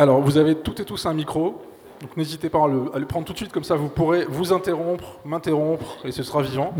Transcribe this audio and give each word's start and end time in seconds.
Alors, 0.00 0.22
vous 0.22 0.38
avez 0.38 0.54
toutes 0.54 0.80
et 0.80 0.86
tous 0.86 1.04
un 1.04 1.12
micro, 1.12 1.60
donc 2.00 2.16
n'hésitez 2.16 2.48
pas 2.48 2.64
à 2.64 2.68
le, 2.98 3.04
prendre 3.04 3.26
tout 3.26 3.34
de 3.34 3.36
suite, 3.36 3.52
comme 3.52 3.64
ça 3.64 3.74
vous 3.74 3.90
pourrez 3.90 4.24
vous 4.26 4.50
interrompre, 4.50 5.18
m'interrompre, 5.26 5.98
et 6.06 6.10
ce 6.10 6.22
sera 6.22 6.40
vivant. 6.40 6.72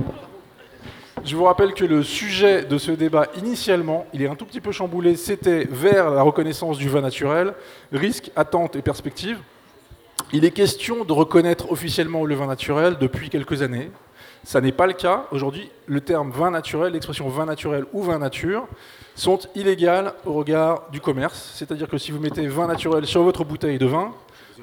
Je 1.22 1.36
vous 1.36 1.44
rappelle 1.44 1.74
que 1.74 1.84
le 1.84 2.02
sujet 2.02 2.64
de 2.64 2.78
ce 2.78 2.92
débat, 2.92 3.26
initialement, 3.36 4.06
il 4.14 4.22
est 4.22 4.26
un 4.26 4.36
tout 4.36 4.46
petit 4.46 4.62
peu 4.62 4.72
chamboulé, 4.72 5.16
c'était 5.16 5.68
vers 5.70 6.08
la 6.08 6.22
reconnaissance 6.22 6.78
du 6.78 6.88
vin 6.88 7.02
naturel, 7.02 7.52
risques, 7.92 8.30
attentes 8.36 8.74
et 8.76 8.80
perspectives. 8.80 9.40
Il 10.32 10.46
est 10.46 10.50
question 10.50 11.04
de 11.04 11.12
reconnaître 11.12 11.70
officiellement 11.70 12.24
le 12.24 12.34
vin 12.34 12.46
naturel 12.46 12.96
depuis 12.98 13.28
quelques 13.28 13.60
années. 13.60 13.90
Ça 14.44 14.60
n'est 14.60 14.72
pas 14.72 14.86
le 14.86 14.94
cas. 14.94 15.26
Aujourd'hui, 15.32 15.70
le 15.86 16.00
terme 16.00 16.30
vin 16.30 16.50
naturel, 16.50 16.92
l'expression 16.94 17.28
vin 17.28 17.44
naturel 17.44 17.84
ou 17.92 18.02
vin 18.02 18.18
nature, 18.18 18.66
sont 19.14 19.38
illégales 19.54 20.14
au 20.24 20.32
regard 20.32 20.84
du 20.90 21.00
commerce. 21.00 21.52
C'est-à-dire 21.54 21.88
que 21.88 21.98
si 21.98 22.10
vous 22.10 22.18
mettez 22.18 22.46
vin 22.46 22.66
naturel 22.66 23.06
sur 23.06 23.22
votre 23.22 23.44
bouteille 23.44 23.78
de 23.78 23.86
vin, 23.86 24.12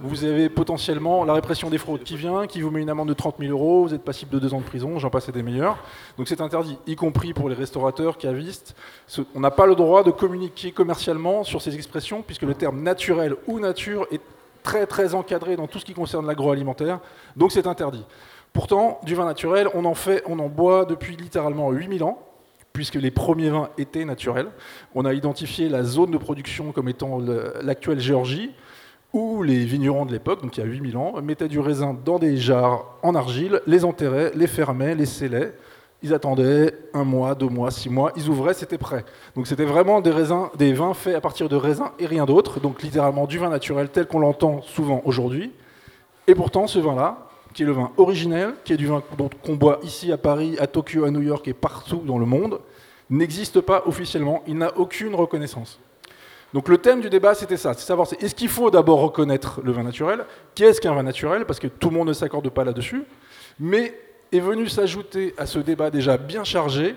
vous 0.01 0.23
avez 0.23 0.49
potentiellement 0.49 1.23
la 1.25 1.33
répression 1.33 1.69
des 1.69 1.77
fraudes 1.77 2.03
qui 2.03 2.17
vient, 2.17 2.47
qui 2.47 2.61
vous 2.61 2.69
met 2.69 2.81
une 2.81 2.89
amende 2.89 3.07
de 3.07 3.13
30 3.13 3.35
000 3.39 3.51
euros, 3.51 3.83
vous 3.83 3.93
êtes 3.93 4.03
passible 4.03 4.31
de 4.31 4.39
deux 4.39 4.53
ans 4.53 4.59
de 4.59 4.65
prison, 4.65 4.99
j'en 4.99 5.09
passe 5.09 5.29
des 5.29 5.43
meilleurs. 5.43 5.77
Donc 6.17 6.27
c'est 6.27 6.41
interdit, 6.41 6.77
y 6.85 6.95
compris 6.95 7.33
pour 7.33 7.49
les 7.49 7.55
restaurateurs, 7.55 8.17
cavistes. 8.17 8.75
On 9.33 9.39
n'a 9.39 9.51
pas 9.51 9.65
le 9.65 9.75
droit 9.75 10.03
de 10.03 10.11
communiquer 10.11 10.71
commercialement 10.71 11.43
sur 11.43 11.61
ces 11.61 11.75
expressions, 11.75 12.21
puisque 12.21 12.43
le 12.43 12.53
terme 12.53 12.81
naturel 12.81 13.35
ou 13.47 13.59
nature 13.59 14.07
est 14.11 14.21
très 14.63 14.85
très 14.85 15.15
encadré 15.15 15.55
dans 15.55 15.67
tout 15.67 15.79
ce 15.79 15.85
qui 15.85 15.93
concerne 15.93 16.27
l'agroalimentaire, 16.27 16.99
donc 17.35 17.51
c'est 17.51 17.67
interdit. 17.67 18.03
Pourtant, 18.57 18.99
du 19.03 19.13
vin 19.13 19.25
naturel, 19.25 19.67
on 19.75 19.85
en 19.85 19.93
fait, 19.93 20.23
on 20.25 20.39
en 20.39 20.49
boit 20.49 20.85
depuis 20.85 21.15
littéralement 21.15 21.69
8000 21.69 22.03
ans, 22.03 22.17
puisque 22.73 22.95
les 22.95 23.11
premiers 23.11 23.51
vins 23.51 23.69
étaient 23.77 24.03
naturels. 24.03 24.47
On 24.95 25.05
a 25.05 25.13
identifié 25.13 25.69
la 25.69 25.83
zone 25.83 26.09
de 26.09 26.17
production 26.17 26.71
comme 26.71 26.89
étant 26.89 27.19
le- 27.19 27.53
l'actuelle 27.61 27.99
Géorgie, 27.99 28.49
où 29.13 29.43
les 29.43 29.63
vignerons 29.63 30.07
de 30.07 30.11
l'époque, 30.11 30.41
donc 30.41 30.57
il 30.57 30.61
y 30.61 30.63
a 30.63 30.65
8000 30.65 30.97
ans, 30.97 31.21
mettaient 31.21 31.47
du 31.47 31.59
raisin 31.59 31.95
dans 32.03 32.17
des 32.17 32.35
jarres 32.35 32.97
en 33.03 33.13
argile, 33.13 33.61
les 33.67 33.85
enterraient, 33.85 34.31
les 34.33 34.47
fermaient, 34.47 34.95
les 34.95 35.05
scellaient. 35.05 35.53
Ils 36.01 36.15
attendaient 36.15 36.73
un 36.95 37.03
mois, 37.03 37.35
deux 37.35 37.49
mois, 37.49 37.69
six 37.69 37.91
mois, 37.91 38.11
ils 38.15 38.27
ouvraient, 38.27 38.55
c'était 38.55 38.79
prêt. 38.79 39.05
Donc 39.35 39.45
c'était 39.45 39.65
vraiment 39.65 40.01
des, 40.01 40.09
raisins, 40.09 40.47
des 40.57 40.73
vins 40.73 40.95
faits 40.95 41.13
à 41.15 41.21
partir 41.21 41.47
de 41.47 41.55
raisins 41.55 41.91
et 41.99 42.07
rien 42.07 42.25
d'autre, 42.25 42.59
donc 42.59 42.81
littéralement 42.81 43.27
du 43.27 43.37
vin 43.37 43.51
naturel 43.51 43.89
tel 43.89 44.07
qu'on 44.07 44.17
l'entend 44.17 44.63
souvent 44.63 45.03
aujourd'hui. 45.05 45.51
Et 46.25 46.33
pourtant, 46.33 46.65
ce 46.65 46.79
vin-là, 46.79 47.26
qui 47.57 47.63
est 47.63 47.65
le 47.65 47.71
vin 47.71 47.91
originel, 47.97 48.53
qui 48.63 48.73
est 48.73 48.77
du 48.77 48.85
vin 48.85 49.01
dont- 49.17 49.31
qu'on 49.43 49.55
boit 49.55 49.79
ici 49.81 50.11
à 50.11 50.17
Paris, 50.19 50.55
à 50.59 50.67
Tokyo, 50.67 51.05
à 51.05 51.09
New 51.09 51.23
York 51.23 51.47
et 51.47 51.55
partout 51.55 52.03
dans 52.05 52.19
le 52.19 52.25
monde, 52.27 52.59
n'existe 53.09 53.61
pas 53.61 53.81
officiellement, 53.87 54.43
il 54.45 54.59
n'a 54.59 54.77
aucune 54.77 55.15
reconnaissance. 55.15 55.79
Donc 56.53 56.69
le 56.69 56.77
thème 56.77 57.01
du 57.01 57.09
débat, 57.09 57.33
c'était 57.33 57.57
ça, 57.57 57.73
c'est 57.73 57.83
savoir 57.83 58.07
est-ce 58.21 58.35
qu'il 58.35 58.47
faut 58.47 58.69
d'abord 58.69 58.99
reconnaître 58.99 59.59
le 59.63 59.71
vin 59.71 59.81
naturel? 59.81 60.23
Qu'est-ce 60.53 60.79
qu'un 60.79 60.93
vin 60.93 61.01
naturel? 61.01 61.45
Parce 61.45 61.59
que 61.59 61.65
tout 61.65 61.89
le 61.89 61.95
monde 61.95 62.09
ne 62.09 62.13
s'accorde 62.13 62.47
pas 62.49 62.63
là-dessus. 62.63 63.01
Mais 63.59 63.99
est 64.31 64.39
venu 64.39 64.69
s'ajouter 64.69 65.33
à 65.39 65.47
ce 65.47 65.57
débat 65.57 65.89
déjà 65.89 66.17
bien 66.17 66.43
chargé 66.43 66.95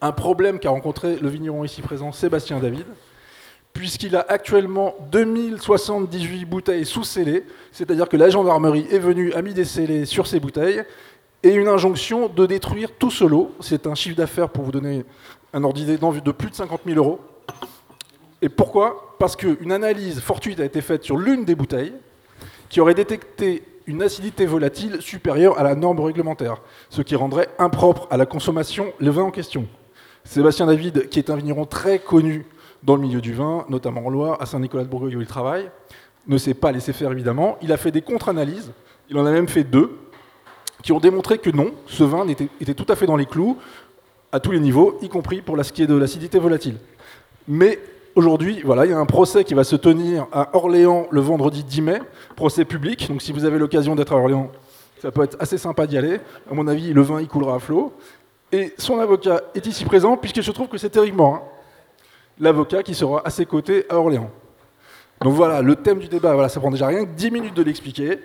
un 0.00 0.12
problème 0.12 0.60
qu'a 0.60 0.70
rencontré 0.70 1.16
le 1.16 1.28
vigneron 1.28 1.64
ici 1.64 1.82
présent, 1.82 2.12
Sébastien 2.12 2.60
David, 2.60 2.86
puisqu'il 3.76 4.16
a 4.16 4.24
actuellement 4.28 4.94
2078 5.12 6.46
bouteilles 6.46 6.86
sous 6.86 7.04
scellées, 7.04 7.44
c'est-à-dire 7.72 8.08
que 8.08 8.16
la 8.16 8.30
gendarmerie 8.30 8.86
est 8.90 8.98
venue, 8.98 9.34
a 9.34 9.42
mis 9.42 9.52
des 9.52 9.66
scellés 9.66 10.06
sur 10.06 10.26
ces 10.26 10.40
bouteilles, 10.40 10.82
et 11.42 11.52
une 11.52 11.68
injonction 11.68 12.28
de 12.28 12.46
détruire 12.46 12.90
tout 12.98 13.10
ce 13.10 13.24
lot. 13.24 13.54
C'est 13.60 13.86
un 13.86 13.94
chiffre 13.94 14.16
d'affaires, 14.16 14.48
pour 14.48 14.64
vous 14.64 14.72
donner 14.72 15.04
un 15.52 15.62
ordre 15.62 15.76
d'idée, 15.76 15.98
de 15.98 16.32
plus 16.32 16.48
de 16.48 16.54
50 16.54 16.80
000 16.86 16.96
euros. 16.96 17.20
Et 18.40 18.48
pourquoi? 18.48 19.14
Parce 19.18 19.36
qu'une 19.36 19.72
analyse 19.72 20.20
fortuite 20.20 20.58
a 20.60 20.64
été 20.64 20.80
faite 20.80 21.04
sur 21.04 21.18
l'une 21.18 21.44
des 21.44 21.54
bouteilles 21.54 21.92
qui 22.70 22.80
aurait 22.80 22.94
détecté 22.94 23.62
une 23.86 24.02
acidité 24.02 24.46
volatile 24.46 25.00
supérieure 25.00 25.58
à 25.58 25.62
la 25.62 25.74
norme 25.74 26.00
réglementaire, 26.00 26.62
ce 26.88 27.02
qui 27.02 27.14
rendrait 27.14 27.48
impropre 27.58 28.08
à 28.10 28.16
la 28.16 28.24
consommation 28.24 28.92
le 28.98 29.10
vin 29.10 29.22
en 29.22 29.30
question. 29.30 29.66
Sébastien 30.24 30.66
David, 30.66 31.08
qui 31.10 31.18
est 31.18 31.30
un 31.30 31.36
vigneron 31.36 31.66
très 31.66 31.98
connu 31.98 32.46
dans 32.86 32.94
le 32.94 33.02
milieu 33.02 33.20
du 33.20 33.34
vin, 33.34 33.66
notamment 33.68 34.06
en 34.06 34.10
Loire, 34.10 34.40
à 34.40 34.46
Saint-Nicolas-de-Bourgogne 34.46 35.16
où 35.16 35.20
il 35.20 35.26
travaille, 35.26 35.68
ne 36.28 36.38
s'est 36.38 36.54
pas 36.54 36.70
laissé 36.70 36.92
faire 36.92 37.10
évidemment. 37.10 37.58
Il 37.60 37.72
a 37.72 37.76
fait 37.76 37.90
des 37.90 38.00
contre-analyses, 38.00 38.72
il 39.10 39.18
en 39.18 39.26
a 39.26 39.32
même 39.32 39.48
fait 39.48 39.64
deux, 39.64 39.98
qui 40.82 40.92
ont 40.92 41.00
démontré 41.00 41.38
que 41.38 41.50
non, 41.50 41.72
ce 41.86 42.04
vin 42.04 42.26
était, 42.28 42.74
tout 42.74 42.86
à 42.88 42.94
fait 42.94 43.06
dans 43.06 43.16
les 43.16 43.26
clous, 43.26 43.58
à 44.30 44.38
tous 44.38 44.52
les 44.52 44.60
niveaux, 44.60 44.98
y 45.02 45.08
compris 45.08 45.42
pour 45.42 45.62
ce 45.64 45.72
qui 45.72 45.82
est 45.82 45.86
de 45.88 45.96
l'acidité 45.96 46.38
volatile. 46.38 46.76
Mais 47.48 47.80
aujourd'hui, 48.14 48.60
voilà, 48.64 48.86
il 48.86 48.90
y 48.90 48.94
a 48.94 48.98
un 48.98 49.06
procès 49.06 49.42
qui 49.42 49.54
va 49.54 49.64
se 49.64 49.74
tenir 49.74 50.26
à 50.32 50.56
Orléans 50.56 51.08
le 51.10 51.20
vendredi 51.20 51.64
10 51.64 51.82
mai, 51.82 52.00
procès 52.36 52.64
public. 52.64 53.08
Donc 53.08 53.20
si 53.20 53.32
vous 53.32 53.44
avez 53.44 53.58
l'occasion 53.58 53.96
d'être 53.96 54.12
à 54.12 54.16
Orléans, 54.16 54.50
ça 55.02 55.10
peut 55.10 55.24
être 55.24 55.36
assez 55.40 55.58
sympa 55.58 55.88
d'y 55.88 55.98
aller. 55.98 56.20
À 56.48 56.54
mon 56.54 56.68
avis, 56.68 56.92
le 56.92 57.02
vin 57.02 57.20
y 57.20 57.26
coulera 57.26 57.56
à 57.56 57.58
flot. 57.58 57.92
Et 58.52 58.72
son 58.78 59.00
avocat 59.00 59.42
est 59.56 59.66
ici 59.66 59.84
présent, 59.84 60.16
puisqu'il 60.16 60.44
se 60.44 60.52
trouve 60.52 60.68
que 60.68 60.78
c'est 60.78 60.90
théoriquement 60.90 61.34
hein, 61.34 61.42
l'avocat 62.38 62.82
qui 62.82 62.94
sera 62.94 63.22
à 63.26 63.30
ses 63.30 63.46
côtés 63.46 63.86
à 63.88 63.96
Orléans. 63.96 64.30
Donc 65.22 65.34
voilà, 65.34 65.62
le 65.62 65.76
thème 65.76 65.98
du 65.98 66.08
débat, 66.08 66.34
voilà, 66.34 66.48
ça 66.48 66.60
prend 66.60 66.70
déjà 66.70 66.86
rien 66.86 67.04
que 67.04 67.10
10 67.10 67.30
minutes 67.30 67.54
de 67.54 67.62
l'expliquer. 67.62 68.20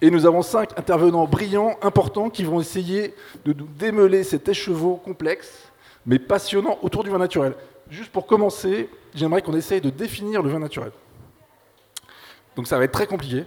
Et 0.00 0.10
nous 0.10 0.26
avons 0.26 0.42
cinq 0.42 0.78
intervenants 0.78 1.26
brillants, 1.26 1.76
importants, 1.82 2.30
qui 2.30 2.44
vont 2.44 2.60
essayer 2.60 3.14
de 3.44 3.52
nous 3.52 3.66
démêler 3.66 4.22
cet 4.22 4.48
écheveau 4.48 4.96
complexe, 4.96 5.72
mais 6.06 6.18
passionnant 6.18 6.78
autour 6.82 7.02
du 7.02 7.10
vin 7.10 7.18
naturel. 7.18 7.54
Juste 7.90 8.12
pour 8.12 8.26
commencer, 8.26 8.88
j'aimerais 9.14 9.42
qu'on 9.42 9.54
essaye 9.54 9.80
de 9.80 9.90
définir 9.90 10.42
le 10.42 10.50
vin 10.50 10.58
naturel. 10.58 10.92
Donc 12.54 12.66
ça 12.66 12.78
va 12.78 12.84
être 12.84 12.92
très 12.92 13.06
compliqué. 13.06 13.44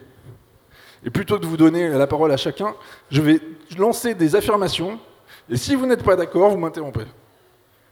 Et 1.05 1.09
plutôt 1.09 1.37
que 1.37 1.41
de 1.41 1.47
vous 1.47 1.57
donner 1.57 1.89
la 1.89 2.07
parole 2.07 2.31
à 2.31 2.37
chacun, 2.37 2.75
je 3.09 3.21
vais 3.21 3.39
lancer 3.77 4.13
des 4.13 4.35
affirmations. 4.35 4.99
Et 5.49 5.57
si 5.57 5.75
vous 5.75 5.85
n'êtes 5.85 6.03
pas 6.03 6.15
d'accord, 6.15 6.49
vous 6.49 6.57
m'interrompez. 6.57 7.05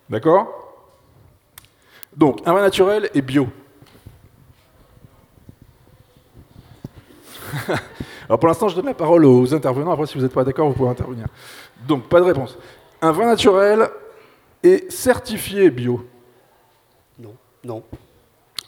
D'accord? 0.09 0.68
Donc, 2.19 2.41
un 2.45 2.51
vin 2.53 2.59
naturel 2.61 3.09
est 3.13 3.21
bio. 3.21 3.47
Alors 8.27 8.37
pour 8.39 8.47
l'instant, 8.49 8.67
je 8.67 8.75
donne 8.75 8.85
la 8.87 8.93
parole 8.93 9.23
aux 9.25 9.53
intervenants. 9.53 9.91
Après, 9.93 10.05
si 10.05 10.15
vous 10.17 10.21
n'êtes 10.23 10.33
pas 10.33 10.43
d'accord, 10.43 10.67
vous 10.67 10.73
pouvez 10.75 10.89
intervenir. 10.89 11.27
Donc, 11.87 12.09
pas 12.09 12.19
de 12.19 12.25
réponse. 12.25 12.57
Un 13.01 13.13
vin 13.13 13.25
naturel 13.25 13.87
est 14.61 14.91
certifié 14.91 15.69
bio. 15.71 16.05
Non, 17.17 17.33
non. 17.63 17.83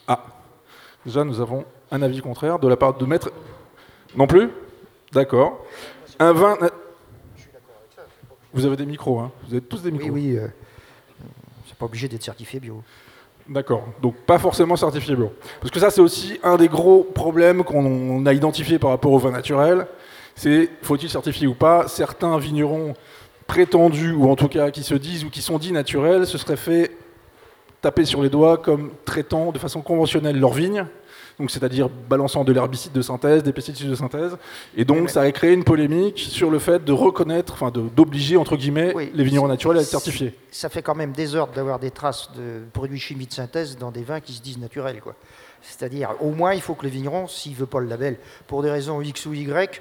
Ah, 0.08 0.24
déjà, 1.04 1.22
nous 1.22 1.38
avons 1.38 1.66
un 1.90 2.00
avis 2.00 2.20
contraire 2.22 2.58
de 2.58 2.66
la 2.68 2.76
part 2.78 2.94
de 2.94 3.04
maître. 3.04 3.30
Non 4.16 4.26
plus 4.26 4.48
D'accord. 5.12 5.62
Un 6.18 6.32
vin. 6.32 6.56
na- 6.58 6.70
Vous 8.54 8.64
avez 8.64 8.76
des 8.76 8.86
micros, 8.86 9.20
hein 9.20 9.30
Vous 9.46 9.52
avez 9.52 9.60
tous 9.62 9.82
des 9.82 9.90
micros. 9.90 10.08
Oui, 10.10 10.30
oui. 10.32 10.38
euh, 10.38 10.48
c'est 11.68 11.76
pas 11.76 11.84
obligé 11.84 12.08
d'être 12.08 12.22
certifié 12.22 12.58
bio. 12.60 12.82
D'accord. 13.48 13.84
Donc 14.00 14.14
pas 14.26 14.38
forcément 14.38 14.76
certifié. 14.76 15.16
Parce 15.60 15.70
que 15.70 15.80
ça, 15.80 15.90
c'est 15.90 16.00
aussi 16.00 16.38
un 16.42 16.56
des 16.56 16.68
gros 16.68 17.02
problèmes 17.02 17.64
qu'on 17.64 18.24
a 18.24 18.32
identifié 18.32 18.78
par 18.78 18.90
rapport 18.90 19.12
au 19.12 19.18
vin 19.18 19.30
naturel. 19.30 19.86
C'est 20.34 20.70
faut-il 20.82 21.10
certifier 21.10 21.46
ou 21.46 21.54
pas? 21.54 21.88
Certains 21.88 22.38
vignerons 22.38 22.94
prétendus, 23.46 24.12
ou 24.12 24.30
en 24.30 24.36
tout 24.36 24.48
cas 24.48 24.70
qui 24.70 24.82
se 24.82 24.94
disent 24.94 25.24
ou 25.24 25.30
qui 25.30 25.42
sont 25.42 25.58
dits 25.58 25.72
naturels, 25.72 26.26
se 26.26 26.38
seraient 26.38 26.56
fait 26.56 26.92
taper 27.82 28.04
sur 28.04 28.22
les 28.22 28.30
doigts 28.30 28.56
comme 28.56 28.92
traitant 29.04 29.52
de 29.52 29.58
façon 29.58 29.82
conventionnelle 29.82 30.38
leurs 30.38 30.52
vignes. 30.52 30.86
Donc, 31.38 31.50
c'est-à-dire 31.50 31.88
balançant 31.88 32.44
de 32.44 32.52
l'herbicide 32.52 32.92
de 32.92 33.02
synthèse, 33.02 33.42
des 33.42 33.52
pesticides 33.52 33.88
de 33.88 33.94
synthèse. 33.94 34.36
Et 34.76 34.84
donc, 34.84 35.10
ça 35.10 35.22
a 35.22 35.32
créé 35.32 35.52
une 35.52 35.64
polémique 35.64 36.18
sur 36.18 36.50
le 36.50 36.58
fait 36.58 36.84
de 36.84 36.92
reconnaître, 36.92 37.54
enfin, 37.54 37.70
d'obliger, 37.70 38.36
entre 38.36 38.56
guillemets, 38.56 38.92
Oui, 38.94 39.10
les 39.14 39.24
vignerons 39.24 39.48
naturels 39.48 39.78
à 39.78 39.80
être 39.80 39.88
certifiés. 39.88 40.38
Ça 40.50 40.68
fait 40.68 40.82
quand 40.82 40.94
même 40.94 41.12
des 41.12 41.34
ordres 41.34 41.54
d'avoir 41.54 41.78
des 41.78 41.90
traces 41.90 42.30
de 42.36 42.60
produits 42.72 43.00
chimiques 43.00 43.30
de 43.30 43.34
synthèse 43.34 43.76
dans 43.76 43.90
des 43.90 44.02
vins 44.02 44.20
qui 44.20 44.34
se 44.34 44.42
disent 44.42 44.58
naturels. 44.58 45.00
quoi. 45.00 45.14
C'est-à-dire, 45.62 46.14
au 46.20 46.30
moins, 46.30 46.52
il 46.52 46.60
faut 46.60 46.74
que 46.74 46.84
le 46.84 46.90
vigneron, 46.90 47.26
s'il 47.26 47.54
veut 47.54 47.66
pas 47.66 47.80
le 47.80 47.86
label, 47.86 48.18
pour 48.46 48.62
des 48.62 48.70
raisons 48.70 49.00
X 49.00 49.26
ou 49.26 49.32
Y, 49.32 49.80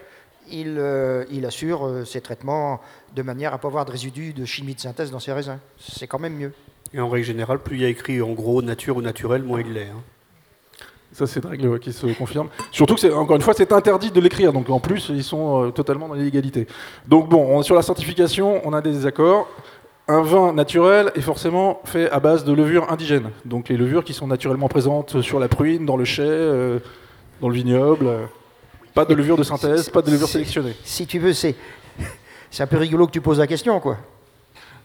il, 0.49 0.77
euh, 0.79 1.25
il 1.29 1.45
assure 1.45 1.85
euh, 1.85 2.05
ses 2.05 2.21
traitements 2.21 2.81
de 3.15 3.21
manière 3.21 3.53
à 3.53 3.57
ne 3.57 3.61
pas 3.61 3.67
avoir 3.67 3.85
de 3.85 3.91
résidus 3.91 4.33
de 4.33 4.45
chimie 4.45 4.73
de 4.73 4.79
synthèse 4.79 5.11
dans 5.11 5.19
ses 5.19 5.33
raisins. 5.33 5.59
C'est 5.79 6.07
quand 6.07 6.19
même 6.19 6.35
mieux. 6.35 6.53
Et 6.93 6.99
en 6.99 7.09
règle 7.09 7.25
générale, 7.25 7.59
plus 7.59 7.77
il 7.77 7.81
y 7.81 7.85
a 7.85 7.89
écrit 7.89 8.21
en 8.21 8.31
gros 8.31 8.61
nature 8.61 8.97
ou 8.97 9.01
naturel, 9.01 9.43
moins 9.43 9.61
il 9.61 9.73
l'est. 9.73 9.83
hein. 9.87 10.01
Ça, 11.13 11.27
c'est 11.27 11.43
une 11.43 11.49
règle 11.49 11.79
qui 11.79 11.91
se 11.91 12.07
confirme. 12.17 12.47
Surtout 12.71 12.95
que, 12.95 13.11
encore 13.13 13.35
une 13.35 13.41
fois, 13.41 13.53
c'est 13.53 13.71
interdit 13.73 14.11
de 14.11 14.19
l'écrire. 14.21 14.53
Donc, 14.53 14.69
en 14.69 14.79
plus, 14.79 15.09
ils 15.09 15.23
sont 15.25 15.65
euh, 15.65 15.69
totalement 15.71 16.07
dans 16.07 16.13
l'illégalité. 16.13 16.67
Donc, 17.07 17.27
bon, 17.27 17.57
on- 17.57 17.63
sur 17.63 17.75
la 17.75 17.81
certification, 17.81 18.61
on 18.65 18.71
a 18.73 18.81
des 18.81 18.91
désaccords. 18.91 19.49
Un 20.07 20.21
vin 20.21 20.53
naturel 20.53 21.11
est 21.15 21.21
forcément 21.21 21.81
fait 21.85 22.09
à 22.11 22.19
base 22.21 22.45
de 22.45 22.53
levures 22.53 22.89
indigènes. 22.91 23.29
Donc, 23.43 23.67
les 23.69 23.75
levures 23.77 24.03
qui 24.05 24.13
sont 24.13 24.27
naturellement 24.27 24.69
présentes 24.69 25.21
sur 25.21 25.37
la 25.39 25.49
pruine, 25.49 25.85
dans 25.85 25.97
le 25.97 26.05
chai, 26.05 26.23
euh, 26.25 26.79
dans 27.41 27.49
le 27.49 27.55
vignoble. 27.55 28.07
euh, 28.07 28.25
Pas 28.93 29.03
de 29.05 29.13
levure 29.13 29.35
de 29.37 29.43
synthèse, 29.43 29.89
pas 29.89 30.01
de 30.01 30.11
levure 30.11 30.27
sélectionnée. 30.29 30.75
Si 30.85 31.05
tu 31.07 31.19
veux, 31.19 31.33
c'est, 31.33 31.55
c'est 32.51 32.63
un 32.63 32.67
peu 32.67 32.77
rigolo 32.77 33.05
que 33.07 33.11
tu 33.11 33.21
poses 33.21 33.39
la 33.39 33.47
question, 33.47 33.79
quoi. 33.81 33.97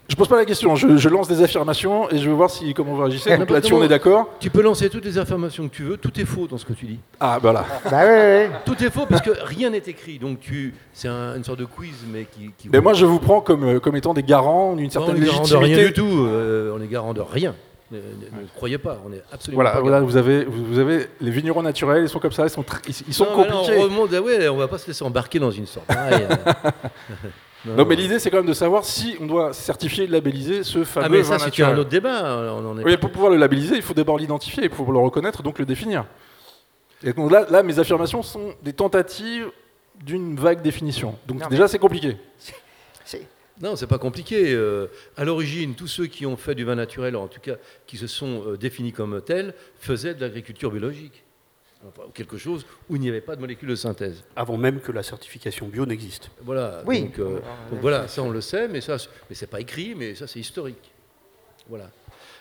Je 0.08 0.14
pose 0.14 0.28
pas 0.28 0.36
la 0.36 0.44
question, 0.44 0.76
je, 0.76 0.96
je 0.96 1.08
lance 1.08 1.26
des 1.26 1.42
affirmations 1.42 2.08
et 2.10 2.18
je 2.18 2.28
veux 2.28 2.34
voir 2.36 2.48
si, 2.48 2.72
comment 2.74 2.94
vous 2.94 3.00
réagissez. 3.02 3.30
Donc 3.30 3.40
N'importe 3.40 3.54
là-dessus, 3.56 3.74
on 3.74 3.82
est 3.82 3.88
d'accord 3.88 4.28
Tu 4.38 4.50
peux 4.50 4.62
lancer 4.62 4.88
toutes 4.88 5.04
les 5.04 5.18
informations 5.18 5.68
que 5.68 5.74
tu 5.74 5.82
veux, 5.82 5.96
tout 5.96 6.12
est 6.20 6.24
faux 6.24 6.46
dans 6.46 6.58
ce 6.58 6.64
que 6.64 6.72
tu 6.74 6.86
dis. 6.86 6.98
Ah, 7.18 7.38
voilà. 7.42 7.64
Bah 7.90 8.02
ouais, 8.02 8.06
ouais. 8.06 8.50
Tout 8.64 8.80
est 8.84 8.90
faux 8.90 9.06
parce 9.06 9.20
que 9.20 9.30
rien 9.42 9.70
n'est 9.70 9.82
écrit. 9.86 10.18
Donc 10.20 10.38
tu, 10.40 10.74
c'est 10.92 11.08
un- 11.08 11.36
une 11.36 11.42
sorte 11.44 11.58
de 11.58 11.64
quiz, 11.64 11.94
mais 12.12 12.24
qui. 12.24 12.52
qui 12.56 12.68
Mais 12.72 12.80
moi, 12.80 12.92
je 12.94 13.04
vous 13.04 13.18
prends 13.18 13.40
comme, 13.40 13.64
euh, 13.64 13.80
comme 13.80 13.96
étant 13.96 14.14
des 14.14 14.22
garants 14.22 14.76
d'une 14.76 14.86
on 14.86 14.90
certaine 14.90 15.16
est 15.16 15.26
garant 15.26 15.38
de 15.38 15.42
légitimité. 15.42 15.74
rien 15.74 15.86
du 15.88 15.92
tout. 15.92 16.26
euh, 16.28 16.72
on 16.78 16.80
est 16.80 16.86
garant 16.86 17.12
de 17.12 17.20
rien. 17.20 17.54
Ne, 17.90 17.98
ne- 17.98 18.42
ne 18.42 18.46
croyez 18.56 18.78
pas, 18.78 18.98
on 19.08 19.12
est 19.12 19.22
absolument 19.32 19.62
Voilà, 19.62 19.70
pas 19.76 19.80
voilà 19.80 20.00
vous, 20.00 20.16
avez, 20.16 20.44
vous 20.44 20.64
vous 20.64 20.78
avez 20.80 21.06
les 21.20 21.30
vignerons 21.30 21.62
naturels, 21.62 22.02
ils 22.02 22.08
sont 22.08 22.18
comme 22.18 22.32
ça, 22.32 22.44
ils 22.44 22.50
sont, 22.50 22.62
tr- 22.62 22.80
ils, 22.88 22.94
ils 23.08 23.14
sont 23.14 23.26
Non, 23.26 23.36
compliqués. 23.44 23.76
on 23.78 23.82
remonte, 23.82 24.10
ah 24.12 24.20
ouais, 24.20 24.48
on 24.48 24.56
va 24.56 24.66
pas 24.66 24.78
se 24.78 24.88
laisser 24.88 25.04
embarquer 25.04 25.38
dans 25.38 25.52
une 25.52 25.64
histoire 25.64 25.84
pareille. 25.86 26.26
Non, 27.74 27.84
mais 27.84 27.96
l'idée, 27.96 28.18
c'est 28.18 28.30
quand 28.30 28.38
même 28.38 28.46
de 28.46 28.52
savoir 28.52 28.84
si 28.84 29.16
on 29.20 29.26
doit 29.26 29.52
certifier 29.52 30.04
et 30.04 30.06
labelliser 30.06 30.62
ce 30.62 30.84
fameux 30.84 31.06
Ah 31.06 31.08
mais 31.08 31.24
ça 31.24 31.38
c'est 31.38 31.62
un 31.62 31.76
autre 31.78 31.90
débat. 31.90 32.36
On 32.54 32.66
en 32.66 32.78
est 32.78 32.84
Oui, 32.84 32.96
pour 32.96 33.10
pouvoir 33.10 33.30
le 33.30 33.36
labelliser, 33.38 33.76
il 33.76 33.82
faut 33.82 33.94
d'abord 33.94 34.18
l'identifier, 34.18 34.64
il 34.64 34.70
faut 34.70 34.90
le 34.90 34.98
reconnaître, 34.98 35.42
donc 35.42 35.58
le 35.58 35.64
définir. 35.66 36.04
Et 37.02 37.12
donc 37.12 37.30
là, 37.30 37.46
là, 37.50 37.62
mes 37.62 37.78
affirmations 37.78 38.22
sont 38.22 38.54
des 38.62 38.72
tentatives 38.72 39.50
d'une 40.02 40.36
vague 40.36 40.62
définition. 40.62 41.16
Donc 41.26 41.40
Non, 41.42 41.48
déjà, 41.48 41.68
c'est 41.68 41.78
compliqué. 41.78 42.16
C'est- 43.04 43.26
Non, 43.62 43.76
c'est 43.76 43.86
pas 43.86 43.98
compliqué. 43.98 44.52
Euh, 44.52 44.88
à 45.16 45.24
l'origine, 45.24 45.74
tous 45.74 45.86
ceux 45.86 46.06
qui 46.06 46.26
ont 46.26 46.36
fait 46.36 46.54
du 46.54 46.64
vin 46.64 46.74
naturel, 46.74 47.14
en 47.16 47.26
tout 47.28 47.40
cas 47.40 47.54
qui 47.86 47.96
se 47.96 48.06
sont 48.06 48.42
euh, 48.48 48.56
définis 48.56 48.92
comme 48.92 49.22
tels, 49.22 49.54
faisaient 49.78 50.14
de 50.14 50.20
l'agriculture 50.20 50.70
biologique. 50.70 51.22
Quelque 52.14 52.38
chose 52.38 52.66
où 52.88 52.96
il 52.96 53.02
n'y 53.02 53.08
avait 53.08 53.20
pas 53.20 53.36
de 53.36 53.40
molécules 53.40 53.68
de 53.68 53.74
synthèse. 53.74 54.24
Avant 54.34 54.56
même 54.56 54.80
que 54.80 54.92
la 54.92 55.02
certification 55.02 55.68
bio 55.68 55.86
n'existe. 55.86 56.30
Voilà. 56.42 56.82
Oui. 56.86 57.02
Donc, 57.02 57.18
euh, 57.18 57.40
donc 57.70 57.80
voilà, 57.80 58.08
ça 58.08 58.22
on 58.22 58.30
le 58.30 58.40
sait, 58.40 58.68
mais 58.68 58.80
ça, 58.80 58.96
mais 59.28 59.36
c'est 59.36 59.46
pas 59.46 59.60
écrit, 59.60 59.94
mais 59.94 60.14
ça 60.14 60.26
c'est 60.26 60.40
historique. 60.40 60.92
Voilà. 61.68 61.90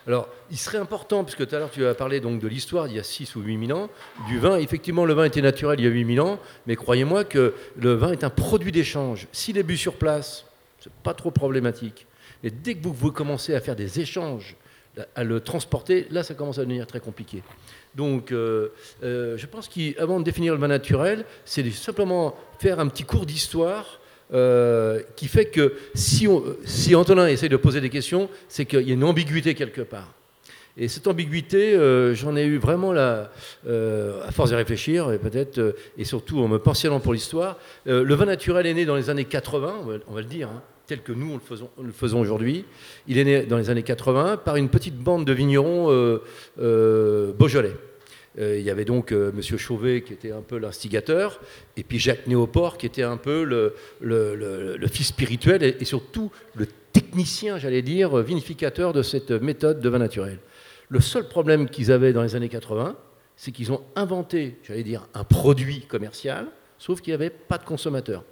Alors, 0.07 0.30
il 0.51 0.57
serait 0.57 0.77
important, 0.77 1.24
puisque 1.24 1.47
tout 1.47 1.56
à 1.56 1.59
l'heure 1.59 1.71
tu 1.71 1.86
as 1.86 1.95
parlé 1.95 2.19
donc 2.19 2.39
de 2.39 2.47
l'histoire 2.47 2.88
d'il 2.88 2.97
y 2.97 3.00
a 3.00 3.03
6 3.03 3.36
ou 3.36 3.42
8 3.42 3.68
000 3.68 3.80
ans, 3.80 3.89
du 4.27 4.38
vin. 4.38 4.57
Effectivement, 4.57 5.03
le 5.03 5.13
vin 5.13 5.25
était 5.25 5.42
naturel 5.42 5.80
il 5.80 5.86
y 5.86 5.88
a 5.88 5.92
8 5.92 6.15
000 6.15 6.27
ans, 6.27 6.39
mais 6.68 6.75
croyez-moi 6.75 7.24
que 7.24 7.56
le 7.75 7.94
vin 7.94 8.12
est 8.12 8.24
un 8.24 8.30
produit 8.30 8.71
d'échange. 8.71 9.27
S'il 9.31 9.57
est 9.57 9.63
bu 9.63 9.77
sur 9.77 9.95
place, 9.95 10.45
c'est 10.80 10.94
pas 11.03 11.15
trop 11.15 11.31
problématique. 11.31 12.06
Et 12.44 12.51
dès 12.51 12.75
que 12.75 12.83
vous, 12.83 12.94
vous 12.94 13.12
commencez 13.12 13.56
à 13.56 13.62
faire 13.62 13.75
des 13.75 14.00
échanges, 14.00 14.56
à 15.15 15.24
le 15.24 15.39
transporter, 15.39 16.07
là 16.12 16.24
ça 16.24 16.33
commence 16.33 16.57
à 16.57 16.62
devenir 16.62 16.88
très 16.88 17.00
compliqué. 17.00 17.44
Donc, 17.95 18.31
euh, 18.31 18.69
euh, 19.03 19.38
je 19.38 19.45
pense 19.45 19.68
qu'avant 19.69 20.19
de 20.19 20.25
définir 20.25 20.53
le 20.53 20.59
vin 20.59 20.68
naturel, 20.68 21.25
c'est 21.45 21.69
simplement 21.71 22.36
faire 22.59 22.80
un 22.80 22.88
petit 22.88 23.03
cours 23.03 23.25
d'histoire 23.25 24.00
euh, 24.33 25.01
qui 25.15 25.27
fait 25.27 25.45
que 25.45 25.75
si, 25.94 26.27
on- 26.27 26.44
si 26.65 26.95
Antonin 26.95 27.27
essaie 27.27 27.50
de 27.50 27.57
poser 27.57 27.80
des 27.81 27.89
questions, 27.89 28.30
c'est 28.47 28.65
qu'il 28.65 28.81
y 28.88 28.92
a 28.92 28.94
une 28.94 29.03
ambiguïté 29.03 29.53
quelque 29.56 29.81
part. 29.81 30.13
Et 30.77 30.89
cette 30.89 31.07
ambiguïté, 31.07 31.77
j'en 32.15 32.36
ai 32.36 32.44
eu 32.44 32.57
vraiment 32.57 32.92
la, 32.92 33.31
à 33.65 34.31
force 34.33 34.50
de 34.50 34.56
réfléchir, 34.57 35.09
et 35.13 35.19
peut-être, 35.19 35.74
et 35.97 36.03
surtout 36.03 36.39
en 36.42 36.50
me 36.50 36.59
pensionnant 36.59 37.00
pour 37.00 37.13
l'histoire. 37.13 37.57
le 37.86 38.13
vin 38.13 38.25
naturel 38.25 38.65
est 38.65 38.74
né 38.74 38.83
dans 38.83 38.97
les 38.97 39.09
années 39.09 39.24
80, 39.24 39.75
on 39.81 39.86
va, 39.86 39.94
on 40.07 40.13
va 40.13 40.19
le 40.19 40.27
dire, 40.27 40.50
hein, 40.50 40.62
tel 40.87 41.01
que 41.01 41.11
nous 41.11 41.31
on 41.31 41.83
le 41.83 41.91
faisons, 41.91 42.19
aujourd'hui. 42.19 42.65
Il 43.07 43.17
est 43.17 43.23
né 43.23 43.43
dans 43.43 43.57
les 43.57 43.69
années 43.69 43.83
80 43.83 44.37
par 44.37 44.55
une 44.55 44.69
petite 44.69 44.97
bande 44.97 45.25
de 45.25 45.33
vignerons 45.33 45.91
euh, 45.91 46.21
euh, 46.59 47.33
beaujolais. 47.33 47.75
Euh, 48.37 48.57
il 48.59 48.65
y 48.65 48.69
avait 48.69 48.85
donc 48.85 49.11
Monsieur 49.11 49.57
Chauvet 49.57 50.01
qui 50.01 50.13
était 50.13 50.31
un 50.31 50.41
peu 50.41 50.57
l'instigateur, 50.57 51.39
et 51.77 51.83
puis 51.83 51.99
Jacques 51.99 52.27
Néoport 52.27 52.77
qui 52.77 52.85
était 52.85 53.03
un 53.03 53.17
peu 53.17 53.43
le, 53.43 54.87
fils 54.87 55.07
spirituel 55.07 55.63
et, 55.63 55.77
et 55.79 55.85
surtout 55.85 56.31
le 56.55 56.67
technicien, 56.93 57.57
j'allais 57.57 57.81
dire, 57.81 58.17
vinificateur 58.17 58.93
de 58.93 59.01
cette 59.01 59.31
méthode 59.31 59.79
de 59.79 59.89
vin 59.89 59.99
naturel. 59.99 60.39
Le 60.89 60.99
seul 60.99 61.27
problème 61.27 61.69
qu'ils 61.69 61.91
avaient 61.91 62.13
dans 62.13 62.21
les 62.21 62.35
années 62.35 62.49
80, 62.49 62.95
c'est 63.35 63.51
qu'ils 63.51 63.71
ont 63.71 63.81
inventé, 63.95 64.57
j'allais 64.63 64.83
dire, 64.83 65.07
un 65.13 65.23
produit 65.23 65.81
commercial, 65.81 66.47
sauf 66.77 67.01
qu'il 67.01 67.11
n'y 67.11 67.15
avait 67.15 67.29
pas 67.29 67.57
de 67.57 67.65
consommateur. 67.65 68.23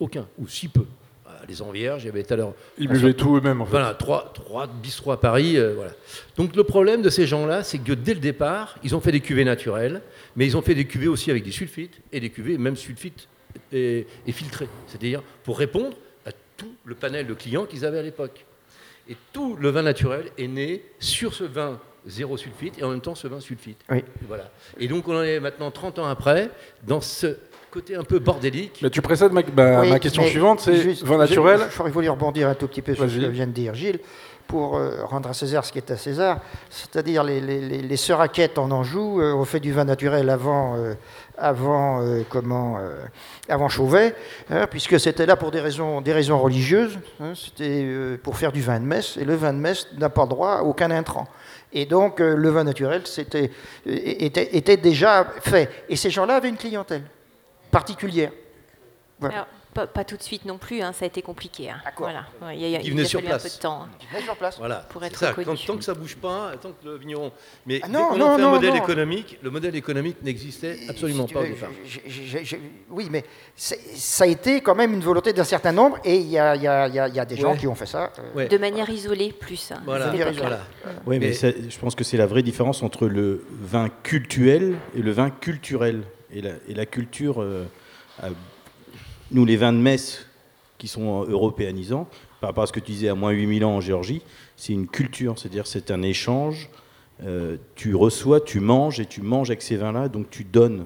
Aucun, 0.00 0.28
ou 0.38 0.48
si 0.48 0.68
peu. 0.68 0.84
Voilà, 1.44 1.50
Les 1.50 1.62
envierges, 1.62 2.02
il 2.02 2.06
y 2.06 2.08
avait 2.08 2.22
tout 2.22 2.34
à 2.34 2.36
l'heure 2.36 2.54
Ils 2.78 2.88
buvaient 2.88 3.14
tout 3.14 3.36
eux-mêmes, 3.36 3.60
en 3.60 3.64
fait. 3.66 3.70
voilà, 3.72 3.94
trois, 3.94 4.32
trois 4.34 4.66
bistrots 4.66 5.12
à 5.12 5.20
Paris. 5.20 5.56
euh, 5.56 5.74
voilà. 5.74 5.92
Donc 6.36 6.56
le 6.56 6.64
problème 6.64 7.02
de 7.02 7.10
ces 7.10 7.26
gens-là, 7.26 7.62
c'est 7.62 7.78
que 7.78 7.92
dès 7.92 8.14
le 8.14 8.20
départ, 8.20 8.76
ils 8.82 8.94
ont 8.96 9.00
fait 9.00 9.12
des 9.12 9.20
cuvées 9.20 9.44
naturelles, 9.44 10.00
mais 10.36 10.46
ils 10.46 10.56
ont 10.56 10.62
fait 10.62 10.74
des 10.74 10.86
cuvées 10.86 11.08
aussi 11.08 11.30
avec 11.30 11.44
des 11.44 11.50
sulfites, 11.52 12.00
et 12.12 12.20
des 12.20 12.30
cuvées 12.30 12.58
même 12.58 12.76
sulfites 12.76 13.28
et, 13.72 14.06
et 14.26 14.32
filtrées. 14.32 14.68
C'est-à-dire 14.86 15.22
pour 15.44 15.58
répondre 15.58 15.96
à 16.26 16.30
tout 16.56 16.74
le 16.84 16.94
panel 16.94 17.26
de 17.26 17.34
clients 17.34 17.66
qu'ils 17.66 17.84
avaient 17.84 17.98
à 17.98 18.02
l'époque. 18.02 18.44
Et 19.08 19.16
tout 19.32 19.56
le 19.60 19.68
vin 19.68 19.82
naturel 19.82 20.30
est 20.38 20.48
né 20.48 20.82
sur 20.98 21.34
ce 21.34 21.44
vin 21.44 21.78
zéro 22.06 22.36
sulfite 22.36 22.78
et 22.78 22.82
en 22.84 22.90
même 22.90 23.00
temps 23.00 23.14
ce 23.14 23.28
vin 23.28 23.40
sulfite. 23.40 23.80
Oui. 23.90 24.02
Voilà. 24.28 24.50
Et 24.78 24.88
donc 24.88 25.06
on 25.08 25.16
en 25.16 25.22
est 25.22 25.40
maintenant 25.40 25.70
30 25.70 25.98
ans 25.98 26.06
après, 26.06 26.50
dans 26.86 27.00
ce 27.02 27.36
côté 27.74 27.96
un 27.96 28.04
peu 28.04 28.20
bordélique. 28.20 28.78
Mais 28.82 28.90
tu 28.90 29.02
précèdes 29.02 29.32
ma, 29.32 29.42
ma- 29.42 29.80
Oui, 29.80 29.90
ma 29.90 29.98
question 29.98 30.22
suivante, 30.22 30.60
c'est 30.60 31.02
vin 31.02 31.18
naturel. 31.18 31.60
Je, 31.70 31.76
je 31.76 31.90
voulais 31.90 32.08
rebondir 32.08 32.48
un 32.48 32.54
tout 32.54 32.68
petit 32.68 32.82
peu 32.82 32.94
sur 32.94 33.10
ce 33.10 33.16
que 33.18 33.26
vient 33.26 33.48
de 33.48 33.52
dire 33.52 33.74
Gilles, 33.74 33.98
pour 34.46 34.76
euh, 34.76 35.04
rendre 35.04 35.28
à 35.30 35.34
César 35.34 35.64
ce 35.64 35.72
qui 35.72 35.78
est 35.78 35.90
à 35.90 35.96
César, 35.96 36.38
c'est-à-dire 36.70 37.24
les, 37.24 37.40
les, 37.40 37.60
les, 37.60 37.82
les 37.82 37.96
sœurs 37.96 38.18
Raquettes 38.18 38.58
en 38.58 38.70
Anjou 38.70 39.20
euh, 39.20 39.32
ont 39.34 39.44
fait 39.44 39.58
du 39.58 39.72
vin 39.72 39.84
naturel 39.84 40.30
avant, 40.30 40.76
euh, 40.76 40.94
avant, 41.36 42.02
euh, 42.02 42.20
comment, 42.28 42.76
euh, 42.78 42.94
avant 43.48 43.68
Chauvet, 43.68 44.14
hein, 44.50 44.66
puisque 44.70 45.00
c'était 45.00 45.26
là 45.26 45.34
pour 45.36 45.50
des 45.50 45.60
raisons, 45.60 46.00
des 46.02 46.12
raisons 46.12 46.38
religieuses, 46.38 46.98
hein, 47.20 47.32
c'était 47.34 47.82
euh, 47.84 48.16
pour 48.22 48.36
faire 48.36 48.52
du 48.52 48.60
vin 48.60 48.78
de 48.78 48.84
messe, 48.84 49.16
et 49.16 49.24
le 49.24 49.34
vin 49.34 49.52
de 49.52 49.58
messe 49.58 49.88
n'a 49.98 50.10
pas 50.10 50.26
droit 50.26 50.52
à 50.58 50.62
aucun 50.62 50.90
intrant. 50.90 51.26
Et 51.72 51.86
donc 51.86 52.20
euh, 52.20 52.36
le 52.36 52.50
vin 52.50 52.62
naturel 52.64 53.02
c'était, 53.04 53.50
était, 53.86 54.56
était 54.56 54.76
déjà 54.76 55.26
fait. 55.40 55.68
Et 55.88 55.96
ces 55.96 56.10
gens-là 56.10 56.36
avaient 56.36 56.50
une 56.50 56.56
clientèle 56.58 57.02
particulière. 57.74 58.30
Voilà. 59.20 59.34
Alors, 59.34 59.46
pas, 59.72 59.86
pas 59.88 60.04
tout 60.04 60.16
de 60.16 60.22
suite 60.22 60.44
non 60.44 60.56
plus, 60.58 60.82
hein, 60.82 60.92
ça 60.92 61.04
a 61.04 61.08
été 61.08 61.20
compliqué. 61.22 61.68
hein. 61.70 61.76
D'accord. 61.84 62.06
Voilà. 62.06 62.26
Ouais, 62.42 62.56
il 62.56 62.68
y 62.68 62.76
a, 62.76 62.80
il 62.80 62.90
venait 62.90 63.02
a 63.02 63.06
sur 63.06 63.18
un 63.18 63.22
peu 63.22 63.28
place. 63.28 63.56
de 63.56 63.60
temps. 63.60 63.82
hein. 63.82 63.88
Mets 64.12 64.22
sur 64.22 64.36
place. 64.36 64.56
Voilà, 64.58 64.76
Pour 64.88 65.02
être 65.04 65.18
ça. 65.18 65.30
reconnu. 65.30 65.46
Quand- 65.46 65.66
tant 65.72 65.76
que 65.78 65.84
ça 65.84 65.94
bouge 65.94 66.14
pas, 66.16 66.52
tant 66.62 66.70
que 66.70 66.84
le 66.88 66.96
vigneron. 66.96 67.32
Mais 67.66 67.80
Ah 67.82 67.86
dès 67.88 67.92
non, 67.92 68.16
non, 68.16 68.36
fait 68.36 68.42
non, 68.42 68.48
un 68.48 68.50
modèle 68.52 68.70
non. 68.70 68.76
économique, 68.84 69.38
le 69.42 69.50
modèle 69.50 69.74
économique 69.74 70.18
n'existait 70.22 70.78
absolument 70.88 71.26
Si 71.26 71.34
pas 71.34 71.40
au 71.40 71.44
départ. 71.44 71.70
oui, 72.90 73.08
mais 73.10 73.24
ça 73.56 74.24
a 74.24 74.26
été 74.28 74.60
quand 74.60 74.74
même 74.76 74.92
une 74.94 75.00
volonté 75.00 75.32
d'un 75.32 75.44
certain 75.44 75.72
nombre, 75.72 75.98
et 76.04 76.16
il 76.16 76.28
y 76.28 76.38
a, 76.38 76.54
il 76.56 76.62
y 76.62 76.68
a- 76.68 76.86
il 76.88 76.94
y 76.94 76.98
a- 77.00 77.08
il 77.08 77.14
y 77.14 77.20
a 77.20 77.24
des 77.24 77.36
gens 77.36 77.52
Ouais. 77.52 77.58
qui 77.58 77.66
ont 77.66 77.74
fait 77.74 77.86
ça. 77.86 78.12
euh, 78.18 78.22
Ouais. 78.36 78.48
De 78.48 78.58
manière 78.58 78.88
isolée, 78.90 79.32
plus. 79.32 79.72
hein, 79.72 79.80
Voilà. 79.84 80.12
Oui, 81.06 81.18
mais, 81.18 81.28
Mais- 81.28 81.32
ça- 81.32 81.50
je 81.50 81.78
pense 81.78 81.94
que 81.94 82.04
c'est 82.04 82.16
la 82.16 82.26
vraie 82.26 82.42
différence 82.42 82.82
entre 82.82 83.06
le 83.06 83.44
vin 83.50 83.88
cultuel 84.02 84.76
et 84.96 85.00
le 85.02 85.10
vin 85.10 85.30
culturel. 85.30 86.02
Et 86.30 86.42
la, 86.74 86.86
culture, 86.86 87.40
euh, 87.40 87.64
nous, 89.30 89.44
les 89.44 89.56
vins 89.56 89.72
de 89.72 89.78
messe 89.78 90.26
qui 90.78 90.88
sont 90.88 91.24
européanisants, 91.24 92.08
par 92.40 92.50
rapport 92.50 92.64
à 92.64 92.66
ce 92.66 92.72
que 92.72 92.80
tu 92.80 92.92
disais 92.92 93.08
à 93.08 93.14
moins 93.14 93.30
8000 93.30 93.64
ans 93.64 93.76
en 93.76 93.80
Géorgie, 93.80 94.22
c'est 94.56 94.72
une 94.72 94.86
culture, 94.86 95.38
c'est-à-dire 95.38 95.66
c'est 95.66 95.90
un 95.90 96.02
échange. 96.02 96.68
Euh, 97.22 97.56
tu 97.74 97.94
reçois, 97.94 98.40
tu 98.40 98.60
manges 98.60 99.00
et 99.00 99.06
tu 99.06 99.22
manges 99.22 99.50
avec 99.50 99.62
ces 99.62 99.76
vins-là, 99.76 100.08
donc 100.08 100.30
tu 100.30 100.44
donnes 100.44 100.84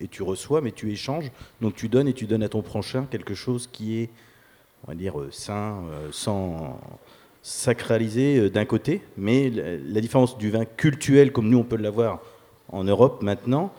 et 0.00 0.08
tu 0.08 0.22
reçois, 0.22 0.60
mais 0.60 0.72
tu 0.72 0.90
échanges, 0.90 1.30
donc 1.60 1.74
tu 1.74 1.88
donnes 1.88 2.08
et 2.08 2.12
tu 2.12 2.26
donnes 2.26 2.42
à 2.42 2.48
ton 2.48 2.62
prochain 2.62 3.06
quelque 3.10 3.34
chose 3.34 3.68
qui 3.70 3.98
est, 3.98 4.10
on 4.84 4.92
va 4.92 4.94
dire, 4.94 5.18
euh, 5.18 5.30
sain, 5.30 5.82
sans 6.12 6.78
sacralisé 7.42 8.50
d'un 8.50 8.64
côté, 8.64 9.02
mais 9.16 9.50
la, 9.50 10.00
différence 10.00 10.36
du 10.36 10.50
vin 10.50 10.64
cultuel, 10.64 11.32
comme 11.32 11.48
nous 11.48 11.58
on 11.58 11.64
peut 11.64 11.76
l'avoir 11.76 12.20
en 12.68 12.84
Europe 12.84 13.22
maintenant, 13.22 13.72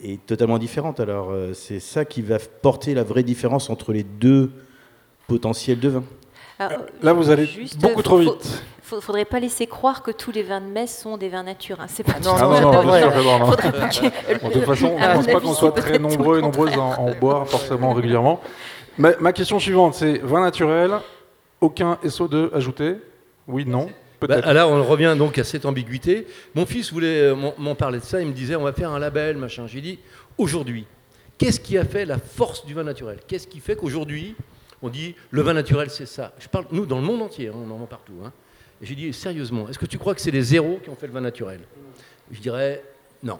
est 0.00 0.24
totalement 0.26 0.58
différente. 0.58 1.00
Alors 1.00 1.30
euh, 1.30 1.52
c'est 1.54 1.80
ça 1.80 2.04
qui 2.04 2.22
va 2.22 2.38
porter 2.38 2.94
la 2.94 3.04
vraie 3.04 3.22
différence 3.22 3.70
entre 3.70 3.92
les 3.92 4.02
deux 4.02 4.50
potentiels 5.26 5.80
de 5.80 5.88
vin. 5.88 6.04
Alors, 6.58 6.82
Là, 7.02 7.12
vous 7.12 7.30
allez 7.30 7.46
juste, 7.46 7.80
beaucoup 7.80 8.02
trop 8.02 8.18
vite. 8.18 8.62
faut- 8.82 9.00
faudrait 9.00 9.24
pas 9.24 9.40
laisser 9.40 9.66
croire 9.66 10.02
que 10.04 10.12
tous 10.12 10.30
les 10.30 10.44
vins 10.44 10.60
de 10.60 10.66
messe 10.66 11.00
sont 11.02 11.16
des 11.16 11.28
vins 11.28 11.42
nature. 11.42 11.80
hein. 11.80 11.86
C'est 11.88 12.04
pas 12.04 12.12
Ah 12.16 12.20
non, 12.22 12.32
non, 12.36 12.38
c'est 12.92 13.00
non, 13.24 13.38
non. 13.40 13.46
Faudrait 13.46 13.72
pas 13.72 13.88
que- 13.88 14.40
Bon, 14.40 14.48
de 14.48 14.52
toute 14.52 14.64
façon, 14.64 14.96
je 14.96 15.04
mon 15.06 15.14
pense 15.14 15.26
pas 15.26 15.40
qu'on 15.40 15.52
soit 15.54 15.72
très 15.72 15.98
nombreux 15.98 16.38
et 16.38 16.42
nombreuses 16.42 16.74
à 16.74 16.80
en, 16.80 17.08
en 17.08 17.14
boire 17.14 17.48
forcément 17.48 17.92
régulièrement. 17.92 18.40
Ma, 18.98 19.16
ma 19.18 19.32
question 19.32 19.58
suivante, 19.58 19.94
c'est 19.94 20.18
vin 20.18 20.42
naturel, 20.42 20.92
aucun 21.60 21.98
SO2 22.04 22.54
ajouté? 22.54 22.96
Oui, 23.48 23.64
non 23.66 23.88
Bah, 24.26 24.36
Peut-être. 24.36 24.52
là, 24.52 24.68
on 24.68 24.82
revient 24.84 25.14
donc 25.18 25.38
à 25.38 25.44
cette 25.44 25.64
ambiguïté. 25.66 26.26
Mon 26.54 26.66
fils 26.66 26.92
voulait 26.92 27.22
euh, 27.32 27.34
m'en 27.58 27.74
parler 27.74 27.98
de 27.98 28.04
ça. 28.04 28.20
Il 28.20 28.28
me 28.28 28.32
disait, 28.32 28.56
on 28.56 28.62
va 28.62 28.72
faire 28.72 28.90
un 28.90 28.98
label, 28.98 29.36
machin. 29.36 29.66
J'ai 29.66 29.80
dit, 29.80 29.98
aujourd'hui, 30.38 30.86
qu'est-ce 31.38 31.60
qui 31.60 31.76
a 31.78 31.84
fait 31.84 32.04
la 32.04 32.18
force 32.18 32.64
du 32.66 32.74
vin 32.74 32.84
naturel? 32.84 33.18
Qu'est-ce 33.26 33.46
qui 33.46 33.60
fait 33.60 33.76
qu'aujourd'hui, 33.76 34.34
on 34.82 34.88
dit, 34.88 35.14
le 35.30 35.42
vin 35.42 35.52
naturel, 35.54 35.90
c'est 35.90 36.06
ça? 36.06 36.32
Je 36.38 36.48
parle, 36.48 36.66
nous, 36.72 36.86
dans 36.86 36.98
le 36.98 37.04
monde 37.04 37.22
entier, 37.22 37.48
hein, 37.48 37.54
on 37.56 37.70
en 37.70 37.76
vend 37.76 37.86
partout. 37.86 38.14
hein. 38.24 38.32
Et 38.82 38.86
j'ai 38.86 38.94
dit, 38.94 39.12
sérieusement, 39.12 39.68
est-ce 39.68 39.78
que 39.78 39.86
tu 39.86 39.98
crois 39.98 40.14
que 40.14 40.20
c'est 40.20 40.30
les 40.30 40.42
zéros 40.42 40.80
qui 40.82 40.90
ont 40.90 40.96
fait 40.96 41.06
le 41.06 41.12
vin 41.12 41.20
naturel? 41.20 41.60
Je 42.30 42.40
dirais, 42.40 42.82
non. 43.22 43.38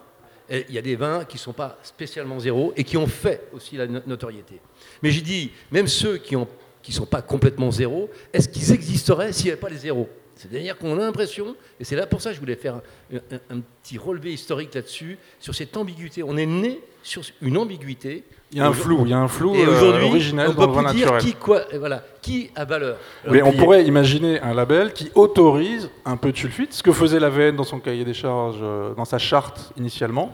Il 0.50 0.72
y 0.72 0.78
a 0.78 0.82
des 0.82 0.94
vins 0.96 1.24
qui 1.24 1.36
ne 1.36 1.40
sont 1.40 1.54
pas 1.54 1.78
spécialement 1.82 2.38
zéros 2.38 2.74
et 2.76 2.84
qui 2.84 2.98
ont 2.98 3.06
fait 3.06 3.48
aussi 3.54 3.76
la 3.78 3.86
no- 3.86 4.00
notoriété. 4.06 4.60
Mais 5.02 5.10
j'ai 5.10 5.22
dit, 5.22 5.50
même 5.72 5.86
ceux 5.88 6.18
qui 6.18 6.36
ont 6.36 6.46
qui 6.84 6.92
ne 6.92 6.96
sont 6.96 7.06
pas 7.06 7.22
complètement 7.22 7.72
zéro, 7.72 8.08
est-ce 8.32 8.48
qu'ils 8.48 8.70
existeraient 8.72 9.32
s'il 9.32 9.46
n'y 9.46 9.52
avait 9.52 9.60
pas 9.60 9.70
les 9.70 9.78
zéros 9.78 10.08
C'est-à-dire 10.36 10.76
qu'on 10.78 10.92
a 10.98 11.00
l'impression, 11.00 11.56
et 11.80 11.84
c'est 11.84 11.96
là 11.96 12.06
pour 12.06 12.20
ça 12.20 12.28
que 12.30 12.36
je 12.36 12.40
voulais 12.40 12.54
faire 12.56 12.74
un, 13.12 13.16
un- 13.16 13.56
un 13.56 13.60
petit 13.82 13.98
relevé 13.98 14.32
historique 14.34 14.72
là-dessus, 14.74 15.18
sur 15.40 15.54
cette 15.54 15.76
ambiguïté. 15.76 16.22
On 16.22 16.36
est 16.36 16.44
né 16.46 16.80
sur 17.02 17.22
une 17.42 17.56
ambiguïté. 17.58 18.22
Il 18.52 18.58
y 18.58 18.60
a 18.60 18.66
un 18.68 18.72
flou, 18.72 19.00
il 19.04 19.10
y 19.10 19.14
a 19.14 19.18
un 19.18 19.26
flou 19.28 19.54
Et 19.56 19.64
euh, 19.64 19.70
aujourd'hui, 19.76 20.04
originel 20.08 20.48
on 20.50 20.52
dans 20.52 20.68
peut 20.72 20.78
le 20.82 20.86
plus 20.88 20.94
dire 20.96 21.06
naturel. 21.12 21.22
qui, 21.22 21.32
quoi, 21.34 21.62
voilà, 21.78 22.04
qui 22.22 22.50
a 22.54 22.64
valeur. 22.64 22.98
Mais 23.30 23.42
on 23.42 23.52
pourrait 23.52 23.84
imaginer 23.84 24.38
un 24.40 24.54
label 24.54 24.92
qui 24.92 25.10
autorise 25.14 25.88
un 26.04 26.16
peu 26.18 26.30
de 26.32 26.36
sulfite, 26.36 26.72
ce 26.74 26.82
que 26.82 26.92
faisait 26.92 27.18
l'AVN 27.18 27.56
dans 27.56 27.64
son 27.64 27.80
cahier 27.80 28.04
des 28.04 28.14
charges, 28.14 28.58
euh, 28.62 28.94
dans 28.94 29.04
sa 29.06 29.18
charte 29.18 29.72
initialement, 29.76 30.32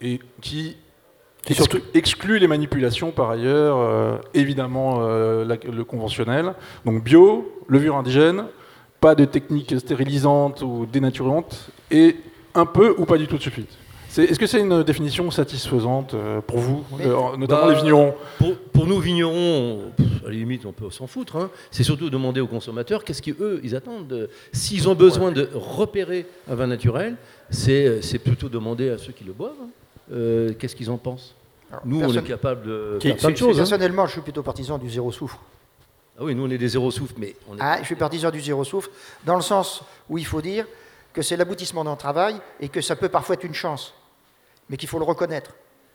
et 0.00 0.18
qui 0.40 0.76
Et 1.48 1.54
surtout- 1.54 1.80
exclut, 1.94 2.38
les 2.38 2.46
manipulations 2.46 3.10
par 3.10 3.30
ailleurs, 3.30 3.78
euh, 3.78 4.16
évidemment 4.34 4.98
euh, 5.00 5.44
la- 5.44 5.56
le 5.70 5.84
conventionnel, 5.84 6.54
donc 6.84 7.02
bio, 7.02 7.50
levure 7.68 7.96
indigène, 7.96 8.44
pas 9.00 9.14
de 9.14 9.24
technique 9.24 9.78
stérilisante 9.78 10.62
ou 10.62 10.86
dénaturante, 10.90 11.70
et 11.90 12.16
un 12.54 12.66
peu 12.66 12.94
ou 12.98 13.04
pas 13.06 13.16
du 13.18 13.26
tout 13.26 13.36
de 13.38 13.42
sulfite. 13.42 13.70
Est-ce 14.16 14.38
que 14.38 14.46
c'est 14.46 14.60
une 14.60 14.82
définition 14.82 15.30
satisfaisante 15.30 16.14
euh, 16.14 16.40
pour 16.40 16.58
vous, 16.58 16.82
Mais- 16.98 17.04
notamment 17.06 17.66
Bah, 17.66 17.68
les 17.72 17.76
vignerons 17.80 18.14
Pour, 18.38 18.56
pour 18.72 18.86
nous 18.86 18.98
vignerons, 18.98 19.92
pff, 19.96 20.06
à 20.24 20.28
la 20.28 20.32
limite, 20.34 20.66
on 20.66 20.72
peut 20.72 20.90
s'en 20.90 21.06
foutre. 21.06 21.36
hein. 21.36 21.50
C'est 21.70 21.84
surtout 21.84 22.10
demander 22.10 22.40
aux 22.40 22.46
consommateurs 22.46 23.04
qu'est-ce 23.04 23.22
qu'eux, 23.22 23.60
ils 23.62 23.76
attendent. 23.76 24.08
de- 24.08 24.28
S'ils 24.52 24.88
ont 24.88 24.94
besoin 24.94 25.30
de 25.30 25.48
repérer 25.54 26.26
un 26.50 26.54
vin 26.56 26.66
naturel, 26.66 27.16
c'est 27.50 28.02
c'est 28.02 28.18
plutôt 28.18 28.48
demander 28.48 28.90
à 28.90 28.98
ceux 28.98 29.12
qui 29.12 29.24
le 29.24 29.32
boivent. 29.32 29.52
hein. 29.62 29.68
Euh, 30.12 30.52
qu'est-ce 30.54 30.74
qu'ils 30.76 30.90
en 30.90 30.96
pensent 30.98 31.34
Alors, 31.70 31.82
Nous, 31.84 31.96
on 31.98 32.00
personne- 32.00 32.24
est 32.24 32.28
capable 32.28 32.62
de 32.66 32.98
faire 33.00 33.16
plein 33.16 33.30
de 33.30 33.36
choses. 33.36 33.56
hein. 33.56 33.60
Personnellement, 33.60 34.06
je 34.06 34.12
suis 34.12 34.20
plutôt 34.20 34.42
partisan 34.42 34.78
du 34.78 34.88
zéro 34.90 35.12
soufre. 35.12 35.38
Ah 36.18 36.24
oui, 36.24 36.34
nous, 36.34 36.46
on 36.46 36.50
est 36.50 36.58
des 36.58 36.68
zéro 36.68 36.90
souffle, 36.90 37.14
mais 37.18 37.36
on 37.48 37.56
est... 37.56 37.60
Ah, 37.60 37.78
je 37.80 37.84
suis 37.84 37.94
partisan 37.94 38.30
du 38.30 38.40
zéro 38.40 38.64
soufre, 38.64 38.90
dans 39.24 39.36
le 39.36 39.42
sens 39.42 39.82
où 40.08 40.18
il 40.18 40.26
faut 40.26 40.40
dire 40.42 40.66
que 41.12 41.22
c'est 41.22 41.36
l'aboutissement 41.36 41.84
d'un 41.84 41.94
travail 41.96 42.36
et 42.60 42.68
que 42.68 42.80
ça 42.80 42.96
peut 42.96 43.08
parfois 43.08 43.34
être 43.34 43.44
une 43.44 43.54
chance, 43.54 43.94
mais 44.68 44.76
qu'il 44.76 44.88
faut 44.88 44.98
le 44.98 45.04
reconnaître. 45.04 45.52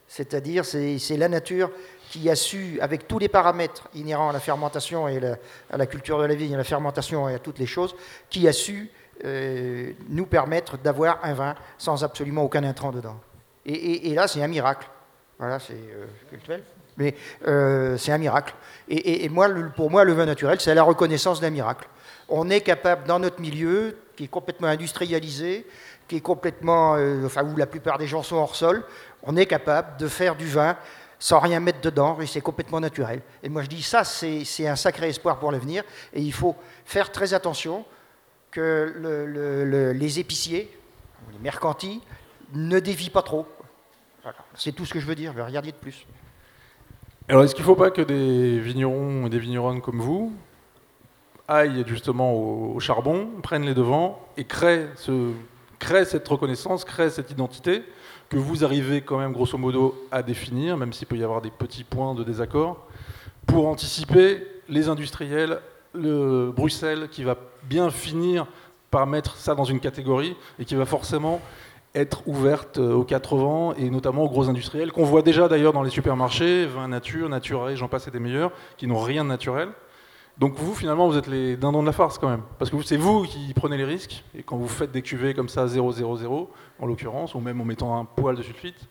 C'est-à-dire, 0.07 0.63
c'est 0.65 0.99
c'est 0.99 1.17
la 1.17 1.27
nature 1.29 1.71
qui 2.11 2.29
a 2.29 2.35
su, 2.35 2.77
avec 2.81 3.07
tous 3.07 3.17
les 3.19 3.29
paramètres 3.29 3.87
inhérents 3.95 4.29
à 4.29 4.33
la 4.33 4.39
fermentation 4.39 5.07
et 5.07 5.19
la- 5.19 5.37
à 5.71 5.77
la 5.77 5.85
culture 5.87 6.19
de 6.19 6.25
la 6.25 6.35
vigne, 6.35 6.53
à 6.53 6.57
la 6.57 6.63
fermentation 6.63 7.27
et 7.27 7.33
à 7.33 7.39
toutes 7.39 7.57
les 7.59 7.65
choses, 7.65 7.95
qui 8.29 8.47
a 8.47 8.53
su 8.53 8.91
euh, 9.25 9.91
nous 10.09 10.25
permettre 10.25 10.77
d'avoir 10.77 11.19
un 11.23 11.33
vin 11.33 11.55
sans 11.77 12.03
absolument 12.03 12.43
aucun 12.43 12.63
intrant 12.63 12.91
dedans. 12.91 13.15
Et, 13.65 14.13
là, 14.13 14.27
c'est 14.27 14.43
un 14.43 14.47
miracle. 14.47 14.87
Voilà, 15.39 15.59
c'est 15.59 15.73
euh, 15.73 16.05
culturel. 16.29 16.63
Mais 16.97 17.15
euh, 17.47 17.97
c'est 17.97 18.11
un 18.11 18.17
miracle. 18.17 18.53
Et, 18.89 19.27
moi, 19.29 19.49
pour 19.75 19.89
moi, 19.89 20.03
le 20.03 20.13
vin 20.13 20.25
naturel, 20.25 20.59
c'est 20.59 20.75
la 20.75 20.83
reconnaissance 20.83 21.39
d'un 21.41 21.49
miracle. 21.49 21.87
On 22.29 22.49
est 22.49 22.61
capable, 22.61 23.07
dans 23.07 23.19
notre 23.19 23.39
milieu, 23.41 23.97
qui 24.15 24.25
est 24.25 24.27
complètement 24.27 24.67
industrialisé, 24.67 25.65
qui 26.07 26.17
est 26.17 26.21
complètement, 26.21 26.95
euh, 26.95 27.25
enfin, 27.25 27.43
où 27.43 27.55
la 27.55 27.65
plupart 27.65 27.97
des 27.97 28.07
gens 28.07 28.21
sont 28.21 28.35
hors 28.35 28.55
sol, 28.55 28.83
on 29.23 29.35
est 29.37 29.45
capable 29.45 29.97
de 29.97 30.07
faire 30.07 30.35
du 30.35 30.47
vin 30.47 30.77
sans 31.17 31.39
rien 31.39 31.61
mettre 31.61 31.79
dedans, 31.79 32.19
et 32.19 32.27
c'est 32.27 32.41
complètement 32.41 32.81
naturel. 32.81 33.21
Et 33.41 33.49
moi, 33.49 33.61
je 33.61 33.69
dis 33.69 33.81
ça, 33.81 34.03
c'est 34.03 34.67
un 34.67 34.75
sacré 34.75 35.07
espoir 35.07 35.39
pour 35.39 35.51
l'avenir, 35.53 35.83
et 36.13 36.19
il 36.21 36.33
faut 36.33 36.55
faire 36.83 37.11
très 37.13 37.33
attention 37.33 37.85
que 38.51 38.93
le- 38.95 39.25
le- 39.25 39.63
le- 39.63 39.93
les 39.93 40.19
épiciers, 40.19 40.69
les 41.31 41.39
mercantis, 41.39 42.01
ne 42.53 42.79
dévient 42.79 43.09
pas 43.09 43.21
trop. 43.21 43.45
C'est 44.55 44.71
tout 44.71 44.85
ce 44.85 44.93
que 44.93 44.99
je 44.99 45.05
veux 45.05 45.15
dire, 45.15 45.33
rien 45.33 45.61
dire 45.61 45.73
de 45.73 45.77
plus. 45.77 46.05
Alors, 47.27 47.43
est-ce 47.43 47.55
qu'il 47.55 47.63
ne 47.63 47.67
faut 47.67 47.75
pas 47.75 47.91
que 47.91 48.01
des 48.01 48.59
vignerons 48.59 49.25
et 49.27 49.29
des 49.29 49.39
vigneronnes 49.39 49.81
comme 49.81 49.99
vous 49.99 50.33
aillent 51.47 51.83
justement 51.87 52.33
au, 52.33 52.79
charbon, 52.79 53.29
prennent 53.41 53.65
les 53.65 53.73
devants 53.73 54.19
et 54.37 54.45
créent, 54.45 54.87
créent 55.79 56.05
cette 56.05 56.27
reconnaissance, 56.27 56.85
créent 56.85 57.09
cette 57.09 57.31
identité 57.31 57.83
que 58.29 58.37
vous 58.37 58.63
arrivez 58.63 59.01
quand 59.01 59.19
même 59.19 59.33
grosso 59.33 59.57
modo 59.57 60.07
à 60.11 60.23
définir, 60.23 60.77
même 60.77 60.93
s'il 60.93 61.07
peut 61.07 61.17
y 61.17 61.23
avoir 61.23 61.41
des 61.41 61.51
petits 61.51 61.83
points 61.83 62.15
de 62.15 62.23
désaccord, 62.23 62.87
pour 63.45 63.67
anticiper 63.67 64.47
les 64.69 64.87
industriels, 64.87 65.59
le 65.93 66.51
Bruxelles 66.51 67.09
qui 67.11 67.23
va 67.23 67.37
bien 67.63 67.89
finir 67.91 68.47
par 68.89 69.05
mettre 69.05 69.37
ça 69.37 69.53
dans 69.55 69.65
une 69.65 69.79
catégorie 69.79 70.35
et 70.59 70.65
qui 70.65 70.75
va 70.75 70.85
forcément 70.85 71.41
être 71.95 72.27
ouverte 72.27 72.79
euh, 72.79 72.93
aux 72.93 73.03
quatre 73.03 73.35
vents 73.35 73.73
et 73.75 73.89
notamment 73.89 74.23
aux 74.23 74.29
gros 74.29 74.49
industriels 74.49 74.91
qu'on 74.91 75.03
voit 75.03 75.21
déjà 75.21 75.47
d'ailleurs 75.47 75.73
dans 75.73 75.83
les 75.83 75.91
supermarchés, 75.91 76.65
vin 76.65 76.87
nature, 76.87 77.29
nature, 77.29 77.75
j'en 77.75 77.87
passe 77.87 78.07
et 78.07 78.11
des 78.11 78.19
meilleurs, 78.19 78.51
qui 78.77 78.87
n'ont 78.87 78.99
rien 78.99 79.23
de 79.23 79.29
naturel. 79.29 79.69
Donc 80.39 80.55
vous, 80.55 80.73
finalement, 80.73 81.07
vous 81.07 81.17
êtes 81.17 81.27
les 81.27 81.55
dindons 81.55 81.81
de 81.81 81.85
la 81.85 81.91
farce 81.91 82.17
quand 82.17 82.29
même. 82.29 82.41
Parce 82.57 82.71
que 82.71 82.81
c'est 82.81 82.97
vous 82.97 83.23
qui 83.23 83.53
prenez 83.53 83.77
les 83.77 83.85
risques. 83.85 84.23
Et 84.35 84.41
quand 84.41 84.57
vous 84.57 84.67
faites 84.67 84.91
des 84.91 85.03
cuvées 85.03 85.35
comme 85.35 85.49
ça, 85.49 85.67
0, 85.67 85.91
0, 85.91 86.17
0, 86.17 86.49
en 86.79 86.85
l'occurrence, 86.87 87.35
ou 87.35 87.39
même 87.39 87.61
en 87.61 87.65
mettant 87.65 87.99
un 87.99 88.05
poil 88.05 88.35
de 88.35 88.41
sulfite, 88.41 88.87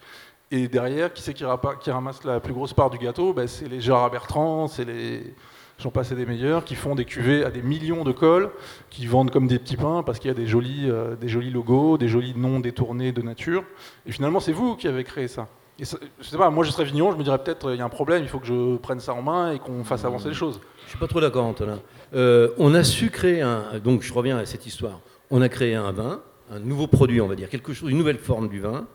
et 0.53 0.69
derrière, 0.69 1.13
qui 1.13 1.23
c'est 1.23 1.35
qui 1.35 1.45
ramasse 1.45 2.25
la 2.25 2.39
plus 2.39 2.53
grosse 2.53 2.75
part 2.75 2.91
du 2.91 2.99
gâteau? 2.99 3.33
Ben, 3.33 3.49
C'est 3.49 3.69
les 3.69 3.81
Gérard 3.81 4.11
Bertrand, 4.11 4.69
c'est 4.69 4.85
les... 4.85 5.35
J'en 5.79 5.91
passe 5.91 6.13
et 6.13 6.15
des 6.15 6.27
meilleurs, 6.27 6.65
qui 6.65 6.75
font 6.77 6.95
des 6.95 7.05
cuvées 7.05 7.45
à 7.45 7.51
des 7.51 7.63
millions 7.63 8.05
de 8.05 8.13
cols, 8.13 8.51
qui 8.91 9.07
vendent 9.07 9.31
comme 9.31 9.49
des 9.49 9.59
petits 9.59 9.77
pains 9.77 10.03
parce 10.05 10.19
qu'il 10.19 10.29
y 10.29 10.31
a 10.31 10.35
des 10.35 10.47
jolis, 10.47 10.89
euh, 10.89 11.17
des 11.17 11.29
jolis 11.29 11.51
logos, 11.51 11.99
des 11.99 12.09
jolis 12.09 12.35
noms 12.37 12.61
détournés 12.61 13.11
de 13.13 13.23
nature. 13.23 13.65
Et 14.07 14.13
finalement, 14.13 14.39
c'est 14.41 14.53
vous 14.53 14.77
qui 14.77 14.87
avez 14.87 15.03
créé 15.05 15.27
ça. 15.29 15.49
Et 15.79 15.85
ça- 15.85 15.99
je 16.21 16.29
sais 16.29 16.37
pas, 16.37 16.51
moi 16.51 16.65
je 16.65 16.71
serais 16.71 16.85
vigneron, 16.85 17.11
je 17.13 17.17
me 17.17 17.25
dirais 17.25 17.39
peut-être 17.43 17.73
il 17.73 17.79
y 17.79 17.81
a 17.81 17.85
un 17.85 17.89
problème, 17.89 18.23
il 18.23 18.29
faut 18.29 18.39
que 18.39 18.47
je 18.47 18.77
prenne 18.77 19.01
ça 19.01 19.15
en 19.15 19.23
main 19.23 19.53
et 19.53 19.59
qu'on 19.59 19.83
fasse 19.83 20.05
avancer 20.05 20.29
les 20.29 20.35
choses. 20.35 20.61
Je 20.85 20.91
suis 20.91 20.99
pas 20.99 21.09
trop 21.09 21.21
d'accord, 21.21 21.47
Antonin. 21.47 21.81
Euh, 22.15 22.51
on 22.59 22.75
a 22.75 22.85
su 22.85 23.11
créer 23.11 23.41
un. 23.41 23.65
Donc, 23.83 24.03
je 24.03 24.13
reviens 24.13 24.37
à 24.39 24.47
cette 24.47 24.67
histoire. 24.67 25.01
On 25.31 25.41
a 25.41 25.49
créé 25.49 25.75
un 25.75 25.91
vin, 25.91 26.21
un 26.53 26.61
nouveau 26.61 26.87
produit, 26.87 27.21
on 27.23 27.27
va 27.27 27.35
dire, 27.35 27.49
quelque 27.49 27.73
chose, 27.73 27.91
une 27.91 27.97
nouvelle 27.99 28.19
forme 28.19 28.49
du 28.49 28.61
vin, 28.61 28.87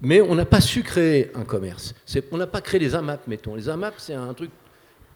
mais 0.00 0.22
on 0.22 0.34
n'a 0.34 0.46
pas 0.46 0.62
su 0.62 0.82
créer 0.82 1.30
un 1.36 1.44
commerce. 1.44 1.94
On 2.32 2.38
n'a 2.38 2.46
pas 2.46 2.62
créé 2.62 2.80
les 2.80 2.94
AMAP, 2.94 3.26
mettons. 3.28 3.54
Les 3.54 3.68
AMAP, 3.68 3.94
c'est 3.98 4.14
un 4.14 4.32
truc 4.32 4.50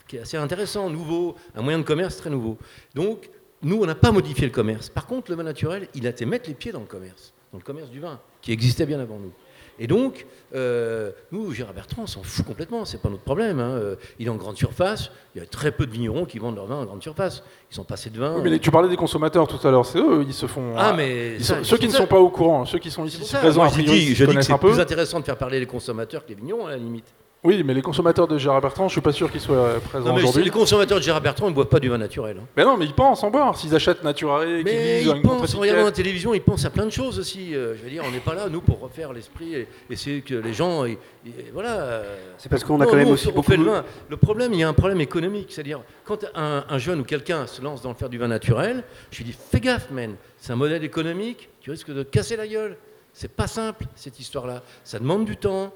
qui 0.08 0.16
est 0.16 0.20
assez 0.20 0.36
intéressant, 0.36 0.90
nouveau, 0.90 1.36
un 1.54 1.62
moyen 1.62 1.78
de 1.78 1.84
commerce 1.84 2.16
très 2.16 2.30
nouveau. 2.30 2.58
Donc, 2.94 3.30
nous, 3.62 3.80
on 3.82 3.86
n'a 3.86 3.94
pas 3.94 4.10
modifié 4.12 4.46
le 4.46 4.52
commerce. 4.52 4.88
Par 4.88 5.06
contre, 5.06 5.30
le 5.30 5.36
vin 5.36 5.42
naturel, 5.44 5.88
il 5.94 6.06
a 6.06 6.10
été 6.10 6.24
mettre 6.26 6.48
les 6.48 6.54
pieds 6.54 6.72
dans 6.72 6.80
le 6.80 6.86
commerce, 6.86 7.32
dans 7.52 7.58
le 7.58 7.64
commerce 7.64 7.90
du 7.90 8.00
vin, 8.00 8.18
qui 8.42 8.52
existait 8.52 8.86
bien 8.86 8.98
avant 9.00 9.18
nous. 9.18 9.32
Et 9.80 9.86
donc, 9.86 10.26
euh, 10.56 11.12
nous, 11.30 11.52
Gérard 11.52 11.72
Bertrand, 11.72 12.02
on 12.02 12.06
s'en 12.08 12.22
fout 12.24 12.44
complètement, 12.44 12.84
c'est 12.84 13.00
pas 13.00 13.08
notre 13.08 13.22
problème. 13.22 13.60
hein. 13.60 13.70
Euh, 13.76 13.94
Il 14.18 14.26
est 14.26 14.30
en 14.30 14.34
grande 14.34 14.56
surface, 14.56 15.10
il 15.36 15.40
y 15.40 15.44
a 15.44 15.46
très 15.46 15.70
peu 15.70 15.86
de 15.86 15.92
vignerons 15.92 16.24
qui 16.24 16.38
vendent 16.40 16.56
leur 16.56 16.66
vin 16.66 16.76
en 16.76 16.84
grande 16.84 17.00
surface. 17.02 17.44
Ils 17.70 17.74
sont 17.76 17.84
passés 17.84 18.10
de 18.10 18.18
vin. 18.18 18.34
Oui, 18.34 18.40
mais 18.42 18.50
les- 18.50 18.58
tu 18.58 18.72
parlais 18.72 18.88
des 18.88 18.96
consommateurs 18.96 19.46
tout 19.46 19.64
à 19.66 19.70
l'heure, 19.70 19.86
c'est 19.86 19.98
eux, 20.00 20.24
ils 20.26 20.34
se 20.34 20.46
font. 20.46 20.74
Ah, 20.76 20.94
mais 20.96 21.38
ça, 21.38 21.54
sont- 21.54 21.60
ils 21.60 21.64
ceux 21.64 21.76
qui 21.78 21.86
ne 21.86 21.92
sont 21.92 22.06
pas 22.08 22.18
au 22.18 22.28
courant, 22.30 22.64
ceux 22.64 22.78
qui 22.80 22.90
sont 22.90 23.04
ici 23.04 23.18
présents, 23.38 23.68
j'ai 23.68 23.82
dit, 23.84 24.06
que 24.10 24.14
c'est 24.42 24.58
plus 24.58 24.80
intéressant 24.80 25.20
de 25.20 25.24
faire 25.24 25.38
parler 25.38 25.60
les 25.60 25.66
consommateurs 25.66 26.24
que 26.24 26.30
les 26.30 26.34
vignerons, 26.34 26.66
à 26.66 26.70
la 26.70 26.76
limite. 26.76 27.06
Oui, 27.44 27.62
mais 27.64 27.72
les 27.72 27.82
consommateurs 27.82 28.26
de 28.26 28.36
Gérard 28.36 28.60
Bertrand, 28.60 28.88
je 28.88 28.92
suis 28.92 29.00
pas 29.00 29.12
sûr 29.12 29.30
qu'ils 29.30 29.40
soient 29.40 29.74
présents 29.88 30.06
Non, 30.08 30.12
mais 30.14 30.22
aujourd'hui. 30.22 30.42
les 30.42 30.50
consommateurs 30.50 30.98
de 30.98 31.02
Gérard 31.04 31.20
Bertrand, 31.20 31.46
ils 31.46 31.50
ne 31.50 31.54
boivent 31.54 31.68
pas 31.68 31.78
du 31.78 31.88
vin 31.88 31.96
naturel. 31.96 32.36
hein. 32.40 32.44
Mais 32.56 32.64
non, 32.64 32.76
mais 32.76 32.84
ils 32.84 32.92
pensent 32.92 33.22
en 33.22 33.30
boire. 33.30 33.56
S'ils 33.56 33.72
achètent 33.76 34.02
Naturare, 34.02 34.42
qu'ils 34.44 34.64
Mais 34.64 34.98
lisent 35.02 35.12
ils 35.14 35.22
pensent, 35.22 35.54
en 35.54 35.60
regardant 35.60 35.84
la 35.84 35.92
télévision, 35.92 36.34
ils 36.34 36.40
pensent 36.42 36.64
à 36.64 36.70
plein 36.70 36.84
de 36.84 36.90
choses 36.90 37.16
aussi. 37.20 37.54
Euh, 37.54 37.76
je 37.76 37.82
veux 37.84 37.90
dire, 37.90 38.02
on 38.04 38.10
n'est 38.10 38.18
pas 38.18 38.34
là, 38.34 38.48
nous, 38.48 38.60
pour 38.60 38.80
refaire 38.80 39.12
l'esprit 39.12 39.54
et 39.54 39.68
essayer 39.88 40.20
que 40.22 40.34
les 40.34 40.52
gens. 40.52 40.84
et- 40.84 40.98
et 41.26 41.50
voilà. 41.52 42.02
C'est 42.38 42.48
parce 42.48 42.64
qu'on 42.64 42.80
a 42.80 42.86
quand 42.86 42.96
même 42.96 43.06
nous, 43.06 43.14
aussi 43.14 43.28
on 43.28 43.32
beaucoup 43.32 43.52
fait 43.52 43.56
le 43.56 43.64
de- 43.64 43.70
vin. 43.70 43.84
Le 44.08 44.16
problème, 44.16 44.52
il 44.52 44.58
y 44.58 44.64
a 44.64 44.68
un 44.68 44.72
problème 44.72 45.00
économique. 45.00 45.46
C'est-à-dire, 45.50 45.80
quand 46.04 46.24
un, 46.34 46.64
un 46.68 46.78
jeune 46.78 46.98
ou 47.00 47.04
quelqu'un 47.04 47.46
se 47.46 47.62
lance 47.62 47.82
dans 47.82 47.90
le 47.90 47.94
faire 47.96 48.08
du 48.08 48.18
vin 48.18 48.26
naturel, 48.28 48.82
je 49.12 49.18
lui 49.18 49.24
dis 49.26 49.36
fais 49.50 49.60
gaffe, 49.60 49.90
man. 49.92 50.16
C'est 50.38 50.52
un 50.52 50.56
modèle 50.56 50.82
économique, 50.82 51.50
tu 51.60 51.70
risques 51.70 51.92
de 51.92 52.02
te 52.02 52.10
casser 52.10 52.36
la 52.36 52.48
gueule. 52.48 52.76
C'est 53.18 53.26
pas 53.34 53.48
simple, 53.48 53.84
cette 53.96 54.20
histoire-là. 54.20 54.62
Ça 54.84 55.00
demande 55.00 55.24
du 55.24 55.36
temps. 55.36 55.72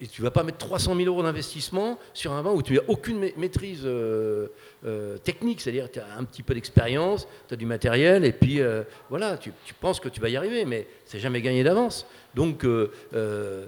Et 0.00 0.06
tu 0.06 0.22
vas 0.22 0.30
pas 0.30 0.42
mettre 0.42 0.56
300 0.56 0.96
000 0.96 1.06
euros 1.06 1.22
d'investissement 1.22 1.98
sur 2.14 2.32
un 2.32 2.40
vin 2.40 2.52
où 2.52 2.62
tu 2.62 2.72
n'as 2.76 2.80
aucune 2.88 3.20
ma- 3.20 3.26
maîtrise 3.36 3.82
euh, 3.84 4.46
euh, 4.86 5.18
technique. 5.18 5.60
C'est-à-dire, 5.60 5.90
tu 5.90 6.00
as 6.00 6.06
un 6.18 6.24
petit 6.24 6.42
peu 6.42 6.54
d'expérience, 6.54 7.28
tu 7.46 7.52
as 7.52 7.56
du 7.58 7.66
matériel, 7.66 8.24
et 8.24 8.32
puis 8.32 8.62
euh, 8.62 8.84
voilà, 9.10 9.36
tu, 9.36 9.52
tu 9.66 9.74
penses 9.74 10.00
que 10.00 10.08
tu 10.08 10.18
vas 10.18 10.30
y 10.30 10.36
arriver, 10.38 10.64
mais 10.64 10.86
c'est 11.08 11.18
jamais 11.18 11.42
gagné 11.42 11.64
d'avance. 11.64 12.06
Donc, 12.36 12.64
euh, 12.64 12.92
euh, 13.14 13.66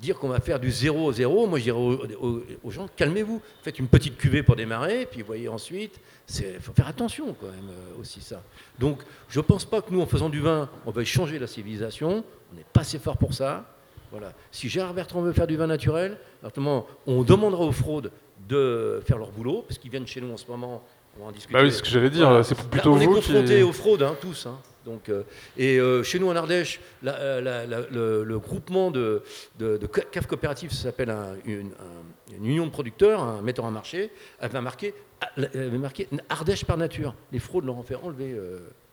dire 0.00 0.18
qu'on 0.18 0.28
va 0.28 0.40
faire 0.40 0.58
du 0.58 0.70
0 0.70 1.04
au 1.04 1.12
0, 1.12 1.46
moi 1.46 1.58
je 1.58 1.64
dirais 1.64 1.76
aux, 1.78 1.98
aux- 2.20 2.42
aux 2.64 2.70
gens, 2.70 2.88
calmez-vous, 2.96 3.42
faites 3.62 3.78
une 3.78 3.88
petite 3.88 4.16
cuvée 4.16 4.42
pour 4.42 4.56
démarrer, 4.56 5.04
puis 5.04 5.20
voyez 5.22 5.48
ensuite, 5.48 6.00
il 6.38 6.60
faut 6.60 6.72
faire 6.72 6.86
attention 6.88 7.36
quand 7.38 7.46
même 7.48 7.68
euh, 7.68 8.00
aussi 8.00 8.20
ça. 8.22 8.40
Donc 8.78 9.00
je 9.28 9.38
ne 9.40 9.44
pense 9.44 9.64
pas 9.66 9.82
que 9.82 9.90
nous, 9.92 10.00
en 10.00 10.06
faisant 10.06 10.28
du 10.30 10.40
vin, 10.40 10.70
on 10.86 10.90
va 10.92 11.04
changer 11.04 11.38
la 11.38 11.46
civilisation, 11.46 12.24
on 12.52 12.56
n'est 12.56 12.64
pas 12.72 12.80
assez 12.80 12.98
fort 12.98 13.18
pour 13.18 13.34
ça. 13.34 13.64
Voilà. 14.12 14.32
Si 14.52 14.68
Gérard 14.68 14.94
Bertrand 14.94 15.20
veut 15.20 15.32
faire 15.32 15.48
du 15.48 15.56
vin 15.56 15.66
naturel, 15.66 16.16
on 17.06 17.22
demandera 17.24 17.64
aux 17.64 17.72
fraudes 17.72 18.12
de 18.48 19.02
faire 19.04 19.18
leur 19.18 19.32
boulot, 19.32 19.64
parce 19.66 19.78
qu'ils 19.78 19.90
viennent 19.90 20.06
chez 20.06 20.20
nous 20.20 20.32
en 20.32 20.36
ce 20.36 20.46
moment, 20.46 20.82
on 21.18 21.24
va 21.24 21.28
en 21.30 21.32
discuter. 21.32 21.52
Bah 21.54 21.62
oui, 21.64 21.72
c'est 21.72 21.78
ce 21.78 21.82
que 21.82 21.88
j'allais 21.88 22.10
dire. 22.10 22.28
Voilà. 22.28 22.44
C'est 22.44 22.56
Là, 22.56 22.64
plutôt 22.70 22.92
on 22.92 23.00
est 23.00 23.06
vous 23.06 23.16
qui. 23.20 23.32
confrontés 23.32 23.62
aux 23.64 23.72
fraudes, 23.72 24.02
hein, 24.02 24.14
tous. 24.20 24.46
hein. 24.46 24.58
Donc, 24.86 25.08
euh, 25.08 25.24
et 25.58 25.78
euh, 25.80 26.02
chez 26.04 26.18
nous 26.20 26.28
en 26.28 26.36
Ardèche, 26.36 26.80
euh, 27.04 28.24
le, 28.24 28.38
groupement 28.38 28.90
de, 28.92 29.22
de, 29.58 29.76
de 29.76 29.86
caves 29.86 30.28
coopératives 30.28 30.70
s'appelle 30.72 31.10
un- 31.10 31.34
une, 31.44 31.72
un- 31.72 32.34
une 32.36 32.46
union 32.46 32.66
de 32.66 32.70
producteurs, 32.70 33.20
un 33.20 33.42
metteur 33.42 33.64
en 33.64 33.72
marché, 33.72 34.12
avait 34.40 34.60
marqué, 34.60 34.94
avait 35.36 35.70
marqué 35.78 36.08
Ardèche 36.28 36.64
par 36.64 36.76
nature. 36.76 37.14
Les 37.32 37.40
fraudes 37.40 37.64
leur 37.64 37.76
ont 37.76 37.82
fait 37.82 37.96
enlever 37.96 38.40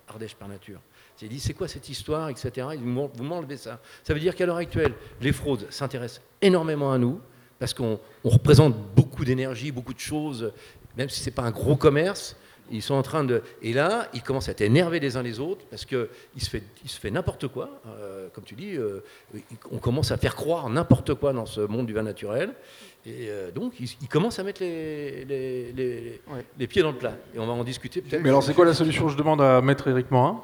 Ardèche 0.07 0.33
par 0.35 0.47
nature. 0.47 0.79
J'ai 1.21 1.27
dit, 1.27 1.39
c'est 1.39 1.53
quoi 1.53 1.67
cette 1.67 1.87
histoire, 1.87 2.29
etc. 2.29 2.67
Ils 2.73 2.79
vous 2.81 3.23
m'enlevez 3.23 3.57
ça. 3.57 3.79
Ça 4.03 4.15
veut 4.15 4.19
dire 4.19 4.35
qu'à 4.35 4.47
l'heure 4.47 4.57
actuelle, 4.57 4.93
les 5.21 5.31
fraudes 5.31 5.67
s'intéressent 5.69 6.21
énormément 6.41 6.91
à 6.91 6.97
nous, 6.97 7.21
parce 7.59 7.73
qu'on 7.75 7.99
on 8.23 8.29
représente 8.29 8.75
beaucoup 8.95 9.23
d'énergie, 9.23 9.71
beaucoup 9.71 9.93
de 9.93 9.99
choses, 9.99 10.51
même 10.97 11.07
si 11.09 11.19
ce 11.21 11.25
n'est 11.29 11.35
pas 11.35 11.43
un 11.43 11.51
gros 11.51 11.75
commerce. 11.75 12.35
Ils 12.73 12.81
sont 12.81 12.95
en 12.95 13.01
train 13.03 13.23
de. 13.23 13.41
Et 13.61 13.71
là, 13.71 14.07
ils 14.13 14.21
commencent 14.23 14.49
à 14.49 14.51
être 14.51 14.61
énervés 14.61 14.99
les 14.99 15.15
uns 15.15 15.21
les 15.23 15.39
autres 15.39 15.63
parce 15.69 15.85
qu'il 15.85 16.07
se 16.37 16.49
fait, 16.49 16.63
il 16.83 16.89
se 16.89 16.99
fait 16.99 17.11
n'importe 17.11 17.47
quoi. 17.47 17.69
euh, 17.87 18.27
comme 18.33 18.43
tu 18.43 18.55
dis, 18.55 18.75
euh, 18.75 19.03
on 19.71 19.77
commence 19.77 20.11
à 20.11 20.17
faire 20.17 20.35
croire 20.35 20.69
n'importe 20.69 21.13
quoi 21.13 21.31
dans 21.33 21.45
ce 21.45 21.61
monde 21.61 21.85
du 21.85 21.93
vin 21.93 22.03
naturel. 22.03 22.53
Et 23.05 23.27
euh, 23.29 23.51
donc, 23.51 23.73
ils, 23.79 23.89
ils 24.01 24.07
commencent 24.07 24.39
à 24.39 24.43
mettre 24.43 24.61
les, 24.61 25.23
les, 25.25 25.71
les- 25.73 26.21
Ouais. 26.33 26.45
les 26.57 26.67
pieds 26.67 26.81
dans 26.81 26.91
le 26.91 26.97
plat. 26.97 27.13
Et 27.35 27.39
on 27.39 27.45
va 27.45 27.53
en 27.53 27.63
discuter 27.63 28.01
peut-être. 28.01 28.21
Mais 28.23 28.29
alors, 28.29 28.41
c'est 28.43 28.53
quoi 28.53 28.65
la 28.65 28.73
solution 28.73 29.07
Je 29.09 29.17
demande 29.17 29.41
à 29.41 29.61
Maître 29.61 29.87
Éric 29.89 30.09
Morin, 30.09 30.41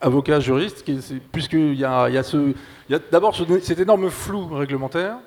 avocat, 0.00 0.40
juriste, 0.40 0.84
puisqu'il 1.32 1.74
y 1.74 1.84
a, 1.84 2.08
il 2.08 2.14
y 2.14 2.18
a, 2.18 2.22
ce, 2.22 2.36
il 2.36 2.92
y 2.92 2.94
a 2.94 2.98
d'abord 3.10 3.34
ce- 3.34 3.60
cet 3.60 3.78
énorme 3.78 4.10
flou 4.10 4.46
réglementaire, 4.48 5.18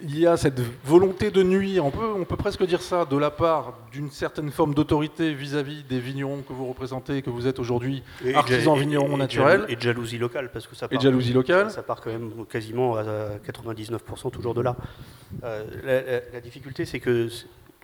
il 0.00 0.18
y 0.18 0.26
a 0.26 0.36
cette 0.36 0.60
volonté 0.84 1.30
de 1.32 1.42
nuire, 1.42 1.84
on 1.84 1.90
peut, 1.90 2.06
on 2.16 2.24
peut 2.24 2.36
presque 2.36 2.64
dire 2.64 2.80
ça, 2.82 3.04
de 3.04 3.16
la 3.16 3.30
part 3.32 3.74
d'une 3.90 4.10
certaine 4.10 4.50
forme 4.52 4.72
d'autorité 4.72 5.34
vis-à-vis 5.34 5.82
des 5.82 5.98
vignerons 5.98 6.42
que 6.42 6.52
vous 6.52 6.66
représentez, 6.66 7.20
que 7.22 7.30
vous 7.30 7.46
êtes 7.48 7.58
aujourd'hui, 7.58 8.02
artisans 8.34 8.78
vignerons 8.78 9.16
naturels, 9.16 9.64
Et 9.68 9.74
de 9.76 9.80
jalousie 9.80 10.18
locale, 10.18 10.50
parce 10.52 10.66
que 10.68 10.76
ça 10.76 10.86
part, 10.86 10.98
de 10.98 11.02
jalousie 11.02 11.32
locale. 11.32 11.70
ça 11.72 11.82
part 11.82 12.00
quand 12.00 12.10
même 12.10 12.30
quasiment 12.48 12.96
à 12.96 13.02
99% 13.46 14.30
toujours 14.30 14.54
de 14.54 14.60
là. 14.62 14.76
Euh, 15.44 15.64
la, 15.84 16.00
la- 16.00 16.20
la 16.34 16.40
difficulté, 16.40 16.84
c'est 16.84 17.00
que 17.00 17.28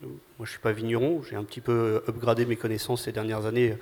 moi, 0.03 0.45
je 0.45 0.51
suis 0.51 0.61
pas 0.61 0.73
vigneron, 0.73 1.23
j'ai 1.29 1.35
un 1.37 1.45
petit 1.45 1.61
peu 1.61 2.03
upgradé 2.09 2.47
mes 2.47 2.57
connaissances 2.57 3.03
ces 3.05 3.13
dernières 3.13 3.47
années, 3.47 3.77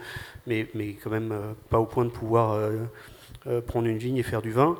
mais, 0.46 0.68
mais 0.74 0.94
quand 0.94 1.10
même 1.10 1.32
euh, 1.32 1.52
pas 1.68 1.78
au 1.80 1.86
point 1.86 2.04
de 2.04 2.10
pouvoir 2.10 2.52
euh, 2.52 2.76
euh, 3.46 3.60
prendre 3.60 3.88
une 3.88 3.98
vigne 3.98 4.16
et 4.16 4.22
faire 4.22 4.40
du 4.40 4.52
vin. 4.52 4.76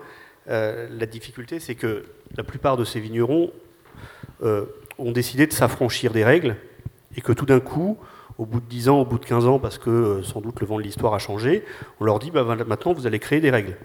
Euh, 0.49 0.89
la 0.91 1.07
difficulté, 1.07 1.61
c'est 1.61 1.75
que 1.75 2.05
la 2.37 2.43
plupart 2.43 2.77
de 2.77 2.85
ces 2.85 3.01
vignerons 3.01 3.53
euh, 4.43 4.67
ont 4.99 5.13
décidé 5.13 5.47
de 5.47 5.53
s'affranchir 5.53 6.13
des 6.13 6.25
règles 6.25 6.57
et 7.17 7.21
que 7.21 7.33
tout 7.33 7.47
d'un 7.47 7.61
coup, 7.61 7.99
au 8.39 8.47
bout 8.47 8.61
de 8.61 8.67
10 8.67 8.89
ans, 8.89 9.01
au 9.01 9.05
bout 9.05 9.19
de 9.19 9.25
15 9.25 9.47
ans, 9.47 9.59
parce 9.59 9.79
que 9.79 9.91
euh, 9.91 10.23
sans 10.23 10.41
doute 10.41 10.61
le 10.61 10.67
vent 10.67 10.79
de 10.79 10.83
l'histoire 10.83 11.15
a 11.15 11.19
changé, 11.19 11.65
on 12.01 12.05
leur 12.05 12.19
dit 12.19 12.31
bah, 12.31 12.43
maintenant 12.45 12.93
vous 12.93 13.07
allez 13.07 13.19
créer 13.19 13.41
des 13.41 13.51
règles. 13.51 13.77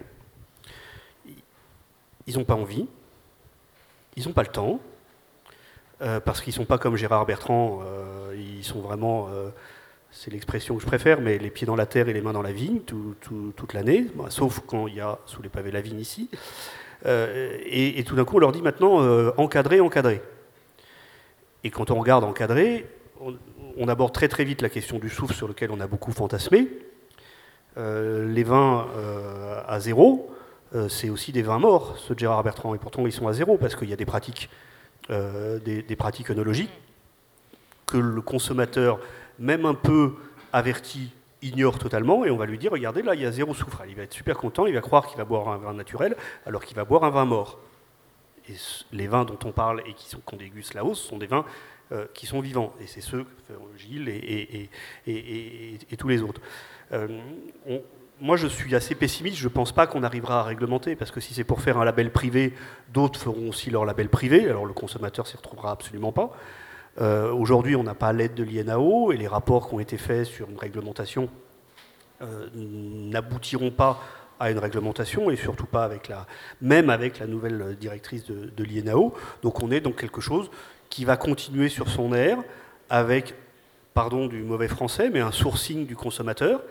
Ils 2.26 2.38
n'ont 2.38 2.46
pas 2.46 2.56
envie, 2.56 2.88
ils 4.16 4.28
n'ont 4.28 4.34
pas 4.34 4.44
le 4.44 4.50
temps, 4.50 4.82
parce 6.00 6.42
qu'ils 6.42 6.52
ne 6.52 6.56
sont 6.56 6.66
pas 6.66 6.78
comme 6.78 6.98
Gérard 6.98 7.26
Bertrand, 7.26 7.82
ils 8.36 8.66
sont 8.66 8.82
vraiment, 8.82 9.30
c'est 10.12 10.32
l'expression 10.32 10.76
que 10.76 10.82
je 10.82 10.88
préfère, 10.88 11.22
mais 11.22 11.38
les 11.38 11.50
pieds 11.50 11.68
dans 11.68 11.76
la 11.76 11.86
terre 11.86 12.10
et 12.10 12.14
les 12.14 12.22
mains 12.22 12.34
dans 12.34 12.42
la 12.42 12.52
vigne 12.52 12.80
tout- 12.80 13.16
tout- 13.22 13.54
toute 13.56 13.74
l'année, 13.74 14.08
bah, 14.16 14.26
sauf 14.30 14.62
quand 14.66 14.88
il 14.88 14.96
y 14.96 15.02
a 15.02 15.20
sous 15.26 15.42
les 15.42 15.50
pavés 15.50 15.72
la 15.72 15.82
vigne 15.82 16.00
ici. 16.00 16.30
Euh, 17.06 17.58
et, 17.66 18.04
tout 18.04 18.16
d'un 18.16 18.26
coup, 18.26 18.38
on 18.38 18.40
leur 18.40 18.52
dit 18.52 18.62
maintenant 18.62 19.02
euh, 19.02 19.32
encadrer, 19.38 19.80
encadrer. 19.80 20.22
Et 21.64 21.70
quand 21.70 21.92
on 21.92 22.00
regarde 22.00 22.24
encadrer, 22.24 22.88
on, 23.78 23.88
aborde 23.88 24.14
très 24.14 24.28
très 24.28 24.44
vite 24.44 24.62
la 24.62 24.70
question 24.70 25.00
du 25.00 25.10
souffle 25.10 25.34
sur 25.34 25.48
lequel 25.48 25.72
on 25.72 25.80
a 25.80 25.88
beaucoup 25.88 26.12
fantasmé. 26.12 26.68
Euh, 27.78 28.28
les 28.28 28.44
vins 28.44 28.88
à 29.68 29.80
zéro, 29.80 30.32
c'est 30.90 31.10
aussi 31.10 31.32
des 31.32 31.42
vins 31.42 31.60
morts, 31.60 31.98
ceux 31.98 32.14
de 32.14 32.20
Gérard 32.20 32.44
Bertrand, 32.44 32.74
et 32.76 32.78
pourtant 32.78 33.06
ils 33.06 33.12
sont 33.12 33.28
à 33.28 33.34
zéro 33.34 33.58
parce 33.58 33.76
qu'il 33.76 33.90
y 33.90 33.94
a 33.94 33.96
des 33.96 34.06
pratiques, 34.06 34.50
des 35.10 35.96
pratiques 35.98 36.30
œnologiques 36.30 36.72
que 37.86 37.98
le 37.98 38.22
consommateur, 38.22 39.00
même 39.40 39.66
un 39.66 39.74
peu 39.74 40.16
averti, 40.54 41.12
ignore 41.42 41.78
totalement, 41.78 42.26
et 42.26 42.32
on 42.32 42.38
va 42.38 42.46
lui 42.46 42.58
dire, 42.58 42.72
regardez, 42.72 43.02
là, 43.02 43.14
il 43.16 43.22
y 43.22 43.26
a 43.26 43.32
zéro 43.32 43.54
soufre. 43.54 43.84
Il 43.88 43.96
va 43.96 44.04
être 44.04 44.14
super 44.14 44.38
content, 44.38 44.66
il 44.66 44.74
va 44.74 44.82
croire 44.82 45.08
qu'il 45.08 45.18
va 45.18 45.26
boire 45.26 45.50
un 45.50 45.58
vin 45.58 45.74
naturel, 45.74 46.16
alors 46.46 46.64
qu'il 46.64 46.76
va 46.76 46.84
boire 46.86 47.04
un 47.04 47.10
vin 47.12 47.26
mort. 47.26 47.60
Et 48.50 48.54
les 48.94 49.08
vins 49.08 49.26
dont 49.26 49.38
on 49.46 49.52
parle 49.52 49.82
et 49.86 49.94
qui 49.94 50.10
sont- 50.10 50.20
qu'on 50.22 50.38
déguste 50.38 50.74
là-haut, 50.74 50.96
ce 50.96 51.08
sont 51.08 51.18
des 51.18 51.28
vins 51.28 51.46
euh, 51.94 52.06
qui 52.14 52.26
sont 52.26 52.42
vivants. 52.42 52.74
Et 52.82 52.88
c'est 52.88 53.00
ceux 53.02 53.26
Gilles 53.78 54.10
et, 54.10 54.70
et- 55.08 55.78
et- 55.92 55.98
tous 55.98 56.08
les 56.10 56.22
autres. 56.22 56.42
Euh, 56.92 57.08
moi, 58.20 58.36
je 58.36 58.48
suis 58.48 58.74
assez 58.76 58.96
pessimiste. 58.96 59.38
Je 59.38 59.44
ne 59.46 59.50
pense 59.54 59.72
pas 59.72 59.86
qu'on 59.88 60.04
arrivera 60.04 60.40
à 60.40 60.44
réglementer, 60.44 60.96
parce 60.96 61.12
que 61.12 61.20
si 61.22 61.34
c'est 61.34 61.44
pour 61.46 61.62
faire 61.62 61.78
un 61.78 61.86
label 61.86 62.12
privé, 62.12 62.54
d'autres 62.94 63.20
feront 63.20 63.50
aussi 63.50 63.70
leur 63.70 63.86
label 63.86 64.10
privé. 64.10 64.50
Alors 64.50 64.66
le 64.66 64.74
consommateur 64.74 65.28
s'y 65.28 65.38
retrouvera 65.38 65.72
absolument 65.72 66.12
pas. 66.12 66.36
Euh, 67.00 67.32
Aujourd'hui, 67.32 67.76
on 67.76 67.84
n'a 67.84 67.94
pas 67.94 68.12
l'aide 68.14 68.34
de 68.34 68.44
l'INAO, 68.44 69.12
et 69.12 69.18
les 69.18 69.28
rapports 69.28 69.70
qui 69.70 69.76
ont 69.76 69.80
été 69.80 69.98
faits 69.98 70.26
sur 70.26 70.50
une 70.50 70.58
réglementation 70.58 71.30
euh, 72.22 72.48
n'aboutiront 72.56 73.72
pas 73.72 74.00
à 74.40 74.52
une 74.52 74.60
réglementation, 74.60 75.30
et 75.30 75.36
surtout 75.36 75.66
pas 75.66 75.84
avec 75.84 76.08
la, 76.08 76.26
même 76.62 76.90
avec 76.90 77.20
la 77.20 77.28
nouvelle 77.28 77.76
directrice 77.80 78.26
de, 78.26 78.64
l'INAO. 78.64 79.14
Donc 79.42 79.62
on 79.62 79.72
est 79.72 79.82
dans 79.82 79.92
quelque 79.92 80.22
chose 80.22 80.50
qui 80.90 81.06
va 81.06 81.18
continuer 81.18 81.70
sur 81.70 81.90
son 81.90 82.14
air, 82.14 82.38
avec, 82.90 83.36
pardon 83.94 84.28
du 84.28 84.42
mauvais 84.44 84.68
français, 84.68 85.10
mais 85.12 85.20
un 85.20 85.32
sourcing 85.32 85.86
du 85.86 85.96
consommateur, 85.96 86.62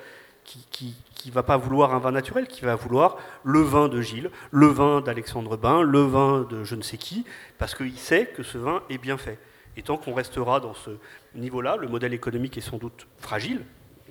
qui 0.44 0.94
ne 1.26 1.32
va 1.32 1.42
pas 1.42 1.56
vouloir 1.56 1.92
un 1.92 1.98
vin 1.98 2.12
naturel, 2.12 2.46
qui 2.46 2.64
va 2.64 2.76
vouloir 2.76 3.16
le 3.42 3.60
vin 3.60 3.88
de 3.88 4.00
Gilles, 4.00 4.30
le 4.52 4.66
vin 4.66 5.00
d'Alexandre 5.00 5.56
Bain, 5.56 5.82
le 5.82 6.02
vin 6.02 6.46
de 6.48 6.62
je 6.62 6.76
ne 6.76 6.82
sais 6.82 6.98
qui, 6.98 7.24
parce 7.58 7.74
qu'il 7.74 7.98
sait 7.98 8.26
que 8.26 8.44
ce 8.44 8.58
vin 8.58 8.82
est 8.88 8.98
bien 8.98 9.18
fait. 9.18 9.38
Et 9.76 9.82
tant 9.82 9.96
qu'on 9.96 10.14
restera 10.14 10.60
dans 10.60 10.74
ce 10.74 10.90
niveau-là, 11.34 11.76
le 11.76 11.88
modèle 11.88 12.14
économique 12.14 12.56
est 12.56 12.62
sans 12.62 12.78
doute 12.78 13.06
fragile, 13.18 13.60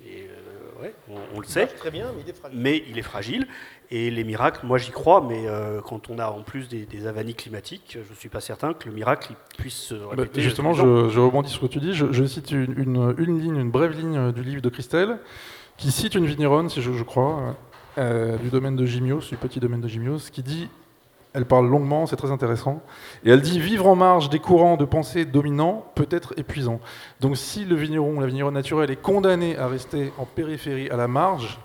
et 0.04 0.28
euh, 0.28 0.82
ouais, 0.82 0.94
on, 1.10 1.16
on 1.36 1.40
le 1.40 1.46
sait, 1.46 1.66
Très 1.66 1.90
bien, 1.90 2.12
mais 2.14 2.22
il 2.24 2.28
est 2.30 2.32
fragile. 2.36 2.58
mais 2.60 2.84
il 2.88 2.98
est 2.98 3.02
fragile. 3.02 3.46
Et 3.90 4.10
les 4.10 4.22
miracles, 4.24 4.64
moi 4.64 4.78
j'y 4.78 4.90
crois, 4.92 5.20
mais 5.28 5.46
euh, 5.46 5.80
quand 5.80 6.08
on 6.10 6.18
a 6.20 6.28
en 6.28 6.42
plus 6.42 6.68
des, 6.68 6.86
des 6.86 7.06
avanies 7.08 7.34
climatiques, 7.34 7.98
je 8.06 8.10
ne 8.12 8.16
suis 8.16 8.28
pas 8.28 8.40
certain 8.40 8.74
que 8.74 8.88
le 8.88 8.94
miracle 8.94 9.32
puisse 9.58 9.74
se 9.76 9.94
Bah, 9.94 10.08
répéter. 10.10 10.40
justement, 10.42 10.72
je, 10.72 11.08
je 11.08 11.18
rebondis 11.20 11.50
sur 11.50 11.62
ce 11.62 11.66
que 11.66 11.72
tu 11.72 11.78
dis. 11.80 11.94
Je, 11.94 12.12
je 12.12 12.24
cite 12.24 12.50
une, 12.52 12.74
une- 12.78 13.14
une 13.18 13.40
ligne, 13.40 13.56
une 13.56 13.70
brève 13.70 13.90
ligne 13.98 14.16
euh, 14.16 14.32
du 14.32 14.42
livre 14.42 14.62
de 14.62 14.68
Christelle, 14.68 15.18
qui 15.76 15.90
cite 15.90 16.14
une 16.14 16.26
vigneronne, 16.26 16.68
si 16.70 16.80
je, 16.80 16.92
je 16.92 17.02
crois, 17.04 17.56
euh, 17.98 18.36
du 18.38 18.50
domaine 18.50 18.76
de 18.76 18.86
Gimios, 18.86 19.28
du 19.28 19.36
petit 19.36 19.58
domaine 19.60 19.80
de 19.80 19.88
Gimios, 19.88 20.30
qui 20.32 20.42
dit, 20.42 20.68
elle 21.36 21.44
parle 21.44 21.68
longuement, 21.68 22.06
c'est 22.06 22.16
très 22.16 22.30
intéressant, 22.30 22.80
et 23.22 23.30
elle 23.30 23.42
dit 23.42 23.60
vivre 23.60 23.86
en 23.86 23.94
marge 23.94 24.30
des 24.30 24.38
courants 24.38 24.78
de 24.78 24.86
pensée 24.86 25.26
dominants 25.26 25.84
peut 25.94 26.08
être 26.10 26.32
épuisant. 26.38 26.80
Donc 27.20 27.36
si 27.36 27.66
le 27.66 27.76
vigneron, 27.76 28.20
la 28.20 28.26
vigneronne 28.26 28.54
naturelle 28.54 28.90
est 28.90 29.02
condamné 29.02 29.58
à 29.58 29.68
rester 29.68 30.14
en 30.16 30.24
périphérie, 30.24 30.88
à 30.88 30.96
la 30.96 31.08
marge, 31.08 31.60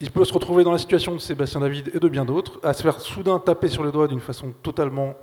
il 0.00 0.10
peut 0.10 0.24
se 0.24 0.32
retrouver 0.32 0.64
dans 0.64 0.72
la 0.72 0.78
situation 0.78 1.12
de 1.12 1.18
Sébastien 1.18 1.60
David 1.60 1.90
et 1.92 2.00
de 2.00 2.08
bien 2.08 2.24
d'autres, 2.24 2.60
à 2.62 2.72
se 2.72 2.82
faire 2.82 2.98
soudain 2.98 3.38
taper 3.38 3.68
sur 3.68 3.82
le 3.82 3.92
doigt 3.92 4.08
d'une 4.08 4.20
façon 4.20 4.54
totalement 4.62 5.14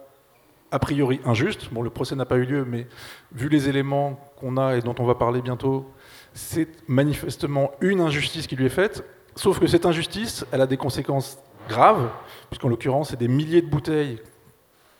a 0.69 0.77
priori 0.77 1.19
injuste. 1.25 1.69
Bon, 1.71 1.81
le 1.81 1.89
procès 1.89 2.15
n'a 2.15 2.25
pas 2.25 2.35
eu 2.35 2.45
lieu, 2.45 2.65
mais 2.65 2.85
vu 3.31 3.49
les 3.49 3.67
éléments 3.67 4.19
qu'on 4.39 4.57
a 4.57 4.75
et 4.75 4.81
dont 4.81 4.95
on 4.99 5.05
va 5.05 5.15
parler 5.15 5.41
bientôt, 5.41 5.89
c'est 6.33 6.67
manifestement 6.87 7.71
une 7.81 7.99
injustice 7.99 8.45
qui 8.45 8.55
lui 8.55 8.67
est 8.67 8.69
faite. 8.69 9.03
Sauf 9.35 9.59
que 9.59 9.65
cette 9.65 9.87
injustice, 9.87 10.45
elle 10.51 10.61
a 10.61 10.67
des 10.67 10.77
conséquences 10.77 11.39
graves, 11.67 12.09
puisqu'en 12.49 12.69
l'occurrence, 12.69 13.09
c'est 13.09 13.19
des 13.19 13.27
milliers 13.27 13.61
de 13.61 13.67
bouteilles 13.67 14.19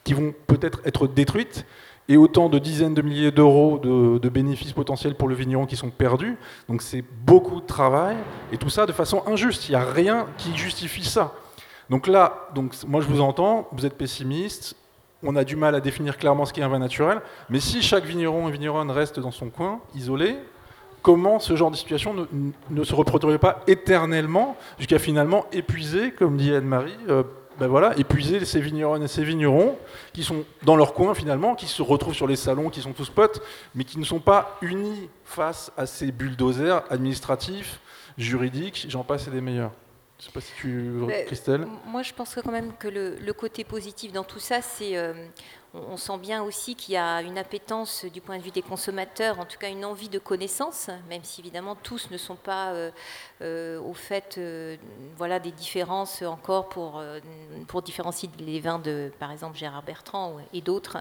qui 0.03 0.13
vont 0.13 0.33
peut-être 0.47 0.81
être 0.85 1.07
détruites, 1.07 1.65
et 2.07 2.17
autant 2.17 2.49
de 2.49 2.59
dizaines 2.59 2.93
de 2.93 3.01
milliers 3.01 3.31
d'euros 3.31 3.79
de, 3.79 4.29
bénéfices 4.29 4.73
potentiels 4.73 5.15
pour 5.15 5.27
le 5.27 5.35
vigneron 5.35 5.65
qui 5.65 5.75
sont 5.75 5.89
perdus. 5.89 6.37
Donc 6.69 6.81
c'est 6.81 7.03
beaucoup 7.25 7.61
de 7.61 7.65
travail, 7.65 8.17
et 8.51 8.57
tout 8.57 8.69
ça 8.69 8.85
de 8.85 8.91
façon 8.91 9.23
injuste. 9.25 9.67
Il 9.69 9.71
n'y 9.71 9.77
a 9.77 9.83
rien 9.83 10.27
qui 10.37 10.55
justifie 10.55 11.03
ça. 11.03 11.33
Donc 11.89 12.07
là, 12.07 12.49
moi 12.87 13.01
je 13.01 13.07
vous 13.07 13.21
entends, 13.21 13.67
vous 13.71 13.85
êtes 13.85 13.97
pessimiste, 13.97 14.75
on 15.23 15.35
a 15.35 15.43
du 15.43 15.55
mal 15.55 15.73
à 15.75 15.79
définir 15.79 16.17
clairement 16.17 16.45
ce 16.45 16.53
qu'est 16.53 16.61
un 16.61 16.67
vin 16.67 16.79
naturel, 16.79 17.21
mais 17.49 17.59
si 17.59 17.81
chaque 17.81 18.05
vigneron 18.05 18.47
et 18.49 18.51
vigneronne 18.51 18.91
reste 18.91 19.19
dans 19.19 19.31
son 19.31 19.49
coin, 19.49 19.79
isolé, 19.95 20.35
comment 21.05 21.37
ce 21.37 21.55
genre 21.55 21.69
de 21.69 21.75
situation 21.75 22.15
ne, 22.15 22.25
ne 22.71 22.83
se 22.83 22.95
reproduirait 22.95 23.37
pas 23.37 23.61
éternellement 23.67 24.57
jusqu'à 24.79 24.97
finalement 24.97 25.45
épuiser, 25.53 26.09
comme 26.09 26.35
dit 26.35 26.51
Anne-Marie, 26.51 26.97
euh, 27.09 27.21
ben 27.59 27.67
voilà, 27.67 27.95
épuiser 27.99 28.43
ces 28.43 28.59
vigneronnes 28.59 29.03
et 29.03 29.07
ces 29.07 29.23
vignerons 29.23 29.77
qui 30.13 30.23
sont 30.23 30.43
dans 30.63 30.75
leur 30.75 30.95
coin 30.95 31.13
finalement, 31.13 31.53
qui 31.53 31.67
se 31.67 31.83
retrouvent 31.83 32.15
sur 32.15 32.25
les 32.25 32.35
salons, 32.35 32.71
qui 32.71 32.81
sont 32.81 32.93
tous 32.93 33.11
potes, 33.11 33.43
mais 33.75 33.83
qui 33.83 33.99
ne 33.99 34.03
sont 34.03 34.19
pas 34.19 34.57
unis 34.63 35.07
face 35.25 35.71
à 35.77 35.85
ces 35.85 36.11
bulldozers 36.11 36.83
administratifs, 36.89 37.79
juridiques, 38.17 38.87
j'en 38.89 39.03
passe 39.03 39.27
et 39.27 39.31
des 39.31 39.41
meilleurs. 39.41 39.73
Je 40.17 40.23
ne 40.23 40.25
sais 40.25 40.31
pas 40.31 40.41
si 40.41 40.53
tu... 40.59 40.69
Mais, 41.05 41.25
Christelle 41.25 41.67
Moi, 41.85 42.01
je 42.01 42.13
pense 42.13 42.33
que 42.33 42.39
quand 42.39 42.51
même 42.51 42.71
que 42.79 42.87
le, 42.87 43.17
le 43.17 43.33
côté 43.33 43.63
positif 43.63 44.11
dans 44.11 44.23
tout 44.23 44.39
ça, 44.39 44.63
c'est 44.63 44.97
euh, 44.97 45.13
on, 45.89 45.97
sent 45.97 46.17
bien 46.17 46.43
aussi 46.43 46.75
qu'il 46.75 46.93
y 46.93 46.97
a 46.97 47.21
une 47.21 47.37
appétence 47.37 48.05
du 48.05 48.21
point 48.21 48.37
de 48.37 48.43
vue 48.43 48.51
des 48.51 48.61
consommateurs, 48.61 49.39
en 49.39 49.45
tout 49.45 49.57
cas 49.57 49.69
une 49.69 49.85
envie 49.85 50.09
de 50.09 50.19
connaissance, 50.19 50.89
même 51.09 51.23
si 51.23 51.41
évidemment 51.41 51.75
tous 51.75 52.09
ne 52.11 52.17
sont 52.17 52.35
pas 52.35 52.73
au 53.41 53.93
fait 53.93 54.39
voilà, 55.17 55.39
des 55.39 55.51
différences 55.51 56.21
encore 56.21 56.69
pour, 56.69 57.01
différencier 57.83 58.29
les 58.39 58.59
vins 58.59 58.79
de, 58.79 59.11
par 59.19 59.31
exemple, 59.31 59.57
Gérard 59.57 59.83
Bertrand 59.83 60.37
et 60.53 60.61
d'autres, 60.61 60.97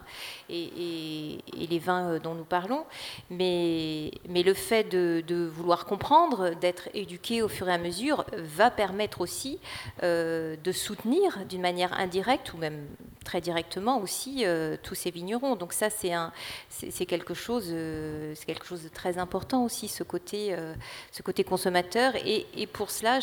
et, 0.49 1.39
les 1.55 1.79
vins 1.79 2.19
dont 2.19 2.35
nous 2.35 2.45
parlons. 2.45 2.85
Mais, 3.31 4.11
le 4.29 4.55
fait 4.55 4.85
de 4.85 5.47
vouloir 5.47 5.85
comprendre, 5.87 6.55
d'être 6.55 6.89
éduqué 6.95 7.43
au 7.43 7.49
fur 7.49 7.69
et 7.69 7.73
à 7.73 7.79
mesure, 7.79 8.25
va 8.37 8.71
permettre 8.71 9.21
aussi 9.21 9.59
de 10.03 10.73
soutenir 10.73 11.45
d'une 11.47 11.63
manière 11.63 11.93
indirecte 11.99 12.53
ou 12.53 12.57
même 12.59 12.87
très 13.25 13.41
directement 13.41 14.01
aussi 14.01 14.45
euh, 14.45 14.77
tous 14.83 14.95
ces 14.95 15.11
vignerons. 15.11 15.57
Donc 15.57 15.73
ça, 15.73 15.91
c'est 15.91 16.13
un, 16.13 16.33
c'est 16.69 17.07
quelque 17.07 17.35
chose, 17.35 17.69
euh, 17.71 18.33
c'est 18.37 18.45
quelque 18.45 18.67
chose 18.67 18.85
de 18.85 18.89
très 18.89 19.19
important 19.19 19.65
aussi, 19.65 19.89
ce 19.89 20.05
côté, 20.05 20.55
euh, 20.55 20.75
ce 21.11 21.23
côté 21.23 21.43
consommateur. 21.43 22.15
Et, 22.25 22.45
pour 22.73 22.91
cela, 22.91 23.21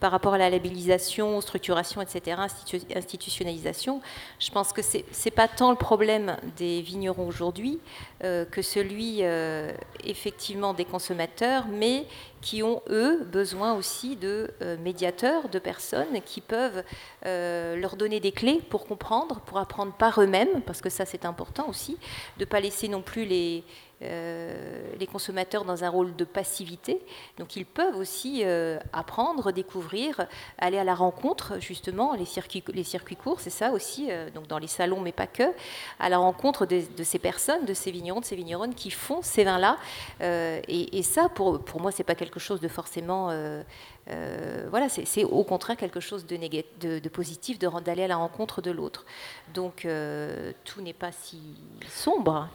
par 0.00 0.10
rapport 0.10 0.34
à 0.34 0.38
la 0.38 0.50
labellisation, 0.50 1.40
structuration, 1.40 2.00
etc., 2.00 2.40
institutionnalisation, 2.94 4.00
je 4.38 4.50
pense 4.50 4.72
que 4.72 4.82
c'est 4.82 5.04
c'est 5.10 5.30
pas 5.30 5.48
tant 5.48 5.70
le 5.70 5.76
problème 5.76 6.36
des 6.56 6.82
vignerons 6.82 7.26
aujourd'hui 7.26 7.80
que 8.20 8.62
celui 8.62 9.22
effectivement 10.04 10.74
des 10.74 10.84
consommateurs, 10.84 11.66
mais 11.68 12.06
qui 12.42 12.62
ont, 12.62 12.82
eux, 12.90 13.24
besoin 13.24 13.74
aussi 13.74 14.16
de 14.16 14.50
euh, 14.60 14.76
médiateurs, 14.78 15.48
de 15.48 15.58
personnes 15.58 16.20
qui 16.26 16.42
peuvent 16.42 16.82
euh, 17.24 17.76
leur 17.76 17.96
donner 17.96 18.20
des 18.20 18.32
clés 18.32 18.60
pour 18.68 18.86
comprendre, 18.86 19.40
pour 19.40 19.58
apprendre 19.58 19.92
par 19.92 20.20
eux-mêmes, 20.20 20.60
parce 20.66 20.82
que 20.82 20.90
ça 20.90 21.06
c'est 21.06 21.24
important 21.24 21.68
aussi, 21.68 21.96
de 22.36 22.44
ne 22.44 22.44
pas 22.44 22.60
laisser 22.60 22.88
non 22.88 23.00
plus 23.00 23.24
les, 23.24 23.64
les 24.02 25.06
consommateurs 25.06 25.64
dans 25.64 25.84
un 25.84 25.88
rôle 25.88 26.14
de 26.16 26.24
passivité. 26.24 27.00
Donc 27.38 27.56
ils 27.56 27.66
peuvent 27.66 27.96
aussi 27.96 28.42
euh, 28.44 28.78
apprendre, 28.92 29.52
découvrir, 29.52 30.26
aller 30.58 30.78
à 30.78 30.84
la 30.84 30.94
rencontre, 30.94 31.60
justement, 31.60 32.14
les 32.14 32.24
circuits, 32.24 32.64
les 32.72 32.84
circuits 32.84 33.16
courts, 33.16 33.40
c'est 33.40 33.50
ça 33.50 33.72
aussi, 33.72 34.08
euh, 34.10 34.30
donc 34.30 34.46
dans 34.46 34.58
les 34.58 34.66
salons, 34.66 35.00
mais 35.00 35.12
pas 35.12 35.26
que, 35.26 35.44
à 35.98 36.08
la 36.08 36.18
rencontre 36.18 36.66
de, 36.66 36.82
ces 37.02 37.18
personnes, 37.18 37.64
de 37.64 37.74
ces 37.74 37.90
vignerons, 37.90 38.20
de 38.20 38.24
ces 38.24 38.36
vigneronnes 38.36 38.74
qui 38.74 38.90
font 38.90 39.22
ces 39.22 39.44
vins-là. 39.44 39.76
Et, 40.68 41.02
ça, 41.02 41.28
pour, 41.28 41.62
pour 41.62 41.80
moi, 41.80 41.90
c'est 41.90 42.04
pas 42.04 42.14
quelque 42.14 42.40
chose 42.40 42.60
de 42.60 42.68
forcément... 42.68 43.26
voilà, 44.70 44.88
c'est 44.88 45.24
au 45.24 45.44
contraire 45.44 45.76
quelque 45.76 46.00
chose 46.00 46.26
de, 46.26 46.36
de, 46.36 46.98
de 46.98 47.08
positif 47.08 47.58
d'aller 47.58 48.04
à 48.04 48.08
la 48.08 48.16
rencontre 48.16 48.62
de 48.62 48.70
l'autre. 48.70 49.04
Donc 49.54 49.86
tout 50.64 50.80
n'est 50.80 50.92
pas 50.92 51.12
si 51.12 51.40
sombre. 51.88 52.48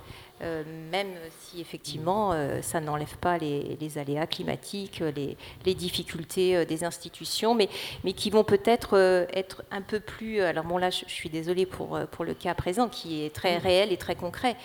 Euh, 0.44 0.64
même 0.92 1.16
si 1.40 1.60
effectivement 1.60 2.32
euh, 2.32 2.62
ça 2.62 2.80
n'enlève 2.80 3.18
pas 3.18 3.40
les, 3.40 3.98
aléas 3.98 4.28
climatiques, 4.28 5.02
les, 5.16 5.74
difficultés 5.74 6.56
euh, 6.56 6.66
des 6.66 6.84
institutions, 6.84 7.56
mais, 7.56 7.70
mais 8.04 8.14
qui 8.14 8.30
vont 8.30 8.44
peut-être 8.44 9.28
être 9.34 9.64
un 9.72 9.82
peu 9.82 10.00
plus... 10.00 10.42
Alors 10.42 10.64
bon 10.64 10.78
là, 10.78 10.92
je, 10.92 11.06
suis 11.08 11.30
désolée 11.30 11.66
pour, 11.66 12.00
pour 12.12 12.24
le 12.24 12.36
cas 12.36 12.54
présent, 12.54 12.88
qui 12.88 13.24
est 13.24 13.34
très 13.34 13.58
réel 13.58 13.92
et 13.92 13.98
très 13.98 14.14
concret, 14.14 14.56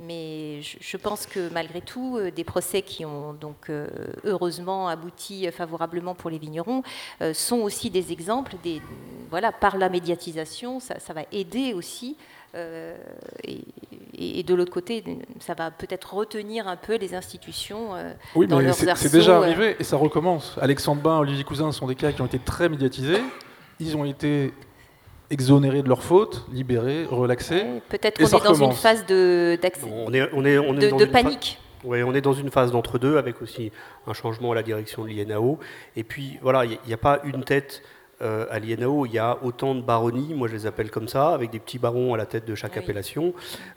mais 0.00 0.62
je, 0.62 0.96
pense 0.96 1.26
que 1.26 1.48
malgré 1.50 1.80
tout, 1.80 2.18
des 2.34 2.44
procès 2.44 2.82
qui 2.82 3.04
ont 3.04 3.32
donc 3.32 3.70
heureusement 4.24 4.88
abouti 4.88 5.46
favorablement 5.52 6.14
pour 6.14 6.30
les 6.30 6.38
vignerons 6.38 6.82
sont 7.32 7.58
aussi 7.58 7.90
des 7.90 8.12
exemples, 8.12 8.56
des, 8.62 8.82
voilà, 9.30 9.52
par 9.52 9.76
la 9.78 9.88
médiatisation, 9.88 10.80
ça, 10.80 10.98
ça 10.98 11.12
va 11.12 11.22
aider 11.32 11.74
aussi 11.74 12.16
euh, 12.54 12.96
et, 13.44 14.42
de 14.42 14.54
l'autre 14.54 14.72
côté, 14.72 15.04
ça 15.38 15.54
va 15.54 15.70
peut-être 15.70 16.14
retenir 16.14 16.66
un 16.66 16.76
peu 16.76 16.96
les 16.96 17.14
institutions 17.14 17.94
euh, 17.94 18.12
oui, 18.34 18.46
dans 18.46 18.58
mais 18.58 18.72
C'est 18.72 19.12
déjà 19.12 19.36
euh. 19.36 19.42
arrivé 19.42 19.76
et 19.78 19.84
ça 19.84 19.96
recommence. 19.96 20.56
Alexandre 20.60 21.00
Bain, 21.00 21.18
Olivier 21.18 21.44
Cousin 21.44 21.70
sont 21.72 21.86
des 21.86 21.94
cas 21.94 22.12
qui 22.12 22.20
ont 22.20 22.26
été 22.26 22.38
très 22.38 22.68
médiatisés. 22.68 23.22
Ils 23.78 23.96
ont 23.96 24.04
été 24.04 24.52
exonérés 25.30 25.82
de 25.82 25.88
leurs 25.88 26.02
fautes, 26.02 26.44
libérés, 26.52 27.04
relaxés. 27.04 27.64
peut-être 27.88 28.18
qu'on 28.18 28.38
est 28.38 28.44
dans 28.44 28.54
une 28.54 28.72
phase 28.72 29.06
de, 29.06 29.58
on 30.04 30.12
est, 30.12 30.28
on 30.32 30.44
est, 30.44 30.58
on 30.58 30.76
est 30.76 30.92
de, 30.92 31.04
panique. 31.04 31.58
Oui, 31.84 32.02
on 32.02 32.14
est 32.14 32.20
dans 32.20 32.32
une 32.32 32.50
phase 32.50 32.72
d'entre-deux 32.72 33.16
avec 33.16 33.40
aussi 33.40 33.70
un 34.06 34.12
changement 34.12 34.52
à 34.52 34.54
la 34.56 34.62
direction 34.62 35.04
de 35.04 35.08
l'INAO. 35.08 35.58
Et 35.96 36.02
puis, 36.02 36.38
voilà, 36.42 36.64
il 36.64 36.78
n'y 36.86 36.92
a, 36.92 36.98
pas 36.98 37.20
une 37.24 37.44
tête 37.44 37.82
euh, 38.22 38.44
à 38.50 38.58
l'INAO, 38.58 39.06
il 39.06 39.12
y 39.12 39.18
a 39.18 39.38
autant 39.42 39.74
de 39.74 39.80
baronnies, 39.80 40.34
moi 40.34 40.46
je 40.46 40.52
les 40.52 40.66
appelle 40.66 40.90
comme 40.90 41.08
ça, 41.08 41.30
avec 41.30 41.50
des 41.50 41.58
petits 41.58 41.78
barons 41.78 42.12
à 42.12 42.18
la 42.18 42.26
tête 42.26 42.46
de 42.46 42.54
chaque 42.54 42.76
appellation, 42.76 43.32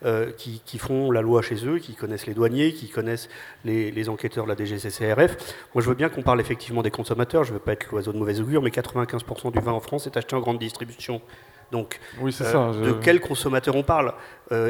euh, 0.05 0.31
qui, 0.31 0.77
font 0.77 1.11
la 1.11 1.21
loi 1.21 1.41
chez 1.41 1.65
eux, 1.65 1.79
qui 1.79 1.95
connaissent 1.95 2.27
les 2.27 2.33
douaniers, 2.33 2.73
qui 2.73 2.89
connaissent 2.89 3.29
les, 3.63 4.09
enquêteurs 4.09 4.43
de 4.43 4.49
la 4.49 4.57
DGCCRF. 4.57 5.37
Moi 5.73 5.81
je 5.81 5.87
veux 5.87 5.95
bien 5.95 6.09
qu'on 6.09 6.23
parle 6.23 6.41
effectivement 6.41 6.81
des 6.81 6.91
consommateurs, 6.91 7.45
je 7.45 7.51
ne 7.51 7.53
veux 7.53 7.63
pas 7.63 7.71
être 7.71 7.87
l'oiseau 7.89 8.11
de 8.11 8.17
mauvaise 8.17 8.41
augure, 8.41 8.61
mais 8.61 8.69
95% 8.69 9.53
du 9.53 9.59
vin 9.59 9.71
en 9.71 9.79
France 9.79 10.07
est 10.07 10.17
acheté 10.17 10.35
en 10.35 10.41
grande 10.41 10.59
distribution. 10.59 11.21
Donc, 11.71 11.99
oui, 12.19 12.35
euh, 12.41 12.43
ça, 12.43 12.71
de 12.85 12.91
quels 12.91 13.21
consommateurs 13.21 13.75
on 13.75 13.83
parle? 13.83 14.13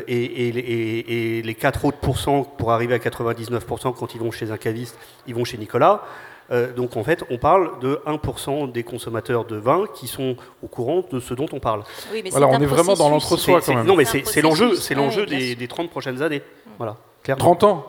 Et, 0.07 0.47
et, 0.47 1.41
les 1.41 1.55
4 1.55 1.85
autres 1.85 1.97
pourcents, 1.97 2.43
pour 2.43 2.71
arriver 2.71 2.93
à 2.93 2.99
99%, 2.99 3.93
quand 3.93 4.15
ils 4.15 4.21
vont 4.21 4.31
chez 4.31 4.51
un 4.51 4.57
caviste, 4.57 4.97
ils 5.27 5.35
vont 5.35 5.43
chez 5.43 5.57
Nicolas. 5.57 6.03
Euh, 6.51 6.73
donc 6.73 6.97
en 6.97 7.03
fait, 7.03 7.23
on 7.29 7.37
parle 7.37 7.79
de 7.79 7.99
1% 8.05 8.71
des 8.71 8.83
consommateurs 8.83 9.45
de 9.45 9.55
vin 9.55 9.85
qui 9.95 10.07
sont 10.07 10.35
au 10.61 10.67
courant 10.67 11.03
de 11.09 11.19
ce 11.19 11.33
dont 11.33 11.47
on 11.51 11.59
parle. 11.59 11.83
Oui, 12.11 12.21
mais 12.23 12.29
voilà, 12.29 12.47
on 12.47 12.59
est 12.59 12.65
vraiment 12.65 12.95
dans 12.95 13.09
l'entre-soi 13.09 13.61
quand 13.61 13.75
même. 13.75 13.85
Non, 13.85 13.95
mais 13.95 14.05
c'est 14.05 14.41
l'enjeu, 14.41 14.75
c'est 14.75 14.95
l'enjeu 14.95 15.25
des, 15.25 15.67
30 15.67 15.89
prochaines 15.89 16.21
années. 16.21 16.41
Voilà. 16.77 16.97
30 17.23 17.63
ans 17.63 17.85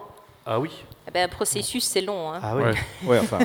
Ah 0.47 0.61
oui. 0.61 0.71
Eh 1.07 1.11
ben, 1.11 1.25
un 1.25 1.29
processus, 1.29 1.85
c'est 1.85 2.01
long. 2.01 2.33
Hein. 2.33 2.41
Ah 2.43 2.57
oui. 2.57 2.63
Ouais. 3.09 3.19
enfin, 3.19 3.41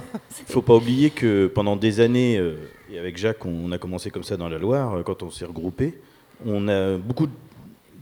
faut 0.48 0.62
pas 0.62 0.76
oublier 0.76 1.10
que 1.10 1.48
pendant 1.48 1.76
des 1.76 2.00
années, 2.00 2.38
euh, 2.38 2.56
et 2.90 2.98
avec 2.98 3.18
Jacques, 3.18 3.46
on 3.46 3.72
a 3.72 3.78
commencé 3.78 4.12
comme 4.12 4.24
ça 4.24 4.38
dans 4.38 4.48
la 4.48 4.58
Loire, 4.58 4.96
euh, 4.96 5.04
quand 5.04 5.24
on 5.24 5.30
s'est 5.32 5.46
regroupé, 5.46 6.00
on 6.46 6.68
a 6.70 6.96
beaucoup 6.96 7.28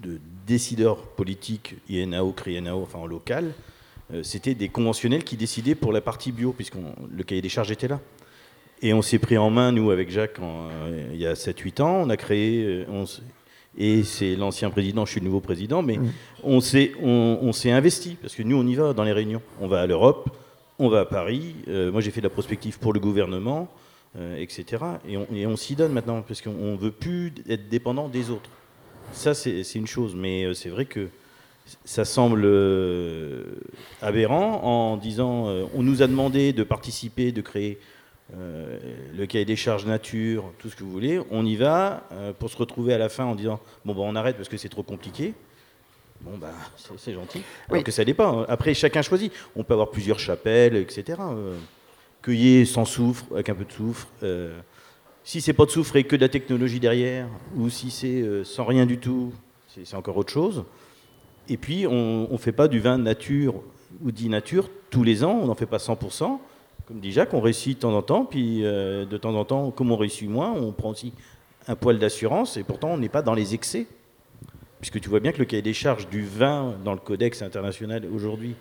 de 0.04 0.20
décideurs 0.46 0.98
politiques, 0.98 1.76
INAO, 1.90 2.32
CRINAO, 2.32 2.84
enfin 2.84 3.00
en 3.00 3.08
local, 3.08 3.46
euh, 3.46 3.52
c'était 4.24 4.56
des 4.56 4.70
conventionnels 4.70 5.24
qui 5.24 5.36
décidaient 5.36 5.76
pour 5.76 5.92
la 5.92 6.02
partie 6.02 6.32
bio, 6.32 6.54
puisque 6.54 6.76
le 6.76 7.24
cahier 7.24 7.42
des 7.42 7.50
charges 7.50 7.72
était 7.72 7.88
là. 7.88 8.00
Et 8.82 8.94
on 8.94 9.02
s'est 9.02 9.20
pris 9.20 9.38
en 9.38 9.50
main, 9.50 9.72
nous, 9.72 9.90
avec 9.90 10.12
Jacques, 10.12 10.40
euh, 10.40 11.10
il 11.12 11.20
y 11.20 11.26
a 11.26 11.34
7-8 11.34 11.82
ans. 11.82 12.02
On 12.04 12.10
a 12.10 12.18
créé, 12.18 12.64
euh, 12.64 13.06
et 13.78 14.04
c'est 14.04 14.36
l'ancien 14.36 14.70
président, 14.70 15.06
je 15.06 15.12
suis 15.12 15.20
le 15.20 15.26
nouveau 15.26 15.40
président, 15.40 15.82
mais 15.82 15.98
mmh. 15.98 16.12
on 16.44 16.60
s'est 16.60 16.92
on, 17.02 17.52
investi, 17.66 18.18
parce 18.22 18.36
que 18.36 18.44
nous, 18.44 18.56
on 18.58 18.68
y 18.68 18.76
va 18.76 18.94
dans 18.94 19.04
les 19.04 19.14
réunions. 19.14 19.42
On 19.60 19.68
va 19.68 19.82
à 19.82 19.88
l'Europe, 19.88 20.30
on 20.78 20.90
va 20.90 21.02
à 21.02 21.06
Paris. 21.06 21.56
moi, 21.68 22.02
j'ai 22.02 22.12
fait 22.12 22.22
de 22.22 22.26
la 22.26 22.32
prospective 22.32 22.80
pour 22.80 22.94
le 22.94 23.00
gouvernement, 23.00 23.68
etc. 24.38 24.84
Et 25.08 25.18
on, 25.18 25.28
on 25.30 25.56
s'y 25.56 25.76
donne 25.76 25.92
maintenant, 25.92 26.24
parce 26.24 26.42
qu'on 26.42 26.74
ne 26.74 26.78
veut 26.78 26.92
plus 26.92 27.34
être 27.48 27.70
dépendant 27.70 28.10
des 28.10 28.32
autres. 28.32 28.50
Ça, 29.12 29.36
c'est 29.36 29.62
une 29.76 29.88
chose, 29.88 30.16
mais 30.16 30.54
c'est 30.56 30.70
vrai 30.70 30.86
que 30.86 31.10
ça 31.86 32.06
semble 32.06 32.44
euh, 32.46 33.44
aberrant 34.02 34.64
en 34.64 34.98
disant 34.98 35.48
euh, 35.48 35.66
on 35.74 35.84
nous 35.84 36.02
a 36.02 36.08
demandé 36.08 36.54
de 36.54 36.64
participer, 36.64 37.32
de 37.32 37.42
créer 37.42 37.80
euh, 38.36 38.78
le 39.16 39.26
cahier 39.26 39.46
des 39.46 39.56
charges 39.56 39.86
nature, 39.86 40.52
tout 40.60 40.70
ce 40.70 40.76
que 40.76 40.84
vous 40.84 40.92
voulez. 40.92 41.20
On 41.32 41.46
y 41.46 41.56
va 41.56 42.04
pour 42.40 42.50
se 42.50 42.58
retrouver 42.58 42.94
à 42.94 42.98
la 42.98 43.10
fin 43.10 43.26
en 43.26 43.36
disant 43.36 43.60
bon 43.86 43.94
ben 43.94 44.02
on 44.02 44.16
arrête 44.16 44.36
parce 44.36 44.50
que 44.50 44.58
c'est 44.58 44.70
trop 44.70 44.84
compliqué. 44.84 45.34
Bon 46.22 46.38
ben 46.38 46.52
c'est 46.98 47.14
gentil. 47.14 47.42
Alors 47.70 47.84
que 47.84 47.92
ça 47.92 48.04
n'est 48.04 48.14
pas. 48.14 48.28
Hein. 48.28 48.46
Après 48.50 48.74
chacun 48.74 49.02
choisit. 49.02 49.32
On 49.56 49.64
peut 49.64 49.74
avoir 49.74 49.92
plusieurs 49.92 50.20
chapelles, 50.20 50.76
etc. 50.76 51.20
cueillir 52.22 52.68
sans 52.68 52.86
soufre, 52.86 53.26
avec 53.32 53.50
un 53.50 53.56
peu 53.56 53.66
de 53.66 53.72
soufre. 53.72 54.08
si 55.24 55.42
c'est 55.42 55.54
pas 55.54 55.66
de 55.66 55.72
soufre 55.72 55.96
et 55.96 56.04
que 56.04 56.16
de 56.16 56.22
la 56.22 56.30
technologie 56.30 56.80
derrière, 56.80 57.28
ou 57.56 57.70
si 57.70 57.92
c'est 57.92 58.44
sans 58.44 58.66
rien 58.66 58.86
du 58.86 58.98
tout, 58.98 59.32
c'est 59.68 59.96
encore 59.96 60.18
autre 60.18 60.34
chose. 60.34 60.66
Et 61.50 61.58
puis, 61.58 61.88
on 61.88 62.28
ne 62.32 62.38
fait 62.38 62.52
pas 62.52 62.68
du 62.68 62.80
vin 62.80 62.98
nature 62.98 63.56
ou 64.04 64.12
dit 64.12 64.30
nature 64.30 64.70
tous 64.90 65.04
les 65.04 65.24
ans, 65.24 65.40
on 65.42 65.46
n'en 65.46 65.56
fait 65.56 65.66
pas 65.66 65.78
100%. 65.78 66.40
Comme 66.88 67.00
dit 67.00 67.12
Jacques, 67.12 67.34
on 67.34 67.42
réussit 67.42 67.78
de 67.78 67.82
temps 67.82 67.94
en 67.94 68.02
temps, 68.02 68.26
puis 68.26 68.64
euh, 68.64 69.06
de 69.06 69.18
temps 69.18 69.36
en 69.36 69.44
temps, 69.44 69.72
comme 69.72 69.92
on 69.92 69.98
réussit 69.98 70.30
moins, 70.30 70.52
on 70.52 70.72
prend 70.72 70.92
aussi 70.92 71.14
un 71.68 71.76
poil 71.76 72.00
d'assurance, 72.00 72.56
et 72.56 72.64
pourtant 72.64 72.90
on 72.90 72.98
n'est 72.98 73.10
pas 73.10 73.22
dans 73.22 73.34
les 73.34 73.54
excès. 73.54 73.88
Puisque 74.80 75.02
tu 75.02 75.10
vois 75.10 75.20
bien 75.20 75.32
que 75.32 75.40
le 75.40 75.46
cahier 75.46 75.62
des 75.62 75.74
charges 75.74 76.08
du 76.08 76.24
vin 76.24 76.76
dans 76.86 76.94
le 76.94 77.00
codex 77.00 77.42
international 77.42 78.06
aujourd'hui, 78.14 78.56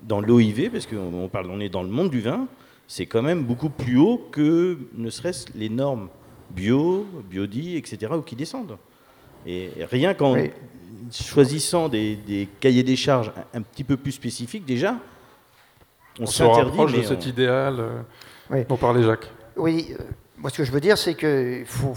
dans 0.00 0.20
l'OIV, 0.20 0.70
parce 0.70 0.86
qu'on 0.86 1.28
parle, 1.28 1.50
on 1.50 1.60
est 1.60 1.68
dans 1.68 1.82
le 1.82 1.88
monde 1.88 2.10
du 2.10 2.20
vin, 2.20 2.46
c'est 2.86 3.06
quand 3.06 3.22
même 3.22 3.42
beaucoup 3.42 3.68
plus 3.68 3.98
haut 3.98 4.28
que 4.30 4.78
ne 4.94 5.10
serait-ce 5.10 5.46
les 5.54 5.68
normes 5.68 6.08
bio, 6.50 7.04
biodi, 7.28 7.76
etc., 7.76 8.12
ou 8.16 8.22
qui 8.22 8.36
descendent. 8.36 8.78
Et 9.46 9.70
rien 9.90 10.14
qu'en 10.14 10.36
choisissant 11.12 11.88
des, 11.88 12.48
cahiers 12.60 12.82
des 12.82 12.96
charges 12.96 13.32
un, 13.54 13.62
petit 13.62 13.84
peu 13.84 13.96
plus 13.96 14.12
spécifiques, 14.12 14.64
déjà, 14.64 14.96
on, 16.20 16.26
se 16.26 16.42
rapproche 16.42 16.94
de 16.94 17.02
cet 17.02 17.26
idéal 17.26 17.76
euh, 18.50 18.64
dont 18.68 18.76
parlait 18.76 19.02
Jacques. 19.02 19.30
Oui, 19.56 19.94
euh, 19.98 20.02
moi 20.38 20.50
ce 20.50 20.58
que 20.58 20.64
je 20.64 20.72
veux 20.72 20.80
dire, 20.80 20.96
c'est 20.96 21.14
que 21.14 21.62
faut, 21.66 21.94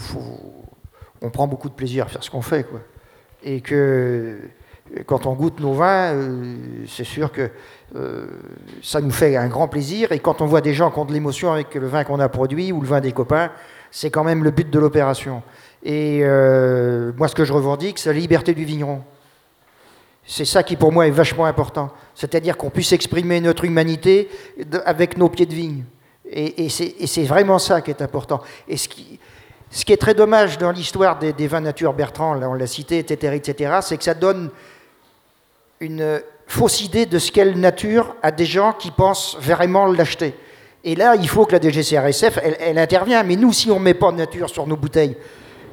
on 1.22 1.30
prend 1.30 1.46
beaucoup 1.46 1.68
de 1.68 1.74
plaisir 1.74 2.06
à 2.06 2.08
faire 2.08 2.22
ce 2.22 2.30
qu'on 2.30 2.42
fait. 2.42 2.64
Quoi. 2.64 2.80
Et 3.42 3.60
que 3.60 4.38
quand 5.06 5.26
on 5.26 5.34
goûte 5.34 5.60
nos 5.60 5.72
vins, 5.72 6.14
euh, 6.14 6.54
c'est 6.86 7.04
sûr 7.04 7.30
que 7.32 7.50
euh, 7.96 8.26
ça 8.82 9.00
nous 9.00 9.10
fait 9.10 9.36
un 9.36 9.48
grand 9.48 9.68
plaisir. 9.68 10.12
Et 10.12 10.18
quand 10.18 10.40
on 10.40 10.46
voit 10.46 10.60
des 10.60 10.74
gens 10.74 10.90
qui 10.90 10.98
ont 10.98 11.04
de 11.04 11.12
l'émotion 11.12 11.52
avec 11.52 11.74
le 11.74 11.86
vin 11.86 12.04
qu'on 12.04 12.20
a 12.20 12.28
produit 12.28 12.72
ou 12.72 12.80
le 12.80 12.86
vin 12.86 13.00
des 13.00 13.12
copains, 13.12 13.50
c'est 13.90 14.10
quand 14.10 14.24
même 14.24 14.44
le 14.44 14.50
but 14.50 14.70
de 14.70 14.78
l'opération. 14.78 15.42
Et 15.82 16.20
euh, 16.22 17.12
moi, 17.16 17.28
ce 17.28 17.34
que 17.34 17.44
je 17.44 17.52
revendique, 17.52 17.98
c'est 17.98 18.12
la 18.12 18.18
liberté 18.18 18.54
du 18.54 18.64
vigneron. 18.64 19.02
C'est 20.26 20.44
ça 20.44 20.62
qui, 20.62 20.76
pour 20.76 20.92
moi, 20.92 21.06
est 21.06 21.12
vachement 21.12 21.46
important. 21.46 21.90
C'est-à-dire 22.14 22.56
qu'on 22.56 22.70
puisse 22.70 22.92
exprimer 22.92 23.40
notre 23.40 23.64
humanité 23.64 24.28
avec 24.84 25.16
nos 25.16 25.28
pieds 25.28 25.46
de 25.46 25.54
vigne. 25.54 25.84
Et, 26.30 26.68
c'est 26.68 27.24
vraiment 27.24 27.58
ça 27.58 27.80
qui 27.80 27.90
est 27.90 28.02
important. 28.02 28.40
Et 28.68 28.76
ce 28.76 28.88
qui, 28.88 29.18
est 29.88 30.00
très 30.00 30.14
dommage 30.14 30.58
dans 30.58 30.70
l'histoire 30.70 31.18
des, 31.18 31.46
vins 31.48 31.60
nature 31.60 31.92
Bertrand, 31.92 32.34
là 32.34 32.48
on 32.48 32.54
l'a 32.54 32.68
cité, 32.68 32.98
etc., 32.98 33.34
etc., 33.34 33.78
c'est 33.82 33.96
que 33.96 34.04
ça 34.04 34.14
donne 34.14 34.50
une 35.80 36.20
fausse 36.46 36.82
idée 36.82 37.06
de 37.06 37.18
ce 37.18 37.32
qu'est 37.32 37.52
nature 37.56 38.14
à 38.22 38.30
des 38.30 38.44
gens 38.44 38.72
qui 38.72 38.92
pensent 38.92 39.36
vraiment 39.40 39.86
l'acheter. 39.86 40.34
Et 40.84 40.94
là, 40.94 41.16
il 41.16 41.28
faut 41.28 41.44
que 41.46 41.56
la 41.56 41.60
DGCRSF, 41.60 42.38
elle, 42.42 42.56
elle 42.60 42.78
intervient. 42.78 43.22
Mais 43.22 43.36
nous, 43.36 43.52
si 43.52 43.70
on 43.70 43.78
ne 43.78 43.84
met 43.84 43.94
pas 43.94 44.12
de 44.12 44.16
nature 44.16 44.48
sur 44.48 44.66
nos 44.66 44.76
bouteilles, 44.76 45.16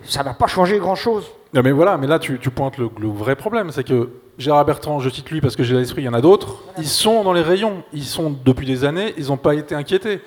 ça 0.07 0.21
ne 0.21 0.25
va 0.25 0.33
pas 0.33 0.47
changer 0.47 0.79
grand-chose. 0.79 1.25
Non, 1.53 1.61
mais 1.63 1.71
voilà, 1.71 1.97
mais 1.97 2.07
là, 2.07 2.19
tu, 2.19 2.37
pointes 2.49 2.77
le, 2.77 2.89
vrai 3.07 3.35
problème. 3.35 3.71
C'est 3.71 3.83
que 3.83 4.09
Gérard 4.37 4.65
Bertrand, 4.65 4.99
je 4.99 5.09
cite 5.09 5.29
lui 5.29 5.41
parce 5.41 5.55
que 5.55 5.63
j'ai 5.63 5.75
l'esprit, 5.75 6.01
il 6.01 6.05
y 6.05 6.09
en 6.09 6.13
a 6.13 6.21
d'autres, 6.21 6.63
ils 6.77 6.87
sont 6.87 7.23
dans 7.23 7.33
les 7.33 7.41
rayons. 7.41 7.83
Ils 7.93 8.03
sont 8.05 8.35
depuis 8.43 8.65
des 8.65 8.83
années, 8.83 9.13
ils 9.17 9.27
n'ont 9.27 9.37
pas 9.37 9.55
été 9.55 9.75
inquiétés. 9.75 10.21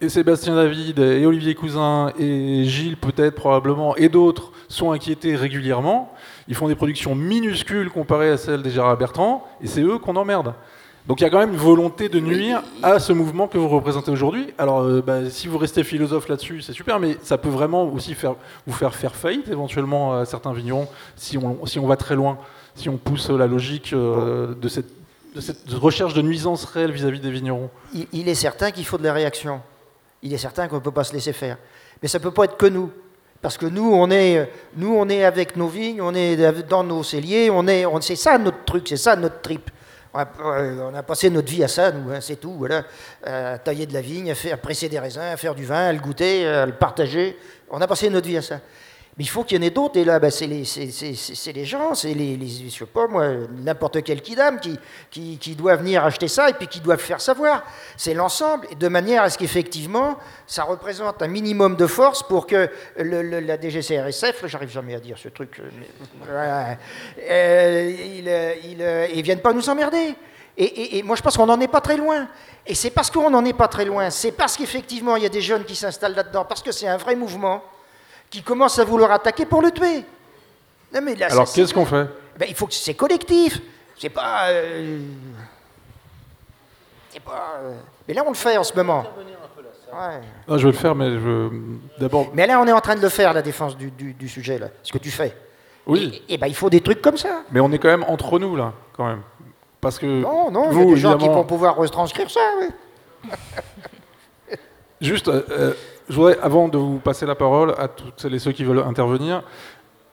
Et 0.00 0.10
Sébastien 0.10 0.54
David, 0.54 0.98
et 0.98 1.24
Olivier 1.24 1.54
Cousin, 1.54 2.12
et 2.18 2.64
Gilles 2.64 2.98
peut-être 2.98 3.34
probablement, 3.34 3.96
et 3.96 4.10
d'autres 4.10 4.52
sont 4.68 4.92
inquiétés 4.92 5.36
régulièrement. 5.36 6.12
Ils 6.48 6.54
font 6.54 6.68
des 6.68 6.74
productions 6.74 7.14
minuscules 7.14 7.88
comparées 7.88 8.30
à 8.30 8.36
celles 8.36 8.62
des 8.62 8.70
Gérard 8.70 8.98
Bertrand, 8.98 9.46
et 9.62 9.66
c'est 9.66 9.80
eux 9.80 9.96
qu'on 9.98 10.16
emmerde. 10.16 10.52
Donc 11.06 11.20
il 11.20 11.24
y 11.24 11.26
a 11.26 11.30
quand 11.30 11.38
même 11.38 11.52
une 11.52 11.58
volonté 11.58 12.08
de 12.08 12.18
nuire 12.18 12.62
à 12.82 12.98
ce 12.98 13.12
mouvement 13.12 13.46
que 13.46 13.58
vous 13.58 13.68
représentez 13.68 14.10
aujourd'hui. 14.10 14.52
Alors 14.58 14.80
euh, 14.80 15.02
bah, 15.06 15.30
si 15.30 15.46
vous 15.46 15.56
restez 15.56 15.84
philosophe 15.84 16.28
là-dessus, 16.28 16.62
c'est 16.62 16.72
super, 16.72 16.98
mais 16.98 17.16
ça 17.22 17.38
peut 17.38 17.48
vraiment 17.48 17.84
aussi 17.84 18.14
faire, 18.14 18.34
vous 18.66 18.72
faire 18.72 18.92
faire 18.92 19.14
faillite 19.14 19.48
éventuellement 19.48 20.14
à 20.14 20.24
certains 20.24 20.52
vignerons 20.52 20.88
si 21.14 21.38
on, 21.38 21.64
si 21.64 21.78
on 21.78 21.86
va 21.86 21.96
très 21.96 22.16
loin, 22.16 22.38
si 22.74 22.88
on 22.88 22.96
pousse 22.96 23.30
la 23.30 23.46
logique 23.46 23.92
euh, 23.92 24.54
de, 24.54 24.68
cette, 24.68 24.88
de, 25.36 25.40
cette, 25.40 25.70
recherche 25.74 26.12
de 26.12 26.22
nuisance 26.22 26.64
réelle 26.64 26.90
vis-à-vis 26.90 27.20
des 27.20 27.30
vignerons. 27.30 27.70
Il, 28.12 28.28
est 28.28 28.34
certain 28.34 28.72
qu'il 28.72 28.84
faut 28.84 28.98
de 28.98 29.04
la 29.04 29.12
réaction. 29.12 29.60
Il 30.22 30.34
est 30.34 30.38
certain 30.38 30.66
qu'on 30.66 30.76
ne 30.76 30.80
peut 30.80 30.90
pas 30.90 31.04
se 31.04 31.12
laisser 31.12 31.32
faire. 31.32 31.56
Mais 32.02 32.08
ça 32.08 32.18
ne 32.18 32.24
peut 32.24 32.32
pas 32.32 32.44
être 32.44 32.56
que 32.56 32.66
nous. 32.66 32.90
Parce 33.40 33.56
que 33.56 33.66
nous, 33.66 33.92
on 33.92 34.10
est, 34.10 34.50
nous, 34.76 34.92
on 34.92 35.08
est 35.08 35.22
avec 35.22 35.56
nos 35.56 35.68
vignes, 35.68 36.02
on 36.02 36.14
est 36.14 36.36
dans 36.68 36.82
nos 36.82 37.04
celliers, 37.04 37.48
on 37.50 37.68
est, 37.68 37.86
on, 37.86 38.00
c'est 38.00 38.16
ça 38.16 38.38
notre 38.38 38.64
truc, 38.64 38.88
c'est 38.88 38.96
ça 38.96 39.14
notre 39.14 39.40
trip. 39.40 39.70
On 40.16 40.94
a, 40.94 41.02
passé 41.02 41.28
notre 41.28 41.50
vie 41.50 41.62
à 41.62 41.68
ça, 41.68 41.92
nous, 41.92 42.10
hein, 42.10 42.20
c'est 42.20 42.36
tout, 42.36 42.52
voilà. 42.52 42.84
À 43.24 43.58
tailler 43.58 43.84
de 43.86 43.92
la 43.92 44.00
vigne, 44.00 44.30
à, 44.30 44.34
faire, 44.34 44.58
presser 44.58 44.88
des 44.88 44.98
raisins, 44.98 45.20
à 45.20 45.36
faire 45.36 45.54
du 45.54 45.64
vin, 45.64 45.88
à 45.88 45.92
le 45.92 45.98
goûter, 45.98 46.46
à 46.46 46.64
le 46.64 46.72
partager. 46.72 47.36
On 47.70 47.80
a 47.80 47.86
passé 47.86 48.08
notre 48.08 48.26
vie 48.26 48.38
à 48.38 48.42
ça. 48.42 48.60
Mais 49.18 49.24
il 49.24 49.28
faut 49.28 49.44
qu'il 49.44 49.56
y 49.56 49.60
en 49.60 49.66
ait 49.66 49.70
d'autres, 49.70 49.98
et 49.98 50.04
là, 50.04 50.18
bah, 50.18 50.30
c'est 50.30 50.46
les, 50.46 50.62
gens, 51.64 51.94
c'est 51.94 52.12
les, 52.12 52.36
les, 52.36 52.70
moi, 53.08 53.28
n'importe 53.64 54.02
quel 54.02 54.20
kidam 54.20 54.60
qui, 55.10 55.54
doit 55.56 55.76
venir 55.76 56.04
acheter 56.04 56.28
ça 56.28 56.50
et 56.50 56.52
puis 56.52 56.66
qui 56.66 56.80
doit 56.80 56.98
faire 56.98 57.22
savoir. 57.22 57.64
C'est 57.96 58.12
l'ensemble, 58.12 58.66
de 58.78 58.88
manière 58.88 59.22
à 59.22 59.30
ce 59.30 59.38
qu'effectivement, 59.38 60.18
ça 60.46 60.64
représente 60.64 61.22
un 61.22 61.28
minimum 61.28 61.76
de 61.76 61.86
force 61.86 62.22
pour 62.22 62.46
que 62.46 62.68
la 62.98 63.58
DGCRSF, 63.58 64.44
j'arrive 64.48 64.68
jamais 64.68 64.94
à 64.94 65.00
dire 65.00 65.16
ce 65.16 65.28
truc, 65.30 65.62
euh, 66.28 66.74
euh, 67.18 67.92
il, 68.64 69.14
il, 69.14 69.22
viennent 69.22 69.40
pas 69.40 69.54
nous 69.54 69.70
emmerder. 69.70 70.14
Et, 70.58 71.02
moi, 71.04 71.16
je 71.16 71.22
pense 71.22 71.38
qu'on 71.38 71.46
n'en 71.46 71.60
est 71.60 71.68
pas 71.68 71.80
très 71.80 71.96
loin. 71.96 72.28
Et 72.66 72.74
c'est 72.74 72.90
parce 72.90 73.10
qu'on 73.10 73.30
n'en 73.30 73.44
est 73.46 73.56
pas 73.56 73.68
très 73.68 73.86
loin, 73.86 74.10
c'est 74.10 74.32
parce 74.32 74.58
qu'effectivement, 74.58 75.16
il 75.16 75.22
y 75.22 75.26
a 75.26 75.30
des 75.30 75.40
jeunes 75.40 75.64
qui 75.64 75.76
s'installent 75.76 76.14
là-dedans, 76.14 76.44
parce 76.44 76.62
que 76.62 76.72
c'est 76.72 76.88
un 76.88 76.98
vrai 76.98 77.16
mouvement 77.16 77.62
qui 78.36 78.42
commence 78.42 78.78
à 78.78 78.84
vouloir 78.84 79.10
attaquer 79.12 79.46
pour 79.46 79.62
le 79.62 79.70
tuer. 79.70 80.04
mais 80.92 81.22
Alors 81.22 81.50
qu'est-ce 81.50 81.72
qu'on 81.72 81.86
fait? 81.86 82.06
Ben, 82.38 82.44
Il 82.46 82.54
faut 82.54 82.66
que 82.66 82.74
c'est 82.74 82.92
collectif. 82.92 83.62
C'est 83.98 84.10
pas. 84.10 84.48
Euh, 84.50 84.98
c'est 87.08 87.20
pas. 87.20 87.54
Euh, 87.60 87.78
mais 88.06 88.12
là, 88.12 88.22
on 88.26 88.28
le 88.28 88.36
fait 88.36 88.58
en 88.58 88.62
ce 88.62 88.74
moment. 88.74 89.06
Ouais. 89.90 90.20
Ah, 90.46 90.58
je 90.58 90.66
vais 90.66 90.72
le 90.72 90.72
faire, 90.72 90.94
mais 90.94 91.12
je 91.12 91.48
d'abord. 91.98 92.26
Mais 92.34 92.46
là, 92.46 92.60
on 92.60 92.66
est 92.66 92.72
en 92.72 92.80
train 92.82 92.94
de 92.94 93.00
le 93.00 93.08
faire, 93.08 93.32
la 93.32 93.40
défense 93.40 93.74
du, 93.74 93.90
du, 93.90 94.28
sujet, 94.28 94.58
là, 94.58 94.68
ce 94.82 94.92
que 94.92 94.98
tu 94.98 95.10
fais. 95.10 95.34
Oui. 95.86 96.22
Et, 96.28 96.36
ben, 96.36 96.46
il 96.46 96.54
faut 96.54 96.68
des 96.68 96.82
trucs 96.82 97.00
comme 97.00 97.16
ça. 97.16 97.40
Mais 97.50 97.60
on 97.60 97.72
est 97.72 97.78
quand 97.78 97.88
même 97.88 98.04
entre 98.06 98.38
nous, 98.38 98.54
là, 98.54 98.74
quand 98.94 99.06
même. 99.06 99.22
Parce 99.80 99.98
que. 99.98 100.04
Non, 100.04 100.50
non, 100.50 100.72
il 100.72 100.78
y 100.78 100.82
a 100.82 100.84
des 100.84 100.96
gens 100.98 101.16
qui 101.16 101.28
vont 101.28 101.44
pouvoir 101.44 101.76
retranscrire 101.76 102.30
ça, 102.30 102.40
oui. 102.60 102.66
Juste, 105.00 105.28
euh, 105.28 105.72
je 106.08 106.14
voudrais, 106.14 106.38
avant 106.40 106.68
de 106.68 106.78
vous 106.78 106.98
passer 106.98 107.26
la 107.26 107.34
parole 107.34 107.74
à 107.78 107.88
toutes 107.88 108.14
celles 108.16 108.34
et 108.34 108.38
ceux 108.38 108.52
qui 108.52 108.64
veulent 108.64 108.78
intervenir, 108.80 109.42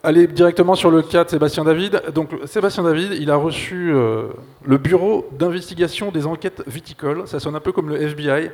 aller 0.02 0.28
directement 0.28 0.76
sur 0.76 0.92
le 0.92 1.02
cas 1.02 1.24
de 1.24 1.30
Sébastien 1.30 1.64
David. 1.64 2.02
Donc, 2.14 2.32
Sébastien 2.46 2.84
David, 2.84 3.14
il 3.14 3.32
a 3.32 3.36
reçu 3.36 3.94
euh, 3.94 4.28
le 4.66 4.78
bureau 4.78 5.30
d'investigation 5.32 6.12
des 6.12 6.26
enquêtes 6.26 6.64
viticoles. 6.68 7.28
Ça 7.28 7.40
sonne 7.40 7.56
un 7.56 7.60
peu 7.60 7.72
comme 7.72 7.90
le 7.90 8.02
FBI. 8.02 8.50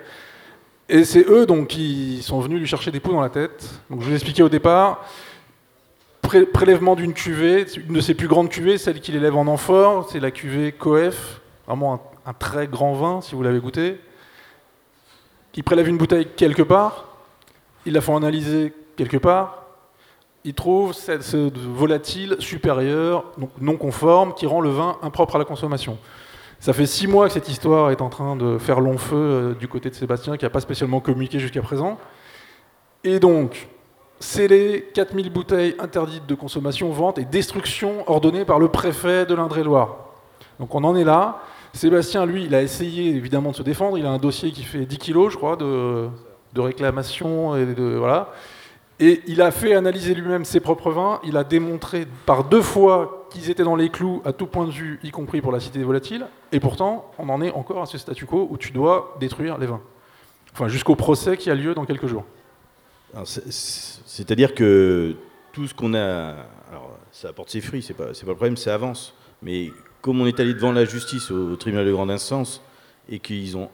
Et 0.90 1.04
c'est 1.06 1.28
eux 1.28 1.46
donc 1.46 1.68
qui 1.68 2.22
sont 2.22 2.40
venus 2.40 2.60
lui 2.60 2.68
chercher 2.68 2.92
des 2.92 3.00
poux 3.00 3.12
dans 3.12 3.22
la 3.22 3.30
tête. 3.30 3.68
Donc, 3.90 4.02
je 4.02 4.06
vous 4.06 4.12
ai 4.12 4.16
expliqué 4.16 4.44
au 4.44 4.50
départ. 4.50 5.06
prélèvement 6.22 6.96
d'une 6.96 7.14
cuvée, 7.14 7.66
une 7.78 7.96
de 7.96 8.02
ses 8.02 8.14
plus 8.14 8.28
grandes 8.28 8.50
cuvées, 8.50 8.78
celle 8.78 9.00
qu'il 9.00 9.16
élève 9.16 9.36
en 9.36 9.48
amphore, 9.48 10.10
c'est 10.12 10.20
la 10.20 10.32
cuvée 10.32 10.72
Coef, 10.72 11.42
vraiment 11.66 11.96
un, 11.96 12.30
un 12.30 12.34
très 12.34 12.68
grand 12.68 12.94
vin 12.94 13.22
si 13.22 13.34
vous 13.34 13.42
l'avez 13.42 13.60
goûté. 13.60 14.00
Il 15.60 15.64
prélève 15.66 15.90
une 15.90 15.98
bouteille 15.98 16.26
quelque 16.38 16.62
part, 16.62 17.09
ils 17.86 17.94
la 17.94 18.02
font 18.02 18.16
analyser 18.16 18.74
quelque 18.96 19.18
part, 19.18 19.64
ils 20.44 20.54
trouvent 20.54 20.94
cette, 20.94 21.24
volatile 21.58 22.38
supérieur, 22.40 23.26
donc 23.38 23.50
non 23.60 23.78
conforme, 23.78 24.34
qui 24.34 24.46
rend 24.46 24.62
le 24.62 24.70
vin 24.70 24.98
impropre 25.02 25.36
à 25.36 25.40
la 25.40 25.46
consommation. 25.46 25.98
Ça 26.60 26.74
fait 26.74 26.86
six 26.86 27.08
mois 27.08 27.28
que 27.28 27.34
cette 27.34 27.50
histoire 27.50 27.92
est 27.92 28.02
en 28.02 28.10
train 28.10 28.36
de 28.36 28.58
faire 28.58 28.80
long 28.80 28.98
feu 28.98 29.16
euh, 29.16 29.54
du 29.54 29.68
côté 29.68 29.90
de 29.90 29.96
Sébastien, 29.96 30.38
qui 30.38 30.46
n'a 30.46 30.50
pas 30.50 30.60
spécialement 30.60 31.00
communiqué 31.00 31.40
jusqu'à 31.40 31.62
présent. 31.62 31.98
Et 33.04 33.20
donc, 33.20 33.70
scellé, 34.20 34.90
4000 34.94 35.32
bouteilles 35.32 35.76
interdites 35.80 36.26
de 36.26 36.36
consommation, 36.36 36.90
vente 36.92 37.18
et 37.18 37.26
destruction 37.26 38.04
ordonnée 38.10 38.44
par 38.44 38.60
le 38.60 38.68
préfet 38.68 39.26
de 39.26 39.34
l'Indre-et-Loire. 39.36 40.10
Donc 40.60 40.76
on 40.76 40.84
en 40.84 40.96
est 40.96 41.06
là. 41.06 41.42
Sébastien, 41.74 42.26
lui, 42.26 42.46
il 42.46 42.56
a 42.56 42.62
essayé 42.62 43.16
évidemment 43.16 43.52
de 43.52 43.56
se 43.56 43.64
défendre. 43.64 43.98
Il 43.98 44.06
a 44.06 44.10
un 44.10 44.18
dossier 44.18 44.52
qui 44.52 44.64
fait 44.64 44.86
10 44.86 44.98
kilos, 44.98 45.32
je 45.32 45.38
crois, 45.38 45.56
de, 45.56 46.10
de 46.54 46.62
réclamation 46.62 47.56
et 47.56 47.66
de 47.66 47.96
voilà. 47.96 48.32
Et 49.00 49.22
il 49.28 49.42
a 49.42 49.52
fait 49.52 49.76
analyser 49.76 50.14
lui-même 50.14 50.44
ses 50.44 50.60
propres 50.60 50.92
vins. 50.92 51.22
Il 51.24 51.38
a 51.38 51.44
démontré 51.44 52.06
par 52.26 52.44
deux 52.44 52.62
fois 52.62 53.28
qu'ils 53.30 53.50
étaient 53.50 53.64
dans 53.64 53.78
les 53.78 53.90
clous 53.90 54.22
à 54.26 54.34
tout 54.34 54.46
point 54.46 54.66
de 54.66 54.72
vue, 54.72 55.00
y 55.04 55.12
compris 55.12 55.40
pour 55.40 55.52
la 55.52 55.60
cité 55.60 55.82
volatile. 55.84 56.28
Et 56.52 56.60
pourtant, 56.60 57.10
on 57.18 57.30
en 57.30 57.42
est 57.42 57.52
encore 57.52 57.82
à 57.82 57.86
ce 57.86 57.98
statu 57.98 58.26
quo 58.26 58.48
où 58.50 58.58
tu 58.58 58.72
dois 58.72 59.16
détruire 59.20 59.58
les 59.58 59.68
vins. 59.68 59.82
Enfin, 60.52 60.68
jusqu'au 60.68 60.96
procès 60.96 61.38
qui 61.38 61.50
a 61.50 61.56
lieu 61.56 61.74
dans 61.74 61.86
quelques 61.86 62.08
jours. 62.08 62.26
C'est-à-dire 63.26 64.54
que 64.54 65.16
tout 65.54 65.68
ce 65.68 65.74
qu'on 65.74 65.94
a, 65.94 66.36
alors 66.70 66.92
ça 67.12 67.30
apporte 67.30 67.50
ses 67.50 67.62
fruits, 67.62 67.82
c'est 67.82 67.94
pas, 67.94 68.06
pas 68.08 68.12
le 68.12 68.36
problème, 68.36 68.58
ça 68.58 68.74
avance. 68.74 69.14
Mais 69.42 69.72
comme 70.02 70.20
on 70.20 70.26
est 70.26 70.40
allé 70.40 70.54
devant 70.54 70.74
la 70.74 70.86
justice 70.86 71.32
au 71.32 71.56
tribunal 71.56 71.86
de 71.86 71.92
grande 71.92 72.12
instance 72.12 72.62
et 73.08 73.20
qu'ils 73.20 73.56
ont 73.58 73.70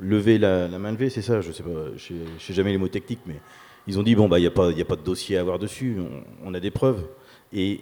lever 0.00 0.38
la, 0.38 0.68
main 0.68 0.92
levée, 0.92 1.10
c'est 1.10 1.22
ça, 1.22 1.40
je 1.40 1.52
sais 1.52 1.62
pas, 1.62 1.70
je 1.96 2.14
sais, 2.38 2.54
jamais 2.54 2.72
les 2.72 2.78
mots 2.78 2.88
techniques, 2.88 3.20
mais 3.26 3.36
ils 3.86 3.98
ont 3.98 4.02
dit 4.02 4.14
bon 4.14 4.28
bah 4.28 4.38
il 4.38 4.42
n'y 4.42 4.48
a 4.48 4.50
pas, 4.50 4.68
a 4.68 4.84
pas 4.84 4.96
de 4.96 5.02
dossier 5.02 5.36
à 5.36 5.40
avoir 5.40 5.58
dessus, 5.58 5.96
on, 6.44 6.54
a 6.54 6.60
des 6.60 6.70
preuves. 6.70 7.04
Et 7.52 7.80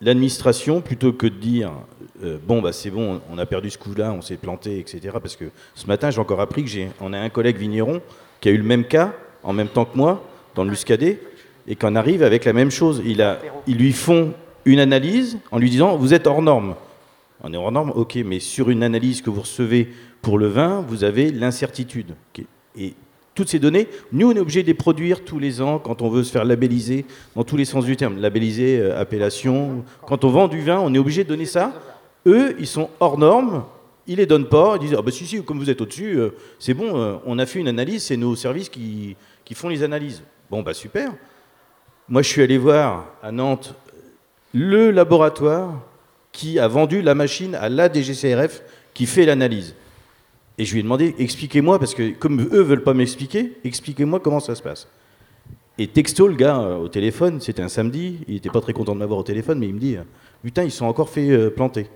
l'administration, 0.00 0.80
plutôt 0.80 1.12
que 1.12 1.26
de 1.26 1.34
dire 1.34 1.72
euh, 2.22 2.38
bon 2.46 2.60
bah 2.60 2.72
c'est 2.72 2.90
bon, 2.90 3.20
on 3.30 3.38
a 3.38 3.46
perdu 3.46 3.70
ce 3.70 3.78
coup-là, 3.78 4.12
on 4.12 4.20
s'est 4.20 4.36
planté, 4.36 4.78
etc. 4.78 5.16
Parce 5.20 5.36
que 5.36 5.46
ce 5.74 5.86
matin 5.86 6.10
j'ai 6.10 6.20
encore 6.20 6.40
appris 6.40 6.62
que 6.62 6.70
j'ai, 6.70 6.90
a 7.00 7.04
un 7.04 7.30
collègue 7.30 7.56
vigneron 7.56 8.00
qui 8.40 8.48
a 8.48 8.52
eu 8.52 8.58
le 8.58 8.64
même 8.64 8.84
cas 8.84 9.14
en 9.42 9.52
même 9.52 9.68
temps 9.68 9.84
que 9.84 9.96
moi 9.96 10.22
dans 10.54 10.64
le 10.64 10.70
Muscadet 10.70 11.20
et 11.66 11.76
qu'on 11.76 11.96
arrive 11.96 12.22
avec 12.22 12.44
la 12.44 12.52
même 12.52 12.70
chose. 12.70 13.02
Il 13.04 13.22
a, 13.22 13.38
ils 13.66 13.76
lui 13.76 13.92
font 13.92 14.34
une 14.64 14.78
analyse 14.78 15.38
en 15.50 15.58
lui 15.58 15.70
disant 15.70 15.96
vous 15.96 16.14
êtes 16.14 16.26
hors 16.26 16.42
norme. 16.42 16.74
On 17.42 17.52
est 17.52 17.56
hors 17.56 17.72
norme, 17.72 17.92
ok, 17.94 18.16
mais 18.24 18.40
sur 18.40 18.70
une 18.70 18.82
analyse 18.82 19.20
que 19.20 19.30
vous 19.30 19.42
recevez 19.42 19.88
pour 20.22 20.38
le 20.38 20.46
vin, 20.46 20.84
vous 20.88 21.04
avez 21.04 21.30
l'incertitude. 21.30 22.14
Et 22.76 22.94
toutes 23.34 23.48
ces 23.48 23.58
données, 23.58 23.88
nous, 24.12 24.30
on 24.30 24.34
est 24.34 24.40
obligé 24.40 24.62
de 24.62 24.66
les 24.66 24.74
produire 24.74 25.24
tous 25.24 25.38
les 25.38 25.60
ans 25.60 25.78
quand 25.78 26.00
on 26.00 26.08
veut 26.08 26.24
se 26.24 26.32
faire 26.32 26.44
labelliser, 26.44 27.04
dans 27.34 27.44
tous 27.44 27.56
les 27.56 27.66
sens 27.66 27.84
du 27.84 27.96
terme. 27.96 28.18
Labelliser, 28.18 28.80
euh, 28.80 29.00
appellation. 29.00 29.84
Quand 30.06 30.24
on 30.24 30.30
vend 30.30 30.48
du 30.48 30.62
vin, 30.62 30.80
on 30.80 30.92
est 30.94 30.98
obligé 30.98 31.22
de 31.22 31.28
donner 31.28 31.44
ça. 31.44 31.74
Eux, 32.26 32.56
ils 32.58 32.66
sont 32.66 32.88
hors 32.98 33.18
normes, 33.18 33.64
ils 34.06 34.16
les 34.16 34.26
donnent 34.26 34.48
pas. 34.48 34.76
Ils 34.76 34.88
disent 34.88 34.96
Ah, 34.98 35.02
bah 35.02 35.12
si, 35.12 35.26
si, 35.26 35.42
comme 35.44 35.58
vous 35.58 35.68
êtes 35.68 35.82
au-dessus, 35.82 36.18
euh, 36.18 36.30
c'est 36.58 36.72
bon, 36.74 36.98
euh, 36.98 37.16
on 37.26 37.38
a 37.38 37.44
fait 37.44 37.58
une 37.58 37.68
analyse, 37.68 38.04
c'est 38.04 38.16
nos 38.16 38.34
services 38.34 38.70
qui, 38.70 39.16
qui 39.44 39.54
font 39.54 39.68
les 39.68 39.82
analyses. 39.82 40.22
Bon, 40.50 40.62
bah 40.62 40.72
super. 40.72 41.12
Moi, 42.08 42.22
je 42.22 42.28
suis 42.28 42.42
allé 42.42 42.56
voir 42.56 43.12
à 43.22 43.30
Nantes 43.30 43.74
le 44.54 44.90
laboratoire 44.90 45.82
qui 46.36 46.58
a 46.58 46.68
vendu 46.68 47.00
la 47.00 47.14
machine 47.14 47.54
à 47.54 47.70
la 47.70 47.90
DGCRF 47.90 48.62
qui 48.92 49.06
fait 49.06 49.24
l'analyse. 49.24 49.74
Et 50.58 50.66
je 50.66 50.72
lui 50.74 50.80
ai 50.80 50.82
demandé, 50.82 51.14
expliquez-moi, 51.18 51.78
parce 51.78 51.94
que 51.94 52.10
comme 52.10 52.42
eux 52.52 52.62
veulent 52.62 52.82
pas 52.82 52.92
m'expliquer, 52.92 53.52
expliquez-moi 53.64 54.20
comment 54.20 54.40
ça 54.40 54.54
se 54.54 54.62
passe. 54.62 54.86
Et 55.78 55.86
texto, 55.86 56.28
le 56.28 56.34
gars, 56.34 56.60
euh, 56.60 56.76
au 56.76 56.88
téléphone, 56.88 57.40
c'était 57.40 57.62
un 57.62 57.68
samedi, 57.68 58.18
il 58.28 58.36
était 58.36 58.50
pas 58.50 58.60
très 58.60 58.74
content 58.74 58.94
de 58.94 58.98
m'avoir 58.98 59.18
au 59.18 59.22
téléphone, 59.22 59.58
mais 59.58 59.68
il 59.68 59.74
me 59.74 59.80
dit, 59.80 59.96
putain, 60.42 60.62
ils 60.62 60.70
sont 60.70 60.84
encore 60.84 61.08
fait 61.08 61.30
euh, 61.30 61.48
planter. 61.48 61.86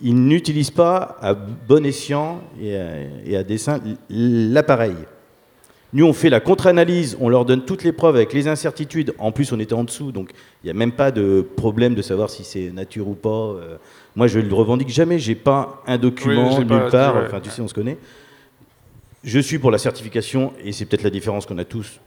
Ils 0.00 0.16
n'utilisent 0.16 0.70
pas 0.70 1.18
à 1.20 1.34
bon 1.34 1.84
escient 1.84 2.40
et 2.58 2.76
à, 2.76 2.86
et 3.26 3.36
à 3.36 3.44
dessein 3.44 3.80
l'appareil. 4.08 4.94
Nous, 5.94 6.04
on 6.04 6.12
fait 6.12 6.28
la 6.28 6.40
contre-analyse, 6.40 7.16
on 7.20 7.28
leur 7.28 7.44
donne 7.44 7.64
toutes 7.64 7.84
les 7.84 7.92
preuves 7.92 8.16
avec 8.16 8.32
les 8.32 8.48
incertitudes. 8.48 9.14
En 9.16 9.30
plus, 9.30 9.52
on 9.52 9.60
était 9.60 9.74
en 9.74 9.84
dessous, 9.84 10.10
donc 10.10 10.32
il 10.62 10.66
n'y 10.66 10.70
a 10.70 10.74
même 10.74 10.90
pas 10.90 11.12
de 11.12 11.46
problème 11.56 11.94
de 11.94 12.02
savoir 12.02 12.30
si 12.30 12.42
c'est 12.42 12.72
nature 12.72 13.06
ou 13.06 13.14
pas. 13.14 13.28
Euh, 13.28 13.76
moi, 14.16 14.26
je 14.26 14.40
ne 14.40 14.48
le 14.48 14.54
revendique 14.54 14.88
jamais. 14.88 15.20
J'ai 15.20 15.36
pas 15.36 15.84
un 15.86 15.96
document 15.96 16.58
Oui, 16.58 16.64
nulle 16.64 16.90
part. 16.90 17.16
Enfin, 17.24 17.40
tu 17.40 17.48
sais, 17.48 17.62
on 17.62 17.68
se 17.68 17.74
connaît. 17.74 17.96
Je 19.22 19.38
suis 19.38 19.60
pour 19.60 19.70
la 19.70 19.78
certification, 19.78 20.52
et 20.64 20.72
c'est 20.72 20.84
peut-être 20.84 21.04
la 21.04 21.10
différence 21.10 21.46
qu'on 21.46 21.58
a 21.58 21.64
tous 21.64 22.00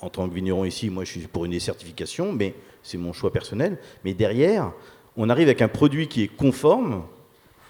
en 0.00 0.08
tant 0.08 0.26
que 0.26 0.34
vigneron 0.34 0.64
ici. 0.64 0.88
Moi, 0.88 1.04
je 1.04 1.10
suis 1.10 1.20
pour 1.20 1.44
une 1.44 1.60
certification, 1.60 2.32
mais 2.32 2.54
c'est 2.82 2.96
mon 2.96 3.12
choix 3.12 3.30
personnel. 3.30 3.76
Mais 4.02 4.14
derrière, 4.14 4.72
on 5.14 5.28
arrive 5.28 5.48
avec 5.48 5.60
un 5.60 5.68
produit 5.68 6.08
qui 6.08 6.22
est 6.22 6.28
conforme, 6.28 7.02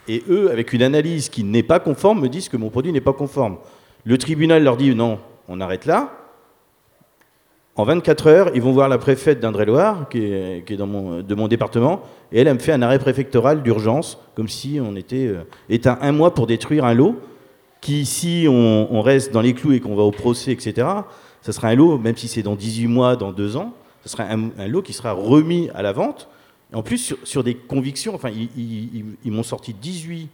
et 0.06 0.22
eux, 0.28 0.52
avec 0.52 0.72
une 0.72 0.82
analyse 0.82 1.28
qui 1.28 1.42
n'est 1.42 1.64
pas 1.64 1.80
conforme, 1.80 2.20
me 2.20 2.28
disent 2.28 2.48
que 2.48 2.56
mon 2.56 2.70
produit 2.70 2.92
n'est 2.92 3.00
pas 3.00 3.12
conforme. 3.12 3.58
Le 4.08 4.16
tribunal 4.16 4.64
leur 4.64 4.78
dit 4.78 4.94
non, 4.94 5.18
on 5.48 5.60
arrête 5.60 5.84
là. 5.84 6.10
En 7.76 7.84
24 7.84 8.26
heures, 8.26 8.50
ils 8.54 8.62
vont 8.62 8.72
voir 8.72 8.88
la 8.88 8.96
préfète 8.96 9.38
d'Indre-et-Loire, 9.38 10.08
qui 10.08 10.24
est, 10.24 10.76
dans 10.78 10.86
mon, 10.86 11.20
de 11.20 11.34
mon 11.34 11.46
département, 11.46 12.00
et 12.32 12.40
elle, 12.40 12.48
elle 12.48 12.54
me 12.54 12.58
fait 12.58 12.72
un 12.72 12.80
arrêt 12.80 12.98
préfectoral 12.98 13.62
d'urgence, 13.62 14.18
comme 14.34 14.48
si 14.48 14.80
on 14.82 14.96
était 14.96 15.26
euh, 15.26 15.94
un 16.00 16.12
mois 16.12 16.32
pour 16.32 16.46
détruire 16.46 16.86
un 16.86 16.94
lot 16.94 17.20
qui, 17.82 18.06
si 18.06 18.46
on, 18.48 19.02
reste 19.02 19.30
dans 19.30 19.42
les 19.42 19.52
clous 19.52 19.72
et 19.72 19.80
qu'on 19.80 19.94
va 19.94 20.04
au 20.04 20.10
procès, 20.10 20.52
etc., 20.52 20.88
ça 21.42 21.52
sera 21.52 21.68
un 21.68 21.74
lot, 21.74 21.98
même 21.98 22.16
si 22.16 22.28
c'est 22.28 22.42
dans 22.42 22.54
18 22.56 22.86
mois, 22.86 23.14
dans 23.14 23.30
2 23.30 23.58
ans, 23.58 23.74
ce 24.04 24.08
sera 24.08 24.24
un, 24.24 24.68
lot 24.68 24.80
qui 24.80 24.94
sera 24.94 25.12
remis 25.12 25.68
à 25.74 25.82
la 25.82 25.92
vente. 25.92 26.30
En 26.72 26.82
plus, 26.82 27.14
sur, 27.24 27.44
des 27.44 27.54
convictions, 27.54 28.14
enfin, 28.14 28.30
ils- 28.30 29.04
ils 29.22 29.32
m'ont 29.32 29.42
sorti 29.42 29.74
18 29.74 30.30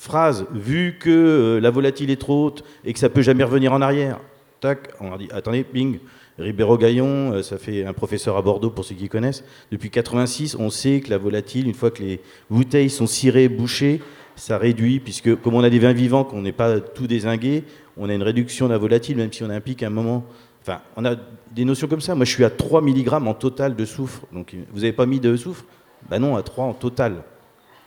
phrases, 0.00 0.46
vu 0.54 0.96
que 0.98 1.10
euh, 1.10 1.60
la 1.60 1.70
volatile 1.70 2.10
est 2.10 2.20
trop 2.20 2.46
haute 2.46 2.64
et 2.86 2.94
que 2.94 2.98
ça 2.98 3.10
peut 3.10 3.20
jamais 3.20 3.44
revenir 3.44 3.74
en 3.74 3.82
arrière. 3.82 4.18
Tac, 4.60 4.88
on 4.98 5.10
leur 5.10 5.18
dit, 5.18 5.28
attendez, 5.30 5.62
bing, 5.62 5.98
Ribéro-Gaillon, 6.38 7.34
euh, 7.34 7.42
ça 7.42 7.58
fait 7.58 7.84
un 7.84 7.92
professeur 7.92 8.38
à 8.38 8.42
Bordeaux 8.42 8.70
pour 8.70 8.86
ceux 8.86 8.94
qui 8.94 9.10
connaissent. 9.10 9.44
Depuis 9.70 9.90
86, 9.90 10.56
on 10.58 10.70
sait 10.70 11.00
que 11.00 11.10
la 11.10 11.18
volatile, 11.18 11.66
une 11.66 11.74
fois 11.74 11.90
que 11.90 12.02
les 12.02 12.20
bouteilles 12.48 12.88
sont 12.88 13.06
cirées, 13.06 13.50
bouchées, 13.50 14.00
ça 14.36 14.56
réduit, 14.56 15.00
puisque 15.00 15.38
comme 15.42 15.52
on 15.52 15.62
a 15.62 15.68
des 15.68 15.78
vins 15.78 15.92
vivants, 15.92 16.24
qu'on 16.24 16.40
n'est 16.40 16.52
pas 16.52 16.80
tout 16.80 17.06
désingué, 17.06 17.64
on 17.98 18.08
a 18.08 18.14
une 18.14 18.22
réduction 18.22 18.68
de 18.68 18.72
la 18.72 18.78
volatile, 18.78 19.18
même 19.18 19.30
si 19.30 19.44
on 19.44 19.50
implique 19.50 19.82
un 19.82 19.90
moment. 19.90 20.24
Enfin, 20.62 20.80
on 20.96 21.04
a 21.04 21.14
des 21.52 21.66
notions 21.66 21.88
comme 21.88 22.00
ça. 22.00 22.14
Moi, 22.14 22.24
je 22.24 22.32
suis 22.32 22.44
à 22.44 22.50
3 22.50 22.80
mg 22.80 23.12
en 23.12 23.34
total 23.34 23.76
de 23.76 23.84
soufre. 23.84 24.22
Donc, 24.32 24.56
vous 24.72 24.80
n'avez 24.80 24.94
pas 24.94 25.04
mis 25.04 25.20
de 25.20 25.36
soufre? 25.36 25.66
Ben 26.08 26.20
non, 26.20 26.36
à 26.36 26.42
3 26.42 26.64
en 26.64 26.72
total. 26.72 27.22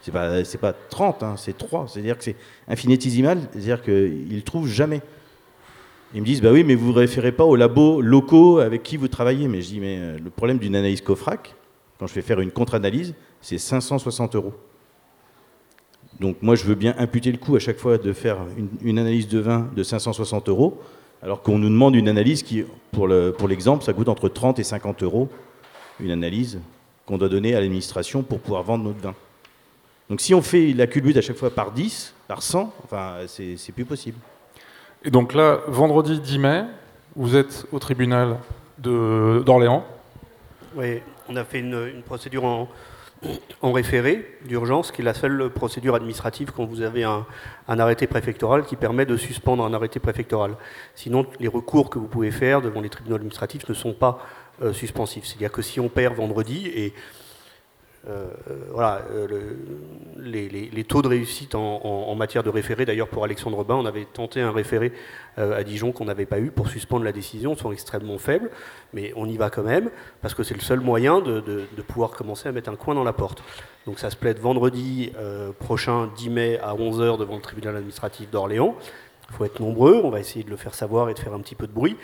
C'est 0.03 0.11
pas, 0.11 0.43
c'est 0.43 0.57
pas 0.59 0.73
30, 0.73 1.23
hein, 1.23 1.35
c'est 1.37 1.57
3. 1.57 1.87
C'est-à-dire 1.87 2.17
que 2.17 2.23
c'est 2.25 2.35
infinitésimal, 2.67 3.39
c'est-à-dire 3.53 3.81
qu'ils 3.81 4.35
ne 4.35 4.41
trouvent 4.41 4.67
jamais. 4.67 5.01
Ils 6.13 6.21
me 6.21 6.25
disent, 6.25 6.41
bah 6.41 6.51
oui, 6.51 6.63
mais 6.63 6.75
vous 6.75 6.87
ne 6.89 6.91
vous 6.93 6.99
référez 6.99 7.31
pas 7.31 7.43
aux 7.45 7.55
labos 7.55 8.01
locaux 8.01 8.59
avec 8.59 8.83
qui 8.83 8.97
vous 8.97 9.07
travaillez. 9.07 9.47
Mais 9.47 9.61
je 9.61 9.67
dis, 9.69 9.79
mais 9.79 9.97
euh, 9.99 10.17
le 10.23 10.29
problème 10.29 10.59
d'une 10.59 10.75
analyse 10.75 11.01
COFRAC, 11.01 11.55
quand 11.97 12.05
je 12.05 12.13
fais 12.13 12.21
faire 12.21 12.39
une 12.41 12.51
contre-analyse, 12.51 13.15
c'est 13.41 13.57
560 13.57 14.35
euros. 14.35 14.53
Donc 16.19 16.35
moi, 16.41 16.55
je 16.55 16.65
veux 16.65 16.75
bien 16.75 16.93
imputer 16.99 17.31
le 17.31 17.37
coût 17.37 17.55
à 17.55 17.59
chaque 17.59 17.77
fois 17.77 17.97
de 17.97 18.13
faire 18.13 18.37
une, 18.57 18.67
une 18.83 18.99
analyse 18.99 19.27
de 19.27 19.39
vin 19.39 19.69
de 19.75 19.81
560 19.83 20.49
euros, 20.49 20.79
alors 21.23 21.41
qu'on 21.41 21.57
nous 21.57 21.69
demande 21.69 21.95
une 21.95 22.09
analyse 22.09 22.43
qui, 22.43 22.63
pour 22.91 23.07
le- 23.07 23.31
pour 23.31 23.47
l'exemple, 23.47 23.83
ça 23.83 23.93
coûte 23.93 24.09
entre 24.09 24.29
30 24.29 24.59
et 24.59 24.63
50 24.63 25.01
euros, 25.01 25.29
une 25.99 26.11
analyse 26.11 26.59
qu'on 27.05 27.17
doit 27.17 27.29
donner 27.29 27.55
à 27.55 27.59
l'administration 27.61 28.21
pour 28.21 28.39
pouvoir 28.39 28.63
vendre 28.63 28.83
notre 28.83 28.99
vin. 28.99 29.15
Donc 30.13 30.21
si 30.21 30.35
on 30.35 30.43
fait 30.43 30.73
la 30.73 30.85
culbute 30.85 31.17
à 31.17 31.21
chaque 31.21 31.37
fois 31.37 31.49
par 31.49 31.71
10, 31.71 32.13
par 32.27 32.43
100, 32.43 32.71
enfin, 32.83 33.15
c'est 33.25 33.71
plus 33.71 33.83
possible. 33.83 34.19
Et 35.03 35.09
donc 35.09 35.33
là, 35.33 35.61
vendredi 35.65 36.19
10 36.19 36.37
mai, 36.37 36.65
vous 37.15 37.35
êtes 37.35 37.65
au 37.71 37.79
tribunal 37.79 38.37
de- 38.77 39.41
d'Orléans. 39.43 39.83
Oui, 40.75 40.99
on 41.29 41.35
a 41.35 41.43
fait 41.43 41.61
une, 41.61 41.89
une 41.95 42.03
procédure 42.03 42.45
en, 42.45 42.69
en 43.63 43.71
référé 43.71 44.37
d'urgence, 44.45 44.91
qui 44.91 45.01
est 45.01 45.03
la 45.03 45.15
seule 45.15 45.49
procédure 45.49 45.95
administrative 45.95 46.51
quand 46.55 46.65
vous 46.65 46.81
avez 46.83 47.03
un, 47.03 47.25
un 47.67 47.79
arrêté 47.79 48.05
préfectoral 48.05 48.65
qui 48.65 48.75
permet 48.75 49.07
de 49.07 49.17
suspendre 49.17 49.65
un 49.65 49.73
arrêté 49.73 49.99
préfectoral. 49.99 50.57
Sinon, 50.93 51.25
les 51.39 51.47
recours 51.47 51.89
que 51.89 51.97
vous 51.97 52.05
pouvez 52.07 52.29
faire 52.29 52.61
devant 52.61 52.81
les 52.81 52.89
tribunaux 52.89 53.15
administratifs 53.15 53.67
ne 53.67 53.73
sont 53.73 53.93
pas 53.93 54.19
euh, 54.61 54.73
suspensifs. 54.73 55.25
C'est-à-dire 55.25 55.51
que 55.51 55.63
si 55.63 55.79
on 55.79 55.89
perd 55.89 56.13
vendredi 56.13 56.67
et 56.67 56.93
euh, 58.05 58.25
euh, 58.49 58.55
voilà, 58.71 59.01
euh, 59.11 59.27
le- 59.27 60.19
les, 60.25 60.83
taux 60.83 61.01
de 61.01 61.07
réussite 61.07 61.55
en, 61.55 62.15
matière 62.15 62.43
de 62.43 62.49
référé, 62.49 62.85
d'ailleurs 62.85 63.07
pour 63.07 63.23
Alexandre 63.23 63.63
Bain, 63.63 63.75
on 63.75 63.85
avait 63.85 64.05
tenté 64.05 64.41
un 64.41 64.51
référé 64.51 64.91
à 65.37 65.63
Dijon 65.63 65.91
qu'on 65.91 66.05
n'avait 66.05 66.25
pas 66.25 66.39
eu 66.39 66.51
pour 66.51 66.67
suspendre 66.67 67.03
la 67.03 67.11
décision, 67.11 67.55
sont 67.55 67.71
extrêmement 67.71 68.17
faibles, 68.17 68.51
mais 68.93 69.11
on 69.15 69.27
y 69.27 69.35
va 69.37 69.49
quand 69.49 69.63
même, 69.63 69.89
parce 70.21 70.33
que 70.33 70.43
c'est 70.43 70.53
le 70.53 70.61
seul 70.61 70.79
moyen 70.79 71.21
de, 71.21 71.65
pouvoir 71.87 72.11
commencer 72.11 72.47
à 72.47 72.51
mettre 72.51 72.69
un 72.69 72.75
coin 72.75 72.93
dans 72.93 73.03
la 73.03 73.13
porte. 73.13 73.41
Donc 73.85 73.99
ça 73.99 74.09
se 74.09 74.15
plaide 74.15 74.37
vendredi 74.37 75.11
prochain, 75.59 76.09
10 76.15 76.29
mai, 76.29 76.59
à 76.59 76.73
11h 76.75 77.17
devant 77.17 77.35
le 77.35 77.41
tribunal 77.41 77.75
administratif 77.75 78.29
d'Orléans. 78.29 78.75
Il 79.29 79.35
faut 79.35 79.45
être 79.45 79.59
nombreux, 79.59 80.01
on 80.03 80.09
va 80.09 80.19
essayer 80.19 80.43
de 80.43 80.49
le 80.49 80.57
faire 80.57 80.75
savoir 80.75 81.09
et 81.09 81.13
de 81.13 81.19
faire 81.19 81.33
un 81.33 81.39
petit 81.39 81.55
peu 81.55 81.67
de 81.67 81.73
bruit. 81.73 81.97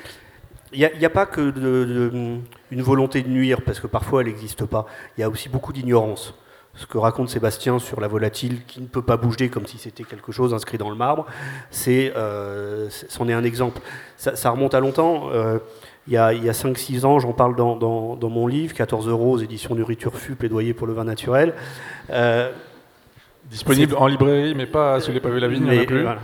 Il 0.72 0.88
n'y 1.00 1.06
a, 1.06 1.10
pas 1.10 1.26
que 1.26 1.42
de- 1.42 1.52
de- 1.52 2.38
une 2.72 2.82
volonté 2.82 3.22
de 3.24 3.30
nuire, 3.30 3.62
parce 3.66 3.80
que 3.80 3.88
parfois 3.88 4.22
elle 4.22 4.28
n'existe 4.28 4.66
pas. 4.66 4.86
Il 5.18 5.22
y 5.22 5.24
a 5.24 5.30
aussi 5.30 5.50
beaucoup 5.50 5.74
d'ignorance. 5.74 6.34
Ce 6.76 6.86
que 6.86 6.98
raconte 7.00 7.30
Sébastien 7.30 7.80
sur 7.80 8.00
la 8.00 8.08
volatile 8.08 8.60
qui 8.68 8.80
ne 8.80 8.86
peut 8.86 9.02
pas 9.02 9.18
bouger 9.18 9.50
comme 9.50 9.66
si 9.66 9.78
c'était 9.80 10.04
quelque 10.04 10.32
chose 10.32 10.54
inscrit 10.54 10.78
dans 10.78 10.90
le 10.92 10.96
marbre, 10.96 11.26
c'est, 11.72 12.14
euh, 12.16 12.88
c'en 13.10 13.28
est 13.28 13.34
un 13.34 13.44
exemple. 13.44 13.82
Ça, 14.16 14.36
ça 14.36 14.52
remonte 14.52 14.74
à 14.76 14.80
longtemps. 14.80 15.30
euh, 15.34 15.58
il 16.08 16.14
y 16.14 16.18
a, 16.18 16.34
il 16.34 16.44
y 16.44 16.50
a 16.50 16.54
5-6 16.54 17.04
ans, 17.06 17.20
j'en 17.20 17.34
parle 17.34 17.56
dans, 17.56 17.76
dans- 17.76 18.16
dans 18.16 18.30
mon 18.30 18.48
livre, 18.48 18.74
14 18.74 19.08
euros 19.08 19.34
aux 19.34 19.38
éditions 19.40 19.76
du 19.76 19.84
Riturfu, 19.84 20.36
plaidoyer 20.36 20.74
pour 20.74 20.88
le 20.88 20.94
vin 20.94 21.04
naturel. 21.04 21.54
Euh, 22.12 22.52
Disponible 23.50 23.96
en 23.98 24.06
librairie, 24.08 24.54
mais 24.56 24.68
pas 24.68 25.00
sous 25.00 25.12
les 25.12 25.20
pavés 25.20 25.40
la 25.40 25.48
vigne, 25.48 25.64
il 25.66 25.72
n'y 25.72 25.80
en 25.80 25.82
a 25.82 25.86
plus. 25.86 26.02
voilà. 26.04 26.20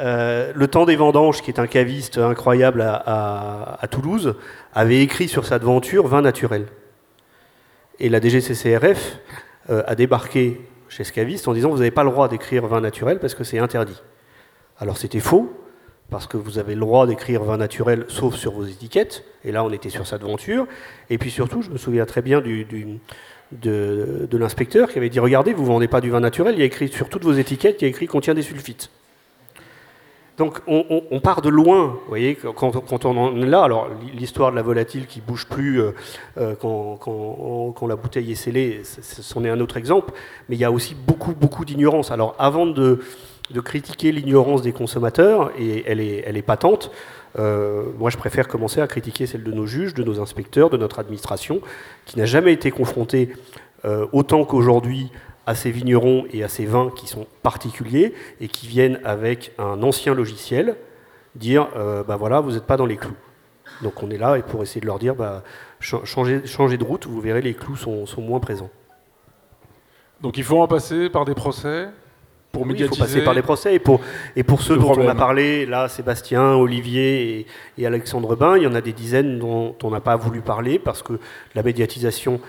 Euh, 0.00 0.52
le 0.54 0.68
temps 0.68 0.86
des 0.86 0.96
vendanges, 0.96 1.42
qui 1.42 1.50
est 1.50 1.58
un 1.58 1.66
caviste 1.66 2.18
incroyable 2.18 2.82
à, 2.82 3.86
Toulouse, 3.90 4.36
avait 4.74 5.00
écrit 5.00 5.28
sur 5.28 5.44
sa 5.44 5.58
devanture 5.58 6.06
vin 6.06 6.22
naturel. 6.22 6.66
Et 7.98 8.08
la 8.08 8.20
DGCCRF 8.20 9.18
euh, 9.70 9.82
a 9.86 9.94
débarqué 9.94 10.60
chez 10.88 11.04
ce 11.04 11.12
caviste 11.12 11.48
en 11.48 11.52
disant 11.52 11.70
vous 11.70 11.78
n'avez 11.78 11.90
pas 11.90 12.04
le 12.04 12.10
droit 12.10 12.28
d'écrire 12.28 12.66
vin 12.66 12.80
naturel 12.80 13.18
parce 13.18 13.34
que 13.34 13.44
c'est 13.44 13.58
interdit. 13.58 14.00
Alors 14.78 14.96
c'était 14.96 15.20
faux, 15.20 15.52
parce 16.10 16.26
que 16.26 16.36
vous 16.36 16.58
avez 16.58 16.74
le 16.74 16.80
droit 16.80 17.06
d'écrire 17.06 17.42
vin 17.42 17.56
naturel 17.56 18.04
sauf 18.08 18.36
sur 18.36 18.52
vos 18.52 18.64
étiquettes, 18.64 19.24
et 19.44 19.52
là 19.52 19.64
on 19.64 19.70
était 19.70 19.90
sur 19.90 20.06
sa 20.06 20.18
devanture. 20.18 20.66
Et 21.10 21.18
puis 21.18 21.30
surtout, 21.30 21.62
je 21.62 21.70
me 21.70 21.78
souviens 21.78 22.06
très 22.06 22.22
bien 22.22 22.40
de, 22.40 24.36
l'inspecteur 24.36 24.90
qui 24.90 24.98
avait 24.98 25.10
dit 25.10 25.20
regardez, 25.20 25.52
vous 25.52 25.66
vendez 25.66 25.88
pas 25.88 26.00
du 26.00 26.10
vin 26.10 26.20
naturel, 26.20 26.54
il 26.54 26.60
y 26.60 26.62
a 26.62 26.66
écrit 26.66 26.88
sur 26.88 27.08
toutes 27.08 27.24
vos 27.24 27.34
étiquettes, 27.34 27.82
il 27.82 27.84
y 27.84 27.86
a 27.86 27.88
écrit 27.88 28.06
contient 28.06 28.34
des 28.34 28.42
sulfites. 28.42 28.90
Donc 30.38 30.60
on, 30.68 31.18
part 31.18 31.42
de 31.42 31.48
loin, 31.48 31.86
vous 31.86 32.08
voyez, 32.08 32.36
quand, 32.36 33.04
on 33.04 33.16
en 33.16 33.42
est 33.42 33.46
là. 33.46 33.64
Alors 33.64 33.88
l'histoire 34.14 34.52
de 34.52 34.56
la 34.56 34.62
volatile 34.62 35.06
qui 35.06 35.20
bouge 35.20 35.46
plus 35.46 35.80
euh, 35.80 35.90
euh, 36.38 36.54
quand, 36.54 37.86
la 37.88 37.96
bouteille 37.96 38.30
est 38.30 38.36
scellée, 38.36 38.82
c'en 38.84 39.44
est 39.44 39.50
un 39.50 39.58
autre 39.58 39.76
exemple. 39.76 40.12
Mais 40.48 40.54
il 40.54 40.60
y 40.60 40.64
a 40.64 40.70
aussi 40.70 40.94
beaucoup, 40.94 41.34
beaucoup 41.34 41.64
d'ignorance. 41.64 42.12
Alors 42.12 42.36
avant 42.38 42.66
de, 42.66 43.00
critiquer 43.64 44.12
l'ignorance 44.12 44.62
des 44.62 44.72
consommateurs, 44.72 45.50
et 45.58 45.82
elle 45.88 46.00
est, 46.00 46.42
patente, 46.42 46.92
euh, 47.40 47.86
moi 47.98 48.08
je 48.08 48.16
préfère 48.16 48.46
commencer 48.46 48.80
à 48.80 48.86
critiquer 48.86 49.26
celle 49.26 49.42
de 49.42 49.50
nos 49.50 49.66
juges, 49.66 49.92
de 49.94 50.04
nos 50.04 50.20
inspecteurs, 50.20 50.70
de 50.70 50.76
notre 50.76 51.00
administration, 51.00 51.60
qui 52.06 52.16
n'a 52.16 52.26
jamais 52.26 52.52
été 52.52 52.70
confrontée 52.70 53.30
autant 54.12 54.44
qu'aujourd'hui 54.44 55.10
à 55.48 55.54
ces 55.54 55.70
vignerons 55.70 56.26
et 56.32 56.44
à 56.44 56.48
ces 56.48 56.66
vins 56.66 56.90
qui 56.94 57.06
sont 57.08 57.26
particuliers 57.42 58.12
et 58.40 58.48
qui 58.48 58.66
viennent 58.68 59.00
avec 59.04 59.52
un 59.58 59.82
ancien 59.82 60.12
logiciel 60.14 60.76
dire 61.34 61.68
euh, 61.76 62.02
bah 62.08 62.16
voilà 62.16 62.40
vous 62.40 62.52
n'êtes 62.52 62.66
pas 62.66 62.76
dans 62.76 62.86
les 62.86 62.96
clous 62.96 63.16
donc 63.82 64.02
on 64.02 64.10
est 64.10 64.18
là 64.18 64.36
et 64.38 64.42
pour 64.42 64.62
essayer 64.62 64.80
de 64.80 64.86
leur 64.86 64.98
dire 64.98 65.14
bah, 65.14 65.42
cha- 65.80 66.04
changez, 66.04 66.46
changez 66.46 66.76
de 66.76 66.84
route 66.84 67.06
vous 67.06 67.20
verrez 67.20 67.42
les 67.42 67.54
clous 67.54 67.76
sont, 67.76 68.06
sont 68.06 68.20
moins 68.22 68.40
présents 68.40 68.70
Donc 70.20 70.36
il 70.36 70.44
faut 70.44 70.60
en 70.60 70.66
passer 70.68 71.08
par 71.10 71.24
des 71.24 71.34
procès 71.34 71.88
pour 72.52 72.62
Oui, 72.62 72.68
il 72.68 72.72
médiatiser. 72.72 72.98
faut 72.98 73.04
passer 73.06 73.24
par 73.24 73.34
les 73.34 73.42
procès 73.42 73.74
et 73.74 73.78
pour, 73.78 74.00
et 74.34 74.42
pour 74.42 74.62
ceux 74.62 74.76
dont 74.78 74.92
on 74.96 75.08
a 75.08 75.14
parlé 75.14 75.64
là 75.66 75.88
Sébastien 75.88 76.54
Olivier 76.54 77.38
et, 77.40 77.46
et 77.78 77.86
Alexandre 77.86 78.34
Bain 78.36 78.56
il 78.56 78.64
y 78.64 78.66
en 78.66 78.74
a 78.74 78.80
des 78.80 78.92
dizaines 78.92 79.38
dont 79.38 79.76
on 79.82 79.90
n'a 79.90 80.00
pas 80.00 80.16
voulu 80.16 80.40
parler 80.40 80.78
parce 80.78 81.02
que 81.02 81.14
la 81.54 81.62
médiatisation 81.62 82.40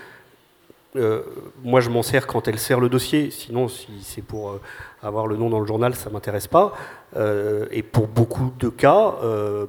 euh, 0.96 1.22
moi, 1.62 1.80
je 1.80 1.88
m'en 1.88 2.02
sers 2.02 2.26
quand 2.26 2.48
elle 2.48 2.58
sert 2.58 2.80
le 2.80 2.88
dossier. 2.88 3.30
Sinon, 3.30 3.68
si 3.68 3.88
c'est 4.02 4.22
pour 4.22 4.50
euh, 4.50 4.60
avoir 5.02 5.26
le 5.26 5.36
nom 5.36 5.48
dans 5.48 5.60
le 5.60 5.66
journal, 5.66 5.94
ça 5.94 6.10
m'intéresse 6.10 6.48
pas. 6.48 6.72
Euh, 7.16 7.66
et 7.70 7.82
pour 7.82 8.08
beaucoup 8.08 8.52
de 8.58 8.68
cas, 8.68 9.14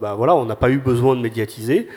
bah, 0.01 0.15
voilà, 0.15 0.35
on 0.35 0.45
n'a 0.45 0.55
pas 0.55 0.69
eu 0.69 0.77
besoin 0.77 1.15
de 1.15 1.21
médiatiser. 1.21 1.87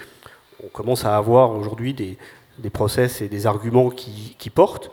On 0.62 0.68
commence 0.68 1.04
à 1.04 1.16
avoir 1.16 1.52
aujourd'hui 1.52 1.94
des, 1.94 2.18
des, 2.58 2.70
process 2.70 3.20
et 3.22 3.28
des 3.28 3.46
arguments 3.46 3.90
qui, 3.90 4.50
portent. 4.50 4.90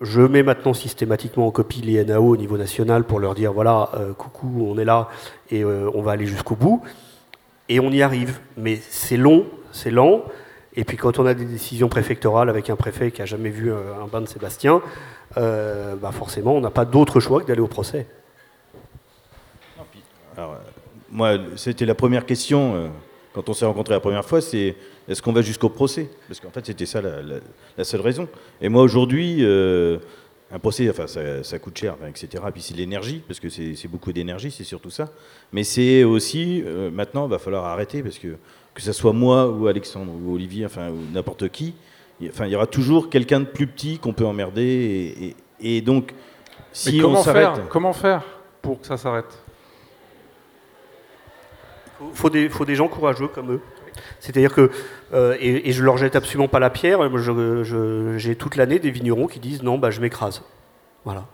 Je 0.00 0.20
mets 0.20 0.42
maintenant 0.42 0.74
systématiquement 0.74 1.46
en 1.46 1.50
copie 1.50 1.80
les 1.80 2.04
NAO 2.04 2.28
au 2.28 2.36
niveau 2.36 2.58
national 2.58 3.04
pour 3.04 3.20
leur 3.20 3.34
dire 3.34 3.52
voilà, 3.52 3.90
coucou, 4.18 4.66
on 4.68 4.78
est 4.78 4.84
là 4.84 5.08
et 5.50 5.64
on 5.64 6.02
va 6.02 6.12
aller 6.12 6.26
jusqu'au 6.26 6.56
bout. 6.56 6.82
Et 7.68 7.80
on 7.80 7.90
y 7.90 8.02
arrive. 8.02 8.40
Mais 8.56 8.76
c'est 8.76 9.16
long, 9.16 9.46
c'est 9.72 9.90
lent. 9.90 10.22
Et 10.76 10.84
puis 10.84 10.96
quand 10.96 11.18
on 11.18 11.26
a 11.26 11.34
des 11.34 11.44
décisions 11.44 11.88
préfectorales 11.88 12.48
avec 12.48 12.68
un 12.70 12.76
préfet 12.76 13.10
qui 13.10 13.20
n'a 13.20 13.26
jamais 13.26 13.50
vu 13.50 13.72
euh, 13.72 13.94
un 14.02 14.06
bain 14.06 14.20
de 14.20 14.26
Sébastien, 14.26 14.82
euh, 15.36 15.94
bah 15.94 16.10
forcément 16.12 16.54
on 16.54 16.60
n'a 16.60 16.70
pas 16.70 16.84
d'autre 16.84 17.20
choix 17.20 17.40
que 17.40 17.46
d'aller 17.46 17.60
au 17.60 17.68
procès. 17.68 18.06
Alors, 20.36 20.52
euh, 20.52 20.56
moi, 21.10 21.36
c'était 21.54 21.86
la 21.86 21.94
première 21.94 22.26
question 22.26 22.90
quand 23.32 23.48
on 23.48 23.52
s'est 23.52 23.64
rencontrés 23.64 23.94
la 23.94 24.00
première 24.00 24.24
fois, 24.24 24.40
c'est 24.40 24.74
est-ce 25.06 25.22
qu'on 25.22 25.32
va 25.32 25.42
jusqu'au 25.42 25.68
procès? 25.68 26.08
Parce 26.26 26.40
qu'en 26.40 26.50
fait 26.50 26.66
c'était 26.66 26.86
ça 26.86 27.00
la, 27.00 27.84
seule 27.84 28.00
raison. 28.00 28.28
Et 28.60 28.68
moi 28.68 28.82
aujourd'hui, 28.82 29.44
un 29.44 30.58
procès, 30.58 30.90
enfin, 30.90 31.06
ça, 31.06 31.58
coûte 31.60 31.78
cher, 31.78 31.96
etc. 32.08 32.42
Puis 32.52 32.62
c'est 32.62 32.74
l'énergie, 32.74 33.22
parce 33.26 33.38
que 33.38 33.48
c'est 33.48 33.88
beaucoup 33.88 34.12
d'énergie, 34.12 34.50
c'est 34.50 34.64
surtout 34.64 34.90
ça. 34.90 35.10
Mais 35.52 35.62
c'est 35.62 36.02
aussi, 36.02 36.64
maintenant, 36.92 37.26
il 37.26 37.30
va 37.30 37.38
falloir 37.38 37.64
arrêter, 37.64 38.02
parce 38.02 38.18
que 38.18 38.36
que 38.74 38.82
ce 38.82 38.92
soit 38.92 39.12
moi 39.12 39.48
ou 39.48 39.66
Alexandre 39.66 40.12
ou 40.12 40.34
Olivier, 40.34 40.66
enfin, 40.66 40.90
ou 40.90 40.98
n'importe 41.12 41.48
qui, 41.48 41.74
enfin, 42.28 42.46
il 42.46 42.52
y 42.52 42.56
aura 42.56 42.66
toujours 42.66 43.08
quelqu'un 43.08 43.40
de 43.40 43.46
plus 43.46 43.66
petit 43.66 43.98
qu'on 43.98 44.12
peut 44.12 44.26
emmerder. 44.26 45.34
Et, 45.60 45.80
donc, 45.80 46.12
si 46.72 46.98
comment 46.98 47.20
on 47.20 47.22
s'arrête. 47.22 47.54
Faire 47.54 47.68
comment 47.68 47.92
faire 47.92 48.22
pour 48.60 48.80
que 48.80 48.86
ça 48.86 48.96
s'arrête? 48.96 49.42
Il 52.00 52.16
faut, 52.16 52.30
des, 52.30 52.48
faut 52.48 52.64
des 52.64 52.74
gens 52.74 52.88
courageux 52.88 53.28
comme 53.28 53.52
eux. 53.52 53.60
C'est-à-dire 54.18 54.52
que, 54.52 54.70
euh, 55.12 55.36
et, 55.38 55.70
je 55.70 55.82
leur 55.82 55.96
jette 55.96 56.16
absolument 56.16 56.48
pas 56.48 56.58
la 56.58 56.70
pierre, 56.70 56.98
j'ai 58.16 58.34
toute 58.34 58.56
l'année 58.56 58.80
des 58.80 58.90
vignerons 58.90 59.28
qui 59.28 59.38
disent 59.38 59.62
non, 59.62 59.78
bah, 59.78 59.90
je 59.90 60.00
m'écrase. 60.00 60.42
Voilà 61.04 61.26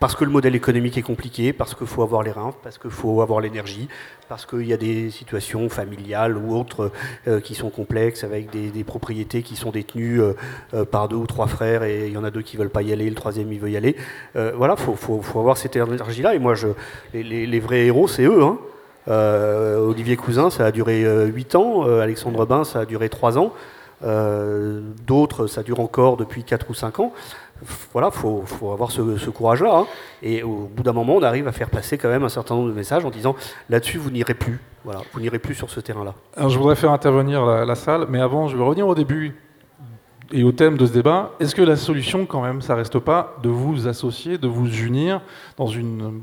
parce 0.00 0.16
que 0.16 0.24
le 0.24 0.30
modèle 0.30 0.54
économique 0.54 0.98
est 0.98 1.02
compliqué, 1.02 1.52
parce 1.52 1.74
qu'il 1.74 1.86
faut 1.86 2.02
avoir 2.02 2.22
les 2.22 2.30
reins, 2.30 2.52
parce 2.62 2.78
qu'il 2.78 2.90
faut 2.90 3.22
avoir 3.22 3.40
l'énergie, 3.40 3.88
parce 4.28 4.44
qu'il 4.44 4.66
y 4.66 4.72
a 4.72 4.76
des 4.76 5.10
situations 5.10 5.68
familiales 5.68 6.36
ou 6.36 6.54
autres 6.54 6.90
euh, 7.28 7.40
qui 7.40 7.54
sont 7.54 7.70
complexes, 7.70 8.24
avec 8.24 8.50
des, 8.50 8.84
propriétés 8.84 9.42
qui 9.42 9.56
sont 9.56 9.70
détenues 9.70 10.20
euh, 10.20 10.32
euh, 10.74 10.84
par 10.84 11.08
deux 11.08 11.16
ou 11.16 11.26
trois 11.26 11.46
frères, 11.46 11.84
et 11.84 12.08
il 12.08 12.12
y 12.12 12.16
en 12.16 12.24
a 12.24 12.30
deux 12.30 12.42
qui 12.42 12.56
ne 12.56 12.62
veulent 12.62 12.70
pas 12.70 12.82
y 12.82 12.92
aller, 12.92 13.08
le 13.08 13.14
troisième 13.14 13.52
il 13.52 13.58
veut 13.58 13.70
y 13.70 13.76
aller. 13.76 13.96
voilà, 14.34 14.76
il 14.78 14.96
faut, 14.96 15.38
avoir 15.38 15.56
cette 15.56 15.76
énergie-là, 15.76 16.34
et 16.34 16.38
moi, 16.38 16.54
je, 16.54 16.68
les, 17.14 17.60
vrais 17.60 17.86
héros, 17.86 18.08
c'est 18.08 18.24
eux. 18.24 18.42
Hein. 18.42 18.58
Olivier 19.06 20.16
Cousin, 20.16 20.50
ça 20.50 20.66
a 20.66 20.70
duré 20.70 21.04
8 21.26 21.54
ans, 21.54 21.84
Alexandre 21.84 22.46
Bain, 22.46 22.64
ça 22.64 22.80
a 22.80 22.84
duré 22.84 23.08
3 23.08 23.38
ans. 23.38 23.52
D'autres, 25.06 25.46
ça 25.46 25.62
dure 25.62 25.80
encore 25.80 26.16
depuis 26.16 26.44
4 26.44 26.66
ou 26.70 26.74
5 26.74 27.00
ans 27.00 27.12
voilà, 27.92 28.10
il 28.12 28.46
faut, 28.46 28.72
avoir 28.72 28.90
ce, 28.90 29.30
courage-là. 29.30 29.78
Hein. 29.78 29.86
Et 30.22 30.42
au 30.42 30.68
bout 30.74 30.82
d'un 30.82 30.92
moment, 30.92 31.16
on 31.16 31.22
arrive 31.22 31.48
à 31.48 31.52
faire 31.52 31.70
passer 31.70 31.98
quand 31.98 32.08
même 32.08 32.24
un 32.24 32.28
certain 32.28 32.54
nombre 32.54 32.68
de 32.68 32.74
messages 32.74 33.04
en 33.04 33.10
disant 33.10 33.36
là-dessus, 33.70 33.98
vous 33.98 34.10
n'irez 34.10 34.34
plus. 34.34 34.60
Voilà, 34.84 35.00
vous 35.12 35.20
n'irez 35.20 35.38
plus 35.38 35.54
sur 35.54 35.70
ce 35.70 35.80
terrain-là. 35.80 36.14
je 36.36 36.58
voudrais 36.58 36.76
faire 36.76 36.90
intervenir 36.90 37.44
la, 37.44 37.74
salle, 37.74 38.06
mais 38.08 38.20
avant, 38.20 38.48
je 38.48 38.56
vais 38.56 38.62
revenir 38.62 38.86
au 38.86 38.94
début 38.94 39.34
et 40.32 40.42
au 40.44 40.52
thème 40.52 40.76
de 40.76 40.86
ce 40.86 40.92
débat. 40.92 41.32
Est-ce 41.40 41.54
que 41.54 41.62
la 41.62 41.76
solution, 41.76 42.26
quand 42.26 42.42
même, 42.42 42.60
ça 42.60 42.74
reste 42.74 42.98
pas 42.98 43.36
de 43.42 43.48
vous 43.48 43.88
associer, 43.88 44.36
de 44.36 44.48
vous 44.48 44.68
unir 44.68 45.22
dans 45.56 45.66
une 45.68 46.20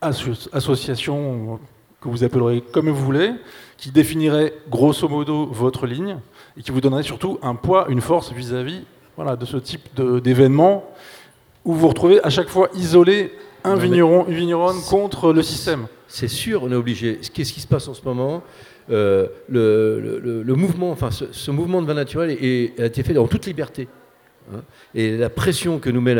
association 0.00 1.58
que 2.00 2.08
vous 2.08 2.24
appellerez 2.24 2.62
comme 2.72 2.88
vous 2.90 3.04
voulez, 3.04 3.32
qui 3.76 3.90
définirait 3.90 4.52
grosso 4.68 5.08
modo 5.08 5.46
votre 5.46 5.86
ligne 5.86 6.18
et 6.56 6.62
qui 6.62 6.72
vous 6.72 6.80
donnerait 6.80 7.04
surtout 7.04 7.38
un 7.42 7.54
poids, 7.54 7.86
une 7.88 8.00
force 8.00 8.32
vis-à-vis 8.32 8.84
voilà, 9.16 9.36
de 9.36 9.44
ce 9.44 9.56
type 9.56 9.88
d'événement 10.22 10.84
où 11.64 11.74
vous 11.74 11.88
retrouvez 11.88 12.22
à 12.24 12.30
chaque 12.30 12.48
fois 12.48 12.68
isolé 12.74 13.32
un 13.64 13.76
vigneron, 13.76 14.26
une 14.26 14.34
vigneronne 14.34 14.80
contre 14.88 15.32
le 15.32 15.42
système. 15.42 15.86
C'est 16.08 16.28
sûr, 16.28 16.64
on 16.64 16.72
est 16.72 16.76
obligé. 16.76 17.20
Qu'est-ce 17.32 17.52
qui 17.52 17.60
se 17.60 17.66
passe 17.66 17.88
en 17.88 17.94
ce 17.94 18.02
moment? 18.04 18.42
Euh, 18.90 19.28
le, 19.48 20.54
mouvement, 20.54 20.90
enfin, 20.90 21.10
ce, 21.10 21.50
mouvement 21.50 21.80
de 21.80 21.86
vin 21.86 21.94
naturel 21.94 22.30
est, 22.30 22.78
a 22.80 22.86
été 22.86 23.02
fait 23.02 23.14
dans 23.14 23.26
toute 23.28 23.46
liberté. 23.46 23.88
Hein. 24.52 24.62
et 24.92 25.16
la 25.16 25.30
pression 25.30 25.78
que 25.78 25.88
nous 25.88 26.00
met 26.00 26.16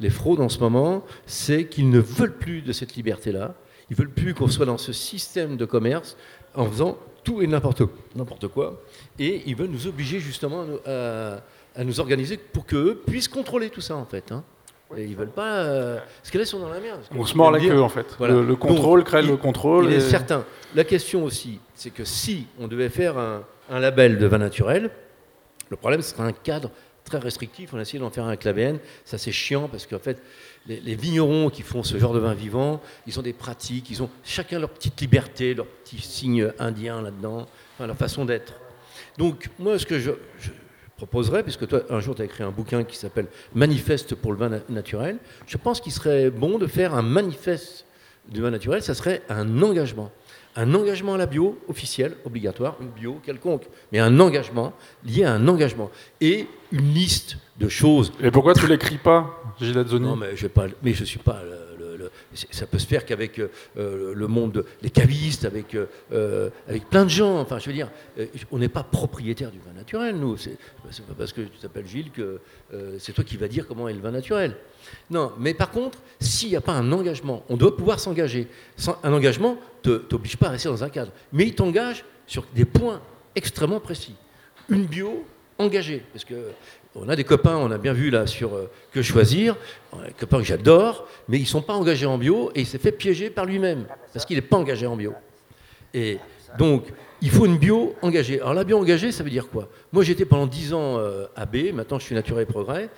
les 0.00 0.10
fraudes 0.10 0.40
en 0.40 0.48
ce 0.48 0.58
moment, 0.58 1.04
c'est 1.24 1.66
qu'ils 1.66 1.88
ne 1.88 2.00
veulent 2.00 2.36
plus 2.36 2.62
de 2.62 2.72
cette 2.72 2.96
liberté-là. 2.96 3.54
Ils 3.90 3.96
veulent 3.96 4.10
plus 4.10 4.34
qu'on 4.34 4.48
soit 4.48 4.66
dans 4.66 4.78
ce 4.78 4.92
système 4.92 5.56
de 5.56 5.64
commerce 5.64 6.16
en 6.56 6.66
faisant 6.66 6.98
tout 7.22 7.42
et 7.42 7.46
n'importe 7.46 8.48
quoi. 8.48 8.82
Et 9.20 9.42
ils 9.46 9.54
veulent 9.54 9.70
nous 9.70 9.86
obliger 9.86 10.18
justement 10.18 10.64
à, 10.84 10.90
à 10.90 11.40
nous 11.82 11.98
organiser 11.98 12.36
pour 12.36 12.66
qu'eux 12.66 13.02
puissent 13.06 13.26
contrôler 13.26 13.70
tout 13.70 13.80
ça, 13.80 13.96
en 13.96 14.04
fait. 14.04 14.30
Hein. 14.30 14.44
Et 14.96 15.04
ils 15.04 15.16
veulent 15.16 15.28
pas. 15.28 15.56
Euh, 15.56 15.98
parce 16.18 16.30
que 16.30 16.38
là, 16.38 16.44
ils 16.44 16.46
sont 16.46 16.60
dans 16.60 16.68
la 16.68 16.78
merde. 16.78 17.00
On 17.10 17.24
se 17.24 17.36
mord 17.36 17.50
la 17.50 17.58
queue, 17.58 17.80
en 17.80 17.88
fait. 17.88 18.16
Le, 18.20 18.54
contrôle 18.54 19.02
crée 19.02 19.22
le 19.22 19.36
contrôle. 19.36 19.86
Il 19.86 19.94
est 19.94 20.00
certain. 20.00 20.44
La 20.74 20.84
question 20.84 21.24
aussi, 21.24 21.58
c'est 21.74 21.90
que 21.90 22.04
si 22.04 22.46
on 22.60 22.68
devait 22.68 22.88
faire 22.88 23.18
un, 23.18 23.80
label 23.80 24.18
de 24.18 24.26
vin 24.26 24.38
naturel, 24.38 24.90
le 25.70 25.76
problème, 25.76 26.02
ce 26.02 26.10
serait 26.10 26.22
un 26.22 26.32
cadre 26.32 26.70
très 27.04 27.18
restrictif. 27.18 27.72
On 27.72 27.78
a 27.78 27.82
essayé 27.82 27.98
d'en 27.98 28.10
faire 28.10 28.24
un 28.24 28.28
avec 28.28 28.44
l'ABN. 28.44 28.78
Ça, 29.04 29.18
c'est 29.18 29.32
chiant 29.32 29.68
parce 29.68 29.86
qu'en 29.86 29.98
fait, 29.98 30.22
les, 30.66 30.94
vignerons 30.94 31.50
qui 31.50 31.62
font 31.62 31.82
ce 31.82 31.98
genre 31.98 32.12
de 32.12 32.18
vin 32.18 32.34
vivant, 32.34 32.80
ils 33.06 33.18
ont 33.18 33.22
des 33.22 33.32
pratiques, 33.32 33.90
ils 33.90 34.02
ont 34.02 34.10
chacun 34.22 34.58
leur 34.58 34.70
petite 34.70 35.00
liberté, 35.00 35.54
leur 35.54 35.66
petit 35.66 36.00
signe 36.00 36.50
indien 36.58 37.02
là-dedans, 37.02 37.46
enfin, 37.74 37.86
leur 37.86 37.96
façon 37.96 38.24
d'être. 38.24 38.54
Donc, 39.18 39.48
moi, 39.58 39.78
ce 39.78 39.86
que 39.86 39.98
je 39.98 40.12
proposerais, 40.96 41.42
puisque 41.42 41.66
toi, 41.66 41.82
un 41.90 42.00
jour, 42.00 42.14
tu 42.14 42.22
as 42.22 42.24
écrit 42.24 42.44
un 42.44 42.50
bouquin 42.50 42.84
qui 42.84 42.96
s'appelle 42.96 43.26
Manifeste 43.54 44.14
pour 44.14 44.32
le 44.32 44.38
vin 44.38 44.60
naturel, 44.68 45.18
je 45.46 45.56
pense 45.56 45.80
qu'il 45.80 45.92
serait 45.92 46.30
bon 46.30 46.58
de 46.58 46.66
faire 46.66 46.94
un 46.94 47.02
manifeste 47.02 47.86
du 48.28 48.40
vin 48.40 48.50
naturel, 48.50 48.82
ça 48.82 48.94
serait 48.94 49.22
un 49.28 49.62
engagement. 49.62 50.10
Un 50.56 50.72
engagement 50.74 51.14
à 51.14 51.18
la 51.18 51.26
bio 51.26 51.58
officiel, 51.68 52.14
obligatoire, 52.24 52.76
une 52.80 52.88
bio 52.88 53.20
quelconque, 53.24 53.64
mais 53.90 53.98
un 53.98 54.20
engagement 54.20 54.72
lié 55.04 55.24
à 55.24 55.32
un 55.32 55.48
engagement. 55.48 55.90
Et 56.20 56.46
une 56.70 56.94
liste 56.94 57.38
de 57.58 57.68
choses. 57.68 58.12
Et 58.22 58.30
pourquoi 58.30 58.54
tu 58.54 58.66
l'écris 58.68 58.98
pas, 58.98 59.42
Gilles 59.60 59.76
Azzoni? 59.76 60.06
Non, 60.06 60.14
mais 60.14 60.36
je 60.36 60.46
ne 60.46 61.04
suis 61.04 61.18
pas 61.18 61.40
ça 62.34 62.66
peut 62.66 62.78
se 62.78 62.86
faire 62.86 63.04
qu'avec 63.04 63.38
euh, 63.38 64.14
le 64.14 64.26
monde 64.26 64.64
des 64.82 64.90
cavistes, 64.90 65.44
avec, 65.44 65.74
euh, 65.74 66.50
avec 66.68 66.88
plein 66.88 67.04
de 67.04 67.10
gens. 67.10 67.38
Enfin, 67.40 67.58
je 67.58 67.66
veux 67.66 67.72
dire, 67.72 67.90
euh, 68.18 68.26
on 68.50 68.58
n'est 68.58 68.68
pas 68.68 68.82
propriétaire 68.82 69.50
du 69.50 69.58
vin 69.58 69.72
naturel, 69.72 70.16
nous. 70.16 70.36
C'est 70.36 70.56
pas 71.06 71.14
parce 71.16 71.32
que 71.32 71.42
tu 71.42 71.58
t'appelles 71.60 71.86
Gilles 71.86 72.10
que 72.10 72.40
c'est 72.98 73.12
toi 73.12 73.24
qui 73.24 73.36
vas 73.36 73.48
dire 73.48 73.66
comment 73.66 73.88
est 73.88 73.92
le 73.92 74.00
vin 74.00 74.10
naturel. 74.10 74.56
Non, 75.10 75.32
mais 75.38 75.54
par 75.54 75.70
contre, 75.70 75.98
s'il 76.20 76.50
n'y 76.50 76.56
a 76.56 76.60
pas 76.60 76.72
un 76.72 76.92
engagement, 76.92 77.44
on 77.48 77.56
doit 77.56 77.76
pouvoir 77.76 78.00
s'engager. 78.00 78.48
Un 79.02 79.12
engagement 79.12 79.56
ne 79.84 79.96
t'oblige 79.96 80.36
pas 80.36 80.48
à 80.48 80.50
rester 80.50 80.68
dans 80.68 80.84
un 80.84 80.90
cadre, 80.90 81.12
mais 81.32 81.46
il 81.46 81.54
t'engage 81.54 82.04
sur 82.26 82.44
des 82.54 82.64
points 82.64 83.00
extrêmement 83.34 83.80
précis. 83.80 84.14
Une 84.68 84.86
bio 84.86 85.24
engagée, 85.58 86.02
parce 86.12 86.24
que 86.24 86.34
on 86.94 87.08
a 87.08 87.16
des 87.16 87.24
copains, 87.24 87.56
on 87.56 87.70
a 87.70 87.78
bien 87.78 87.92
vu 87.92 88.10
là 88.10 88.26
sur 88.26 88.54
euh, 88.54 88.70
Que 88.92 89.02
choisir, 89.02 89.56
des 90.06 90.12
copains 90.12 90.38
que 90.38 90.44
j'adore, 90.44 91.08
mais 91.28 91.38
ils 91.38 91.42
ne 91.42 91.46
sont 91.46 91.62
pas 91.62 91.74
engagés 91.74 92.06
en 92.06 92.18
bio 92.18 92.50
et 92.54 92.60
il 92.60 92.66
s'est 92.66 92.78
fait 92.78 92.92
piéger 92.92 93.30
par 93.30 93.44
lui-même 93.44 93.86
parce 94.12 94.24
qu'il 94.24 94.36
n'est 94.36 94.42
pas 94.42 94.56
engagé 94.56 94.86
en 94.86 94.96
bio. 94.96 95.12
Et 95.92 96.18
donc, 96.58 96.84
il 97.20 97.30
faut 97.30 97.46
une 97.46 97.58
bio 97.58 97.94
engagée. 98.02 98.40
Alors 98.40 98.54
la 98.54 98.64
bio 98.64 98.78
engagée, 98.78 99.10
ça 99.10 99.24
veut 99.24 99.30
dire 99.30 99.48
quoi? 99.48 99.68
Moi 99.92 100.04
j'étais 100.04 100.24
pendant 100.24 100.46
10 100.46 100.74
ans 100.74 100.98
euh, 100.98 101.26
à 101.34 101.46
B, 101.46 101.72
maintenant 101.72 101.98
je 101.98 102.04
suis 102.04 102.14
naturel 102.14 102.42
et 102.42 102.46
progrès, 102.46 102.90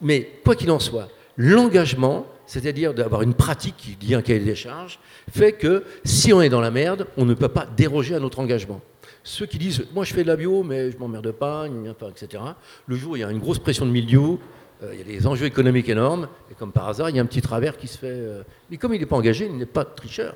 mais 0.00 0.28
quoi 0.44 0.54
qu'il 0.54 0.70
en 0.70 0.78
soit, 0.78 1.08
l'engagement, 1.36 2.26
c'est-à-dire 2.46 2.94
d'avoir 2.94 3.22
une 3.22 3.34
pratique 3.34 3.76
qui 3.76 3.96
dit 3.96 4.14
un 4.14 4.22
cahier 4.22 4.40
des 4.40 4.54
charges, 4.54 4.98
fait 5.32 5.52
que 5.52 5.84
si 6.04 6.32
on 6.32 6.42
est 6.42 6.48
dans 6.48 6.60
la 6.60 6.70
merde, 6.70 7.06
on 7.16 7.24
ne 7.24 7.34
peut 7.34 7.48
pas 7.48 7.66
déroger 7.76 8.14
à 8.14 8.20
notre 8.20 8.38
engagement. 8.38 8.80
Ceux 9.24 9.46
qui 9.46 9.56
disent 9.56 9.86
Moi, 9.94 10.04
je 10.04 10.12
fais 10.12 10.22
de 10.22 10.28
la 10.28 10.36
bio, 10.36 10.62
mais 10.62 10.92
je 10.92 10.98
m'emmerde 10.98 11.32
pas, 11.32 11.66
etc. 12.10 12.42
Le 12.86 12.94
jour 12.94 13.12
où 13.12 13.16
il 13.16 13.20
y 13.20 13.24
a 13.24 13.30
une 13.30 13.38
grosse 13.38 13.58
pression 13.58 13.86
de 13.86 13.90
milieu, 13.90 14.38
euh, 14.82 14.90
il 14.92 14.98
y 14.98 15.00
a 15.00 15.18
des 15.18 15.26
enjeux 15.26 15.46
économiques 15.46 15.88
énormes, 15.88 16.28
et 16.50 16.54
comme 16.54 16.72
par 16.72 16.88
hasard, 16.88 17.08
il 17.08 17.16
y 17.16 17.18
a 17.18 17.22
un 17.22 17.26
petit 17.26 17.40
travers 17.40 17.78
qui 17.78 17.88
se 17.88 17.96
fait. 17.96 18.06
Euh, 18.10 18.42
mais 18.70 18.76
comme 18.76 18.92
il 18.92 19.00
n'est 19.00 19.06
pas 19.06 19.16
engagé, 19.16 19.46
il 19.46 19.56
n'est 19.56 19.66
pas 19.66 19.86
tricheur. 19.86 20.34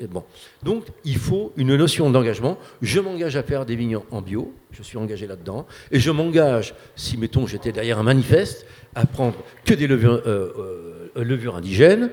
Et 0.00 0.06
bon. 0.06 0.24
Donc, 0.62 0.86
il 1.04 1.18
faut 1.18 1.52
une 1.58 1.76
notion 1.76 2.08
d'engagement. 2.08 2.56
Je 2.80 3.00
m'engage 3.00 3.36
à 3.36 3.42
faire 3.42 3.66
des 3.66 3.76
vignes 3.76 3.98
en 4.10 4.22
bio, 4.22 4.54
je 4.70 4.82
suis 4.82 4.96
engagé 4.96 5.26
là-dedans, 5.26 5.66
et 5.90 6.00
je 6.00 6.10
m'engage, 6.10 6.74
si 6.96 7.18
mettons 7.18 7.46
j'étais 7.46 7.72
derrière 7.72 7.98
un 7.98 8.04
manifeste, 8.04 8.64
à 8.94 9.04
prendre 9.04 9.36
que 9.66 9.74
des 9.74 9.86
levures, 9.86 10.22
euh, 10.26 11.10
levures 11.14 11.56
indigènes, 11.56 12.10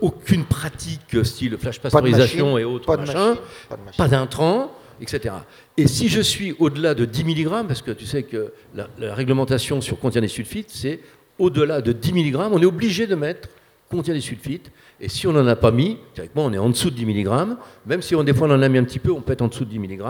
aucune 0.00 0.44
pratique 0.44 1.24
style 1.24 1.56
flash 1.58 1.78
pasteurisation 1.78 2.58
et 2.58 2.64
autres, 2.64 2.86
pas 2.86 4.08
d'intrants, 4.08 4.70
etc. 5.00 5.34
Et 5.76 5.86
si 5.86 6.08
je 6.08 6.20
suis 6.20 6.54
au-delà 6.58 6.94
de 6.94 7.04
10 7.04 7.24
mg, 7.24 7.66
parce 7.66 7.82
que 7.82 7.90
tu 7.90 8.06
sais 8.06 8.22
que 8.22 8.52
la, 8.74 9.14
réglementation 9.14 9.80
sur 9.80 9.98
contient 9.98 10.20
des 10.20 10.28
sulfites, 10.28 10.70
c'est 10.70 11.00
au-delà 11.38 11.80
de 11.80 11.92
10 11.92 12.12
mg, 12.12 12.36
on 12.52 12.60
est 12.60 12.66
obligé 12.66 13.06
de 13.06 13.14
mettre 13.14 13.48
contient 13.90 14.14
des 14.14 14.20
sulfites. 14.20 14.70
Et 15.00 15.08
si 15.08 15.26
on 15.26 15.32
n'en 15.32 15.46
a 15.46 15.56
pas 15.56 15.72
mis, 15.72 15.98
théoriquement, 16.14 16.44
on 16.44 16.52
est 16.52 16.58
en 16.58 16.68
dessous 16.68 16.90
de 16.90 16.94
10 16.94 17.06
mg. 17.06 17.56
Même 17.86 18.02
si 18.02 18.14
on, 18.14 18.22
des 18.22 18.32
fois 18.32 18.46
on 18.46 18.52
en 18.52 18.62
a 18.62 18.68
mis 18.68 18.78
un 18.78 18.84
petit 18.84 19.00
peu, 19.00 19.10
on 19.10 19.20
peut 19.20 19.32
être 19.32 19.42
en 19.42 19.48
dessous 19.48 19.64
de 19.64 19.70
10 19.70 19.78
mg. 19.80 20.02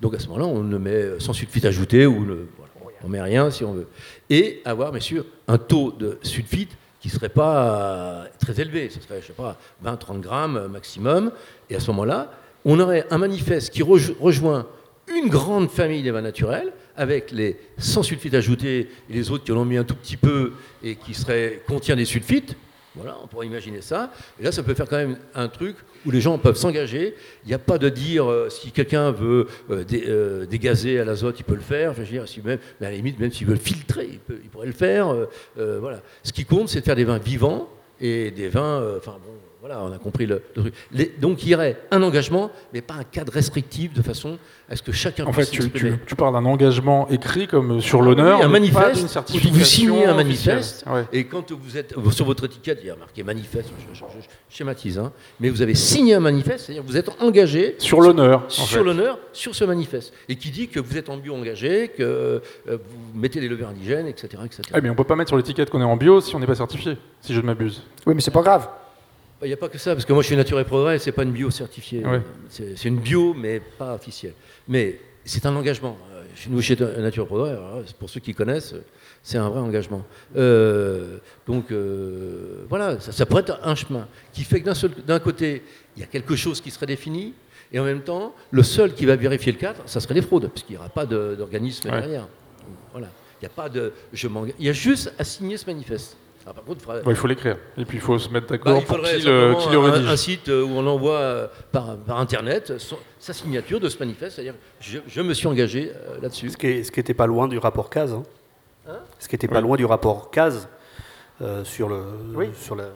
Donc 0.00 0.14
à 0.14 0.18
ce 0.18 0.28
moment-là, 0.28 0.46
on 0.46 0.62
le 0.62 0.78
met 0.78 1.18
sans 1.18 1.32
sulfite 1.32 1.64
ajouté 1.64 2.06
ou 2.06 2.24
voilà, 2.24 2.72
on 3.04 3.08
met 3.08 3.20
rien 3.20 3.50
si 3.50 3.64
on 3.64 3.72
veut. 3.72 3.88
Et 4.30 4.62
avoir, 4.64 4.92
bien 4.92 5.00
sûr, 5.00 5.24
un 5.46 5.58
taux 5.58 5.92
de 5.92 6.18
sulfite 6.22 6.76
qui 7.00 7.08
ne 7.08 7.12
serait 7.12 7.28
pas 7.28 8.24
très 8.38 8.60
élevé. 8.60 8.90
Ce 8.90 9.00
serait, 9.00 9.20
je 9.20 9.26
sais 9.26 9.32
pas, 9.32 9.58
20-30 9.84 10.20
grammes 10.20 10.68
maximum. 10.68 11.30
Et 11.70 11.76
à 11.76 11.80
ce 11.80 11.90
moment-là, 11.90 12.30
on 12.64 12.78
aurait 12.80 13.06
un 13.10 13.18
manifeste 13.18 13.72
qui 13.72 13.82
rejoint 13.82 14.66
une 15.08 15.28
grande 15.28 15.70
famille 15.70 16.02
des 16.02 16.10
vins 16.10 16.22
naturels, 16.22 16.72
avec 16.96 17.30
les 17.30 17.56
sans 17.78 18.02
sulfite 18.02 18.34
ajoutés 18.34 18.88
et 19.08 19.12
les 19.12 19.30
autres 19.30 19.44
qui 19.44 19.52
en 19.52 19.56
ont 19.56 19.64
mis 19.64 19.76
un 19.76 19.84
tout 19.84 19.94
petit 19.94 20.16
peu 20.16 20.52
et 20.82 20.96
qui 20.96 21.14
seraient, 21.14 21.62
contient 21.66 21.96
des 21.96 22.04
sulfites. 22.04 22.56
Voilà, 22.96 23.16
on 23.22 23.28
pourrait 23.28 23.46
imaginer 23.46 23.80
ça. 23.80 24.12
Et 24.40 24.42
là, 24.42 24.50
ça 24.50 24.64
peut 24.64 24.74
faire 24.74 24.88
quand 24.88 24.96
même 24.96 25.18
un 25.34 25.46
truc 25.46 25.76
où 26.04 26.10
les 26.10 26.20
gens 26.20 26.36
peuvent 26.36 26.56
s'engager. 26.56 27.14
Il 27.44 27.48
n'y 27.48 27.54
a 27.54 27.58
pas 27.58 27.78
de 27.78 27.88
dire 27.88 28.28
euh, 28.28 28.50
si 28.50 28.72
quelqu'un 28.72 29.12
veut 29.12 29.46
euh, 29.70 29.84
euh, 29.92 30.46
dégazer 30.46 30.98
à 30.98 31.04
l'azote, 31.04 31.38
il 31.38 31.44
peut 31.44 31.54
le 31.54 31.60
faire. 31.60 31.94
Je 31.94 32.00
veux 32.00 32.06
dire, 32.06 32.26
si 32.26 32.40
même, 32.42 32.58
mais 32.80 32.88
à 32.88 32.90
la 32.90 32.96
limite, 32.96 33.20
même 33.20 33.30
s'il 33.30 33.46
veut 33.46 33.54
le 33.54 33.60
filtrer, 33.60 34.08
il, 34.10 34.18
peut, 34.18 34.40
il 34.42 34.50
pourrait 34.50 34.66
le 34.66 34.72
faire. 34.72 35.14
voilà. 35.56 36.02
Ce 36.24 36.32
qui 36.32 36.44
compte, 36.44 36.68
c'est 36.68 36.80
de 36.80 36.84
faire 36.84 36.96
des 36.96 37.04
vins 37.04 37.18
vivants 37.18 37.68
et 38.00 38.32
des 38.32 38.48
vins. 38.48 38.96
Enfin 38.96 39.16
bon, 39.24 39.32
voilà, 39.60 39.82
on 39.82 39.90
a 39.90 39.98
compris 39.98 40.24
le, 40.24 40.40
truc. 40.54 40.72
donc 41.20 41.42
il 41.42 41.48
y 41.48 41.54
aurait 41.54 41.76
un 41.90 42.00
engagement, 42.04 42.52
mais 42.72 42.80
pas 42.80 42.94
un 42.94 43.02
cadre 43.02 43.32
restrictif 43.32 43.92
de 43.92 44.02
façon 44.02 44.38
à 44.70 44.76
ce 44.76 44.82
que 44.82 44.92
chacun 44.92 45.26
en 45.26 45.32
puisse 45.32 45.50
fait, 45.50 45.70
tu, 45.70 45.98
tu, 46.06 46.14
parles 46.14 46.34
d'un 46.34 46.44
engagement 46.44 47.08
écrit 47.08 47.48
comme 47.48 47.80
sur 47.80 48.00
l'honneur, 48.00 48.40
un 48.40 48.48
manifeste. 48.48 49.18
vous 49.50 49.64
signez 49.64 50.04
un 50.04 50.14
manifeste, 50.14 50.84
et 51.12 51.24
quand 51.24 51.50
vous 51.50 51.76
êtes 51.76 51.92
sur 52.12 52.24
votre 52.24 52.44
étiquette, 52.44 52.78
il 52.82 52.86
y 52.86 52.90
a 52.90 52.96
marqué 52.96 53.24
manifeste. 53.24 53.70
Je, 53.92 54.04
schématise, 54.48 54.98
hein, 54.98 55.12
mais 55.40 55.48
vous 55.48 55.60
avez 55.60 55.74
signé 55.74 56.14
un 56.14 56.20
manifeste, 56.20 56.66
c'est-à-dire 56.66 56.84
vous 56.86 56.96
êtes 56.96 57.10
engagé 57.20 57.74
sur 57.78 58.00
l'honneur, 58.00 58.44
sur 58.48 58.84
l'honneur, 58.84 59.18
sur 59.32 59.56
ce 59.56 59.64
manifeste, 59.64 60.12
et 60.28 60.36
qui 60.36 60.50
dit 60.50 60.68
que 60.68 60.78
vous 60.78 60.96
êtes 60.96 61.08
en 61.08 61.16
bio 61.16 61.34
engagé, 61.34 61.88
que 61.88 62.02
euh, 62.02 62.40
vous 62.68 63.18
mettez 63.18 63.40
des 63.40 63.48
levures 63.48 63.68
indigènes, 63.68 64.06
etc., 64.06 64.42
etc. 64.44 64.62
Ah, 64.72 64.80
mais 64.80 64.88
on 64.88 64.94
peut 64.94 65.02
pas 65.02 65.16
mettre 65.16 65.30
sur 65.30 65.36
l'étiquette 65.36 65.68
qu'on 65.68 65.80
est 65.80 65.84
en 65.84 65.96
bio 65.96 66.20
si 66.20 66.36
on 66.36 66.38
n'est 66.38 66.46
pas 66.46 66.54
certifié, 66.54 66.96
si 67.22 67.34
je 67.34 67.40
ne 67.40 67.46
m'abuse. 67.46 67.82
Oui, 68.06 68.14
mais 68.14 68.20
c'est 68.20 68.30
pas 68.30 68.42
grave. 68.42 68.68
Il 69.38 69.42
bah, 69.42 69.46
n'y 69.46 69.52
a 69.52 69.56
pas 69.56 69.68
que 69.68 69.78
ça, 69.78 69.94
parce 69.94 70.04
que 70.04 70.12
moi 70.12 70.22
je 70.22 70.26
suis 70.26 70.36
Nature 70.36 70.58
et 70.58 70.64
Progrès, 70.64 70.98
c'est 70.98 71.12
pas 71.12 71.22
une 71.22 71.30
bio 71.30 71.48
certifiée. 71.50 72.02
C'est 72.50 72.84
une 72.84 72.98
bio, 72.98 73.34
mais 73.34 73.60
pas 73.60 73.94
officielle. 73.94 74.34
Mais 74.66 74.98
c'est 75.24 75.46
un 75.46 75.54
engagement. 75.54 75.96
Euh, 76.12 76.24
chez 76.34 76.50
nous, 76.50 76.60
chez 76.60 76.74
Nature 76.74 77.22
et 77.22 77.26
Progrès, 77.26 77.56
pour 78.00 78.10
ceux 78.10 78.18
qui 78.18 78.34
connaissent, 78.34 78.74
c'est 79.22 79.38
un 79.38 79.48
vrai 79.48 79.60
engagement. 79.60 80.04
Euh, 80.36 81.18
donc 81.46 81.70
euh, 81.70 82.64
voilà, 82.68 82.98
ça, 82.98 83.26
pourrait 83.26 83.42
être 83.42 83.60
un 83.62 83.76
chemin 83.76 84.08
qui 84.32 84.42
fait 84.42 84.60
que 84.60 84.86
d'un 85.06 85.20
côté, 85.20 85.62
il 85.96 86.00
y 86.00 86.02
a 86.02 86.08
quelque 86.08 86.34
chose 86.34 86.60
qui 86.60 86.72
serait 86.72 86.86
défini, 86.86 87.32
et 87.70 87.78
en 87.78 87.84
même 87.84 88.02
temps, 88.02 88.34
le 88.50 88.64
seul 88.64 88.92
qui 88.92 89.06
va 89.06 89.14
vérifier 89.14 89.52
le 89.52 89.58
cadre, 89.58 89.82
ça 89.86 90.00
serait 90.00 90.14
les 90.14 90.22
fraudes, 90.22 90.48
puisqu'il 90.48 90.72
n'y 90.72 90.78
aura 90.78 90.88
pas 90.88 91.06
d'organisme 91.06 91.90
derrière. 91.90 92.26
Voilà. 92.90 93.08
Il 93.40 93.44
n'y 93.44 93.46
a 93.46 93.54
pas 93.54 93.68
de. 93.68 93.92
Je 94.12 94.26
il 94.58 94.66
y 94.66 94.68
a 94.68 94.72
juste 94.72 95.12
à 95.16 95.22
signer 95.22 95.56
ce 95.56 95.66
manifeste. 95.66 96.16
Ah, 96.48 97.00
il 97.06 97.16
faut 97.16 97.26
l'écrire. 97.26 97.56
Et 97.76 97.84
puis 97.84 97.98
il 97.98 98.00
faut 98.00 98.18
se 98.18 98.28
mettre 98.30 98.46
d'accord 98.46 98.80
bah, 98.80 98.86
pour 98.86 99.02
qui 99.02 99.22
le, 99.22 99.54
qui 99.60 99.70
le 99.70 99.78
un, 99.78 100.06
un, 100.08 100.16
site 100.16 100.48
où 100.48 100.68
on 100.70 100.86
envoie 100.86 101.16
euh, 101.16 101.46
par, 101.72 101.96
par 101.98 102.18
Internet 102.18 102.72
sa 103.18 103.32
signature 103.32 103.80
de 103.80 103.88
ce 103.88 103.98
manifeste, 103.98 104.36
c'est-à-dire 104.36 104.54
je, 104.80 104.98
je, 105.06 105.20
me 105.20 105.34
suis 105.34 105.46
engagé 105.46 105.92
euh, 105.94 106.20
là-dessus. 106.22 106.50
Ce 106.50 106.56
qui 106.56 106.66
n'était 106.66 107.14
pas 107.14 107.26
loin 107.26 107.48
du 107.48 107.58
rapport 107.58 107.90
CASE. 107.90 108.12
Hein. 108.12 108.22
Hein 108.88 108.98
ce 109.18 109.28
qui 109.28 109.34
n'était 109.34 109.48
pas 109.48 109.60
loin 109.60 109.76
du 109.76 109.84
rapport 109.84 110.30
CASE 110.30 110.68
euh, 111.42 111.64
sur, 111.64 111.88
le, 111.88 112.04
sur, 112.54 112.76
la, 112.76 112.86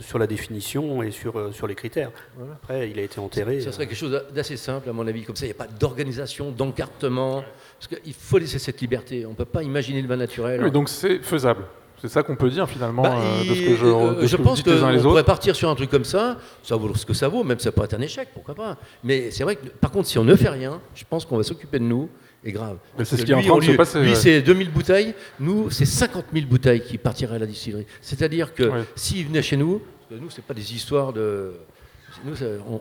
sur 0.00 0.18
la 0.18 0.26
définition 0.26 1.02
et 1.02 1.10
sur, 1.10 1.52
sur 1.52 1.66
les 1.66 1.74
critères. 1.74 2.12
Après, 2.62 2.88
il 2.88 2.98
a 2.98 3.02
été 3.02 3.18
enterré. 3.18 3.60
Ça 3.62 3.72
serait 3.72 3.86
quelque 3.86 3.98
chose 3.98 4.24
d'assez 4.32 4.56
simple, 4.56 4.88
à 4.88 4.92
mon 4.92 5.06
avis. 5.06 5.24
Comme 5.24 5.36
ça, 5.36 5.44
il 5.44 5.48
n'y 5.48 5.54
a 5.54 5.58
pas 5.58 5.66
d'organisation, 5.66 6.52
d'encartement. 6.52 7.42
Parce 7.78 8.00
qu'il 8.00 8.14
faut 8.14 8.38
laisser 8.38 8.60
cette 8.60 8.80
liberté. 8.80 9.26
On 9.26 9.30
ne 9.30 9.34
peut 9.34 9.44
pas 9.44 9.64
imaginer 9.64 10.02
le 10.02 10.08
vin 10.08 10.16
naturel. 10.16 10.62
Oui, 10.62 10.70
donc 10.70 10.88
c'est 10.88 11.18
faisable. 11.18 11.64
C'est 12.02 12.08
ça 12.08 12.24
qu'on 12.24 12.34
peut 12.34 12.50
dire 12.50 12.68
finalement 12.68 13.04
bah, 13.04 13.16
euh, 13.16 13.48
de 13.48 13.54
ce 13.54 13.60
que 13.60 13.76
je, 13.76 13.86
euh, 13.86 14.26
je 14.26 14.36
pense 14.36 14.60
qu'on 14.60 14.98
pourrait 15.02 15.22
partir 15.22 15.54
sur 15.54 15.70
un 15.70 15.76
truc 15.76 15.88
comme 15.88 16.04
ça, 16.04 16.36
ça 16.64 16.74
vaut 16.74 16.92
ce 16.96 17.06
que 17.06 17.14
ça 17.14 17.28
vaut, 17.28 17.44
même 17.44 17.60
ça 17.60 17.70
pourrait 17.70 17.84
être 17.84 17.94
un 17.94 18.00
échec, 18.00 18.30
pourquoi 18.34 18.56
pas. 18.56 18.76
Mais 19.04 19.30
c'est 19.30 19.44
vrai 19.44 19.54
que 19.54 19.68
par 19.68 19.92
contre, 19.92 20.08
si 20.08 20.18
on 20.18 20.24
ne 20.24 20.34
fait 20.34 20.48
rien, 20.48 20.80
je 20.96 21.04
pense 21.08 21.24
qu'on 21.24 21.36
va 21.36 21.44
s'occuper 21.44 21.78
de 21.78 21.84
nous, 21.84 22.08
et 22.44 22.50
grave. 22.50 22.78
C'est 23.04 23.16
ce 23.16 23.22
qui 23.22 23.30
est 23.30 23.34
en 23.36 23.40
train 23.40 23.56
de 23.56 23.62
se 23.62 23.70
passer. 23.76 24.02
Lui, 24.02 24.16
c'est 24.16 24.42
2000 24.42 24.72
bouteilles, 24.72 25.14
nous, 25.38 25.70
c'est 25.70 25.84
50 25.84 26.24
000 26.32 26.46
bouteilles 26.46 26.82
qui 26.82 26.98
partiraient 26.98 27.36
à 27.36 27.38
la 27.38 27.46
distillerie. 27.46 27.86
C'est-à-dire 28.00 28.52
que 28.52 28.68
s'il 28.96 29.28
venait 29.28 29.42
chez 29.42 29.56
nous, 29.56 29.80
nous, 30.10 30.28
c'est 30.28 30.44
pas 30.44 30.54
des 30.54 30.74
histoires 30.74 31.12
de. 31.12 31.52
Nous, 32.24 32.34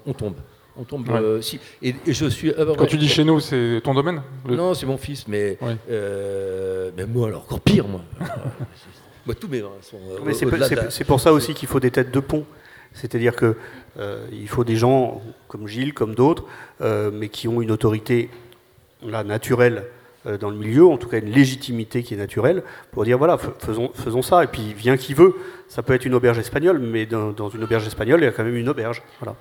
on, 0.08 0.14
tombe. 0.14 0.34
On 0.76 0.84
tombe. 0.84 1.08
Euh, 1.12 1.42
si, 1.42 1.60
et, 1.84 1.94
je 2.08 2.26
suis. 2.26 2.52
Quand 2.76 2.88
tu 2.88 2.98
dis 2.98 3.08
chez 3.08 3.24
nous, 3.24 3.40
c'est 3.40 3.82
ton 3.84 3.94
domaine 3.94 4.24
Non, 4.46 4.74
c'est 4.74 4.88
mon 4.88 4.98
fils, 4.98 5.28
mais. 5.28 5.60
mais 5.88 7.06
moi, 7.06 7.28
alors 7.28 7.44
encore 7.44 7.62
pire, 7.62 7.88
moi. 7.88 8.02
tous 9.40 9.48
mes 9.48 9.60
sont. 9.82 9.98
Euh, 10.28 10.90
c'est 10.90 11.04
pour 11.04 11.20
ça 11.20 11.34
aussi 11.34 11.54
qu'il 11.54 11.68
faut 11.68 11.80
des 11.80 11.92
têtes 11.92 12.12
de 12.12 12.20
pont. 12.20 12.46
C'est-à-dire 12.94 13.36
qu'il 13.36 13.56
euh, 14.00 14.48
faut 14.48 14.64
des 14.64 14.76
gens 14.76 15.22
comme 15.48 15.68
Gilles, 15.68 15.94
comme 15.94 16.14
d'autres, 16.14 16.46
euh, 16.82 17.10
mais 17.14 17.30
qui 17.30 17.48
ont 17.48 17.62
une 17.62 17.72
autorité 17.72 18.30
là, 19.04 19.24
naturelle 19.24 19.86
dans 20.40 20.52
le 20.52 20.56
milieu, 20.56 20.86
en 20.86 20.98
tout 20.98 21.10
cas 21.10 21.18
une 21.18 21.32
légitimité 21.32 22.04
qui 22.04 22.14
est 22.14 22.18
naturelle, 22.18 22.62
pour 22.92 23.06
dire 23.06 23.18
voilà, 23.18 23.40
faisons, 23.40 23.90
faisons 23.96 24.22
ça. 24.22 24.44
Et 24.44 24.48
puis, 24.48 24.76
vient 24.76 24.96
qui 24.96 25.16
veut. 25.16 25.34
Ça 25.68 25.82
peut 25.82 25.94
être 25.94 26.06
une 26.06 26.14
auberge 26.14 26.38
espagnole, 26.38 26.78
mais 26.78 27.08
dans, 27.08 27.32
dans 27.32 27.50
une 27.50 27.64
auberge 27.64 27.88
espagnole, 27.88 28.22
il 28.22 28.26
y 28.26 28.28
a 28.28 28.32
quand 28.32 28.44
même 28.44 28.56
une 28.56 28.70
auberge. 28.70 29.02
Voilà. 29.20 29.36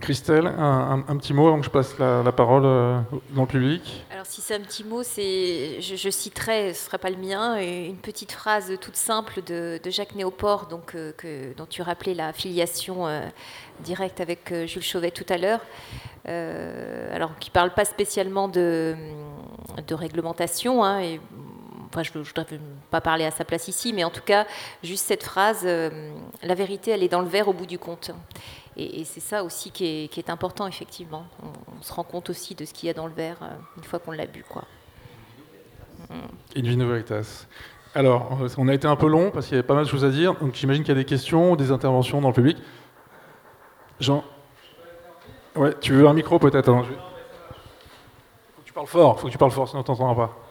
Christelle, 0.00 0.46
un, 0.46 1.16
petit 1.16 1.32
mot 1.32 1.46
avant 1.46 1.60
que 1.60 1.64
je 1.64 1.70
passe 1.70 1.96
la, 1.98 2.32
parole 2.32 2.64
euh, 2.64 3.00
dans 3.30 3.42
le 3.42 3.46
public. 3.46 4.04
Alors 4.10 4.26
si 4.26 4.40
c'est 4.40 4.54
un 4.56 4.60
petit 4.60 4.82
mot, 4.82 5.02
c'est, 5.04 5.80
je, 5.80 6.10
citerai, 6.10 6.74
ce 6.74 6.80
ne 6.80 6.86
sera 6.86 6.98
pas 6.98 7.10
le 7.10 7.16
mien, 7.16 7.56
une 7.60 7.98
petite 7.98 8.32
phrase 8.32 8.72
toute 8.80 8.96
simple 8.96 9.42
de, 9.42 9.78
Jacques 9.86 10.16
Néoport, 10.16 10.68
euh, 10.94 11.52
dont 11.56 11.66
tu 11.66 11.82
rappelais 11.82 12.14
la 12.14 12.32
filiation 12.32 13.06
euh, 13.06 13.20
directe 13.80 14.20
avec 14.20 14.52
Jules 14.66 14.82
Chauvet 14.82 15.12
tout 15.12 15.26
à 15.28 15.38
l'heure. 15.38 15.60
alors 16.26 17.38
qui 17.38 17.50
ne 17.50 17.54
parle 17.54 17.72
pas 17.72 17.84
spécialement 17.84 18.48
de, 18.48 18.96
de 19.86 19.94
réglementation, 19.94 20.82
hein, 20.84 21.00
et 21.00 21.20
Enfin, 21.94 22.04
je 22.04 22.18
ne 22.18 22.24
voudrais 22.24 22.46
pas 22.90 23.02
parler 23.02 23.26
à 23.26 23.30
sa 23.30 23.44
place 23.44 23.68
ici, 23.68 23.92
mais 23.92 24.02
en 24.02 24.08
tout 24.08 24.22
cas, 24.22 24.46
juste 24.82 25.04
cette 25.06 25.22
phrase, 25.22 25.62
la 25.66 26.54
vérité, 26.54 26.92
elle 26.92 27.02
est 27.02 27.08
dans 27.08 27.20
le 27.20 27.28
verre 27.28 27.48
au 27.48 27.52
bout 27.52 27.66
du 27.66 27.78
compte. 27.78 28.12
Et, 28.76 29.04
c'est 29.04 29.20
ça 29.20 29.44
aussi 29.44 29.70
qui 29.70 30.08
est, 30.14 30.30
important, 30.30 30.66
effectivement. 30.66 31.26
On, 31.42 31.82
se 31.82 31.92
rend 31.92 32.04
compte 32.04 32.30
aussi 32.30 32.54
de 32.54 32.64
ce 32.64 32.72
qu'il 32.72 32.86
y 32.86 32.90
a 32.90 32.94
dans 32.94 33.06
le 33.06 33.12
verre 33.12 33.38
euh, 33.42 33.48
une 33.76 33.84
fois 33.84 33.98
qu'on 33.98 34.12
l'a 34.12 34.26
bu. 34.26 34.44
Quoi. 34.48 34.64
In 36.56 36.62
vino 36.62 36.86
veritas. 36.88 37.46
Alors, 37.94 38.38
on 38.56 38.68
a 38.68 38.74
été 38.74 38.86
un 38.86 38.96
peu 38.96 39.08
long 39.08 39.30
parce 39.30 39.46
qu'il 39.46 39.56
y 39.56 39.58
avait 39.58 39.66
pas 39.66 39.74
mal 39.74 39.84
de 39.84 39.88
choses 39.90 40.04
à 40.04 40.10
dire. 40.10 40.34
Donc 40.34 40.54
j'imagine 40.54 40.82
qu'il 40.82 40.94
y 40.94 40.98
a 40.98 41.00
des 41.00 41.06
questions 41.06 41.52
ou 41.52 41.56
des 41.56 41.70
interventions 41.70 42.20
dans 42.20 42.28
le 42.28 42.34
public. 42.34 42.56
Jean? 44.00 44.24
Ouais, 45.54 45.74
tu 45.80 45.92
veux 45.92 46.08
un 46.08 46.14
micro 46.14 46.38
peut-être 46.38 46.72
Faut 46.72 46.82
que 46.82 48.64
tu 48.64 48.72
parles 48.72 48.86
fort, 48.86 49.20
faut 49.20 49.26
que 49.26 49.32
tu 49.32 49.38
parles 49.38 49.50
fort, 49.50 49.68
sinon 49.68 49.80
on 49.80 49.84
t'entendra 49.84 50.14
pas. 50.14 50.41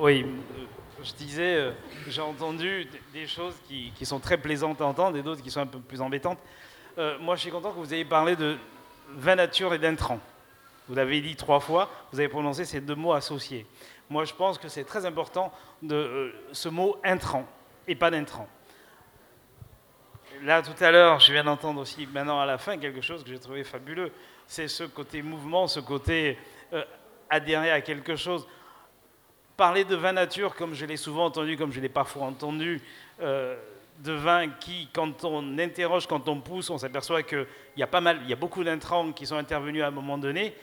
Oui, 0.00 0.24
euh, 0.24 0.64
je 1.02 1.12
disais, 1.14 1.56
euh, 1.56 1.72
j'ai 2.06 2.20
entendu 2.20 2.88
des 3.12 3.26
choses 3.26 3.56
qui, 3.66 3.92
sont 4.06 4.20
très 4.20 4.38
plaisantes 4.38 4.80
à 4.80 4.86
entendre 4.86 5.16
et 5.16 5.22
d'autres 5.22 5.42
qui 5.42 5.50
sont 5.50 5.60
un 5.60 5.66
peu 5.66 5.80
plus 5.80 6.00
embêtantes. 6.00 6.38
Euh, 6.98 7.18
moi, 7.18 7.34
je 7.34 7.40
suis 7.40 7.50
content 7.50 7.72
que 7.72 7.78
vous 7.78 7.92
ayez 7.92 8.04
parlé 8.04 8.36
de 8.36 8.56
vin 9.16 9.34
nature 9.34 9.74
et 9.74 9.78
d'intrants. 9.78 10.20
Vous 10.88 10.94
l'avez 10.94 11.20
dit 11.20 11.34
trois 11.34 11.58
fois, 11.58 11.90
vous 12.12 12.20
avez 12.20 12.28
prononcé 12.28 12.64
ces 12.64 12.80
deux 12.80 12.94
mots 12.94 13.12
associés. 13.12 13.66
Moi, 14.08 14.24
je 14.24 14.34
pense 14.34 14.56
que 14.56 14.68
c'est 14.68 14.84
très 14.84 15.04
important 15.04 15.52
de 15.82 16.32
ce 16.52 16.68
mot 16.68 16.96
intrant 17.02 17.44
et 17.88 17.96
pas 17.96 18.12
d'intrant. 18.12 18.48
Là, 20.44 20.62
tout 20.62 20.82
à 20.82 20.92
l'heure, 20.92 21.18
je 21.18 21.32
viens 21.32 21.42
d'entendre 21.42 21.80
aussi 21.80 22.06
maintenant 22.06 22.40
à 22.40 22.46
la 22.46 22.56
fin 22.56 22.78
quelque 22.78 23.00
chose 23.00 23.24
que 23.24 23.30
j'ai 23.30 23.40
trouvé 23.40 23.64
fabuleux. 23.64 24.12
C'est 24.46 24.68
ce 24.68 24.84
côté 24.84 25.22
mouvement, 25.22 25.66
ce 25.66 25.80
côté 25.80 26.38
adhérer 27.28 27.72
à 27.72 27.80
quelque 27.80 28.14
chose 28.14 28.46
parler 29.58 29.84
de 29.84 29.96
vin 29.96 30.12
nature, 30.12 30.54
comme 30.54 30.72
je 30.72 30.86
l'ai 30.86 30.96
souvent 30.96 31.26
entendu, 31.26 31.56
comme 31.56 31.72
je 31.72 31.80
l'ai 31.80 31.88
parfois 31.88 32.22
entendu, 32.26 32.80
euh, 33.20 33.56
de 33.98 34.12
vin 34.12 34.48
qui, 34.48 34.88
quand 34.92 35.24
on 35.24 35.58
interroge, 35.58 36.06
quand 36.06 36.28
on 36.28 36.40
pousse, 36.40 36.70
on 36.70 36.78
s'aperçoit 36.78 37.24
qu'il 37.24 37.44
y 37.76 37.82
a 37.82 37.88
pas 37.88 38.00
mal, 38.00 38.20
il 38.22 38.30
y 38.30 38.32
a 38.32 38.36
beaucoup 38.36 38.62
d'intrants 38.62 39.10
qui 39.10 39.26
sont 39.26 39.36
intervenus 39.36 39.82
à 39.82 39.88
un 39.88 39.90
moment 39.90 40.16
donné. 40.16 40.54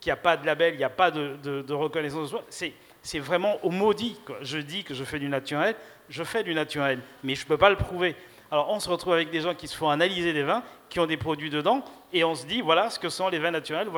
qu'il 0.00 0.10
n'y 0.10 0.12
a 0.12 0.16
pas 0.16 0.36
de 0.36 0.46
label, 0.46 0.74
il 0.74 0.78
n'y 0.78 0.84
a 0.84 0.90
pas 0.90 1.10
de, 1.10 1.36
de 1.42 1.72
reconnaissance 1.72 2.22
de 2.22 2.26
soi, 2.28 2.44
c'est 2.48 3.18
vraiment 3.18 3.58
au 3.64 3.70
maudit. 3.70 4.16
Je 4.40 4.58
dis 4.58 4.84
que 4.84 4.94
je 4.94 5.02
fais 5.02 5.18
du 5.18 5.28
naturel, 5.28 5.74
je 6.08 6.22
fais 6.22 6.44
du 6.44 6.54
naturel, 6.54 7.00
mais 7.24 7.34
je 7.34 7.42
ne 7.42 7.48
peux 7.48 7.58
pas 7.58 7.70
le 7.70 7.76
prouver. 7.76 8.14
Alors 8.52 8.70
on 8.70 8.78
se 8.78 8.88
retrouve 8.88 9.14
avec 9.14 9.30
des 9.30 9.40
gens 9.40 9.54
qui 9.54 9.66
se 9.66 9.76
font 9.76 9.88
analyser 9.90 10.32
des 10.32 10.44
vins, 10.44 10.62
qui 10.88 11.00
ont 11.00 11.06
des 11.06 11.16
produits 11.16 11.50
dedans, 11.50 11.84
et 12.12 12.22
on 12.22 12.36
se 12.36 12.46
dit, 12.46 12.60
voilà 12.60 12.88
ce 12.88 13.00
que 13.00 13.08
sont 13.08 13.28
les 13.28 13.40
vins 13.40 13.50
naturels, 13.50 13.88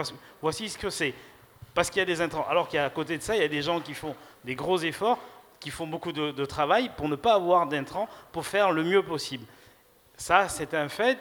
voici 0.40 0.70
ce 0.70 0.78
que 0.78 0.88
c'est. 0.88 1.12
Parce 1.74 1.90
qu'il 1.90 1.98
y 1.98 2.02
a 2.02 2.06
des 2.06 2.22
intrants. 2.22 2.46
Alors 2.48 2.68
qu'à 2.68 2.88
côté 2.88 3.18
de 3.18 3.22
ça, 3.22 3.36
il 3.36 3.42
y 3.42 3.44
a 3.44 3.48
des 3.48 3.60
gens 3.60 3.80
qui 3.80 3.92
font 3.92 4.16
des 4.46 4.54
gros 4.54 4.78
efforts, 4.78 5.18
qui 5.60 5.70
font 5.70 5.86
beaucoup 5.86 6.12
de, 6.12 6.44
travail 6.44 6.90
pour 6.96 7.08
ne 7.08 7.16
pas 7.16 7.34
avoir 7.34 7.66
d'intrants, 7.66 8.08
pour 8.32 8.46
faire 8.46 8.72
le 8.72 8.84
mieux 8.84 9.02
possible. 9.02 9.44
Ça, 10.16 10.48
c'est 10.48 10.72
un 10.72 10.88
fait 10.88 11.18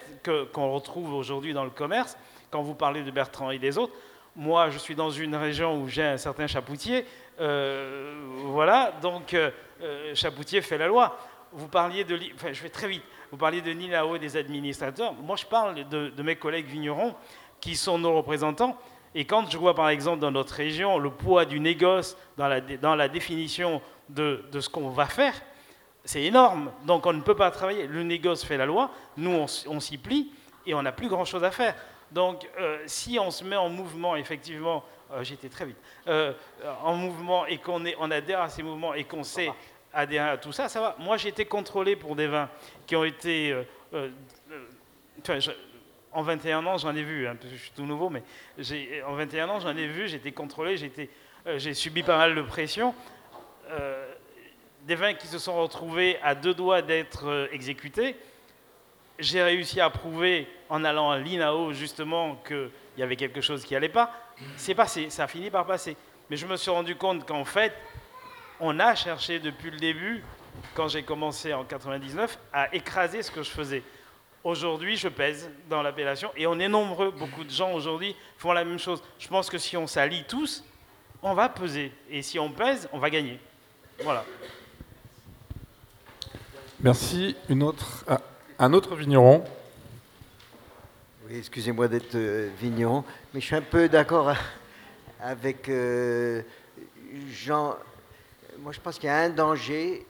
qu'on 0.53 0.71
retrouve 0.71 1.13
aujourd'hui 1.13 1.53
dans 1.53 1.63
le 1.63 1.69
commerce. 1.69 2.17
Quand 2.51 2.61
vous 2.61 2.75
parlez 2.75 3.01
de 3.01 3.11
Bertrand 3.11 3.51
et 3.51 3.59
des 3.59 3.77
autres, 3.77 3.93
moi, 4.35 4.69
je 4.69 4.77
suis 4.77 4.95
dans 4.95 5.09
une 5.09 5.35
région 5.35 5.81
où 5.81 5.87
j'ai 5.87 6.03
un 6.03 6.17
certain 6.17 6.47
chapoutier. 6.47 7.05
Euh, 7.39 8.13
voilà, 8.45 8.93
donc 9.01 9.33
euh, 9.33 9.49
euh, 9.81 10.13
chapoutier 10.13 10.61
fait 10.61 10.77
la 10.77 10.87
loi. 10.87 11.17
Vous 11.51 11.67
parliez 11.67 12.03
de... 12.03 12.19
Enfin, 12.35 12.51
je 12.51 12.61
vais 12.61 12.69
très 12.69 12.87
vite. 12.87 13.03
Vous 13.31 13.37
parliez 13.37 13.61
de 13.61 13.71
Nilao 13.71 14.15
et 14.15 14.19
des 14.19 14.37
administrateurs. 14.37 15.13
Moi, 15.13 15.35
je 15.35 15.45
parle 15.45 15.87
de, 15.87 16.21
mes 16.21 16.35
collègues 16.35 16.67
vignerons 16.67 17.15
qui 17.59 17.75
sont 17.75 17.97
nos 17.97 18.15
représentants. 18.15 18.77
Et 19.17 19.23
quand 19.23 19.49
je 19.49 19.57
vois, 19.57 19.73
par 19.73 19.89
exemple, 19.89 20.19
dans 20.19 20.31
notre 20.31 20.53
région, 20.53 20.99
le 20.99 21.09
poids 21.09 21.45
du 21.45 21.61
négoce 21.61 22.17
dans 22.37 22.49
la, 22.49 22.59
dans 22.59 22.95
la 22.95 23.07
définition 23.07 23.81
de, 24.09 24.43
de 24.51 24.59
ce 24.59 24.69
qu'on 24.69 24.89
va 24.89 25.05
faire, 25.05 25.33
c'est 26.03 26.23
énorme. 26.23 26.71
Donc, 26.85 27.05
on 27.05 27.13
ne 27.13 27.21
peut 27.21 27.35
pas 27.35 27.49
travailler. 27.49 27.87
Le 27.87 28.03
négoce 28.03 28.43
fait 28.43 28.57
la 28.57 28.65
loi. 28.65 28.91
Nous, 29.17 29.31
on, 29.31 29.79
s'y 29.79 29.97
plie 29.97 30.31
et 30.65 30.73
on 30.73 30.83
n'a 30.83 30.91
plus 30.91 31.07
grand-chose 31.07 31.43
à 31.43 31.51
faire. 31.51 31.75
Donc, 32.11 32.47
euh, 32.59 32.77
si 32.85 33.17
on 33.17 33.31
se 33.31 33.43
met 33.43 33.55
en 33.55 33.69
mouvement, 33.69 34.15
effectivement, 34.17 34.83
euh, 35.11 35.23
j'étais 35.23 35.49
très 35.49 35.65
vite, 35.65 35.77
euh, 36.07 36.33
en 36.83 36.93
mouvement 36.93 37.45
et 37.45 37.57
qu'on 37.57 37.83
on 37.99 38.11
adhère 38.11 38.41
à 38.41 38.49
ces 38.49 38.63
mouvements 38.63 38.93
et 38.93 39.05
qu'on 39.05 39.23
sait 39.23 39.51
adhérer 39.93 40.29
à 40.29 40.37
tout 40.37 40.51
ça, 40.51 40.69
ça 40.69 40.81
va. 40.81 40.95
Moi, 40.99 41.17
j'ai 41.17 41.29
été 41.29 41.45
contrôlé 41.45 41.95
pour 41.95 42.15
des 42.15 42.27
vins 42.27 42.49
qui 42.85 42.95
ont 42.95 43.03
été. 43.03 43.55
En 46.15 46.21
21 46.21 46.65
ans, 46.65 46.77
j'en 46.77 46.95
ai 46.95 47.03
vu, 47.03 47.27
hein, 47.27 47.35
je 47.43 47.55
suis 47.55 47.71
tout 47.71 47.85
nouveau, 47.85 48.09
mais 48.09 48.23
en 49.05 49.13
21 49.13 49.49
ans, 49.49 49.59
j'en 49.59 49.75
ai 49.75 49.87
vu, 49.87 50.07
j'ai 50.07 50.15
été 50.15 50.31
contrôlé, 50.31 50.75
euh, 51.45 51.59
j'ai 51.59 51.73
subi 51.73 52.03
pas 52.03 52.17
mal 52.17 52.33
de 52.33 52.41
pression. 52.41 52.95
des 54.83 54.95
vins 54.95 55.13
qui 55.13 55.27
se 55.27 55.39
sont 55.39 55.55
retrouvés 55.61 56.17
à 56.23 56.35
deux 56.35 56.53
doigts 56.53 56.81
d'être 56.81 57.49
exécutés. 57.51 58.15
J'ai 59.19 59.41
réussi 59.41 59.81
à 59.81 59.89
prouver, 59.89 60.47
en 60.69 60.83
allant 60.83 61.11
à 61.11 61.17
l'INAO, 61.17 61.73
justement, 61.73 62.35
qu'il 62.47 62.69
y 62.97 63.03
avait 63.03 63.15
quelque 63.15 63.41
chose 63.41 63.65
qui 63.65 63.73
n'allait 63.73 63.89
pas. 63.89 64.11
C'est 64.57 64.75
passé, 64.75 65.09
ça 65.09 65.23
a 65.23 65.27
fini 65.27 65.49
par 65.49 65.65
passer. 65.65 65.97
Mais 66.29 66.37
je 66.37 66.45
me 66.45 66.55
suis 66.55 66.71
rendu 66.71 66.95
compte 66.95 67.25
qu'en 67.25 67.45
fait, 67.45 67.73
on 68.59 68.79
a 68.79 68.95
cherché 68.95 69.39
depuis 69.39 69.71
le 69.71 69.77
début, 69.77 70.23
quand 70.75 70.87
j'ai 70.87 71.03
commencé 71.03 71.53
en 71.53 71.63
99, 71.63 72.37
à 72.53 72.73
écraser 72.73 73.21
ce 73.21 73.31
que 73.31 73.43
je 73.43 73.49
faisais. 73.49 73.83
Aujourd'hui, 74.45 74.95
je 74.95 75.07
pèse 75.07 75.49
dans 75.71 75.81
l'appellation 75.81 76.29
et 76.37 76.45
on 76.45 76.59
est 76.59 76.67
nombreux. 76.67 77.09
Beaucoup 77.09 77.43
de 77.43 77.49
gens 77.49 77.73
aujourd'hui 77.73 78.15
font 78.37 78.51
la 78.51 78.63
même 78.63 78.77
chose. 78.77 79.01
Je 79.17 79.27
pense 79.27 79.49
que 79.49 79.57
si 79.57 79.75
on 79.75 79.87
s'allie 79.87 80.23
tous, 80.23 80.63
on 81.23 81.33
va 81.33 81.49
peser. 81.49 81.91
Et 82.11 82.21
si 82.21 82.37
on 82.37 82.51
pèse, 82.51 82.87
on 82.93 82.99
va 82.99 83.09
gagner. 83.09 83.39
Voilà. 84.03 84.23
Merci. 86.79 87.35
Une 87.49 87.63
autre, 87.63 88.05
ah, 88.07 88.21
un 88.59 88.71
autre 88.73 88.95
vigneron. 88.95 89.43
Oui, 91.27 91.37
excusez-moi 91.39 91.87
d'être 91.87 92.13
euh, 92.13 92.51
vigneron, 92.61 93.03
mais 93.33 93.41
je 93.41 93.47
suis 93.47 93.55
un 93.55 93.61
peu 93.63 93.89
d'accord 93.89 94.31
avec 95.19 95.69
euh, 95.69 96.43
Jean 97.31 97.77
moi, 98.59 98.71
je 98.71 98.79
pense 98.79 98.97
qu'il 98.97 99.07
y 99.07 99.11
a 99.11 99.17
un 99.17 99.29
danger, 99.29 100.05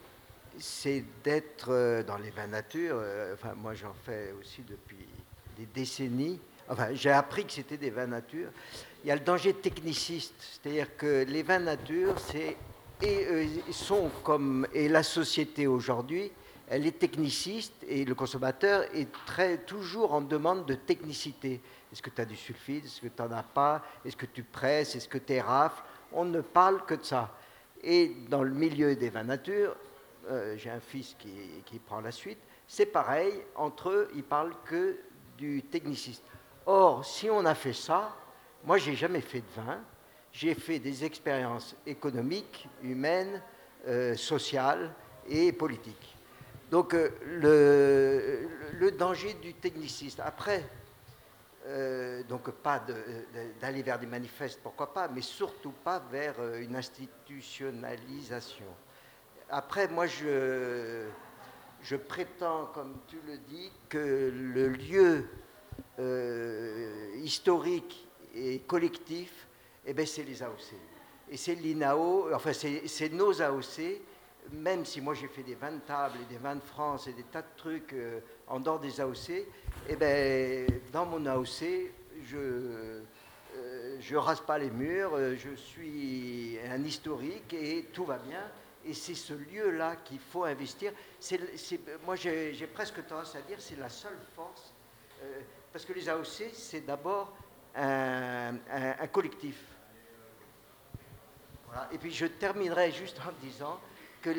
c'est 0.59 1.03
d'être 1.23 1.69
euh, 1.69 2.03
dans 2.03 2.17
les 2.17 2.29
vins 2.29 2.47
nature. 2.47 2.97
Euh, 2.99 3.33
enfin, 3.33 3.53
moi, 3.55 3.73
j'en 3.73 3.93
fais 4.05 4.33
aussi 4.39 4.61
depuis 4.67 5.07
des 5.57 5.65
décennies. 5.73 6.39
Enfin, 6.69 6.93
j'ai 6.93 7.11
appris 7.11 7.45
que 7.45 7.51
c'était 7.51 7.77
des 7.77 7.89
vins 7.89 8.07
nature. 8.07 8.49
Il 9.03 9.07
y 9.07 9.11
a 9.11 9.15
le 9.15 9.21
danger 9.21 9.53
techniciste, 9.53 10.33
c'est-à-dire 10.39 10.95
que 10.97 11.23
les 11.27 11.43
vins 11.43 11.59
nature, 11.59 12.15
c'est 12.19 12.57
et 13.01 13.25
euh, 13.27 13.45
sont 13.71 14.09
comme 14.23 14.65
et 14.73 14.87
la 14.87 15.03
société 15.03 15.67
aujourd'hui, 15.67 16.31
elle 16.67 16.87
est 16.87 16.97
techniciste 16.97 17.73
et 17.87 18.05
le 18.05 18.15
consommateur 18.15 18.83
est 18.95 19.11
très, 19.25 19.57
toujours 19.59 20.13
en 20.13 20.21
demande 20.21 20.65
de 20.65 20.75
technicité. 20.75 21.61
Est-ce 21.91 22.01
que 22.01 22.09
tu 22.09 22.21
as 22.21 22.25
du 22.25 22.35
sulfide 22.35 22.85
Est-ce 22.85 23.01
que 23.01 23.07
tu 23.07 23.21
n'en 23.21 23.31
as 23.31 23.43
pas? 23.43 23.83
Est-ce 24.03 24.15
que 24.15 24.25
tu 24.25 24.43
presses? 24.43 24.95
Est-ce 24.95 25.07
que 25.07 25.17
tu 25.17 25.33
es 25.33 25.41
rafles 25.41 25.83
On 26.11 26.25
ne 26.25 26.41
parle 26.41 26.83
que 26.85 26.95
de 26.95 27.03
ça. 27.03 27.31
Et 27.83 28.15
dans 28.29 28.41
le 28.41 28.51
milieu 28.53 28.95
des 28.95 29.09
vins 29.09 29.23
nature, 29.23 29.75
euh, 30.29 30.57
j'ai 30.57 30.71
un 30.71 30.79
fils 30.79 31.15
qui, 31.19 31.79
prend 31.79 32.01
la 32.01 32.11
suite, 32.11 32.39
c'est 32.67 32.87
pareil, 32.87 33.31
entre 33.55 33.89
eux, 33.89 34.09
ils 34.15 34.23
parlent 34.23 34.55
que 34.65 34.97
du 35.37 35.61
techniciste. 35.63 36.23
Or, 36.65 37.05
si 37.05 37.29
on 37.29 37.45
a 37.45 37.53
fait 37.53 37.73
ça, 37.73 38.15
moi, 38.63 38.77
j'ai 38.79 38.95
jamais 38.95 39.21
fait 39.21 39.41
de 39.41 39.61
vin, 39.61 39.79
j'ai 40.31 40.55
fait 40.55 40.79
des 40.79 41.05
expériences 41.05 41.75
économiques, 41.85 42.67
humaines, 42.81 43.39
euh, 43.87 44.15
sociales 44.15 44.91
et 45.27 45.51
politiques. 45.51 46.17
Donc, 46.71 46.95
euh, 46.95 48.47
le, 48.79 48.91
danger 48.91 49.35
du 49.35 49.53
techniciste. 49.53 50.19
Après, 50.19 50.63
donc 52.29 52.51
pas 52.51 52.83
d'aller 53.59 53.81
vers 53.81 53.97
des 53.97 54.05
manifestes, 54.05 54.59
pourquoi 54.61 54.93
pas, 54.93 55.07
mais 55.07 55.21
surtout 55.21 55.73
pas 55.83 55.99
vers 56.11 56.35
une 56.57 56.75
institutionnalisation. 56.75 58.65
Après, 59.49 59.87
moi, 59.87 60.07
je, 60.07 61.05
prétends, 62.07 62.67
comme 62.73 62.97
tu 63.07 63.17
le 63.27 63.37
dis, 63.37 63.71
que 63.89 64.31
le 64.33 64.69
lieu 64.69 65.25
euh, 65.99 67.11
historique 67.17 68.07
et 68.33 68.59
collectif, 68.59 69.47
eh 69.85 69.93
ben, 69.93 70.05
c'est 70.05 70.23
les 70.23 70.41
AOC. 70.41 70.73
Et 71.29 71.37
c'est 71.37 71.55
l'INAO, 71.55 72.33
enfin, 72.33 72.51
c'est 72.53 73.09
nos 73.13 73.41
AOC, 73.41 74.01
même 74.51 74.85
si 74.85 75.01
moi 75.01 75.15
j'ai 75.15 75.27
fait 75.27 75.41
des 75.41 75.55
vins 75.55 75.71
de 75.71 75.79
table 75.79 76.19
et 76.21 76.33
des 76.33 76.39
vins 76.39 76.55
de 76.55 76.61
France 76.61 77.07
et 77.07 77.13
des 77.13 77.23
tas 77.23 77.41
de 77.41 77.47
trucs 77.57 77.95
en 78.47 78.59
dehors 78.59 78.79
des 78.79 79.01
AOC, 79.01 79.45
eh 79.87 79.95
ben, 79.95 80.67
dans 80.91 81.05
mon 81.05 81.25
AOC, 81.25 81.63
je 82.23 82.37
ne 82.37 83.01
euh, 83.55 84.19
rase 84.19 84.41
pas 84.41 84.57
les 84.57 84.69
murs, 84.69 85.11
euh, 85.15 85.35
je 85.37 85.55
suis 85.55 86.57
un 86.69 86.83
historique 86.83 87.53
et 87.53 87.85
tout 87.93 88.05
va 88.05 88.17
bien. 88.17 88.41
Et 88.85 88.93
c'est 88.93 89.15
ce 89.15 89.33
lieu-là 89.33 89.95
qu'il 89.97 90.19
faut 90.19 90.43
investir. 90.43 90.93
moi, 92.05 92.15
j'ai 92.15 92.69
presque 92.71 93.05
tendance 93.07 93.35
à 93.35 93.41
dire 93.41 93.57
c'est 93.59 93.79
la 93.79 93.89
seule 93.89 94.19
force, 94.35 94.73
euh, 95.23 95.41
parce 95.73 95.85
que 95.85 95.93
les 95.93 96.07
AOC, 96.07 96.51
c'est 96.53 96.85
d'abord 96.85 97.35
un, 97.75 98.57
collectif. 99.11 99.57
Et 101.91 101.97
puis 101.97 102.11
je 102.11 102.27
terminerai 102.27 102.91
juste 102.91 103.19
en 103.19 103.31
disant 103.45 103.79
que 104.21 104.29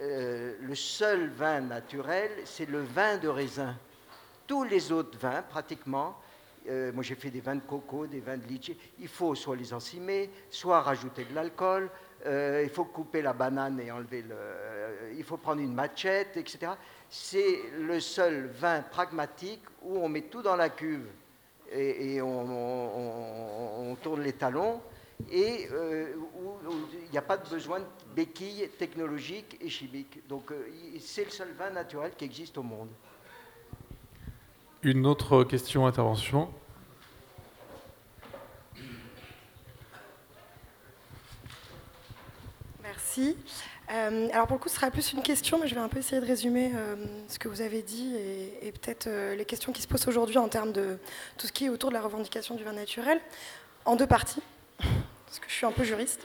euh, 0.00 0.56
le 0.60 0.74
seul 0.74 1.30
vin 1.30 1.60
naturel, 1.60 2.30
c'est 2.44 2.68
le 2.68 2.82
vin 2.82 3.16
de 3.16 3.28
raisin. 3.28 3.76
Tous 4.46 4.64
les 4.64 4.92
autres 4.92 5.18
vins, 5.18 5.42
pratiquement, 5.42 6.16
euh, 6.68 6.92
moi 6.92 7.02
j'ai 7.02 7.14
fait 7.14 7.30
des 7.30 7.40
vins 7.40 7.54
de 7.54 7.60
coco, 7.60 8.06
des 8.06 8.20
vins 8.20 8.36
de 8.36 8.46
litchi, 8.46 8.76
il 8.98 9.08
faut 9.08 9.34
soit 9.34 9.56
les 9.56 9.72
encimer, 9.72 10.30
soit 10.50 10.82
rajouter 10.82 11.24
de 11.24 11.34
l'alcool, 11.34 11.90
euh, 12.26 12.62
il 12.62 12.70
faut 12.70 12.84
couper 12.84 13.22
la 13.22 13.32
banane 13.32 13.80
et 13.80 13.90
enlever 13.90 14.22
le... 14.22 14.36
il 15.16 15.24
faut 15.24 15.38
prendre 15.38 15.60
une 15.60 15.72
machette, 15.72 16.36
etc. 16.36 16.72
C'est 17.08 17.58
le 17.78 17.98
seul 18.00 18.46
vin 18.48 18.82
pragmatique 18.82 19.62
où 19.82 19.98
on 19.98 20.08
met 20.08 20.22
tout 20.22 20.42
dans 20.42 20.56
la 20.56 20.68
cuve 20.68 21.06
et, 21.72 22.20
on, 22.20 23.96
tourne 24.02 24.22
les 24.22 24.32
talons 24.32 24.80
et 25.30 25.68
euh, 25.72 26.14
où 26.16 26.72
il 27.04 27.10
n'y 27.10 27.18
a 27.18 27.22
pas 27.22 27.36
de 27.36 27.48
besoin 27.48 27.80
de 27.80 27.84
béquilles 28.14 28.68
technologiques 28.78 29.56
et 29.60 29.68
chimiques. 29.68 30.26
Donc 30.28 30.50
euh, 30.50 30.66
c'est 30.98 31.24
le 31.24 31.30
seul 31.30 31.52
vin 31.58 31.70
naturel 31.70 32.12
qui 32.16 32.24
existe 32.24 32.58
au 32.58 32.62
monde. 32.62 32.88
Une 34.82 35.06
autre 35.06 35.44
question, 35.44 35.86
intervention 35.86 36.50
Merci. 43.16 43.36
Euh, 43.90 44.28
alors 44.32 44.46
pour 44.46 44.56
le 44.56 44.62
coup, 44.62 44.68
ce 44.68 44.76
sera 44.76 44.88
plus 44.88 45.12
une 45.12 45.22
question, 45.22 45.58
mais 45.58 45.66
je 45.66 45.74
vais 45.74 45.80
un 45.80 45.88
peu 45.88 45.98
essayer 45.98 46.20
de 46.20 46.26
résumer 46.26 46.70
ce 47.26 47.40
que 47.40 47.48
vous 47.48 47.60
avez 47.60 47.82
dit 47.82 48.14
et, 48.62 48.70
peut-être 48.70 49.08
les 49.36 49.44
questions 49.44 49.72
qui 49.72 49.82
se 49.82 49.88
posent 49.88 50.06
aujourd'hui 50.06 50.38
en 50.38 50.48
termes 50.48 50.70
de 50.70 50.96
tout 51.36 51.48
ce 51.48 51.52
qui 51.52 51.64
est 51.64 51.68
autour 51.70 51.88
de 51.88 51.94
la 51.94 52.00
revendication 52.00 52.54
du 52.54 52.62
vin 52.62 52.72
naturel, 52.72 53.20
en 53.84 53.96
deux 53.96 54.06
parties 54.06 54.42
parce 54.78 55.40
que 55.40 55.46
je 55.48 55.52
suis 55.52 55.66
un 55.66 55.72
peu 55.72 55.82
juriste. 55.82 56.20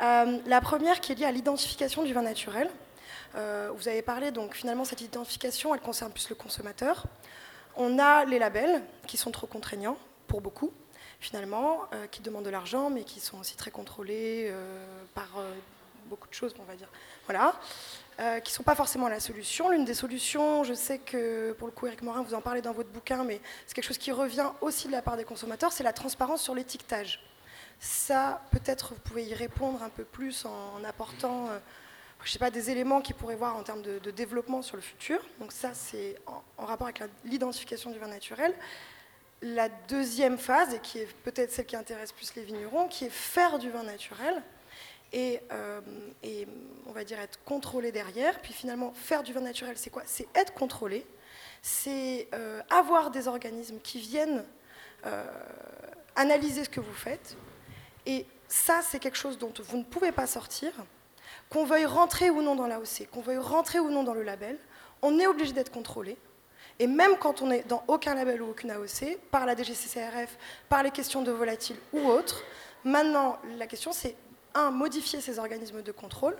Euh, 0.00 0.38
la 0.46 0.60
première 0.60 1.00
qui 1.00 1.12
est 1.12 1.14
liée 1.14 1.24
à 1.24 1.30
l'identification 1.30 2.02
du 2.02 2.12
vin 2.12 2.22
naturel. 2.22 2.68
Euh, 3.36 3.70
vous 3.76 3.86
avez 3.86 4.02
parlé, 4.02 4.32
donc 4.32 4.56
finalement, 4.56 4.84
cette 4.84 5.02
identification, 5.02 5.72
elle 5.72 5.80
concerne 5.80 6.10
plus 6.10 6.28
le 6.30 6.34
consommateur. 6.34 7.04
On 7.76 8.00
a 8.00 8.24
les 8.24 8.40
labels 8.40 8.82
qui 9.06 9.16
sont 9.16 9.30
trop 9.30 9.46
contraignants 9.46 9.98
pour 10.26 10.40
beaucoup. 10.40 10.72
finalement, 11.20 11.80
qui 12.10 12.22
demandent 12.22 12.44
de 12.44 12.50
l'argent, 12.50 12.90
mais 12.90 13.02
qui 13.02 13.20
sont 13.20 13.38
aussi 13.38 13.56
très 13.56 13.72
contrôlés 13.72 14.52
par 15.14 15.28
beaucoup 16.08 16.28
de 16.28 16.34
choses, 16.34 16.54
on 16.58 16.64
va 16.64 16.74
dire. 16.74 16.88
Voilà. 17.26 17.54
Euh, 18.20 18.40
qui 18.40 18.50
ne 18.50 18.54
sont 18.56 18.64
pas 18.64 18.74
forcément 18.74 19.06
la 19.06 19.20
solution. 19.20 19.68
L'une 19.68 19.84
des 19.84 19.94
solutions, 19.94 20.64
je 20.64 20.74
sais 20.74 20.98
que 20.98 21.52
pour 21.52 21.68
le 21.68 21.72
coup, 21.72 21.86
Eric 21.86 22.02
Morin, 22.02 22.22
vous 22.22 22.34
en 22.34 22.40
parlez 22.40 22.60
dans 22.60 22.72
votre 22.72 22.88
bouquin, 22.88 23.22
mais 23.22 23.40
c'est 23.64 23.74
quelque 23.74 23.84
chose 23.84 23.98
qui 23.98 24.10
revient 24.10 24.50
aussi 24.60 24.88
de 24.88 24.92
la 24.92 25.02
part 25.02 25.16
des 25.16 25.22
consommateurs, 25.22 25.70
c'est 25.70 25.84
la 25.84 25.92
transparence 25.92 26.42
sur 26.42 26.52
l'étiquetage. 26.52 27.22
Ça, 27.78 28.42
peut-être, 28.50 28.94
vous 28.94 29.00
pouvez 29.04 29.22
y 29.22 29.34
répondre 29.34 29.84
un 29.84 29.88
peu 29.88 30.02
plus 30.02 30.46
en, 30.46 30.82
apportant, 30.82 31.46
euh, 31.46 31.60
je 32.24 32.32
sais 32.32 32.40
pas, 32.40 32.50
des 32.50 32.70
éléments 32.70 33.00
qui 33.00 33.12
pourraient 33.12 33.36
voir 33.36 33.56
en 33.56 33.62
termes 33.62 33.82
de, 33.82 34.10
développement 34.10 34.62
sur 34.62 34.74
le 34.74 34.82
futur. 34.82 35.20
Donc 35.38 35.52
ça, 35.52 35.72
c'est 35.72 36.16
en, 36.26 36.66
rapport 36.66 36.88
avec 36.88 37.00
l'identification 37.24 37.92
du 37.92 38.00
vin 38.00 38.08
naturel. 38.08 38.52
La 39.42 39.68
deuxième 39.68 40.38
phase, 40.38 40.74
et 40.74 40.80
qui 40.80 40.98
est 40.98 41.14
peut-être 41.22 41.52
celle 41.52 41.66
qui 41.66 41.76
intéresse 41.76 42.10
plus 42.10 42.34
les 42.34 42.42
vignerons, 42.42 42.88
qui 42.88 43.04
est 43.04 43.10
faire 43.10 43.60
du 43.60 43.70
vin 43.70 43.84
naturel 43.84 44.42
et, 45.12 45.40
euh, 45.52 45.80
et, 46.22 46.46
on 46.86 46.92
va 46.92 47.04
dire 47.04 47.18
être 47.18 47.38
contrôlé 47.44 47.92
derrière. 47.92 48.40
Puis 48.40 48.52
finalement, 48.52 48.92
faire 48.92 49.22
du 49.22 49.32
vin 49.32 49.40
naturel, 49.40 49.76
c'est 49.76 49.90
quoi? 49.90 50.02
C'est 50.06 50.26
être 50.34 50.54
contrôlé, 50.54 51.06
c'est 51.62 52.28
euh, 52.34 52.60
avoir 52.70 53.10
des 53.10 53.28
organismes 53.28 53.78
qui 53.80 54.00
viennent 54.00 54.44
euh, 55.06 55.24
analyser 56.16 56.64
ce 56.64 56.70
que 56.70 56.80
vous 56.80 56.94
faites. 56.94 57.36
Et 58.06 58.26
ça, 58.48 58.80
c'est 58.82 58.98
quelque 58.98 59.18
chose 59.18 59.38
dont 59.38 59.52
vous 59.64 59.78
ne 59.78 59.84
pouvez 59.84 60.12
pas 60.12 60.26
sortir. 60.26 60.72
Qu'on 61.50 61.64
veuille 61.64 61.86
rentrer 61.86 62.30
ou 62.30 62.42
non 62.42 62.56
dans 62.56 62.66
l'AOC, 62.66 63.08
qu'on 63.10 63.20
veuille 63.20 63.38
rentrer 63.38 63.78
ou 63.78 63.90
non 63.90 64.02
dans 64.02 64.14
le 64.14 64.22
label, 64.22 64.58
on 65.02 65.18
est 65.18 65.26
obligé 65.26 65.52
d'être 65.52 65.70
contrôlé. 65.70 66.16
Et 66.78 66.86
même 66.86 67.16
quand 67.18 67.42
on 67.42 67.48
n'est 67.48 67.62
dans 67.62 67.82
aucun 67.88 68.14
label 68.14 68.42
ou 68.42 68.50
aucune 68.50 68.70
AOC, 68.70 69.18
par 69.30 69.46
la 69.46 69.56
DGCCRF, 69.56 70.36
par 70.68 70.82
les 70.82 70.90
questions 70.90 71.22
de 71.22 71.32
volatile 71.32 71.76
ou 71.92 72.00
autres, 72.06 72.42
maintenant, 72.84 73.38
la 73.56 73.66
question 73.66 73.92
c'est 73.92 74.14
un, 74.58 74.70
modifier 74.70 75.20
ces 75.20 75.38
organismes 75.38 75.82
de 75.82 75.92
contrôle. 75.92 76.36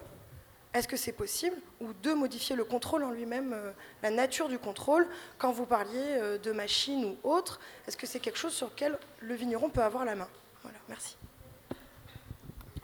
Est-ce 0.74 0.86
que 0.86 0.96
c'est 0.96 1.12
possible? 1.12 1.56
Ou 1.80 1.92
deux, 2.02 2.14
modifier 2.14 2.54
le 2.54 2.64
contrôle 2.64 3.02
en 3.02 3.10
lui-même, 3.10 3.52
euh, 3.54 3.72
la 4.02 4.10
nature 4.10 4.48
du 4.48 4.58
contrôle. 4.58 5.06
Quand 5.38 5.50
vous 5.50 5.64
parliez 5.64 5.96
euh, 5.96 6.38
de 6.38 6.52
machines 6.52 7.04
ou 7.04 7.30
autres, 7.30 7.58
est-ce 7.86 7.96
que 7.96 8.06
c'est 8.06 8.20
quelque 8.20 8.38
chose 8.38 8.52
sur 8.52 8.68
lequel 8.68 8.98
le 9.20 9.34
vigneron 9.34 9.70
peut 9.70 9.82
avoir 9.82 10.04
la 10.04 10.14
main? 10.14 10.28
Voilà, 10.62 10.78
merci. 10.88 11.16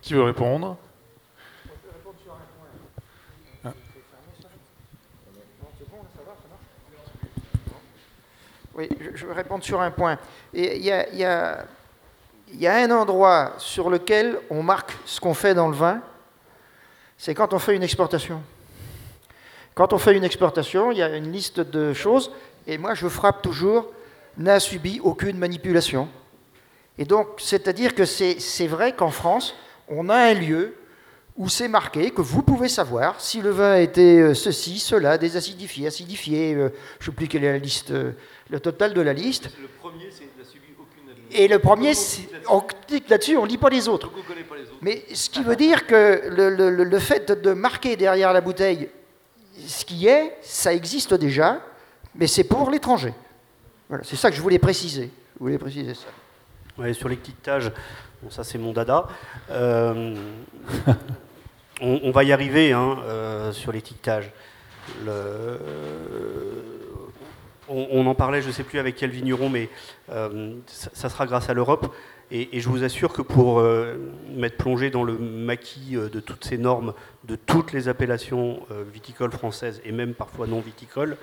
Qui 0.00 0.14
veut 0.14 0.22
répondre? 0.22 0.78
Oui, 8.76 8.88
je 9.14 9.26
vais 9.26 9.34
répondre 9.34 9.62
sur 9.62 9.80
un 9.80 9.92
point. 9.92 10.18
Il 10.52 10.82
y 10.82 10.90
a 10.90 11.64
il 12.54 12.60
y 12.60 12.68
a 12.68 12.76
un 12.76 12.90
endroit 12.92 13.52
sur 13.58 13.90
lequel 13.90 14.38
on 14.48 14.62
marque 14.62 14.92
ce 15.04 15.20
qu'on 15.20 15.34
fait 15.34 15.54
dans 15.54 15.68
le 15.68 15.74
vin, 15.74 16.00
c'est 17.18 17.34
quand 17.34 17.52
on 17.52 17.58
fait 17.58 17.74
une 17.74 17.82
exportation. 17.82 18.40
Quand 19.74 19.92
on 19.92 19.98
fait 19.98 20.16
une 20.16 20.22
exportation, 20.22 20.92
il 20.92 20.98
y 20.98 21.02
a 21.02 21.16
une 21.16 21.32
liste 21.32 21.58
de 21.58 21.92
choses, 21.92 22.30
et 22.68 22.78
moi 22.78 22.94
je 22.94 23.08
frappe 23.08 23.42
toujours 23.42 23.90
n'a 24.36 24.60
subi 24.60 25.00
aucune 25.02 25.36
manipulation. 25.36 26.08
Et 26.96 27.04
donc, 27.04 27.26
c'est-à-dire 27.38 27.94
que 27.94 28.04
c'est 28.04 28.66
vrai 28.66 28.94
qu'en 28.94 29.10
France, 29.10 29.56
on 29.88 30.08
a 30.08 30.16
un 30.16 30.34
lieu 30.34 30.76
où 31.36 31.48
c'est 31.48 31.66
marqué 31.66 32.12
que 32.12 32.20
vous 32.20 32.42
pouvez 32.42 32.68
savoir 32.68 33.20
si 33.20 33.42
le 33.42 33.50
vin 33.50 33.72
a 33.72 33.80
été 33.80 34.20
euh, 34.20 34.34
ceci, 34.34 34.78
cela, 34.78 35.18
désacidifié, 35.18 35.88
acidifié, 35.88 36.54
euh, 36.54 36.68
je 37.00 37.10
ne 37.10 37.10
sais 37.10 37.16
plus 37.16 37.26
quelle 37.26 37.42
est 37.42 37.52
la 37.52 37.58
liste, 37.58 37.90
euh, 37.90 38.12
le 38.50 38.60
total 38.60 38.94
de 38.94 39.00
la 39.00 39.12
liste. 39.12 39.50
Le 39.60 39.66
premier, 39.66 40.08
c'est 40.12 40.33
et 41.34 41.48
le 41.48 41.58
premier, 41.58 41.92
on 42.48 42.60
clique 42.60 43.08
là-dessus, 43.08 43.36
on 43.36 43.42
ne 43.42 43.48
lit 43.48 43.58
pas 43.58 43.68
les 43.68 43.88
autres. 43.88 44.10
Mais 44.80 45.02
ce 45.12 45.28
qui 45.28 45.42
veut 45.42 45.56
dire 45.56 45.86
que 45.86 46.22
le, 46.30 46.98
fait 47.00 47.32
de 47.32 47.52
marquer 47.52 47.96
derrière 47.96 48.32
la 48.32 48.40
bouteille 48.40 48.88
ce 49.66 49.84
qui 49.84 50.06
est, 50.06 50.36
ça 50.42 50.72
existe 50.72 51.14
déjà, 51.14 51.60
mais 52.14 52.26
c'est 52.26 52.44
pour 52.44 52.70
l'étranger. 52.70 53.14
Voilà, 53.88 54.04
c'est 54.04 54.16
ça 54.16 54.30
que 54.30 54.36
je 54.36 54.42
voulais 54.42 54.58
préciser. 54.58 55.10
Je 55.36 55.40
voulais 55.40 55.58
préciser 55.58 55.94
ça. 55.94 56.06
Ouais, 56.78 56.92
sur 56.92 57.08
l'étiquetage, 57.08 57.70
bon, 58.22 58.30
ça 58.30 58.42
c'est 58.42 58.58
mon 58.58 58.72
dada. 58.72 59.06
Euh, 59.50 60.16
on, 61.80 62.10
va 62.10 62.24
y 62.24 62.32
arriver 62.32 62.72
hein, 62.72 62.98
euh, 63.04 63.52
sur 63.52 63.72
l'étiquetage. 63.72 64.30
Le, 65.04 65.58
on, 67.68 68.06
en 68.06 68.14
parlait, 68.14 68.42
je 68.42 68.48
ne 68.48 68.52
sais 68.52 68.64
plus 68.64 68.78
avec 68.78 68.96
quel 68.96 69.10
vigneron, 69.10 69.48
mais 69.48 69.68
euh, 70.10 70.54
ça, 70.66 71.08
sera 71.08 71.26
grâce 71.26 71.48
à 71.48 71.54
l'Europe. 71.54 71.94
Et, 72.30 72.60
je 72.60 72.68
vous 72.68 72.84
assure 72.84 73.12
que 73.12 73.22
pour 73.22 73.60
euh, 73.60 73.96
m'être 74.34 74.56
plongé 74.56 74.90
dans 74.90 75.04
le 75.04 75.16
maquis 75.18 75.96
euh, 75.96 76.08
de 76.08 76.20
toutes 76.20 76.44
ces 76.44 76.58
normes, 76.58 76.94
de 77.24 77.36
toutes 77.36 77.72
les 77.72 77.88
appellations 77.88 78.60
viticoles 78.92 79.32
françaises 79.32 79.80
et 79.84 79.92
même 79.92 80.14
parfois 80.14 80.46
non 80.46 80.60
viticoles, 80.60 81.16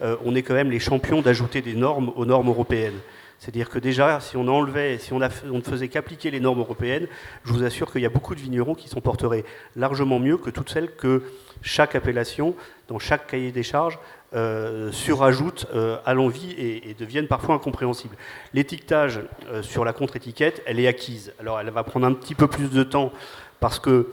on 0.00 0.34
est 0.34 0.42
quand 0.42 0.54
même 0.54 0.70
les 0.70 0.78
champions 0.78 1.22
d'ajouter 1.22 1.62
des 1.62 1.74
normes 1.74 2.12
aux 2.14 2.26
normes 2.26 2.48
européennes. 2.48 3.00
C'est-à-dire 3.38 3.68
que 3.68 3.78
déjà, 3.78 4.20
si 4.20 4.36
on 4.36 4.48
enlevait, 4.48 4.98
si 4.98 5.12
on, 5.12 5.20
ne 5.20 5.60
faisait 5.62 5.88
qu'appliquer 5.88 6.30
les 6.30 6.40
normes 6.40 6.58
européennes, 6.58 7.06
je 7.44 7.52
vous 7.52 7.62
assure 7.62 7.90
qu'il 7.92 8.02
y 8.02 8.06
a 8.06 8.10
beaucoup 8.10 8.34
de 8.34 8.40
vignerons 8.40 8.74
qui 8.74 8.88
s'en 8.88 9.00
porteraient 9.00 9.44
largement 9.76 10.18
mieux 10.18 10.36
que 10.36 10.50
toutes 10.50 10.70
celles 10.70 10.90
que 10.90 11.22
chaque 11.62 11.94
appellation, 11.94 12.54
dans 12.88 12.98
chaque 12.98 13.28
cahier 13.28 13.52
des 13.52 13.62
charges, 13.62 13.98
euh, 14.34 14.92
surajoutent 14.92 15.64
euh, 15.74 15.96
à 16.04 16.12
l'envie 16.12 16.52
et, 16.58 16.94
deviennent 16.98 17.28
parfois 17.28 17.54
incompréhensibles. 17.54 18.14
L'étiquetage 18.52 19.22
euh, 19.50 19.62
sur 19.62 19.86
la 19.86 19.94
contre-étiquette, 19.94 20.62
elle 20.66 20.78
est 20.78 20.86
acquise. 20.86 21.32
Alors 21.40 21.58
elle 21.60 21.70
va 21.70 21.82
prendre 21.82 22.06
un 22.06 22.12
petit 22.12 22.34
peu 22.34 22.46
plus 22.46 22.68
de 22.68 22.82
temps 22.82 23.10
parce 23.58 23.78
que 23.78 24.08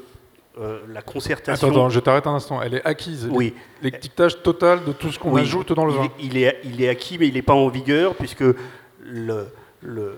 la 0.87 1.01
concertation... 1.01 1.67
Attends, 1.69 1.89
je 1.89 1.99
t'arrête 1.99 2.27
un 2.27 2.35
instant. 2.35 2.61
Elle 2.61 2.75
est 2.75 2.85
acquise. 2.85 3.27
Oui. 3.29 3.53
L'étiquetage 3.81 4.41
total 4.41 4.85
de 4.85 4.93
tout 4.93 5.11
ce 5.11 5.19
qu'on 5.19 5.35
ajoute 5.35 5.73
dans 5.73 5.83
le 5.83 5.91
vin. 5.91 6.07
Il 6.21 6.37
est, 6.37 6.61
il 6.63 6.81
est 6.81 6.87
acquis, 6.87 7.17
mais 7.19 7.27
il 7.27 7.33
n'est 7.33 7.41
pas 7.41 7.53
en 7.53 7.67
vigueur 7.67 8.15
puisque 8.15 8.45
le, 9.01 9.47
le, 9.81 10.17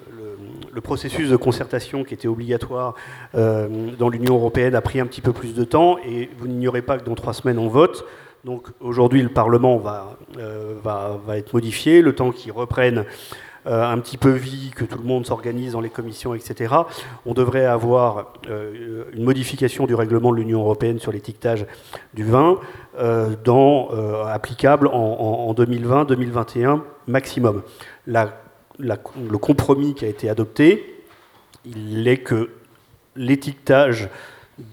le, 0.71 0.81
processus 0.81 1.31
de 1.31 1.37
concertation 1.37 2.03
qui 2.03 2.13
était 2.13 2.27
obligatoire 2.27 2.93
dans 3.33 4.09
l'Union 4.09 4.35
européenne 4.35 4.75
a 4.75 4.81
pris 4.81 4.99
un 4.99 5.07
petit 5.07 5.21
peu 5.21 5.33
plus 5.33 5.55
de 5.55 5.63
temps 5.63 5.97
et 6.05 6.29
vous 6.37 6.47
n'ignorez 6.47 6.83
pas 6.83 6.99
que 6.99 7.03
dans 7.03 7.15
trois 7.15 7.33
semaines 7.33 7.57
on 7.57 7.67
vote. 7.67 8.05
Donc 8.43 8.67
aujourd'hui, 8.79 9.21
le 9.21 9.29
Parlement 9.29 9.81
euh, 10.37 10.75
va, 10.83 11.19
va, 11.25 11.37
être 11.37 11.53
modifié, 11.53 12.01
le 12.01 12.15
temps 12.15 12.31
qu'il 12.31 12.51
reprenne 12.51 13.05
euh, 13.65 13.83
un 13.83 13.97
petit 13.99 14.17
peu 14.17 14.29
vie, 14.29 14.71
que 14.75 14.85
tout 14.85 14.97
le 14.97 15.03
monde 15.03 15.25
s'organise 15.25 15.73
dans 15.73 15.81
les 15.81 15.89
commissions, 15.89 16.33
etc. 16.33 16.73
On 17.25 17.33
devrait 17.33 17.65
avoir 17.65 18.33
euh, 18.49 19.03
une 19.13 19.23
modification 19.23 19.85
du 19.85 19.95
règlement 19.95 20.31
de 20.31 20.37
l'Union 20.37 20.61
européenne 20.61 20.99
sur 20.99 21.11
l'étiquetage 21.11 21.65
du 22.13 22.23
vin, 22.23 22.59
dans, 23.43 23.89
applicable 24.25 24.87
en, 24.87 25.53
2020-2021 25.53 26.81
maximum. 27.05 27.61
le 28.07 29.37
compromis 29.37 29.93
qui 29.93 30.05
a 30.05 30.07
été 30.07 30.29
adopté, 30.29 31.03
il 31.65 32.07
est 32.07 32.17
que 32.17 32.49
l'étiquetage 33.15 34.09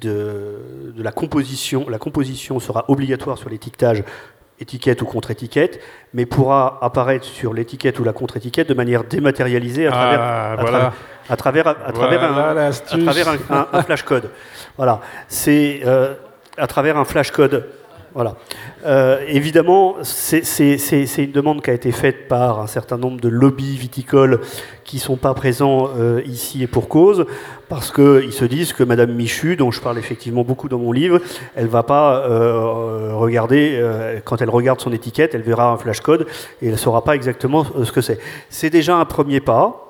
de, 0.00 0.56
la 0.96 1.12
composition. 1.12 1.88
La 1.88 1.98
composition 1.98 2.60
sera 2.60 2.84
obligatoire 2.88 3.38
sur 3.38 3.50
l'étiquetage 3.50 4.04
étiquette 4.60 5.02
ou 5.02 5.04
contre-étiquette, 5.04 5.80
mais 6.12 6.26
pourra 6.26 6.78
apparaître 6.80 7.24
sur 7.24 7.52
l'étiquette 7.52 7.98
ou 7.98 8.04
la 8.04 8.12
contre-étiquette 8.12 8.68
de 8.68 8.74
manière 8.74 9.04
dématérialisée 9.04 9.88
à 9.88 9.90
travers, 9.90 10.20
à, 11.28 11.36
travers, 11.36 11.68
à, 11.68 11.92
travers, 11.92 12.24
un, 13.50 13.68
un, 13.72 13.82
flash 13.82 14.02
code. 14.04 14.30
Voilà, 14.76 15.00
c'est 15.28 15.80
euh, 15.84 16.14
à 16.56 16.66
travers 16.66 16.96
un 16.96 17.04
flash 17.04 17.32
code 17.32 17.66
voilà. 18.14 18.36
Euh, 18.86 19.24
évidemment, 19.26 19.96
c'est 20.02 20.94
une 21.18 21.32
demande 21.32 21.62
qui 21.62 21.70
a 21.70 21.72
été 21.72 21.90
faite 21.90 22.28
par 22.28 22.60
un 22.60 22.68
certain 22.68 22.96
nombre 22.96 23.20
de 23.20 23.28
lobbies 23.28 23.76
viticoles 23.76 24.40
qui 24.84 24.96
ne 24.96 25.00
sont 25.00 25.16
pas 25.16 25.34
présents 25.34 25.90
euh, 25.98 26.22
ici 26.24 26.62
et 26.62 26.68
pour 26.68 26.88
cause, 26.88 27.26
parce 27.68 27.90
qu'ils 27.90 28.32
se 28.32 28.44
disent 28.44 28.72
que 28.72 28.84
Madame 28.84 29.12
Michu, 29.12 29.56
dont 29.56 29.72
je 29.72 29.80
parle 29.80 29.98
effectivement 29.98 30.44
beaucoup 30.44 30.68
dans 30.68 30.78
mon 30.78 30.92
livre, 30.92 31.18
elle 31.56 31.64
ne 31.64 31.70
va 31.70 31.82
pas 31.82 32.20
euh, 32.20 33.14
regarder, 33.14 33.82
quand 34.24 34.40
elle 34.40 34.50
regarde 34.50 34.80
son 34.80 34.92
étiquette, 34.92 35.34
elle 35.34 35.42
verra 35.42 35.72
un 35.72 35.76
flash 35.76 36.00
code 36.00 36.28
et 36.62 36.66
elle 36.66 36.72
ne 36.72 36.76
saura 36.76 37.02
pas 37.02 37.16
exactement 37.16 37.66
ce 37.82 37.90
que 37.90 38.00
c'est. 38.00 38.20
C'est 38.48 38.70
déjà 38.70 38.96
un 38.96 39.06
premier 39.06 39.40
pas. 39.40 39.80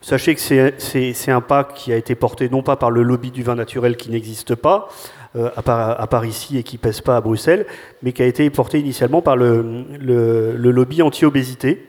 Sachez 0.00 0.34
que 0.34 0.40
c'est 0.40 1.30
un 1.30 1.40
pas 1.40 1.62
qui 1.64 1.92
a 1.92 1.96
été 1.96 2.16
porté 2.16 2.48
non 2.48 2.62
pas 2.62 2.74
par 2.74 2.90
le 2.90 3.02
lobby 3.02 3.30
du 3.30 3.44
vin 3.44 3.54
naturel 3.54 3.96
qui 3.96 4.10
n'existe 4.10 4.56
pas, 4.56 4.88
euh, 5.34 5.48
à, 5.56 6.06
part, 6.06 6.26
ici 6.26 6.58
et 6.58 6.62
qui 6.62 6.76
pèse 6.76 7.00
pas 7.00 7.16
à 7.16 7.20
Bruxelles, 7.22 7.64
mais 8.02 8.12
qui 8.12 8.22
a 8.22 8.26
été 8.26 8.48
porté 8.50 8.78
initialement 8.78 9.22
par 9.22 9.34
le, 9.36 9.84
lobby 10.56 11.00
anti-obésité 11.00 11.86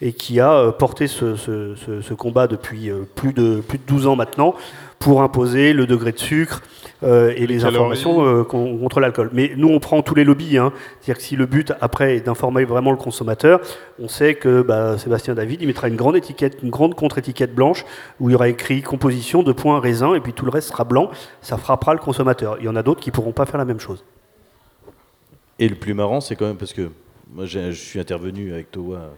et 0.00 0.14
qui 0.14 0.40
a 0.40 0.52
euh, 0.54 0.72
porté 0.72 1.06
ce, 1.06 2.14
combat 2.14 2.46
depuis 2.46 2.90
euh, 2.90 3.02
plus 3.14 3.34
de, 3.34 3.60
plus 3.60 3.76
de 3.76 3.82
12 3.86 4.06
ans 4.06 4.16
maintenant 4.16 4.54
pour 4.98 5.22
imposer 5.22 5.72
le 5.72 5.86
degré 5.86 6.12
de 6.12 6.18
sucre 6.18 6.60
euh, 7.04 7.32
et 7.36 7.46
les, 7.46 7.64
informations 7.64 8.26
euh, 8.26 8.42
con- 8.42 8.76
contre 8.78 8.98
l'alcool. 8.98 9.30
Mais 9.32 9.52
nous, 9.56 9.68
on 9.68 9.78
prend 9.78 10.02
tous 10.02 10.16
les 10.16 10.24
lobbies. 10.24 10.58
hein. 10.58 10.72
C'est-à-dire 11.00 11.18
que 11.18 11.22
si 11.22 11.36
le 11.36 11.46
but, 11.46 11.72
après, 11.80 12.16
est 12.16 12.20
d'informer 12.20 12.64
vraiment 12.64 12.90
le 12.90 12.96
consommateur, 12.96 13.60
on 14.00 14.08
sait 14.08 14.34
que 14.34 14.62
bah, 14.62 14.98
Sébastien 14.98 15.34
David, 15.34 15.62
il 15.62 15.68
mettra 15.68 15.86
une 15.88 15.94
grande 15.96 16.16
étiquette, 16.16 16.58
une 16.62 16.70
grande 16.70 16.96
contre-étiquette 16.96 17.54
blanche, 17.54 17.84
où 18.18 18.28
il 18.28 18.32
y 18.32 18.34
aura 18.34 18.48
écrit 18.48 18.82
composition 18.82 19.44
de 19.44 19.52
points 19.52 19.78
raisin, 19.78 20.14
et 20.14 20.20
puis 20.20 20.32
tout 20.32 20.44
le 20.44 20.50
reste 20.50 20.68
sera 20.68 20.82
blanc. 20.84 21.10
Ça 21.42 21.56
frappera 21.56 21.94
le 21.94 22.00
consommateur. 22.00 22.56
Il 22.58 22.64
y 22.64 22.68
en 22.68 22.74
a 22.76 22.82
d'autres 22.82 23.00
qui 23.00 23.12
pourront 23.12 23.32
pas 23.32 23.46
faire 23.46 23.58
la 23.58 23.64
même 23.64 23.80
chose. 23.80 24.04
Et 25.60 25.68
le 25.68 25.76
plus 25.76 25.94
marrant, 25.94 26.20
c'est 26.20 26.34
quand 26.36 26.46
même 26.46 26.56
parce 26.56 26.72
que 26.72 26.90
moi, 27.32 27.46
je 27.46 27.70
suis 27.70 28.00
intervenu 28.00 28.52
avec 28.52 28.70
Towa 28.72 29.10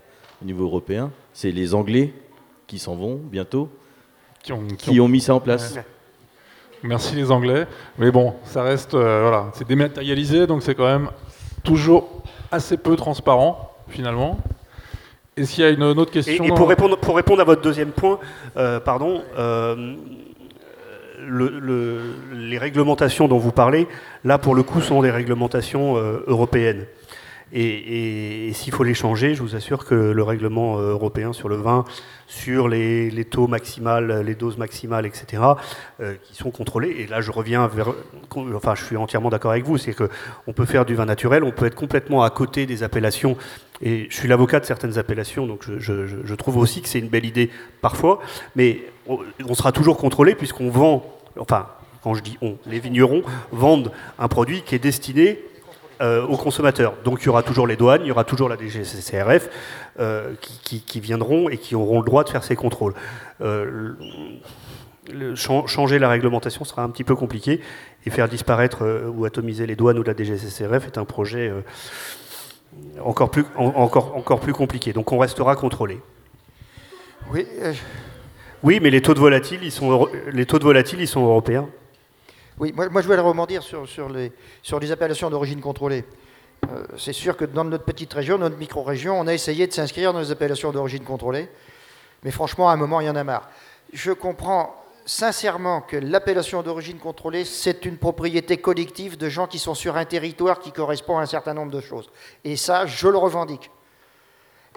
au 0.43 0.45
niveau 0.45 0.65
européen. 0.65 1.11
C'est 1.33 1.51
les 1.53 1.75
Anglais 1.75 2.13
qui 2.67 2.79
s'en 2.79 2.95
vont 2.97 3.19
bientôt, 3.23 3.69
Qui 4.43 4.53
ont, 4.53 4.63
qui 4.67 4.77
qui 4.77 5.01
ont- 5.01 5.05
ont 5.05 5.09
mis 5.09 5.21
ça 5.21 5.35
en 5.35 5.41
place. 5.41 5.75
Ouais. 5.77 5.85
Merci 6.83 7.15
les 7.15 7.31
Anglais. 7.31 7.67
Mais 7.99 8.11
bon, 8.11 8.35
ça 8.45 8.63
reste, 8.63 8.95
euh, 8.95 9.21
voilà, 9.23 9.51
c'est 9.55 9.69
dématérialisé, 9.69 10.47
donc 10.47 10.63
c'est 10.63 10.75
quand 10.75 10.87
même 10.87 11.11
toujours 11.63 12.23
assez 12.51 12.77
peu 12.79 12.97
transparent, 12.97 13.75
finalement. 13.89 14.39
Est-ce 15.37 15.53
qu'il 15.55 15.65
y 15.65 15.67
a 15.67 15.71
une, 15.71 15.83
une 15.83 15.99
autre 15.99 16.11
question 16.11 16.45
et 16.45 16.49
pour, 16.53 16.69
répondre, 16.69 16.97
pour 16.97 17.17
répondre 17.17 17.41
à 17.41 17.45
votre 17.45 17.61
deuxième 17.63 17.91
point, 17.93 18.19
euh, 18.57 18.81
pardon, 18.81 19.23
euh, 19.39 19.95
le- 21.27 21.59
le- 21.61 22.01
les 22.35 22.59
réglementations 22.59 23.29
dont 23.29 23.39
vous 23.39 23.53
parlez, 23.53 23.87
là 24.25 24.39
pour 24.39 24.55
le 24.55 24.63
coup, 24.63 24.81
sont 24.81 25.03
des 25.03 25.11
réglementations 25.11 25.97
euh, 25.99 26.25
européennes. 26.27 26.87
Et, 27.53 28.53
s'il 28.55 28.73
faut 28.73 28.85
les 28.85 28.95
changer, 28.95 29.35
je 29.35 29.43
vous 29.43 29.57
assure 29.57 29.85
que 29.85 29.95
le 29.95 30.23
règlement 30.23 30.79
euh, 30.79 30.93
européen 30.93 31.33
sur 31.33 31.49
le 31.49 31.57
vin, 31.57 31.85
sur 32.27 32.69
les, 32.69 33.27
taux 33.29 33.49
maximales, 33.49 34.23
les 34.25 34.35
doses 34.35 34.57
maximales, 34.57 35.07
etc., 35.07 35.43
euh, 36.01 36.15
qui 36.23 36.35
sont 36.37 36.51
contrôlés. 36.51 36.95
Et 36.99 37.07
là, 37.07 37.21
je 37.21 37.31
reviens 37.31 37.67
vers. 37.67 37.93
Enfin, 38.55 38.75
je 38.75 38.85
suis 38.85 38.97
entièrement 38.97 39.31
d'accord 39.31 39.51
avec 39.51 39.65
vous. 39.65 39.79
C'est 39.79 39.95
que 39.95 40.09
on 40.47 40.53
peut 40.53 40.67
faire 40.67 40.85
du 40.85 40.95
vin 40.95 41.07
naturel, 41.07 41.43
on 41.43 41.51
peut 41.51 41.67
être 41.67 41.75
complètement 41.75 42.23
à 42.23 42.31
côté 42.31 42.67
des 42.67 42.83
appellations. 42.83 43.37
Et 43.83 44.07
je 44.11 44.17
suis 44.17 44.29
l'avocat 44.29 44.61
de 44.61 44.67
certaines 44.67 44.99
appellations, 44.99 45.47
donc 45.47 45.65
je, 45.65 46.35
trouve 46.35 46.59
aussi 46.59 46.83
que 46.83 46.89
c'est 46.89 46.99
une 46.99 47.09
belle 47.09 47.25
idée 47.25 47.51
parfois. 47.81 48.21
Mais 48.55 48.81
on 49.09 49.55
sera 49.55 49.73
toujours 49.73 49.97
contrôlé 49.97 50.35
puisqu'on 50.35 50.71
vend. 50.71 51.05
Enfin, 51.39 51.67
quand 52.03 52.15
je 52.15 52.23
dis 52.23 52.37
on, 52.43 52.57
les 52.67 52.79
vignerons 52.79 53.23
vendent 53.53 53.91
un 54.19 54.29
produit 54.29 54.63
qui 54.63 54.75
est 54.75 54.79
destiné 54.79 55.39
euh, 56.01 56.25
aux 56.27 56.37
consommateurs. 56.37 56.95
Donc 57.05 57.23
il 57.23 57.27
y 57.27 57.29
aura 57.29 57.43
toujours 57.43 57.67
les 57.67 57.77
douanes, 57.77 58.01
il 58.03 58.09
y 58.09 58.11
aura 58.11 58.25
toujours 58.25 58.49
la 58.49 58.57
DGCCRF 58.57 59.49
euh, 59.99 60.33
qui, 60.41 60.59
qui- 60.63 60.81
qui 60.83 61.01
viendront 61.01 61.49
et 61.49 61.59
qui 61.59 61.75
auront 61.75 61.99
le 62.01 62.05
droit 62.07 62.25
de 62.25 62.29
faire 62.31 62.43
ces 62.45 62.57
contrôles. 62.57 62.95
Euh, 63.43 63.65
le- 63.65 63.97
le- 65.13 65.35
chan- 65.35 65.67
changer 65.67 65.99
la 65.99 66.09
réglementation 66.09 66.65
sera 66.65 66.83
un 66.83 66.91
petit 66.91 67.05
peu 67.05 67.15
compliqué 67.17 67.61
et 68.07 68.11
faire 68.11 68.29
disparaître 68.29 69.11
ou 69.15 69.25
atomiser 69.25 69.67
les 69.67 69.77
douanes 69.77 69.99
ou 69.99 70.03
la 70.03 70.15
DGCCRF 70.17 70.87
est 70.87 70.99
un 70.99 71.05
projet 71.05 71.53
encore, 73.05 73.31
plus, 73.31 73.45
en- 73.57 73.67
encore, 73.77 74.17
encore 74.17 74.41
plus 74.41 74.53
compliqué. 74.53 74.93
Donc 74.93 75.13
on 75.13 75.19
restera 75.19 75.57
contrôlé. 75.57 76.01
Oui, 77.33 77.47
Oui, 78.63 78.79
mais 78.83 78.91
les 78.91 79.01
taux 79.01 79.15
de 79.15 79.21
volatile, 79.21 79.61
ils 79.63 79.73
sont, 79.73 79.91
euro- 79.91 80.09
les 80.33 80.45
taux 80.47 80.59
de 80.59 80.65
volatile, 80.65 81.01
ils 81.01 81.09
sont 81.09 81.25
européens. 81.25 81.69
Oui 82.61 82.73
moi, 82.77 82.89
moi, 82.89 83.01
je 83.03 83.07
voulais 83.07 83.19
rebondir 83.21 83.63
sur, 83.63 83.89
sur, 83.89 84.09
les, 84.09 84.31
sur 84.63 84.79
les 84.79 84.93
appellations 84.93 85.31
d'origine 85.31 85.61
contrôlée. 85.61 86.05
Euh, 86.71 86.85
c'est 86.99 87.15
sûr 87.15 87.37
que 87.37 87.47
dans 87.47 87.65
notre 87.65 87.85
petite 87.85 88.13
région, 88.13 88.37
notre 88.39 88.59
micro-région, 88.59 89.19
on 89.19 89.27
a 89.27 89.33
essayé 89.35 89.67
de 89.67 89.73
s'inscrire 89.73 90.13
dans 90.13 90.21
les 90.21 90.31
appellations 90.31 90.71
d'origine 90.71 91.03
contrôlée. 91.03 91.49
Mais 92.23 92.31
franchement, 92.31 92.69
à 92.69 92.75
un 92.75 92.77
moment, 92.77 93.01
il 93.01 93.07
y 93.07 93.11
en 93.11 93.17
a 93.17 93.25
marre. 93.25 93.49
Je 93.93 94.13
comprends 94.13 94.77
sincèrement 95.07 95.81
que 95.81 95.97
l'appellation 95.97 96.63
d'origine 96.63 96.99
contrôlée, 96.99 97.47
c'est 97.47 97.87
une 97.87 97.97
propriété 97.97 98.59
collective 98.59 99.17
de 99.17 99.29
gens 99.31 99.47
qui 99.47 99.59
sont 99.59 99.75
sur 99.75 99.97
un 99.97 100.05
territoire 100.05 100.61
qui 100.61 100.71
correspond 100.71 101.19
à 101.19 101.23
un 101.23 101.27
certain 101.27 101.55
nombre 101.55 101.73
de 101.73 101.81
choses. 101.81 102.11
Et 102.45 102.57
ça, 102.57 102.85
je 102.85 103.09
le 103.09 103.17
revendique. 103.17 103.71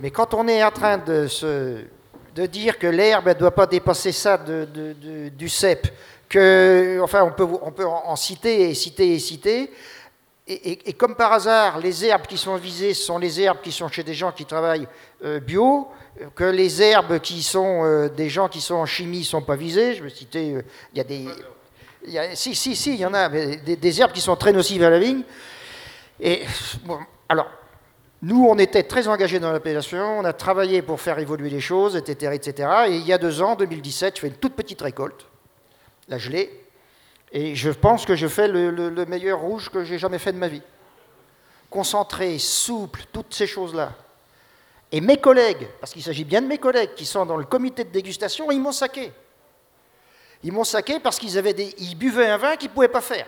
Mais 0.01 0.09
quand 0.09 0.33
on 0.33 0.47
est 0.47 0.63
en 0.63 0.71
train 0.71 0.97
de, 0.97 1.27
se, 1.27 1.83
de 2.33 2.45
dire 2.45 2.79
que 2.79 2.87
l'herbe 2.87 3.27
ne 3.27 3.33
doit 3.33 3.53
pas 3.53 3.67
dépasser 3.67 4.11
ça 4.11 4.37
de- 4.37 5.29
du 5.29 5.49
cep, 5.49 5.87
enfin, 7.01 7.23
on 7.23 7.31
peut, 7.71 7.85
en, 7.85 8.15
citer 8.15 8.69
et 8.69 8.73
citer 8.73 9.13
et 9.13 9.19
citer, 9.19 9.71
et, 10.45 10.93
comme 10.93 11.15
par 11.15 11.31
hasard, 11.31 11.79
les 11.79 12.03
herbes 12.03 12.27
qui 12.27 12.37
sont 12.37 12.57
visées 12.57 12.93
sont 12.93 13.17
les 13.17 13.39
herbes 13.39 13.61
qui 13.61 13.71
sont 13.71 13.87
chez 13.87 14.03
des 14.03 14.13
gens 14.13 14.33
qui 14.33 14.45
travaillent 14.45 14.87
euh, 15.23 15.39
bio, 15.39 15.87
que 16.35 16.43
les 16.43 16.81
herbes 16.81 17.19
qui 17.19 17.41
sont 17.41 17.85
euh, 17.85 18.09
des 18.09 18.29
gens 18.29 18.49
qui 18.49 18.59
sont 18.59 18.75
en 18.75 18.85
chimie 18.85 19.19
ne 19.19 19.23
sont 19.23 19.41
pas 19.41 19.55
visées. 19.55 19.95
Je 19.95 20.03
vais 20.03 20.09
citer, 20.09 20.55
euh, 20.55 20.61
il 20.93 20.97
y 20.97 21.01
a 21.01 21.03
des... 21.05 22.35
si, 22.35 22.55
si, 22.55 22.75
si, 22.75 22.95
il 22.95 22.99
y 22.99 23.05
en 23.05 23.13
a, 23.13 23.29
mais 23.29 23.55
des, 23.55 24.01
herbes 24.01 24.11
qui 24.11 24.19
sont 24.19 24.35
très 24.35 24.51
nocives 24.51 24.83
à 24.83 24.89
la 24.89 24.99
vigne. 24.99 25.23
Et 26.19 26.43
alors, 27.29 27.49
nous, 28.21 28.45
on 28.45 28.57
était 28.57 28.83
très 28.83 29.07
engagés 29.07 29.39
dans 29.39 29.51
l'appellation, 29.51 30.19
on 30.19 30.25
a 30.25 30.33
travaillé 30.33 30.81
pour 30.81 30.99
faire 30.99 31.19
évoluer 31.19 31.49
les 31.49 31.61
choses, 31.61 31.95
etc., 31.95 32.33
etc. 32.33 32.69
Et 32.87 32.95
il 32.97 33.07
y 33.07 33.13
a 33.13 33.17
deux 33.17 33.41
ans, 33.41 33.55
2017, 33.55 34.17
je 34.17 34.21
fais 34.21 34.27
une 34.27 34.35
toute 34.35 34.55
petite 34.55 34.81
récolte, 34.81 35.25
la 36.07 36.17
gelée, 36.17 36.65
et 37.31 37.55
je 37.55 37.69
pense 37.71 38.05
que 38.05 38.15
je 38.15 38.27
fais 38.27 38.47
le, 38.47 38.69
le- 38.69 38.89
le 38.89 39.05
meilleur 39.05 39.39
rouge 39.39 39.69
que 39.69 39.83
j'ai 39.83 39.97
jamais 39.97 40.19
fait 40.19 40.31
de 40.33 40.37
ma 40.37 40.47
vie. 40.47 40.61
Concentré, 41.69 42.37
souple, 42.37 43.05
toutes 43.11 43.33
ces 43.33 43.47
choses-là. 43.47 43.93
Et 44.91 45.01
mes 45.01 45.17
collègues, 45.17 45.67
parce 45.79 45.91
qu'il 45.91 46.03
s'agit 46.03 46.23
bien 46.23 46.41
de 46.41 46.47
mes 46.47 46.59
collègues 46.59 46.93
qui 46.95 47.05
sont 47.05 47.25
dans 47.25 47.37
le 47.37 47.45
comité 47.45 47.83
de 47.83 47.89
dégustation, 47.89 48.51
ils 48.51 48.61
m'ont 48.61 48.71
saqué. 48.71 49.11
Ils 50.43 50.51
m'ont 50.51 50.63
saqué 50.63 50.99
parce 50.99 51.17
qu'ils 51.17 51.37
avaient 51.37 51.53
des, 51.53 51.73
ils 51.79 51.95
buvaient 51.95 52.27
un 52.29 52.37
vin 52.37 52.55
qu'ils 52.57 52.69
ne 52.69 52.73
pouvaient 52.75 52.87
pas 52.89 53.01
faire. 53.01 53.25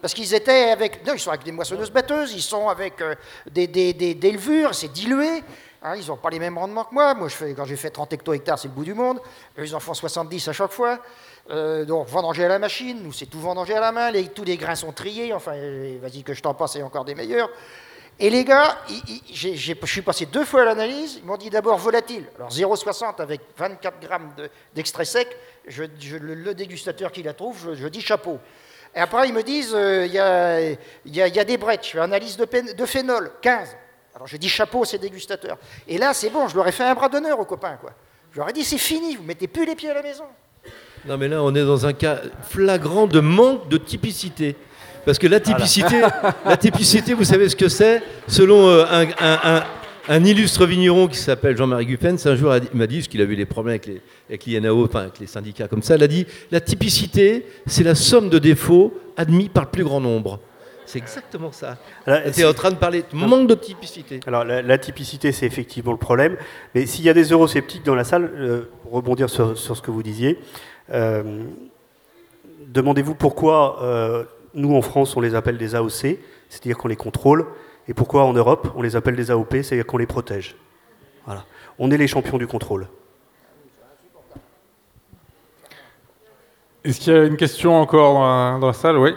Parce 0.00 0.14
qu'ils 0.14 0.34
étaient 0.34 0.70
avec. 0.70 1.04
Non, 1.06 1.14
ils 1.14 1.20
sont 1.20 1.30
avec 1.30 1.42
des 1.44 1.52
moissonneuses 1.52 1.90
batteuses, 1.90 2.32
ils 2.32 2.42
sont 2.42 2.68
avec 2.68 3.00
euh, 3.00 3.14
des, 3.50 3.66
des, 3.66 4.32
levures, 4.32 4.74
c'est 4.74 4.92
dilué. 4.92 5.42
Hein, 5.82 5.96
ils 5.96 6.06
n'ont 6.06 6.16
pas 6.16 6.30
les 6.30 6.38
mêmes 6.38 6.58
rendements 6.58 6.84
que 6.84 6.94
moi. 6.94 7.14
Moi, 7.14 7.28
je 7.28 7.34
fais, 7.34 7.54
quand 7.54 7.64
j'ai 7.64 7.76
fait 7.76 7.90
30 7.90 8.12
hecto-hectares, 8.12 8.58
c'est 8.58 8.68
le 8.68 8.74
bout 8.74 8.84
du 8.84 8.94
monde. 8.94 9.20
Eux, 9.58 9.64
ils 9.64 9.74
en 9.74 9.80
font 9.80 9.94
70 9.94 10.48
à 10.48 10.52
chaque 10.52 10.70
fois. 10.72 11.00
Euh, 11.50 11.84
donc, 11.84 12.06
vendanger 12.08 12.44
à 12.44 12.48
la 12.48 12.58
machine, 12.58 13.02
nous, 13.02 13.12
c'est 13.12 13.26
tout 13.26 13.40
vendanger 13.40 13.74
à 13.74 13.80
la 13.80 13.92
main. 13.92 14.10
Les- 14.10 14.28
tous 14.28 14.44
les 14.44 14.56
grains 14.56 14.74
sont 14.76 14.92
triés. 14.92 15.32
Enfin, 15.32 15.52
euh, 15.54 15.98
vas-y, 16.00 16.22
que 16.22 16.34
je 16.34 16.40
t'en 16.42 16.54
passe, 16.54 16.76
et 16.76 16.82
encore 16.82 17.04
des 17.04 17.14
meilleurs. 17.14 17.50
Et 18.20 18.30
les 18.30 18.44
gars, 18.44 18.78
je 19.32 19.74
suis 19.86 20.02
passé 20.02 20.26
deux 20.26 20.44
fois 20.44 20.62
à 20.62 20.64
l'analyse. 20.66 21.16
Ils 21.18 21.24
m'ont 21.24 21.36
dit 21.36 21.50
d'abord 21.50 21.78
volatile. 21.78 22.26
Alors 22.36 22.50
0,60 22.50 23.20
avec 23.20 23.40
24 23.56 23.98
grammes 24.00 24.32
de- 24.36 24.48
d'extrait 24.74 25.04
sec. 25.04 25.36
Je, 25.66 25.84
le, 26.20 26.54
dégustateur 26.54 27.10
qui 27.10 27.22
la 27.22 27.32
trouve, 27.32 27.74
je, 27.74 27.88
dis 27.88 28.00
chapeau. 28.00 28.38
Et 28.94 29.00
après, 29.00 29.28
ils 29.28 29.34
me 29.34 29.42
disent 29.42 29.74
euh, 29.74 30.06
il 30.06 30.12
y, 30.12 30.18
a, 30.18 30.60
il 30.60 30.76
y 31.06 31.22
a- 31.22 31.26
il 31.26 31.34
y 31.34 31.40
a 31.40 31.44
des 31.44 31.56
brettes. 31.56 31.84
Je 31.84 31.90
fais 31.92 31.98
analyse 31.98 32.36
de, 32.36 32.44
pén- 32.44 32.74
de 32.74 32.86
phénol, 32.86 33.32
15. 33.40 33.76
Alors 34.14 34.26
je 34.28 34.36
dis 34.36 34.48
chapeau, 34.48 34.84
ces 34.84 34.98
dégustateurs. 34.98 35.56
Et 35.88 35.96
là, 35.98 36.12
c'est 36.12 36.28
bon, 36.30 36.46
je 36.46 36.54
leur 36.54 36.68
ai 36.68 36.72
fait 36.72 36.84
un 36.84 36.94
bras 36.94 37.08
d'honneur 37.08 37.40
aux 37.40 37.46
copains. 37.46 37.78
Quoi. 37.80 37.92
Je 38.30 38.38
leur 38.38 38.48
ai 38.50 38.52
dit 38.52 38.62
c'est 38.62 38.78
fini, 38.78 39.16
vous 39.16 39.22
mettez 39.24 39.48
plus 39.48 39.64
les 39.64 39.74
pieds 39.74 39.90
à 39.90 39.94
la 39.94 40.02
maison. 40.02 40.26
Non, 41.08 41.16
mais 41.18 41.28
là, 41.28 41.42
on 41.42 41.54
est 41.54 41.64
dans 41.64 41.84
un 41.86 41.92
cas 41.92 42.18
flagrant 42.42 43.06
de 43.06 43.20
manque 43.20 43.68
de 43.68 43.76
typicité. 43.76 44.54
Parce 45.04 45.18
que 45.18 45.26
la 45.26 45.40
typicité, 45.40 46.00
la 46.46 46.56
typicité, 46.56 47.12
vous 47.14 47.24
savez 47.24 47.48
ce 47.48 47.56
que 47.56 47.68
c'est? 47.68 48.02
Selon 48.28 48.68
euh, 48.68 48.84
un, 48.88 49.06
un- 49.20 49.56
un- 49.56 49.64
un 50.08 50.24
illustre 50.24 50.64
vigneron 50.64 51.08
qui 51.08 51.16
s'appelle 51.18 51.56
Jean-Marie 51.56 51.86
Guffens, 51.86 52.26
un 52.26 52.36
jour 52.36 52.54
il 52.56 52.78
m'a 52.78 52.86
dit, 52.86 52.98
parce 52.98 53.08
qu'il 53.08 53.20
a 53.20 53.24
eu 53.24 53.34
des 53.36 53.44
problèmes 53.46 53.72
avec 53.72 53.86
les, 53.86 54.00
avec 54.28 54.44
l'INAO, 54.46 54.84
enfin 54.84 55.00
avec 55.00 55.18
les 55.18 55.26
syndicats 55.26 55.66
comme 55.68 55.82
ça, 55.82 55.96
il 55.96 56.02
a 56.04 56.08
dit 56.08 56.26
la 56.52 56.60
typicité, 56.60 57.46
c'est 57.66 57.84
la 57.84 57.94
somme 57.96 58.28
de 58.28 58.38
défauts 58.38 58.92
admis 59.16 59.48
par 59.48 59.64
le 59.64 59.70
plus 59.70 59.84
grand 59.84 60.00
nombre. 60.00 60.38
C'est 60.86 60.98
exactement 60.98 61.52
ça. 61.52 61.78
Tu 62.34 62.40
es 62.40 62.44
en 62.44 62.52
train 62.52 62.70
de 62.70 62.76
parler 62.76 63.02
de 63.10 63.16
manque 63.16 63.48
de 63.48 63.54
typicité. 63.54 64.20
Alors 64.26 64.44
la, 64.44 64.60
la 64.62 64.78
typicité, 64.78 65.30
c'est 65.32 65.46
effectivement 65.46 65.92
le 65.92 65.98
problème. 65.98 66.36
Mais 66.74 66.84
s'il 66.86 67.04
y 67.04 67.08
a 67.08 67.14
des 67.14 67.30
eurosceptiques 67.30 67.84
dans 67.84 67.94
la 67.94 68.04
salle, 68.04 68.30
euh, 68.36 68.62
pour 68.82 68.92
rebondir 68.92 69.30
sur, 69.30 69.56
sur 69.56 69.76
ce 69.76 69.82
que 69.82 69.90
vous 69.92 70.02
disiez, 70.02 70.38
demandez-vous 72.66 73.14
pourquoi 73.14 73.82
euh, 73.82 74.24
nous 74.54 74.76
en 74.76 74.82
France 74.82 75.16
on 75.16 75.20
les 75.20 75.34
appelle 75.34 75.58
des 75.58 75.74
AOC, 75.74 76.18
c'est-à-dire 76.48 76.76
qu'on 76.78 76.88
les 76.88 76.96
contrôle, 76.96 77.46
et 77.88 77.94
pourquoi 77.94 78.24
en 78.24 78.32
Europe 78.32 78.68
on 78.76 78.82
les 78.82 78.94
appelle 78.96 79.16
des 79.16 79.30
AOP, 79.30 79.52
c'est-à-dire 79.62 79.86
qu'on 79.86 79.98
les 79.98 80.06
protège. 80.06 80.54
Voilà. 81.26 81.44
On 81.78 81.90
est 81.90 81.96
les 81.96 82.08
champions 82.08 82.38
du 82.38 82.46
contrôle. 82.46 82.88
Est-ce 86.84 86.98
qu'il 87.00 87.12
y 87.12 87.16
a 87.16 87.24
une 87.24 87.36
question 87.36 87.76
encore 87.80 88.14
dans 88.14 88.26
la, 88.52 88.58
dans 88.58 88.66
la 88.66 88.72
salle? 88.72 88.98
Oui. 88.98 89.14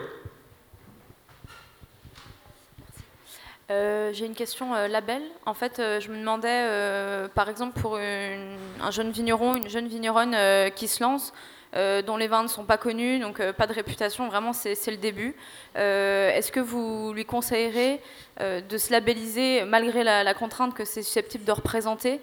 Euh, 3.71 4.11
J'ai 4.13 4.28
une 4.28 4.36
question 4.36 4.76
euh, 4.76 4.88
label. 4.88 5.23
En 5.47 5.55
fait, 5.55 5.80
euh, 5.80 5.99
je 5.99 6.11
me 6.11 6.19
demandais, 6.19 6.47
euh, 6.51 7.28
par 7.28 7.49
exemple, 7.49 7.80
pour 7.82 7.97
une- 7.97 8.57
un 8.80 8.91
jeune 8.91 9.09
vigneron, 9.09 9.55
une 9.55 9.67
jeune 9.67 9.88
vigneronne 9.88 10.36
euh, 10.36 10.69
qui 10.69 10.88
se 10.88 11.01
lance, 11.03 11.34
euh, 11.34 11.55
dont 12.03 12.15
les 12.15 12.28
vins 12.28 12.43
ne 12.43 12.47
sont 12.47 12.63
pas 12.63 12.78
connus, 12.78 13.19
donc 13.19 13.39
euh, 13.39 13.51
pas 13.51 13.67
de 13.67 13.73
réputation, 13.73 14.28
vraiment 14.30 14.53
c'est 14.53 14.91
le 14.91 14.97
début. 14.97 15.36
Euh, 15.78 16.32
Est-ce 16.32 16.51
que 16.51 16.61
vous 16.61 17.11
lui 17.13 17.26
conseillerez 17.26 17.99
euh, 18.39 18.61
de 18.61 18.78
se 18.78 18.91
labelliser, 18.91 19.63
malgré 19.65 20.03
la, 20.03 20.34
contrainte 20.34 20.73
que 20.73 20.86
c'est 20.86 21.03
susceptible 21.03 21.43
de 21.43 21.51
représenter, 21.51 22.21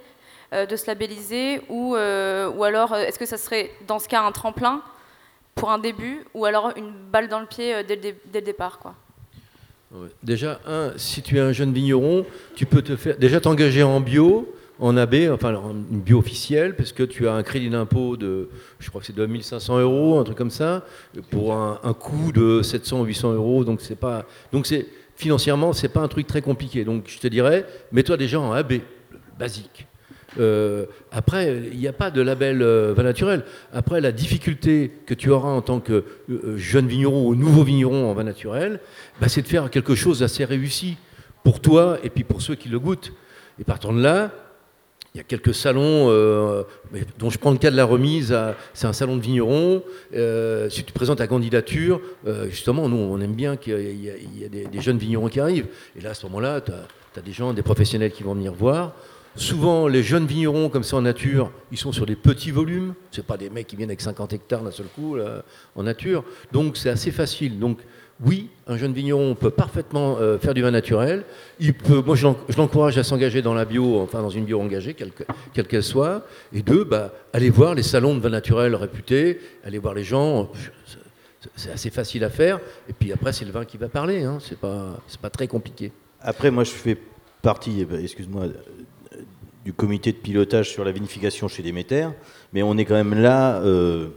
euh, 0.54 0.66
de 0.66 0.76
se 0.76 0.86
labelliser, 0.86 1.60
ou, 1.68 1.96
euh, 1.96 2.50
ou 2.50 2.64
alors 2.64 2.92
euh, 2.92 3.04
est-ce 3.04 3.18
que 3.18 3.26
ça 3.26 3.38
serait 3.38 3.70
dans 3.86 3.98
ce 3.98 4.08
cas 4.08 4.22
un 4.22 4.32
tremplin 4.32 4.82
pour 5.54 5.70
un 5.70 5.78
début 5.78 6.24
ou 6.32 6.46
alors 6.46 6.72
une 6.76 6.90
balle 6.90 7.28
dans 7.28 7.40
le 7.40 7.46
pied 7.46 7.84
dès 7.84 7.96
le, 7.96 8.14
dès 8.26 8.40
le 8.40 8.46
départ 8.46 8.78
quoi? 8.78 8.94
Déjà, 10.22 10.60
un, 10.66 10.92
si 10.96 11.20
tu 11.20 11.36
es 11.36 11.40
un 11.40 11.52
jeune 11.52 11.74
vigneron, 11.74 12.24
tu 12.54 12.64
peux 12.64 12.80
te 12.80 12.96
faire 12.96 13.18
déjà 13.18 13.40
t'engager 13.40 13.82
en 13.82 14.00
bio, 14.00 14.50
en 14.82 14.96
AB, 14.96 15.14
enfin 15.30 15.52
une 15.90 16.00
bio 16.00 16.18
officielle, 16.18 16.74
parce 16.74 16.92
que 16.92 17.04
tu 17.04 17.28
as 17.28 17.34
un 17.34 17.44
crédit 17.44 17.70
d'impôt 17.70 18.16
de, 18.16 18.48
je 18.80 18.88
crois 18.88 19.00
que 19.00 19.06
c'est 19.06 19.14
de 19.14 19.24
1500 19.24 19.78
euros, 19.78 20.18
un 20.18 20.24
truc 20.24 20.36
comme 20.36 20.50
ça, 20.50 20.84
pour 21.30 21.54
un, 21.54 21.94
coût 21.94 22.32
de 22.32 22.62
700 22.62 23.00
ou 23.00 23.04
800 23.04 23.32
euros. 23.34 23.64
Donc 23.64 23.80
c'est 23.80 23.94
pas, 23.94 24.26
donc 24.50 24.66
c'est 24.66 24.86
financièrement, 25.14 25.70
pas 25.94 26.00
un 26.00 26.08
truc 26.08 26.26
très 26.26 26.42
compliqué. 26.42 26.84
Donc 26.84 27.04
je 27.06 27.18
te 27.20 27.28
dirais, 27.28 27.64
mets-toi 27.92 28.16
déjà 28.16 28.40
en 28.40 28.52
AB, 28.52 28.80
basique. 29.38 29.86
Euh, 30.40 30.86
après, 31.12 31.62
il 31.72 31.78
n'y 31.78 31.86
a 31.86 31.92
pas 31.92 32.10
de 32.10 32.20
label 32.20 32.60
euh, 32.60 32.92
vin 32.96 33.04
naturel. 33.04 33.44
Après, 33.72 34.00
la 34.00 34.10
difficulté 34.10 34.90
que 35.06 35.14
tu 35.14 35.30
auras 35.30 35.50
en 35.50 35.62
tant 35.62 35.78
que 35.78 36.04
euh, 36.28 36.56
jeune 36.56 36.88
vigneron 36.88 37.28
ou 37.28 37.36
nouveau 37.36 37.62
vigneron 37.62 38.10
en 38.10 38.14
vin 38.14 38.24
naturel, 38.24 38.80
bah, 39.20 39.28
c'est 39.28 39.42
de 39.42 39.46
faire 39.46 39.70
quelque 39.70 39.94
chose 39.94 40.20
d'assez 40.20 40.44
réussi 40.44 40.96
pour 41.44 41.60
toi 41.60 41.98
et 42.02 42.10
puis 42.10 42.24
pour 42.24 42.42
ceux 42.42 42.56
qui 42.56 42.68
le 42.68 42.80
goûtent. 42.80 43.12
Et 43.60 43.64
partant 43.64 43.92
de 43.92 44.02
là, 44.02 44.32
il 45.14 45.18
y 45.18 45.20
a 45.20 45.24
quelques 45.24 45.54
salons, 45.54 46.08
dont 47.18 47.30
je 47.30 47.38
prends 47.38 47.50
le 47.50 47.58
cas 47.58 47.70
de 47.70 47.76
la 47.76 47.84
remise, 47.84 48.34
c'est 48.72 48.86
un 48.86 48.94
salon 48.94 49.16
de 49.16 49.20
vignerons. 49.20 49.82
si 50.70 50.84
tu 50.84 50.92
présentes 50.92 51.18
ta 51.18 51.26
candidature, 51.26 52.00
justement, 52.48 52.88
nous, 52.88 52.96
on 52.96 53.20
aime 53.20 53.34
bien 53.34 53.56
qu'il 53.56 53.74
y, 53.74 54.08
ait 54.08 54.48
des, 54.48 54.80
jeunes 54.80 54.98
vignerons 54.98 55.28
qui 55.28 55.40
arrivent. 55.40 55.66
Et 55.96 56.00
là, 56.00 56.10
à 56.10 56.14
ce 56.14 56.24
moment-là, 56.26 56.62
tu 56.62 56.72
as, 56.72 57.22
des 57.22 57.32
gens, 57.32 57.52
des 57.52 57.62
professionnels 57.62 58.10
qui 58.10 58.22
vont 58.22 58.34
venir 58.34 58.54
voir. 58.54 58.94
Souvent, 59.36 59.86
les 59.86 60.02
jeunes 60.02 60.26
vignerons, 60.26 60.70
comme 60.70 60.82
ça 60.82 60.96
en 60.96 61.02
nature, 61.02 61.50
ils 61.70 61.78
sont 61.78 61.92
sur 61.92 62.06
des 62.06 62.16
petits 62.16 62.50
volumes. 62.50 62.94
Ce 63.10 63.20
pas 63.20 63.36
des 63.36 63.50
mecs 63.50 63.66
qui 63.66 63.76
viennent 63.76 63.90
avec 63.90 64.00
50 64.00 64.32
hectares 64.32 64.62
d'un 64.62 64.70
seul 64.70 64.86
coup 64.86 65.16
en 65.76 65.82
nature. 65.82 66.24
Donc, 66.52 66.78
c'est 66.78 66.90
assez 66.90 67.10
facile. 67.10 67.58
Donc, 67.58 67.78
oui, 68.24 68.50
un 68.66 68.76
jeune 68.76 68.92
vigneron 68.92 69.34
peut 69.34 69.50
parfaitement 69.50 70.16
euh, 70.18 70.38
faire 70.38 70.54
du 70.54 70.62
vin 70.62 70.70
naturel. 70.70 71.24
Il 71.58 71.74
peut, 71.74 72.02
moi, 72.02 72.14
je 72.14 72.26
l'encourage 72.56 72.96
à 72.96 73.02
s'engager 73.02 73.42
dans 73.42 73.54
la 73.54 73.64
bio, 73.64 74.00
enfin 74.00 74.22
dans 74.22 74.30
une 74.30 74.44
bio 74.44 74.60
engagée, 74.60 74.94
quelle 74.94 75.66
qu'elle 75.66 75.82
soit. 75.82 76.24
Et 76.52 76.62
deux, 76.62 76.84
bah, 76.84 77.12
aller 77.32 77.50
voir 77.50 77.74
les 77.74 77.82
salons 77.82 78.14
de 78.14 78.20
vin 78.20 78.30
naturel 78.30 78.74
réputés, 78.74 79.40
aller 79.64 79.78
voir 79.78 79.94
les 79.94 80.04
gens. 80.04 80.50
C'est 81.56 81.72
assez 81.72 81.90
facile 81.90 82.22
à 82.22 82.30
faire. 82.30 82.60
Et 82.88 82.92
puis 82.92 83.12
après, 83.12 83.32
c'est 83.32 83.44
le 83.44 83.50
vin 83.50 83.64
qui 83.64 83.76
va 83.76 83.88
parler. 83.88 84.22
Hein. 84.22 84.38
C'est 84.40 84.58
pas, 84.58 85.00
pas 85.20 85.30
très 85.30 85.48
compliqué. 85.48 85.90
Après, 86.20 86.52
moi, 86.52 86.62
je 86.62 86.70
fais 86.70 86.96
partie, 87.42 87.78
eh 87.80 87.84
ben, 87.84 88.00
excuse-moi, 88.00 88.44
du 89.64 89.72
comité 89.72 90.12
de 90.12 90.16
pilotage 90.16 90.70
sur 90.70 90.84
la 90.84 90.92
vinification 90.92 91.48
chez 91.48 91.62
Déméter, 91.62 92.08
mais 92.52 92.62
on 92.62 92.76
est 92.78 92.84
quand 92.84 92.94
même 92.94 93.14
là. 93.14 93.60
Euh, 93.62 94.08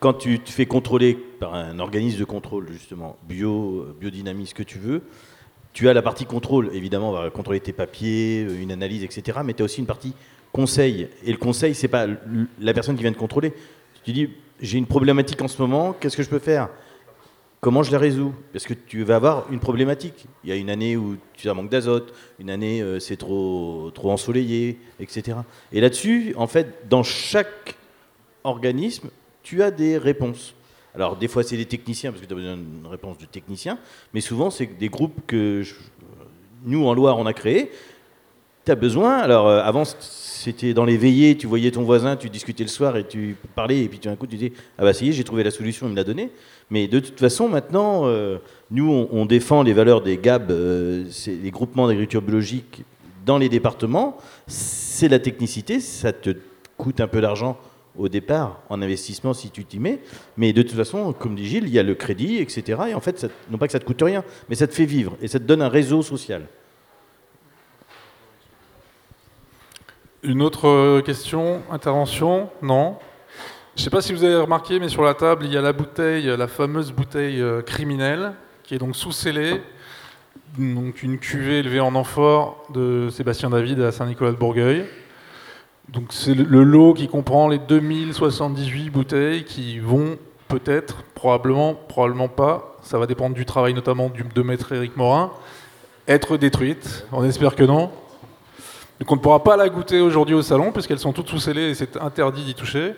quand 0.00 0.14
tu 0.14 0.40
te 0.40 0.50
fais 0.50 0.66
contrôler 0.66 1.18
un 1.52 1.78
organisme 1.78 2.18
de 2.18 2.24
contrôle, 2.24 2.68
justement, 2.72 3.16
bio, 3.28 3.86
biodynamie, 4.00 4.46
ce 4.46 4.54
que 4.54 4.62
tu 4.62 4.78
veux, 4.78 5.02
tu 5.72 5.88
as 5.88 5.92
la 5.92 6.02
partie 6.02 6.24
contrôle. 6.24 6.70
Évidemment, 6.72 7.10
on 7.10 7.12
va 7.12 7.30
contrôler 7.30 7.60
tes 7.60 7.72
papiers, 7.72 8.42
une 8.42 8.72
analyse, 8.72 9.02
etc. 9.02 9.40
Mais 9.44 9.52
tu 9.54 9.62
as 9.62 9.64
aussi 9.64 9.80
une 9.80 9.86
partie 9.86 10.14
conseil. 10.52 11.08
Et 11.24 11.32
le 11.32 11.38
conseil, 11.38 11.74
c'est 11.74 11.88
pas 11.88 12.06
la 12.60 12.72
personne 12.72 12.94
qui 12.94 13.02
vient 13.02 13.10
de 13.10 13.16
contrôler. 13.16 13.52
Tu 14.04 14.12
dis, 14.12 14.30
j'ai 14.60 14.78
une 14.78 14.86
problématique 14.86 15.42
en 15.42 15.48
ce 15.48 15.60
moment, 15.60 15.92
qu'est-ce 15.92 16.16
que 16.16 16.22
je 16.22 16.30
peux 16.30 16.38
faire? 16.38 16.68
Comment 17.60 17.82
je 17.82 17.90
la 17.90 17.98
résous? 17.98 18.34
Parce 18.52 18.66
que 18.66 18.74
tu 18.74 19.02
vas 19.04 19.16
avoir 19.16 19.50
une 19.50 19.58
problématique. 19.58 20.26
Il 20.44 20.50
y 20.50 20.52
a 20.52 20.56
une 20.56 20.68
année 20.68 20.96
où 20.96 21.16
tu 21.32 21.48
as 21.48 21.54
manque 21.54 21.70
d'azote, 21.70 22.14
une 22.38 22.50
année 22.50 22.82
euh, 22.82 23.00
c'est 23.00 23.16
trop, 23.16 23.90
trop 23.94 24.10
ensoleillé, 24.10 24.78
etc. 25.00 25.38
Et 25.72 25.80
là-dessus, 25.80 26.34
en 26.36 26.46
fait, 26.46 26.86
dans 26.90 27.02
chaque 27.02 27.76
organisme, 28.44 29.08
tu 29.42 29.62
as 29.62 29.70
des 29.70 29.96
réponses. 29.96 30.54
Alors 30.94 31.16
des 31.16 31.28
fois 31.28 31.42
c'est 31.42 31.56
des 31.56 31.66
techniciens, 31.66 32.10
parce 32.10 32.22
que 32.22 32.26
tu 32.26 32.32
as 32.32 32.36
besoin 32.36 32.56
d'une 32.56 32.86
réponse 32.86 33.18
de 33.18 33.26
technicien, 33.26 33.78
mais 34.12 34.20
souvent 34.20 34.50
c'est 34.50 34.66
des 34.78 34.88
groupes 34.88 35.20
que 35.26 35.62
nous 36.64 36.86
en 36.86 36.94
Loire 36.94 37.18
on 37.18 37.26
a 37.26 37.32
créés. 37.32 37.70
Tu 38.64 38.70
as 38.70 38.76
besoin, 38.76 39.16
alors 39.16 39.48
euh, 39.48 39.60
avant 39.62 39.84
c'était 39.84 40.72
dans 40.72 40.84
les 40.84 40.96
veillées, 40.96 41.36
tu 41.36 41.46
voyais 41.46 41.70
ton 41.70 41.82
voisin, 41.82 42.16
tu 42.16 42.30
discutais 42.30 42.62
le 42.62 42.68
soir 42.68 42.96
et 42.96 43.06
tu 43.06 43.36
parlais, 43.54 43.82
et 43.82 43.88
puis 43.88 43.98
tout 43.98 44.08
d'un 44.08 44.16
coup 44.16 44.26
tu 44.26 44.36
disais 44.36 44.52
Ah 44.78 44.84
bah 44.84 44.92
ça 44.92 45.04
y 45.04 45.08
est, 45.08 45.12
j'ai 45.12 45.24
trouvé 45.24 45.42
la 45.42 45.50
solution, 45.50 45.86
il 45.86 45.90
me 45.90 45.96
l'a 45.96 46.04
donnée. 46.04 46.30
Mais 46.70 46.88
de 46.88 46.98
toute 47.00 47.20
façon, 47.20 47.48
maintenant, 47.48 48.06
euh, 48.06 48.38
nous, 48.70 48.90
on, 48.90 49.26
défend 49.26 49.62
les 49.62 49.74
valeurs 49.74 50.00
des 50.00 50.16
GAB, 50.16 50.50
euh, 50.50 51.04
les 51.26 51.50
groupements 51.50 51.86
d'agriculture 51.86 52.22
biologique 52.22 52.84
dans 53.26 53.36
les 53.36 53.48
départements. 53.48 54.16
C'est 54.46 55.08
la 55.08 55.18
technicité, 55.18 55.80
ça 55.80 56.12
te 56.12 56.30
coûte 56.78 57.00
un 57.00 57.06
peu 57.06 57.20
d'argent 57.20 57.58
au 57.96 58.08
départ 58.08 58.60
en 58.68 58.82
investissement 58.82 59.34
si 59.34 59.50
tu 59.50 59.64
t'y 59.64 59.78
mets. 59.78 60.00
Mais 60.36 60.52
de 60.52 60.62
toute 60.62 60.76
façon, 60.76 61.12
comme 61.12 61.34
dit 61.34 61.46
Gilles, 61.46 61.64
il 61.64 61.72
y 61.74 61.78
a 61.78 61.82
le 61.82 61.94
crédit, 61.94 62.38
etc. 62.38 62.82
Et 62.88 62.94
en 62.94 63.00
fait, 63.00 63.26
non 63.50 63.58
pas 63.58 63.66
que 63.66 63.72
ça 63.72 63.78
te 63.78 63.84
coûte 63.84 64.02
rien, 64.02 64.24
mais 64.48 64.54
ça 64.54 64.66
te 64.66 64.74
fait 64.74 64.84
vivre 64.84 65.16
et 65.22 65.28
ça 65.28 65.38
te 65.38 65.44
donne 65.44 65.62
un 65.62 65.68
réseau 65.68 66.02
social. 66.02 66.46
Une 70.22 70.40
autre 70.40 71.02
question, 71.02 71.62
intervention? 71.70 72.48
Non 72.62 72.96
Je 73.76 73.82
ne 73.82 73.84
sais 73.84 73.90
pas 73.90 74.00
si 74.00 74.14
vous 74.14 74.24
avez 74.24 74.36
remarqué, 74.36 74.80
mais 74.80 74.88
sur 74.88 75.02
la 75.02 75.12
table, 75.12 75.44
il 75.44 75.52
y 75.52 75.58
a 75.58 75.60
la 75.60 75.74
bouteille, 75.74 76.34
la 76.36 76.48
fameuse 76.48 76.92
bouteille 76.92 77.42
euh, 77.42 77.60
criminelle, 77.60 78.32
qui 78.62 78.74
est 78.74 78.78
donc 78.78 78.96
sous-scellée, 78.96 79.60
donc 80.58 81.02
une 81.02 81.18
cuvée 81.18 81.58
élevée 81.58 81.80
en 81.80 81.94
amphore 81.94 82.64
de 82.72 83.08
Sébastien 83.10 83.50
David 83.50 83.80
à 83.80 83.92
Saint-Nicolas 83.92 84.30
de 84.30 84.36
Bourgueil. 84.36 84.86
Donc 85.88 86.12
c'est 86.12 86.34
le 86.34 86.62
lot 86.62 86.94
qui 86.94 87.08
comprend 87.08 87.48
les 87.48 87.58
2078 87.58 88.90
bouteilles 88.90 89.44
qui 89.44 89.78
vont 89.78 90.16
peut-être, 90.48 91.02
probablement, 91.14 91.74
probablement 91.74 92.28
pas, 92.28 92.76
ça 92.82 92.98
va 92.98 93.06
dépendre 93.06 93.34
du 93.34 93.44
travail 93.44 93.74
notamment 93.74 94.10
de 94.34 94.42
maître 94.42 94.72
Éric 94.72 94.96
Morin, 94.96 95.32
être 96.08 96.36
détruites. 96.36 97.06
On 97.12 97.24
espère 97.24 97.54
que 97.54 97.64
non. 97.64 97.90
Donc 99.00 99.10
on 99.10 99.16
ne 99.16 99.20
pourra 99.20 99.42
pas 99.42 99.56
la 99.56 99.68
goûter 99.68 100.00
aujourd'hui 100.00 100.34
au 100.34 100.42
salon, 100.42 100.70
puisqu'elles 100.70 100.98
sont 100.98 101.12
toutes 101.12 101.28
sous-scellées 101.28 101.70
et 101.70 101.74
c'est 101.74 101.96
interdit 101.96 102.44
d'y 102.44 102.54
toucher. 102.54 102.94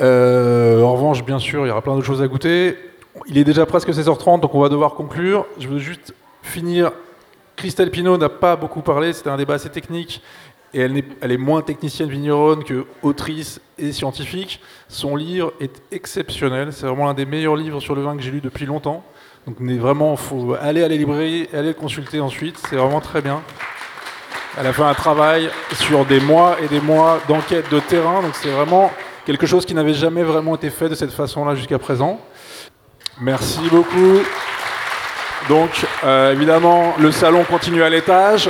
Euh, 0.00 0.82
en 0.82 0.92
revanche, 0.94 1.24
bien 1.24 1.38
sûr, 1.38 1.64
il 1.64 1.68
y 1.68 1.70
aura 1.70 1.82
plein 1.82 1.94
d'autres 1.94 2.06
choses 2.06 2.22
à 2.22 2.28
goûter. 2.28 2.76
Il 3.26 3.38
est 3.38 3.44
déjà 3.44 3.66
presque 3.66 3.88
16h30, 3.88 4.40
donc 4.40 4.54
on 4.54 4.60
va 4.60 4.68
devoir 4.68 4.94
conclure. 4.94 5.46
Je 5.58 5.68
veux 5.68 5.78
juste 5.78 6.14
finir. 6.42 6.92
Christelle 7.56 7.90
Pinault 7.90 8.18
n'a 8.18 8.28
pas 8.28 8.56
beaucoup 8.56 8.80
parlé, 8.80 9.12
c'était 9.12 9.30
un 9.30 9.36
débat 9.36 9.54
assez 9.54 9.68
technique, 9.68 10.22
et 10.74 10.80
elle 10.80 11.32
est, 11.32 11.36
moins 11.36 11.62
technicienne 11.62 12.08
vigneronne 12.08 12.64
que 12.64 12.86
autrice 13.02 13.60
et 13.78 13.92
scientifique. 13.92 14.60
Son 14.88 15.16
livre 15.16 15.52
est 15.60 15.82
exceptionnel, 15.90 16.72
c'est 16.72 16.86
vraiment 16.86 17.06
l'un 17.06 17.14
des 17.14 17.26
meilleurs 17.26 17.56
livres 17.56 17.80
sur 17.80 17.94
le 17.94 18.02
vin 18.02 18.16
que 18.16 18.22
j'ai 18.22 18.30
lu 18.30 18.40
depuis 18.40 18.66
longtemps. 18.66 19.04
Donc 19.46 19.60
vraiment, 19.60 20.12
il 20.12 20.18
faut 20.18 20.54
aller 20.54 20.82
à 20.82 20.88
la 20.88 20.96
librairie, 20.96 21.48
aller 21.52 21.68
le 21.68 21.74
consulter 21.74 22.20
ensuite, 22.20 22.58
c'est 22.68 22.76
vraiment 22.76 23.00
très 23.00 23.20
bien. 23.20 23.42
Elle 24.58 24.66
a 24.66 24.72
fait 24.72 24.82
un 24.82 24.94
travail 24.94 25.50
sur 25.74 26.04
des 26.04 26.20
mois 26.20 26.56
et 26.62 26.68
des 26.68 26.80
mois 26.80 27.20
d'enquête 27.28 27.70
de 27.70 27.80
terrain, 27.80 28.22
donc 28.22 28.34
c'est 28.34 28.50
vraiment 28.50 28.90
quelque 29.26 29.46
chose 29.46 29.64
qui 29.66 29.74
n'avait 29.74 29.94
jamais 29.94 30.22
vraiment 30.22 30.54
été 30.54 30.70
fait 30.70 30.88
de 30.88 30.94
cette 30.94 31.12
façon-là 31.12 31.54
jusqu'à 31.54 31.78
présent. 31.78 32.20
Merci 33.20 33.60
beaucoup. 33.70 34.20
Donc, 35.48 35.70
euh, 36.04 36.32
évidemment, 36.32 36.94
le 36.98 37.10
salon 37.10 37.44
continue 37.44 37.82
à 37.82 37.90
l'étage. 37.90 38.48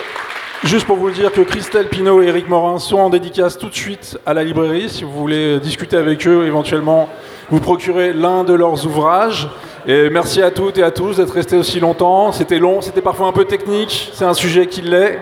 Juste 0.64 0.86
pour 0.86 0.96
vous 0.96 1.10
dire 1.10 1.32
que 1.32 1.40
Christelle 1.40 1.88
Pinault 1.88 2.22
et 2.22 2.28
Eric 2.28 2.48
Morin 2.48 2.78
sont 2.78 2.98
en 2.98 3.10
dédicace 3.10 3.58
tout 3.58 3.68
de 3.68 3.74
suite 3.74 4.16
à 4.24 4.32
la 4.32 4.44
librairie. 4.44 4.88
Si 4.88 5.02
vous 5.02 5.10
voulez 5.10 5.58
discuter 5.58 5.96
avec 5.96 6.24
eux, 6.26 6.46
éventuellement 6.46 7.08
vous 7.50 7.58
procurer 7.58 8.12
l'un 8.12 8.44
de 8.44 8.54
leurs 8.54 8.86
ouvrages. 8.86 9.48
Et 9.88 10.08
merci 10.08 10.40
à 10.40 10.52
toutes 10.52 10.78
et 10.78 10.84
à 10.84 10.92
tous 10.92 11.16
d'être 11.16 11.34
restés 11.34 11.56
aussi 11.56 11.80
longtemps. 11.80 12.30
C'était 12.30 12.60
long, 12.60 12.80
c'était 12.80 13.02
parfois 13.02 13.26
un 13.26 13.32
peu 13.32 13.44
technique, 13.44 14.12
c'est 14.14 14.24
un 14.24 14.34
sujet 14.34 14.68
qui 14.68 14.82
l'est. 14.82 15.18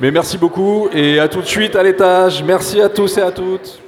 Mais 0.00 0.12
merci 0.12 0.38
beaucoup 0.38 0.88
et 0.92 1.18
à 1.18 1.26
tout 1.26 1.40
de 1.40 1.46
suite 1.46 1.74
à 1.74 1.82
l'étage. 1.82 2.44
Merci 2.44 2.80
à 2.80 2.88
tous 2.88 3.18
et 3.18 3.22
à 3.22 3.32
toutes. 3.32 3.80